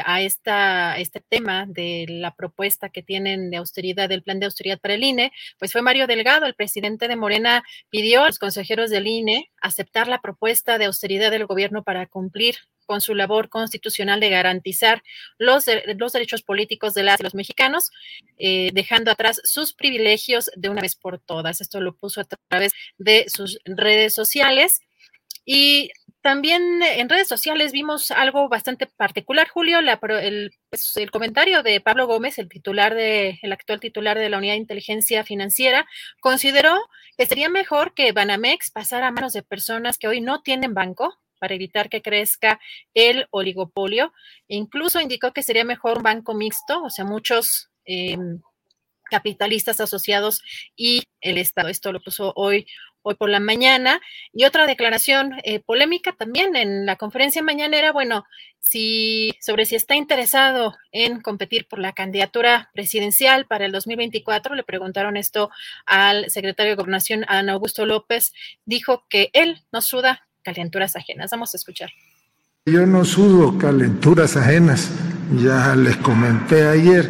a 0.06 0.22
esta, 0.22 1.00
este 1.00 1.20
tema 1.20 1.66
de 1.68 2.06
la 2.08 2.36
propuesta 2.36 2.90
que 2.90 3.02
tienen 3.02 3.50
de 3.50 3.58
austeridad, 3.58 4.08
del 4.08 4.22
plan 4.22 4.40
de 4.40 4.46
austeridad 4.46 4.80
para 4.80 4.94
el 4.94 5.04
INE, 5.04 5.32
pues 5.58 5.72
fue 5.72 5.82
Mario 5.82 6.06
Delgado, 6.06 6.46
el 6.46 6.54
presidente 6.54 7.08
de 7.08 7.16
Morena, 7.16 7.64
pidió 7.90 8.22
a 8.22 8.28
los 8.28 8.38
consejeros 8.38 8.92
del 8.92 9.08
INE 9.08 9.50
aceptar 9.62 10.08
la 10.08 10.22
propuesta 10.22 10.78
de 10.78 10.86
austeridad 10.86 11.32
del 11.32 11.48
gobierno 11.48 11.84
para 11.84 12.06
cumplir 12.06 12.58
con 12.90 13.02
su 13.02 13.14
labor 13.14 13.50
constitucional 13.50 14.20
de 14.20 14.32
garantizar 14.32 15.04
los, 15.38 15.66
derechos 15.66 16.42
políticos 16.42 16.96
de 16.96 17.04
las 17.04 17.22
los 17.22 17.36
mexicanos, 17.36 17.92
eh, 18.40 18.72
dejando 18.74 19.12
atrás 19.12 19.40
sus 19.44 19.76
privilegios 19.76 20.50
de 20.56 20.70
una 20.70 20.82
vez 20.82 20.96
por 20.96 21.20
todas. 21.20 21.62
Esto 21.62 21.82
lo 21.82 21.96
puso 21.96 22.22
a 22.22 22.24
través 22.24 22.72
de 22.98 23.26
sus 23.30 23.60
redes 23.64 24.16
sociales. 24.16 24.82
Y 25.46 25.92
también 26.22 26.82
en 26.82 27.10
redes 27.10 27.28
sociales 27.28 27.74
vimos 27.74 28.10
algo 28.10 28.50
bastante 28.50 28.88
particular, 28.88 29.48
Julio, 29.48 29.78
el, 29.78 30.52
pues, 30.72 30.98
el, 30.98 31.12
comentario 31.12 31.62
de 31.62 31.82
Pablo 31.82 32.08
Gómez, 32.08 32.40
el 32.40 32.50
titular 32.50 32.96
de, 32.96 33.38
el 33.44 33.52
actual 33.52 33.80
titular 33.80 34.18
de 34.18 34.30
la 34.30 34.40
Unidad 34.40 34.54
de 34.54 34.62
Inteligencia 34.62 35.24
Financiera, 35.24 35.86
consideró 36.22 36.76
que 37.20 37.28
sería 37.28 37.50
mejor 37.50 37.94
que 37.94 38.14
Banamex 38.14 38.72
pasara 38.72 39.10
a 39.10 39.12
manos 39.12 39.34
de 39.34 39.44
personas 39.44 40.00
que 40.00 40.08
hoy 40.08 40.22
no 40.22 40.42
tienen 40.42 40.74
banco, 40.74 41.20
para 41.40 41.56
evitar 41.56 41.90
que 41.90 42.02
crezca 42.02 42.60
el 42.94 43.28
oligopolio. 43.32 44.14
incluso 44.48 45.02
indicó 45.02 45.34
que 45.34 45.44
sería 45.44 45.64
mejor 45.64 45.98
un 45.98 46.04
banco 46.04 46.34
mixto, 46.34 46.84
o 46.84 46.90
sea, 46.90 47.06
muchos 47.06 47.70
em, 47.86 48.42
capitalistas 49.10 49.80
asociados 49.80 50.42
y 50.76 51.04
el 51.22 51.38
Estado. 51.38 51.70
Esto 51.70 51.92
lo 51.92 52.02
puso 52.02 52.34
hoy 52.36 52.68
hoy 53.02 53.16
por 53.16 53.30
la 53.30 53.40
mañana. 53.40 54.02
Y 54.34 54.46
otra 54.46 54.68
declaración 54.68 55.36
eh, 55.44 55.60
polémica 55.60 56.14
también 56.14 56.56
en 56.56 56.86
la 56.86 56.96
conferencia 56.96 57.42
mañanera, 57.42 57.92
bueno, 57.92 58.26
si, 58.60 59.32
sobre 59.42 59.66
si 59.66 59.76
está 59.76 59.96
interesado 59.96 60.76
en 60.92 61.22
competir 61.22 61.68
por 61.68 61.80
la 61.80 61.94
candidatura 61.94 62.70
presidencial 62.74 63.46
para 63.46 63.66
el 63.66 63.72
2024, 63.72 64.56
le 64.56 64.64
preguntaron 64.64 65.18
esto 65.18 65.50
al 65.86 66.30
secretario 66.30 66.72
de 66.72 66.76
Gobernación, 66.76 67.26
Ana 67.28 67.54
Augusto 67.54 67.86
López, 67.86 68.34
dijo 68.66 69.06
que 69.10 69.30
él 69.34 69.62
no 69.72 69.82
suda 69.82 70.29
calenturas 70.54 70.96
ajenas. 70.96 71.32
Vamos 71.32 71.54
a 71.54 71.58
escuchar. 71.58 71.90
Yo 72.66 72.86
no 72.86 73.06
sudo 73.06 73.58
calenturas 73.58 74.36
ajenas. 74.36 74.90
Ya 75.42 75.76
les 75.76 75.98
comenté 75.98 76.68
ayer 76.68 77.10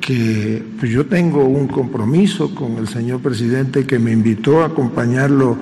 que 0.00 0.62
pues, 0.78 0.90
yo 0.90 1.06
tengo 1.06 1.44
un 1.44 1.68
compromiso 1.68 2.54
con 2.54 2.76
el 2.78 2.88
señor 2.88 3.20
presidente 3.20 3.86
que 3.86 3.98
me 3.98 4.12
invitó 4.12 4.62
a 4.62 4.66
acompañarlo 4.66 5.56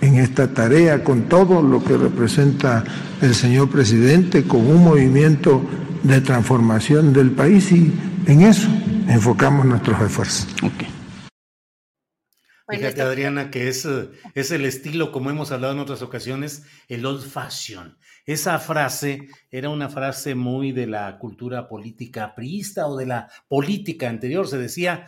en 0.00 0.16
esta 0.16 0.52
tarea 0.52 1.02
con 1.04 1.22
todo 1.28 1.62
lo 1.62 1.82
que 1.82 1.96
representa 1.96 2.84
el 3.20 3.34
señor 3.34 3.70
presidente, 3.70 4.44
con 4.44 4.66
un 4.66 4.84
movimiento 4.84 5.62
de 6.02 6.20
transformación 6.20 7.12
del 7.12 7.30
país 7.30 7.72
y 7.72 7.92
en 8.26 8.42
eso 8.42 8.68
enfocamos 9.08 9.64
nuestros 9.66 10.00
esfuerzos. 10.00 10.48
Fíjate, 12.68 13.00
Adriana, 13.00 13.50
que 13.50 13.68
es, 13.68 13.86
es 14.34 14.50
el 14.50 14.64
estilo, 14.64 15.12
como 15.12 15.30
hemos 15.30 15.52
hablado 15.52 15.72
en 15.72 15.78
otras 15.78 16.02
ocasiones, 16.02 16.64
el 16.88 17.06
old 17.06 17.24
fashion. 17.24 17.96
Esa 18.24 18.58
frase 18.58 19.28
era 19.52 19.68
una 19.68 19.88
frase 19.88 20.34
muy 20.34 20.72
de 20.72 20.88
la 20.88 21.16
cultura 21.18 21.68
política 21.68 22.34
priista 22.34 22.88
o 22.88 22.96
de 22.96 23.06
la 23.06 23.30
política 23.46 24.08
anterior. 24.08 24.48
Se 24.48 24.58
decía, 24.58 25.06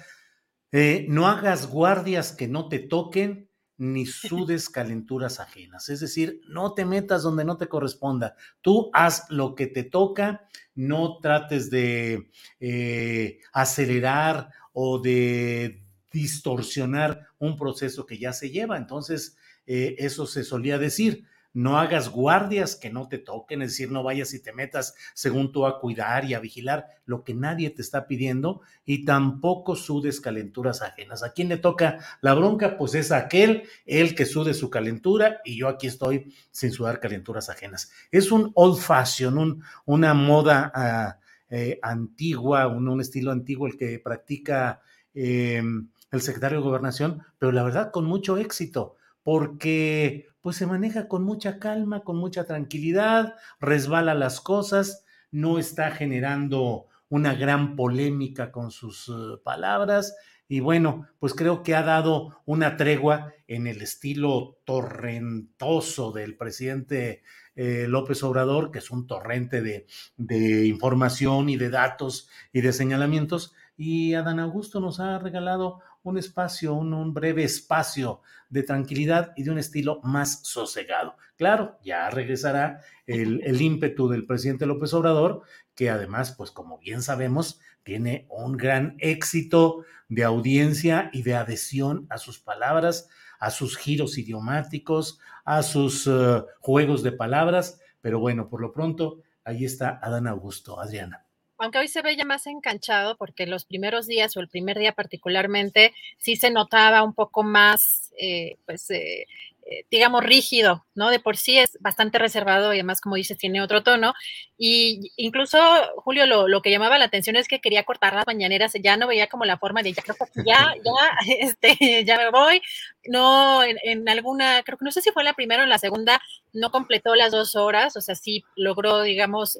eh, 0.70 1.06
no 1.09 1.26
hagas 1.26 1.66
guardias 1.66 2.30
que 2.30 2.47
no 2.47 2.68
te 2.68 2.78
toquen 2.78 3.51
ni 3.76 4.06
sudes 4.06 4.68
calenturas 4.70 5.40
ajenas. 5.40 5.89
Es 5.89 5.98
decir, 5.98 6.40
no 6.48 6.74
te 6.74 6.85
metas 6.85 7.24
donde 7.24 7.44
no 7.44 7.56
te 7.56 7.68
corresponda. 7.68 8.36
Tú 8.60 8.90
haz 8.93 9.24
lo 9.30 9.56
que 9.56 9.66
te 9.66 9.82
toca, 9.82 10.48
no 10.76 11.18
trates 11.18 11.70
de 11.70 12.30
eh, 12.60 13.40
acelerar 13.52 14.51
o 14.72 15.01
de 15.01 15.85
distorsionar 16.12 17.27
un 17.39 17.56
proceso 17.56 18.06
que 18.06 18.19
ya 18.19 18.32
se 18.32 18.51
lleva. 18.51 18.77
Entonces, 18.77 19.36
eh, 19.66 19.97
eso 19.98 20.27
se 20.27 20.44
solía 20.44 20.78
decir. 20.78 21.24
No 21.55 21.78
hagas 21.78 22.10
guardias 22.10 22.77
que 22.77 22.90
no 22.90 23.09
te 23.09 23.19
toquen, 23.19 23.62
es 23.62 23.70
decir, 23.70 23.90
no 23.90 24.02
vayas 24.02 24.35
y 24.35 24.40
te 24.40 24.52
metas 24.52 24.94
según 25.15 25.51
tú 25.51 25.66
a 25.66 25.81
cuidar 25.81 26.27
y 26.27 26.35
a 26.35 26.40
vigilar 26.40 26.86
lo 27.06 27.24
que 27.24 27.32
nadie 27.32 27.70
te 27.70 27.81
está 27.81 28.06
pidiendo 28.06 28.60
y 28.85 29.06
tampoco 29.06 29.74
sudes 29.74 30.20
calenturas 30.20 30.82
ajenas. 30.82 31.23
¿A 31.23 31.32
quién 31.32 31.48
le 31.48 31.56
toca 31.56 31.98
la 32.20 32.35
bronca? 32.35 32.77
Pues 32.77 32.94
es 32.94 33.10
aquel, 33.12 33.65
el 33.86 34.15
que 34.15 34.27
sude 34.27 34.52
su 34.52 34.69
calentura 34.69 35.40
y 35.43 35.56
yo 35.56 35.69
aquí 35.69 35.86
estoy 35.86 36.32
sin 36.51 36.70
sudar 36.70 37.01
calenturas 37.01 37.48
ajenas. 37.48 37.90
Es 38.10 38.31
un 38.31 38.52
old 38.55 38.78
fashion, 38.78 39.39
un, 39.39 39.65
una 39.86 40.12
moda 40.12 40.70
ah, 40.74 41.19
eh, 41.48 41.78
antigua, 41.82 42.69
un, 42.69 42.86
un, 42.89 43.01
estilo 43.01 43.32
antiguo 43.32 43.66
el 43.66 43.78
que 43.78 43.98
practica 43.98 44.82
eh, 45.15 45.62
el 46.10 46.20
secretario 46.22 46.59
de 46.59 46.64
Gobernación, 46.64 47.22
pero 47.39 47.52
la 47.52 47.62
verdad 47.62 47.90
con 47.90 48.05
mucho 48.05 48.36
éxito, 48.36 48.97
porque 49.22 50.28
pues 50.40 50.56
se 50.56 50.66
maneja 50.66 51.09
con 51.09 51.24
mucha 51.24 51.59
calma, 51.59 52.05
con 52.05 52.16
mucha 52.16 52.44
tranquilidad, 52.44 53.35
resbala 53.60 54.14
las 54.14 54.40
cosas, 54.40 55.05
no 55.30 55.59
está 55.59 55.90
generando 55.90 56.86
una 57.09 57.35
gran 57.35 57.76
polémica 57.76 58.52
con 58.52 58.70
sus 58.70 59.09
uh, 59.09 59.40
palabras 59.43 60.14
y 60.51 60.60
bueno, 60.60 61.06
pues 61.18 61.35
creo 61.35 61.62
que 61.62 61.74
ha 61.74 61.82
dado 61.82 62.40
una 62.47 62.78
tregua 62.78 63.35
en 63.47 63.66
el 63.66 63.82
estilo 63.82 64.59
torrentoso 64.64 66.10
del 66.10 66.36
presidente 66.39 67.22
eh, 67.55 67.85
López 67.86 68.22
Obrador, 68.22 68.70
que 68.70 68.78
es 68.78 68.90
un 68.90 69.06
torrente 69.06 69.60
de, 69.60 69.86
de 70.16 70.66
información 70.66 71.51
y 71.51 71.59
de 71.59 71.68
datos 71.68 72.30
y 72.51 72.62
de 72.62 72.72
señalamientos, 72.72 73.52
y 73.76 74.14
Adán 74.14 74.40
Augusto 74.40 74.80
nos 74.80 75.01
ha 75.01 75.18
regalado 75.18 75.80
un 76.02 76.18
espacio, 76.18 76.74
un, 76.74 77.12
breve 77.12 77.44
espacio 77.44 78.22
de 78.48 78.62
tranquilidad 78.62 79.32
y 79.36 79.42
de 79.42 79.50
un 79.50 79.58
estilo 79.58 80.00
más 80.02 80.40
sosegado. 80.42 81.16
Claro, 81.36 81.78
ya 81.84 82.10
regresará 82.10 82.80
el, 83.06 83.42
el 83.44 83.60
ímpetu 83.60 84.08
del 84.08 84.26
presidente 84.26 84.66
López 84.66 84.94
Obrador, 84.94 85.42
que 85.74 85.90
además, 85.90 86.34
pues 86.36 86.50
como 86.50 86.78
bien 86.78 87.02
sabemos, 87.02 87.60
tiene 87.82 88.26
un 88.30 88.56
gran 88.56 88.96
éxito 88.98 89.84
de 90.08 90.24
audiencia 90.24 91.10
y 91.12 91.22
de 91.22 91.34
adhesión 91.34 92.06
a 92.10 92.18
sus 92.18 92.38
palabras, 92.38 93.08
a 93.38 93.50
sus 93.50 93.76
giros 93.76 94.18
idiomáticos, 94.18 95.20
a 95.44 95.62
sus 95.62 96.06
uh, 96.06 96.46
juegos 96.60 97.02
de 97.02 97.12
palabras. 97.12 97.80
Pero 98.00 98.18
bueno, 98.18 98.48
por 98.48 98.60
lo 98.60 98.72
pronto, 98.72 99.22
ahí 99.44 99.64
está 99.64 99.98
Adán 100.02 100.26
Augusto, 100.26 100.80
Adriana 100.80 101.27
aunque 101.59 101.78
hoy 101.78 101.89
se 101.89 102.02
ve 102.02 102.16
ya 102.16 102.24
más 102.24 102.47
enganchado, 102.47 103.16
porque 103.16 103.47
los 103.47 103.64
primeros 103.64 104.06
días 104.06 104.36
o 104.36 104.40
el 104.40 104.48
primer 104.48 104.78
día 104.78 104.93
particularmente 104.93 105.93
sí 106.18 106.36
se 106.36 106.51
notaba 106.51 107.02
un 107.02 107.14
poco 107.14 107.43
más, 107.43 108.12
eh, 108.18 108.56
pues, 108.64 108.90
eh, 108.90 109.26
eh, 109.70 109.85
digamos, 109.90 110.24
rígido, 110.24 110.86
¿no? 110.94 111.10
De 111.10 111.20
por 111.20 111.36
sí 111.36 111.59
es 111.59 111.76
bastante 111.80 112.18
reservado 112.18 112.72
y 112.72 112.78
además, 112.78 113.02
como 113.02 113.16
dices, 113.16 113.36
tiene 113.36 113.60
otro 113.60 113.82
tono. 113.82 114.14
Y 114.56 115.12
incluso, 115.16 115.59
Julio, 115.97 116.24
lo, 116.26 116.62
que 116.62 116.70
llamaba 116.70 116.97
la 116.97 117.05
atención 117.05 117.36
es 117.36 117.48
que 117.48 117.60
quería 117.60 117.85
cortar 117.85 118.14
las 118.14 118.26
mañaneras, 118.26 118.72
ya 118.82 118.97
no 118.97 119.06
veía 119.06 119.26
como 119.26 119.44
la 119.44 119.59
forma 119.59 119.82
de, 119.82 119.93
ya 119.93 120.02
creo 120.02 120.16
que 120.16 120.43
ya, 120.47 120.74
ya, 120.85 121.35
este, 121.40 122.05
ya 122.05 122.16
me 122.16 122.30
voy. 122.30 122.62
No, 123.09 123.62
en, 123.62 123.76
en, 123.82 124.09
alguna, 124.09 124.62
creo 124.62 124.78
que 124.78 124.86
no 124.86 124.90
sé 124.93 125.02
si 125.02 125.10
fue 125.10 125.22
la 125.22 125.35
primera 125.35 125.64
o 125.64 125.66
la 125.66 125.78
segunda, 125.78 126.22
no 126.55 126.70
completó 126.70 127.14
las 127.14 127.32
dos 127.32 127.55
horas, 127.55 127.94
o 127.97 128.01
sea, 128.01 128.14
sí 128.14 128.44
logró, 128.56 129.02
digamos, 129.02 129.59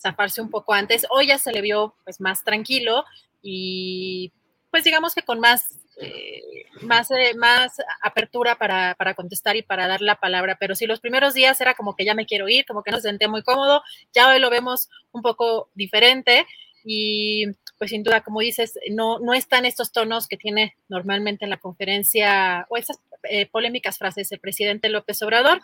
zafarse 0.00 0.40
un 0.40 0.50
poco 0.50 0.72
antes. 0.72 1.06
Hoy 1.10 1.28
ya 1.28 1.38
se 1.38 1.52
le 1.52 1.60
vio 1.60 1.94
pues 2.04 2.20
más 2.20 2.42
tranquilo, 2.44 3.04
y 3.42 4.32
pues 4.70 4.84
digamos 4.84 5.14
que 5.14 5.22
con 5.22 5.40
más, 5.40 5.80
eh, 6.00 6.42
más, 6.82 7.10
eh, 7.10 7.34
más 7.36 7.76
apertura 8.02 8.56
para, 8.56 8.94
para, 8.94 9.14
contestar 9.14 9.56
y 9.56 9.62
para 9.62 9.86
dar 9.86 10.00
la 10.00 10.16
palabra. 10.16 10.56
Pero 10.58 10.74
si 10.74 10.86
los 10.86 11.00
primeros 11.00 11.34
días 11.34 11.60
era 11.60 11.74
como 11.74 11.96
que 11.96 12.04
ya 12.04 12.14
me 12.14 12.26
quiero 12.26 12.48
ir, 12.48 12.64
como 12.66 12.82
que 12.82 12.90
no 12.90 12.98
se 12.98 13.08
sentía 13.08 13.28
muy 13.28 13.42
cómodo, 13.42 13.82
ya 14.12 14.28
hoy 14.28 14.38
lo 14.38 14.50
vemos 14.50 14.88
un 15.12 15.22
poco 15.22 15.70
diferente 15.74 16.46
y 16.84 17.46
pues 17.78 17.90
sin 17.90 18.02
duda, 18.02 18.22
como 18.22 18.40
dices, 18.40 18.78
no, 18.90 19.18
no 19.18 19.34
están 19.34 19.64
estos 19.64 19.92
tonos 19.92 20.28
que 20.28 20.36
tiene 20.36 20.76
normalmente 20.88 21.44
en 21.44 21.50
la 21.50 21.56
conferencia 21.58 22.66
o 22.68 22.76
esas 22.76 22.98
eh, 23.24 23.46
polémicas 23.46 23.98
frases 23.98 24.28
del 24.28 24.40
presidente 24.40 24.88
López 24.88 25.20
Obrador. 25.22 25.60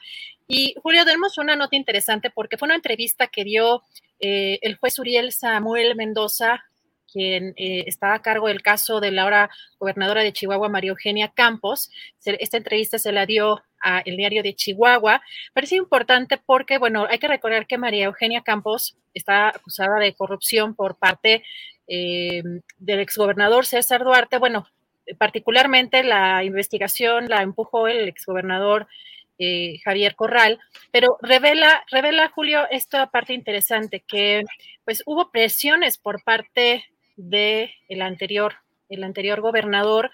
Y 0.46 0.74
Julio, 0.82 1.04
tenemos 1.04 1.38
una 1.38 1.56
nota 1.56 1.76
interesante 1.76 2.30
porque 2.30 2.58
fue 2.58 2.66
una 2.66 2.76
entrevista 2.76 3.26
que 3.28 3.44
dio 3.44 3.82
eh, 4.20 4.58
el 4.62 4.76
juez 4.76 4.98
Uriel 4.98 5.32
Samuel 5.32 5.96
Mendoza 5.96 6.64
quien 7.16 7.54
eh, 7.56 7.84
estaba 7.86 8.14
a 8.14 8.22
cargo 8.22 8.48
del 8.48 8.62
caso 8.62 9.00
de 9.00 9.10
la 9.10 9.22
ahora 9.22 9.50
gobernadora 9.78 10.22
de 10.22 10.32
Chihuahua, 10.32 10.68
María 10.68 10.90
Eugenia 10.90 11.32
Campos. 11.34 11.90
esta 12.24 12.56
entrevista 12.56 12.98
se 12.98 13.12
la 13.12 13.24
dio 13.24 13.62
a 13.82 14.00
el 14.00 14.16
diario 14.16 14.42
de 14.42 14.54
Chihuahua. 14.54 15.22
Parece 15.54 15.76
importante 15.76 16.36
porque, 16.36 16.78
bueno, 16.78 17.06
hay 17.08 17.18
que 17.18 17.28
recordar 17.28 17.66
que 17.66 17.78
María 17.78 18.06
Eugenia 18.06 18.42
Campos 18.42 18.96
está 19.14 19.48
acusada 19.48 19.98
de 19.98 20.14
corrupción 20.14 20.74
por 20.74 20.98
parte 20.98 21.42
eh, 21.88 22.42
del 22.78 23.00
exgobernador 23.00 23.64
César 23.64 24.04
Duarte. 24.04 24.38
Bueno, 24.38 24.66
particularmente 25.18 26.02
la 26.02 26.44
investigación 26.44 27.28
la 27.28 27.42
empujó 27.42 27.88
el 27.88 28.08
exgobernador 28.08 28.86
eh, 29.38 29.80
Javier 29.84 30.14
Corral, 30.14 30.58
pero 30.90 31.18
revela, 31.20 31.84
revela, 31.90 32.30
Julio, 32.30 32.66
esta 32.70 33.10
parte 33.10 33.34
interesante, 33.34 34.00
que 34.00 34.44
pues 34.84 35.02
hubo 35.04 35.30
presiones 35.30 35.98
por 35.98 36.22
parte 36.22 36.86
del 37.16 37.70
el 37.88 38.02
anterior, 38.02 38.54
el 38.88 39.04
anterior 39.04 39.42
gobernador 39.42 40.10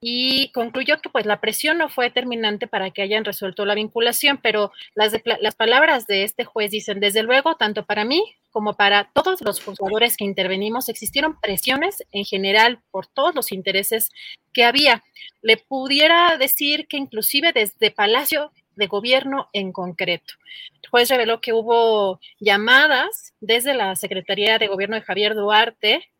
y 0.00 0.50
concluyó 0.52 1.00
que 1.00 1.10
pues 1.10 1.26
la 1.26 1.40
presión 1.40 1.78
no 1.78 1.88
fue 1.88 2.06
determinante 2.06 2.66
para 2.66 2.90
que 2.90 3.02
hayan 3.02 3.24
resuelto 3.24 3.64
la 3.64 3.74
vinculación, 3.74 4.38
pero 4.42 4.72
las, 4.94 5.12
las 5.40 5.54
palabras 5.54 6.06
de 6.06 6.24
este 6.24 6.44
juez 6.44 6.70
dicen, 6.70 6.98
desde 6.98 7.22
luego, 7.22 7.56
tanto 7.56 7.84
para 7.84 8.04
mí 8.04 8.36
como 8.52 8.74
para 8.74 9.10
todos 9.12 9.40
los 9.40 9.62
juzgadores 9.62 10.16
que 10.16 10.24
intervenimos, 10.24 10.88
existieron 10.88 11.40
presiones 11.40 12.04
en 12.12 12.24
general 12.24 12.80
por 12.90 13.06
todos 13.06 13.34
los 13.34 13.50
intereses 13.50 14.10
que 14.52 14.64
había. 14.64 15.02
Le 15.40 15.56
pudiera 15.56 16.36
decir 16.36 16.86
que 16.86 16.96
inclusive 16.96 17.52
desde 17.52 17.90
Palacio 17.90 18.52
de 18.76 18.86
Gobierno 18.86 19.48
en 19.52 19.72
concreto. 19.72 20.34
El 20.82 20.88
juez 20.88 21.08
reveló 21.08 21.40
que 21.40 21.52
hubo 21.52 22.20
llamadas 22.38 23.34
desde 23.40 23.74
la 23.74 23.96
Secretaría 23.96 24.58
de 24.58 24.68
Gobierno 24.68 24.96
de 24.96 25.02
Javier 25.02 25.34
Duarte 25.34 26.12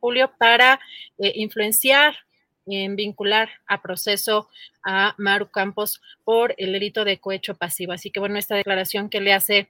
Julio, 0.00 0.30
para 0.38 0.80
eh, 1.18 1.32
influenciar 1.36 2.16
en 2.66 2.96
vincular 2.96 3.48
a 3.66 3.80
proceso 3.80 4.48
a 4.84 5.14
Maru 5.16 5.50
Campos 5.50 6.02
por 6.24 6.54
el 6.58 6.72
delito 6.72 7.04
de 7.04 7.18
cohecho 7.18 7.54
pasivo. 7.54 7.92
Así 7.92 8.10
que 8.10 8.20
bueno, 8.20 8.38
esta 8.38 8.56
declaración 8.56 9.08
que 9.08 9.20
le 9.20 9.32
hace 9.32 9.68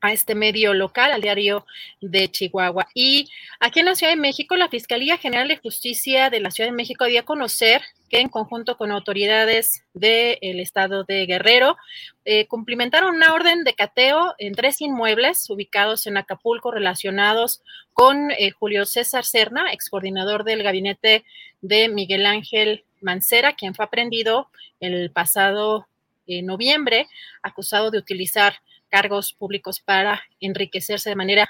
a 0.00 0.12
este 0.12 0.34
medio 0.34 0.74
local, 0.74 1.12
al 1.12 1.22
diario 1.22 1.66
de 2.00 2.30
Chihuahua. 2.30 2.88
Y 2.94 3.28
aquí 3.60 3.80
en 3.80 3.86
la 3.86 3.94
Ciudad 3.94 4.12
de 4.12 4.20
México, 4.20 4.56
la 4.56 4.68
Fiscalía 4.68 5.16
General 5.16 5.48
de 5.48 5.56
Justicia 5.56 6.30
de 6.30 6.40
la 6.40 6.50
Ciudad 6.50 6.70
de 6.70 6.76
México 6.76 7.04
dio 7.06 7.20
a 7.20 7.24
conocer 7.24 7.82
que 8.08 8.20
en 8.20 8.28
conjunto 8.28 8.76
con 8.76 8.92
autoridades 8.92 9.84
del 9.92 10.60
estado 10.60 11.04
de 11.04 11.26
Guerrero 11.26 11.76
eh, 12.24 12.46
cumplimentaron 12.46 13.14
una 13.14 13.34
orden 13.34 13.64
de 13.64 13.74
cateo 13.74 14.34
en 14.38 14.54
tres 14.54 14.80
inmuebles 14.80 15.48
ubicados 15.50 16.06
en 16.06 16.16
Acapulco 16.16 16.70
relacionados 16.70 17.62
con 17.92 18.30
eh, 18.30 18.50
Julio 18.50 18.84
César 18.86 19.24
Serna, 19.24 19.72
ex 19.72 19.90
coordinador 19.90 20.44
del 20.44 20.62
gabinete 20.62 21.24
de 21.62 21.88
Miguel 21.88 22.26
Ángel 22.26 22.84
Mancera, 23.00 23.54
quien 23.54 23.74
fue 23.74 23.84
aprendido 23.84 24.48
el 24.80 25.10
pasado 25.10 25.86
eh, 26.26 26.42
noviembre, 26.42 27.08
acusado 27.42 27.90
de 27.90 27.98
utilizar 27.98 28.60
cargos 28.88 29.32
públicos 29.32 29.80
para 29.80 30.22
enriquecerse 30.40 31.10
de 31.10 31.16
manera 31.16 31.48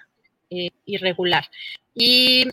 irregular. 0.85 1.49
Y 1.95 2.45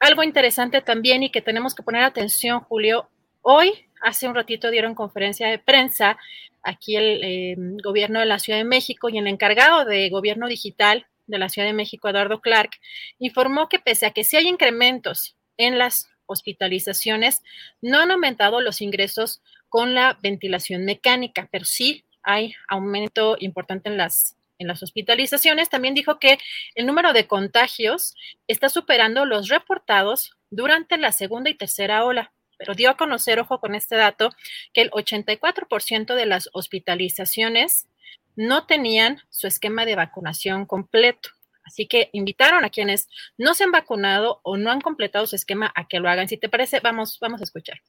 algo 0.00 0.22
interesante 0.22 0.80
también 0.80 1.22
y 1.22 1.30
que 1.30 1.42
tenemos 1.42 1.74
que 1.74 1.82
poner 1.82 2.02
atención, 2.02 2.60
Julio, 2.60 3.08
hoy, 3.42 3.72
hace 4.00 4.28
un 4.28 4.34
ratito 4.34 4.70
dieron 4.70 4.94
conferencia 4.94 5.48
de 5.48 5.58
prensa 5.58 6.18
aquí 6.62 6.96
el 6.96 7.24
em, 7.24 7.76
gobierno 7.78 8.20
de 8.20 8.26
la 8.26 8.38
Ciudad 8.38 8.58
de 8.58 8.64
México 8.64 9.08
y 9.08 9.18
el 9.18 9.26
encargado 9.26 9.84
de 9.84 10.08
gobierno 10.10 10.46
digital 10.48 11.06
de 11.26 11.38
la 11.38 11.48
Ciudad 11.48 11.66
de 11.66 11.74
México, 11.74 12.08
Eduardo 12.08 12.40
Clark, 12.40 12.70
informó 13.18 13.68
que 13.68 13.78
pese 13.78 14.06
a 14.06 14.12
que 14.12 14.24
sí 14.24 14.36
hay 14.36 14.48
incrementos 14.48 15.36
en 15.56 15.78
las 15.78 16.08
hospitalizaciones, 16.26 17.42
no 17.80 18.00
han 18.00 18.10
aumentado 18.10 18.60
los 18.60 18.80
ingresos 18.80 19.42
con 19.68 19.94
la 19.94 20.18
ventilación 20.22 20.84
mecánica, 20.84 21.48
pero 21.50 21.64
sí 21.64 22.04
hay 22.28 22.54
aumento 22.68 23.36
importante 23.40 23.88
en 23.88 23.96
las 23.96 24.36
en 24.60 24.66
las 24.66 24.82
hospitalizaciones, 24.82 25.68
también 25.68 25.94
dijo 25.94 26.18
que 26.18 26.36
el 26.74 26.84
número 26.84 27.12
de 27.12 27.28
contagios 27.28 28.16
está 28.48 28.68
superando 28.68 29.24
los 29.24 29.48
reportados 29.48 30.36
durante 30.50 30.98
la 30.98 31.12
segunda 31.12 31.48
y 31.48 31.54
tercera 31.54 32.04
ola, 32.04 32.32
pero 32.58 32.74
dio 32.74 32.90
a 32.90 32.96
conocer, 32.96 33.38
ojo 33.38 33.60
con 33.60 33.76
este 33.76 33.94
dato, 33.94 34.30
que 34.72 34.80
el 34.80 34.90
84% 34.90 36.16
de 36.16 36.26
las 36.26 36.50
hospitalizaciones 36.52 37.86
no 38.34 38.66
tenían 38.66 39.20
su 39.30 39.46
esquema 39.46 39.84
de 39.84 39.94
vacunación 39.94 40.66
completo. 40.66 41.30
Así 41.62 41.86
que 41.86 42.10
invitaron 42.12 42.64
a 42.64 42.70
quienes 42.70 43.08
no 43.36 43.54
se 43.54 43.62
han 43.62 43.70
vacunado 43.70 44.40
o 44.42 44.56
no 44.56 44.72
han 44.72 44.80
completado 44.80 45.28
su 45.28 45.36
esquema 45.36 45.72
a 45.76 45.86
que 45.86 46.00
lo 46.00 46.08
hagan. 46.08 46.26
Si 46.26 46.36
te 46.36 46.48
parece, 46.48 46.80
vamos, 46.80 47.18
vamos 47.20 47.40
a 47.40 47.44
escuchar. 47.44 47.80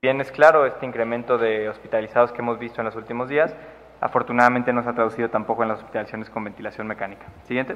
Bien, 0.00 0.20
es 0.20 0.30
claro 0.30 0.64
este 0.64 0.86
incremento 0.86 1.38
de 1.38 1.68
hospitalizados 1.68 2.30
que 2.30 2.40
hemos 2.40 2.56
visto 2.56 2.80
en 2.80 2.84
los 2.84 2.94
últimos 2.94 3.28
días 3.28 3.52
Afortunadamente 4.00 4.72
no 4.72 4.84
se 4.84 4.90
ha 4.90 4.92
traducido 4.92 5.28
tampoco 5.28 5.64
en 5.64 5.70
las 5.70 5.78
hospitalizaciones 5.78 6.30
con 6.30 6.44
ventilación 6.44 6.86
mecánica. 6.86 7.26
Siguiente. 7.42 7.74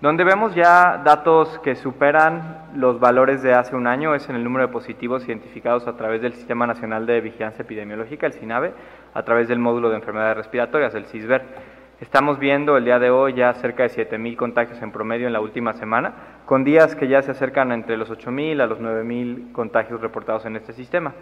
Donde 0.00 0.24
vemos 0.24 0.56
ya 0.56 1.00
datos 1.04 1.60
que 1.60 1.76
superan 1.76 2.70
los 2.74 2.98
valores 2.98 3.42
de 3.42 3.54
hace 3.54 3.76
un 3.76 3.86
año 3.86 4.16
es 4.16 4.28
en 4.28 4.34
el 4.34 4.42
número 4.42 4.66
de 4.66 4.72
positivos 4.72 5.24
identificados 5.28 5.86
a 5.86 5.96
través 5.96 6.20
del 6.20 6.34
Sistema 6.34 6.66
Nacional 6.66 7.06
de 7.06 7.20
Vigilancia 7.20 7.62
Epidemiológica, 7.62 8.26
el 8.26 8.32
SINAVE, 8.32 8.74
a 9.14 9.22
través 9.22 9.46
del 9.46 9.60
módulo 9.60 9.90
de 9.90 9.96
enfermedades 9.98 10.36
respiratorias, 10.36 10.96
el 10.96 11.06
CISVER. 11.06 11.77
Estamos 12.00 12.38
viendo 12.38 12.76
el 12.76 12.84
día 12.84 13.00
de 13.00 13.10
hoy 13.10 13.34
ya 13.34 13.52
cerca 13.54 13.82
de 13.82 13.88
7.000 13.88 14.36
contagios 14.36 14.80
en 14.82 14.92
promedio 14.92 15.26
en 15.26 15.32
la 15.32 15.40
última 15.40 15.72
semana, 15.72 16.14
con 16.46 16.62
días 16.62 16.94
que 16.94 17.08
ya 17.08 17.22
se 17.22 17.32
acercan 17.32 17.72
entre 17.72 17.96
los 17.96 18.08
8.000 18.08 18.62
a 18.62 18.66
los 18.66 18.78
9.000 18.78 19.50
contagios 19.50 20.00
reportados 20.00 20.46
en 20.46 20.54
este 20.54 20.72
sistema. 20.72 21.14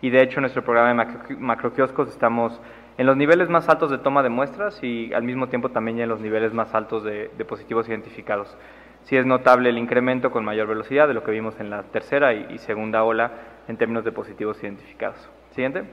Y 0.00 0.10
de 0.10 0.22
hecho, 0.22 0.40
en 0.40 0.42
nuestro 0.42 0.64
programa 0.64 1.04
de 1.04 1.36
macroquioscos 1.36 2.08
estamos 2.08 2.60
en 2.98 3.06
los 3.06 3.16
niveles 3.16 3.48
más 3.48 3.68
altos 3.68 3.92
de 3.92 3.98
toma 3.98 4.24
de 4.24 4.28
muestras 4.28 4.82
y 4.82 5.14
al 5.14 5.22
mismo 5.22 5.46
tiempo 5.46 5.68
también 5.68 6.00
en 6.00 6.08
los 6.08 6.20
niveles 6.20 6.52
más 6.52 6.74
altos 6.74 7.04
de, 7.04 7.28
positivos 7.48 7.88
identificados. 7.88 8.56
Sí 9.04 9.16
es 9.16 9.26
notable 9.26 9.68
el 9.68 9.78
incremento 9.78 10.32
con 10.32 10.44
mayor 10.44 10.66
velocidad 10.66 11.06
de 11.06 11.14
lo 11.14 11.22
que 11.22 11.30
vimos 11.30 11.60
en 11.60 11.70
la 11.70 11.84
tercera 11.84 12.34
y, 12.34 12.58
segunda 12.58 13.04
ola 13.04 13.30
en 13.68 13.76
términos 13.76 14.04
de 14.04 14.10
positivos 14.10 14.60
identificados. 14.64 15.30
Siguiente. 15.52 15.84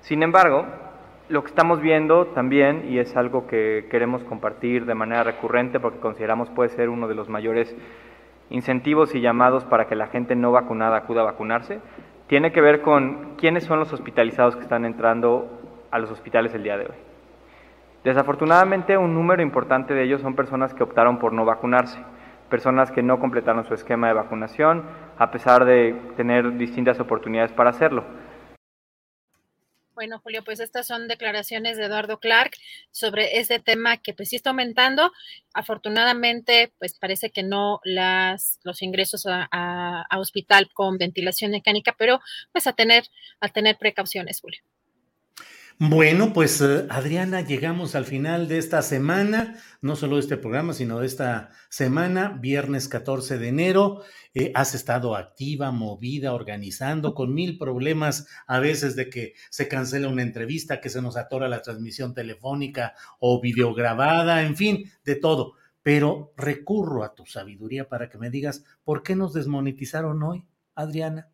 Sin 0.00 0.22
embargo, 0.22 0.66
lo 1.28 1.42
que 1.42 1.48
estamos 1.48 1.80
viendo 1.80 2.26
también, 2.26 2.86
y 2.88 2.98
es 2.98 3.16
algo 3.16 3.46
que 3.46 3.86
queremos 3.90 4.22
compartir 4.24 4.84
de 4.84 4.94
manera 4.94 5.24
recurrente 5.24 5.80
porque 5.80 5.98
consideramos 5.98 6.50
puede 6.50 6.68
ser 6.70 6.88
uno 6.88 7.08
de 7.08 7.14
los 7.14 7.28
mayores 7.28 7.74
incentivos 8.50 9.14
y 9.14 9.20
llamados 9.20 9.64
para 9.64 9.86
que 9.86 9.94
la 9.94 10.08
gente 10.08 10.36
no 10.36 10.52
vacunada 10.52 10.98
acuda 10.98 11.22
a 11.22 11.24
vacunarse, 11.24 11.80
tiene 12.26 12.52
que 12.52 12.60
ver 12.60 12.82
con 12.82 13.36
quiénes 13.36 13.64
son 13.64 13.78
los 13.78 13.92
hospitalizados 13.92 14.56
que 14.56 14.62
están 14.62 14.84
entrando 14.84 15.48
a 15.90 15.98
los 15.98 16.10
hospitales 16.10 16.54
el 16.54 16.62
día 16.62 16.76
de 16.76 16.86
hoy. 16.86 16.96
Desafortunadamente, 18.02 18.98
un 18.98 19.14
número 19.14 19.42
importante 19.42 19.94
de 19.94 20.04
ellos 20.04 20.20
son 20.20 20.34
personas 20.34 20.74
que 20.74 20.82
optaron 20.82 21.18
por 21.18 21.32
no 21.32 21.46
vacunarse, 21.46 21.98
personas 22.50 22.90
que 22.90 23.02
no 23.02 23.18
completaron 23.18 23.64
su 23.64 23.72
esquema 23.72 24.08
de 24.08 24.14
vacunación, 24.14 24.82
a 25.16 25.30
pesar 25.30 25.64
de 25.64 25.96
tener 26.16 26.58
distintas 26.58 27.00
oportunidades 27.00 27.52
para 27.52 27.70
hacerlo. 27.70 28.04
Bueno, 29.94 30.18
Julio, 30.18 30.42
pues 30.42 30.58
estas 30.58 30.88
son 30.88 31.06
declaraciones 31.06 31.76
de 31.76 31.84
Eduardo 31.84 32.18
Clark 32.18 32.56
sobre 32.90 33.38
este 33.38 33.60
tema 33.60 33.96
que 33.98 34.12
pues 34.12 34.28
sí 34.30 34.36
está 34.36 34.50
aumentando. 34.50 35.12
Afortunadamente, 35.52 36.72
pues 36.78 36.98
parece 36.98 37.30
que 37.30 37.44
no 37.44 37.80
las, 37.84 38.58
los 38.64 38.82
ingresos 38.82 39.24
a, 39.26 39.48
a 39.50 40.18
hospital 40.18 40.68
con 40.72 40.98
ventilación 40.98 41.52
mecánica, 41.52 41.94
pero 41.96 42.20
pues 42.52 42.66
a 42.66 42.72
tener, 42.72 43.04
a 43.40 43.48
tener 43.48 43.78
precauciones, 43.78 44.40
Julio. 44.40 44.60
Bueno, 45.80 46.32
pues 46.32 46.60
eh, 46.60 46.86
Adriana, 46.88 47.40
llegamos 47.40 47.96
al 47.96 48.04
final 48.04 48.46
de 48.46 48.58
esta 48.58 48.80
semana, 48.80 49.56
no 49.82 49.96
solo 49.96 50.16
de 50.16 50.20
este 50.20 50.36
programa, 50.36 50.72
sino 50.72 51.00
de 51.00 51.06
esta 51.06 51.50
semana, 51.68 52.38
viernes 52.40 52.86
14 52.88 53.38
de 53.38 53.48
enero. 53.48 54.02
Eh, 54.34 54.52
has 54.54 54.76
estado 54.76 55.16
activa, 55.16 55.72
movida, 55.72 56.32
organizando, 56.32 57.12
con 57.12 57.34
mil 57.34 57.58
problemas 57.58 58.28
a 58.46 58.60
veces 58.60 58.94
de 58.94 59.10
que 59.10 59.34
se 59.50 59.66
cancela 59.66 60.08
una 60.08 60.22
entrevista, 60.22 60.80
que 60.80 60.90
se 60.90 61.02
nos 61.02 61.16
atora 61.16 61.48
la 61.48 61.60
transmisión 61.60 62.14
telefónica 62.14 62.94
o 63.18 63.40
videograbada, 63.40 64.42
en 64.42 64.56
fin, 64.56 64.84
de 65.04 65.16
todo. 65.16 65.54
pero 65.82 66.32
recurro 66.36 67.04
a 67.04 67.14
tu 67.14 67.26
sabiduría 67.26 67.88
para 67.88 68.08
que 68.08 68.16
me 68.16 68.30
digas 68.30 68.64
por 68.84 69.02
qué 69.02 69.16
nos 69.16 69.34
desmonetizaron 69.34 70.22
hoy, 70.22 70.46
Adriana. 70.74 71.33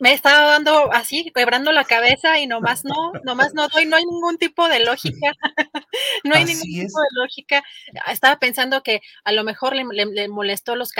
Me 0.00 0.12
estaba 0.12 0.42
dando 0.42 0.92
así, 0.92 1.30
quebrando 1.34 1.70
la 1.70 1.84
cabeza 1.84 2.38
y 2.40 2.46
nomás 2.46 2.84
no, 2.84 3.12
nomás 3.24 3.54
no 3.54 3.68
doy, 3.68 3.86
no 3.86 3.96
hay 3.96 4.04
ningún 4.04 4.36
tipo 4.36 4.68
de 4.68 4.80
lógica, 4.84 5.32
no 6.24 6.34
hay 6.34 6.44
ningún 6.44 6.62
tipo 6.62 7.00
de 7.00 7.20
lógica. 7.20 7.62
Estaba 8.10 8.38
pensando 8.38 8.82
que 8.82 9.00
a 9.24 9.32
lo 9.32 9.44
mejor 9.44 9.74
le, 9.76 10.28
molestó 10.28 10.74
los 10.74 10.92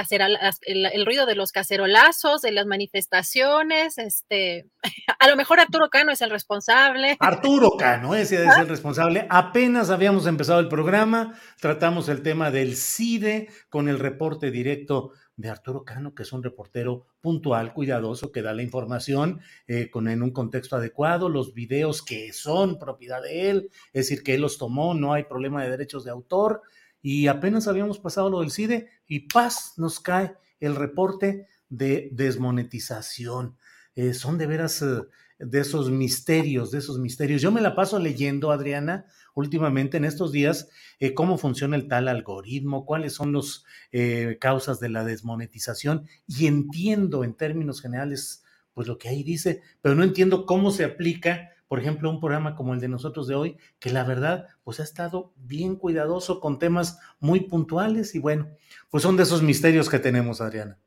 el, 0.62 1.06
ruido 1.06 1.26
de 1.26 1.34
los 1.34 1.50
cacerolazos, 1.50 2.42
de 2.42 2.52
las 2.52 2.66
manifestaciones, 2.66 3.98
este, 3.98 4.66
a 5.18 5.28
lo 5.28 5.36
mejor 5.36 5.60
Arturo 5.60 5.90
Cano 5.90 6.12
es 6.12 6.22
el 6.22 6.30
responsable. 6.30 7.16
Arturo 7.18 7.72
Cano, 7.76 8.14
ese 8.14 8.44
es 8.44 8.56
el 8.58 8.68
responsable. 8.68 9.26
Apenas 9.28 9.90
habíamos 9.90 10.26
empezado 10.26 10.60
el 10.60 10.68
programa, 10.68 11.34
tratamos 11.60 12.08
el 12.08 12.22
tema 12.22 12.50
del 12.50 12.76
CIDE 12.76 13.48
con 13.68 13.88
el 13.88 13.98
reporte 13.98 14.50
directo 14.50 15.12
de 15.38 15.48
Arturo 15.48 15.84
Cano, 15.84 16.14
que 16.14 16.24
es 16.24 16.32
un 16.32 16.42
reportero 16.42 17.06
puntual, 17.20 17.72
cuidadoso, 17.72 18.32
que 18.32 18.42
da 18.42 18.52
la 18.52 18.62
información 18.62 19.40
eh, 19.68 19.88
con, 19.88 20.08
en 20.08 20.22
un 20.22 20.32
contexto 20.32 20.76
adecuado, 20.76 21.28
los 21.28 21.54
videos 21.54 22.02
que 22.02 22.32
son 22.32 22.78
propiedad 22.78 23.22
de 23.22 23.48
él, 23.48 23.70
es 23.92 24.08
decir, 24.08 24.24
que 24.24 24.34
él 24.34 24.42
los 24.42 24.58
tomó, 24.58 24.94
no 24.94 25.14
hay 25.14 25.24
problema 25.24 25.62
de 25.62 25.70
derechos 25.70 26.04
de 26.04 26.10
autor, 26.10 26.62
y 27.00 27.28
apenas 27.28 27.68
habíamos 27.68 28.00
pasado 28.00 28.28
lo 28.28 28.40
del 28.40 28.50
CIDE 28.50 28.88
y 29.06 29.28
paz, 29.28 29.74
nos 29.76 30.00
cae 30.00 30.34
el 30.58 30.74
reporte 30.74 31.46
de 31.68 32.08
desmonetización. 32.12 33.56
Eh, 33.94 34.14
son 34.14 34.38
de 34.38 34.46
veras 34.48 34.82
eh, 34.82 35.02
de 35.38 35.60
esos 35.60 35.88
misterios, 35.90 36.72
de 36.72 36.78
esos 36.78 36.98
misterios. 36.98 37.40
Yo 37.40 37.52
me 37.52 37.60
la 37.60 37.76
paso 37.76 38.00
leyendo, 38.00 38.50
Adriana, 38.50 39.06
últimamente 39.38 39.96
en 39.96 40.04
estos 40.04 40.32
días 40.32 40.68
eh, 40.98 41.14
cómo 41.14 41.38
funciona 41.38 41.76
el 41.76 41.88
tal 41.88 42.08
algoritmo, 42.08 42.84
cuáles 42.84 43.14
son 43.14 43.32
las 43.32 43.64
eh, 43.92 44.36
causas 44.40 44.80
de 44.80 44.88
la 44.88 45.04
desmonetización. 45.04 46.08
Y 46.26 46.46
entiendo 46.46 47.24
en 47.24 47.34
términos 47.34 47.80
generales 47.80 48.44
pues 48.74 48.86
lo 48.86 48.98
que 48.98 49.08
ahí 49.08 49.22
dice, 49.22 49.62
pero 49.80 49.94
no 49.94 50.04
entiendo 50.04 50.46
cómo 50.46 50.70
se 50.70 50.84
aplica, 50.84 51.50
por 51.66 51.80
ejemplo, 51.80 52.10
un 52.10 52.20
programa 52.20 52.54
como 52.54 52.74
el 52.74 52.80
de 52.80 52.88
nosotros 52.88 53.26
de 53.26 53.34
hoy, 53.34 53.56
que 53.80 53.90
la 53.90 54.04
verdad 54.04 54.46
pues 54.62 54.80
ha 54.80 54.84
estado 54.84 55.32
bien 55.36 55.76
cuidadoso 55.76 56.38
con 56.40 56.58
temas 56.58 56.98
muy 57.18 57.40
puntuales. 57.40 58.14
Y 58.14 58.20
bueno, 58.20 58.48
pues 58.90 59.02
son 59.02 59.16
de 59.16 59.24
esos 59.24 59.42
misterios 59.42 59.88
que 59.88 59.98
tenemos, 59.98 60.40
Adriana. 60.40 60.78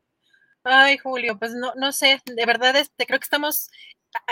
Ay, 0.64 0.96
Julio, 0.98 1.38
pues 1.38 1.52
no, 1.52 1.74
no 1.74 1.92
sé, 1.92 2.20
de 2.24 2.46
verdad 2.46 2.76
este, 2.76 3.04
creo 3.04 3.18
que 3.18 3.24
estamos 3.24 3.68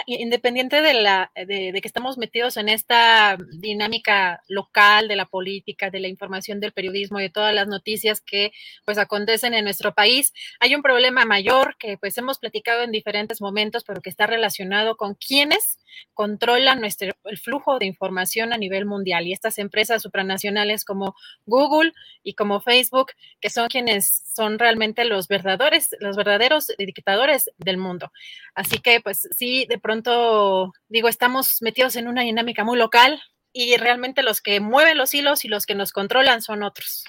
independiente 0.06 0.82
de, 0.82 0.94
la, 0.94 1.30
de, 1.34 1.72
que 1.80 1.88
estamos 1.88 2.18
metidos 2.18 2.56
en 2.56 2.68
esta 2.68 3.36
dinámica 3.52 4.42
local 4.48 5.08
de 5.08 5.16
la 5.16 5.26
política, 5.26 5.90
de 5.90 6.00
la 6.00 6.08
información 6.08 6.60
del 6.60 6.72
periodismo, 6.72 7.18
de 7.18 7.30
todas 7.30 7.54
las 7.54 7.68
noticias 7.68 8.20
que 8.20 8.52
pues 8.84 8.98
acontecen 8.98 9.54
en 9.54 9.64
nuestro 9.64 9.94
país, 9.94 10.32
hay 10.58 10.74
un 10.74 10.82
problema 10.82 11.24
mayor 11.24 11.76
que 11.78 11.96
pues 11.98 12.16
hemos 12.18 12.38
platicado 12.38 12.82
en 12.82 12.92
diferentes 12.92 13.40
momentos, 13.40 13.84
pero 13.84 14.00
que 14.00 14.10
está 14.10 14.26
relacionado 14.26 14.96
con 14.96 15.14
quienes 15.14 15.78
controlan 16.14 16.80
nuestro, 16.80 17.12
el 17.24 17.38
flujo 17.38 17.78
de 17.78 17.86
información 17.86 18.52
a 18.52 18.58
nivel 18.58 18.86
mundial. 18.86 19.26
Y 19.26 19.32
estas 19.32 19.58
empresas 19.58 20.02
supranacionales 20.02 20.84
como 20.84 21.14
Google 21.46 21.92
y 22.22 22.34
como 22.34 22.60
Facebook, 22.60 23.12
que 23.40 23.50
son 23.50 23.68
quienes 23.68 24.22
son 24.34 24.58
realmente 24.58 25.04
los 25.04 25.28
verdaderos, 25.28 25.88
los 26.00 26.16
verdaderos 26.16 26.72
dictadores 26.78 27.50
del 27.58 27.76
mundo. 27.76 28.12
Así 28.54 28.78
que 28.78 29.00
pues 29.00 29.28
sí, 29.36 29.66
de 29.70 29.78
pronto 29.78 30.72
digo, 30.88 31.08
estamos 31.08 31.58
metidos 31.62 31.94
en 31.94 32.08
una 32.08 32.22
dinámica 32.22 32.64
muy 32.64 32.76
local 32.76 33.22
y 33.52 33.76
realmente 33.76 34.24
los 34.24 34.42
que 34.42 34.58
mueven 34.58 34.98
los 34.98 35.14
hilos 35.14 35.44
y 35.44 35.48
los 35.48 35.64
que 35.64 35.76
nos 35.76 35.92
controlan 35.92 36.42
son 36.42 36.64
otros. 36.64 37.04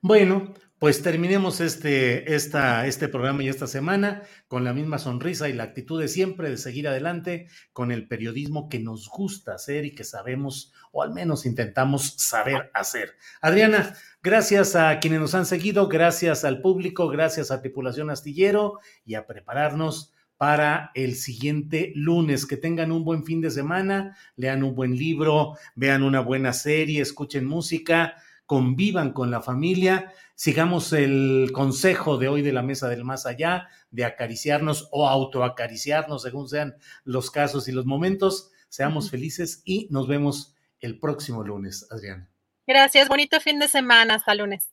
Bueno, 0.00 0.54
pues 0.78 1.02
terminemos 1.02 1.60
este, 1.60 2.34
este 2.34 3.08
programa 3.08 3.44
y 3.44 3.48
esta 3.48 3.66
semana 3.66 4.22
con 4.48 4.64
la 4.64 4.72
misma 4.72 4.98
sonrisa 4.98 5.50
y 5.50 5.52
la 5.52 5.64
actitud 5.64 6.00
de 6.00 6.08
siempre 6.08 6.48
de 6.48 6.56
seguir 6.56 6.88
adelante 6.88 7.46
con 7.74 7.92
el 7.92 8.08
periodismo 8.08 8.70
que 8.70 8.78
nos 8.78 9.08
gusta 9.10 9.54
hacer 9.54 9.84
y 9.84 9.94
que 9.94 10.04
sabemos, 10.04 10.72
o 10.92 11.02
al 11.02 11.12
menos 11.12 11.44
intentamos 11.44 12.14
saber 12.16 12.70
hacer. 12.72 13.16
Adriana, 13.42 13.94
gracias 14.22 14.76
a 14.76 14.98
quienes 14.98 15.20
nos 15.20 15.34
han 15.34 15.44
seguido, 15.44 15.88
gracias 15.88 16.42
al 16.42 16.62
público, 16.62 17.08
gracias 17.08 17.50
a 17.50 17.60
Tripulación 17.60 18.08
Astillero 18.08 18.80
y 19.04 19.14
a 19.14 19.26
prepararnos 19.26 20.14
para 20.42 20.90
el 20.96 21.14
siguiente 21.14 21.92
lunes. 21.94 22.46
Que 22.46 22.56
tengan 22.56 22.90
un 22.90 23.04
buen 23.04 23.24
fin 23.24 23.40
de 23.40 23.52
semana, 23.52 24.16
lean 24.34 24.64
un 24.64 24.74
buen 24.74 24.96
libro, 24.96 25.56
vean 25.76 26.02
una 26.02 26.18
buena 26.18 26.52
serie, 26.52 27.00
escuchen 27.00 27.46
música, 27.46 28.16
convivan 28.44 29.12
con 29.12 29.30
la 29.30 29.40
familia 29.40 30.12
sigamos 30.34 30.92
el 30.92 31.50
consejo 31.52 32.18
de 32.18 32.26
hoy 32.26 32.42
de 32.42 32.52
la 32.52 32.62
mesa 32.62 32.88
del 32.88 33.04
más 33.04 33.26
allá, 33.26 33.68
de 33.92 34.04
acariciarnos 34.04 34.88
o 34.90 35.08
autoacariciarnos, 35.08 36.22
según 36.22 36.48
sean 36.48 36.74
los 37.04 37.30
casos 37.30 37.68
y 37.68 37.72
los 37.72 37.86
momentos. 37.86 38.50
Seamos 38.68 39.08
felices 39.08 39.62
y 39.64 39.86
nos 39.92 40.08
vemos 40.08 40.56
el 40.80 40.98
próximo 40.98 41.44
lunes, 41.44 41.86
Adriana. 41.92 42.28
Gracias, 42.66 43.06
bonito 43.06 43.38
fin 43.38 43.60
de 43.60 43.68
semana, 43.68 44.16
hasta 44.16 44.34
lunes. 44.34 44.72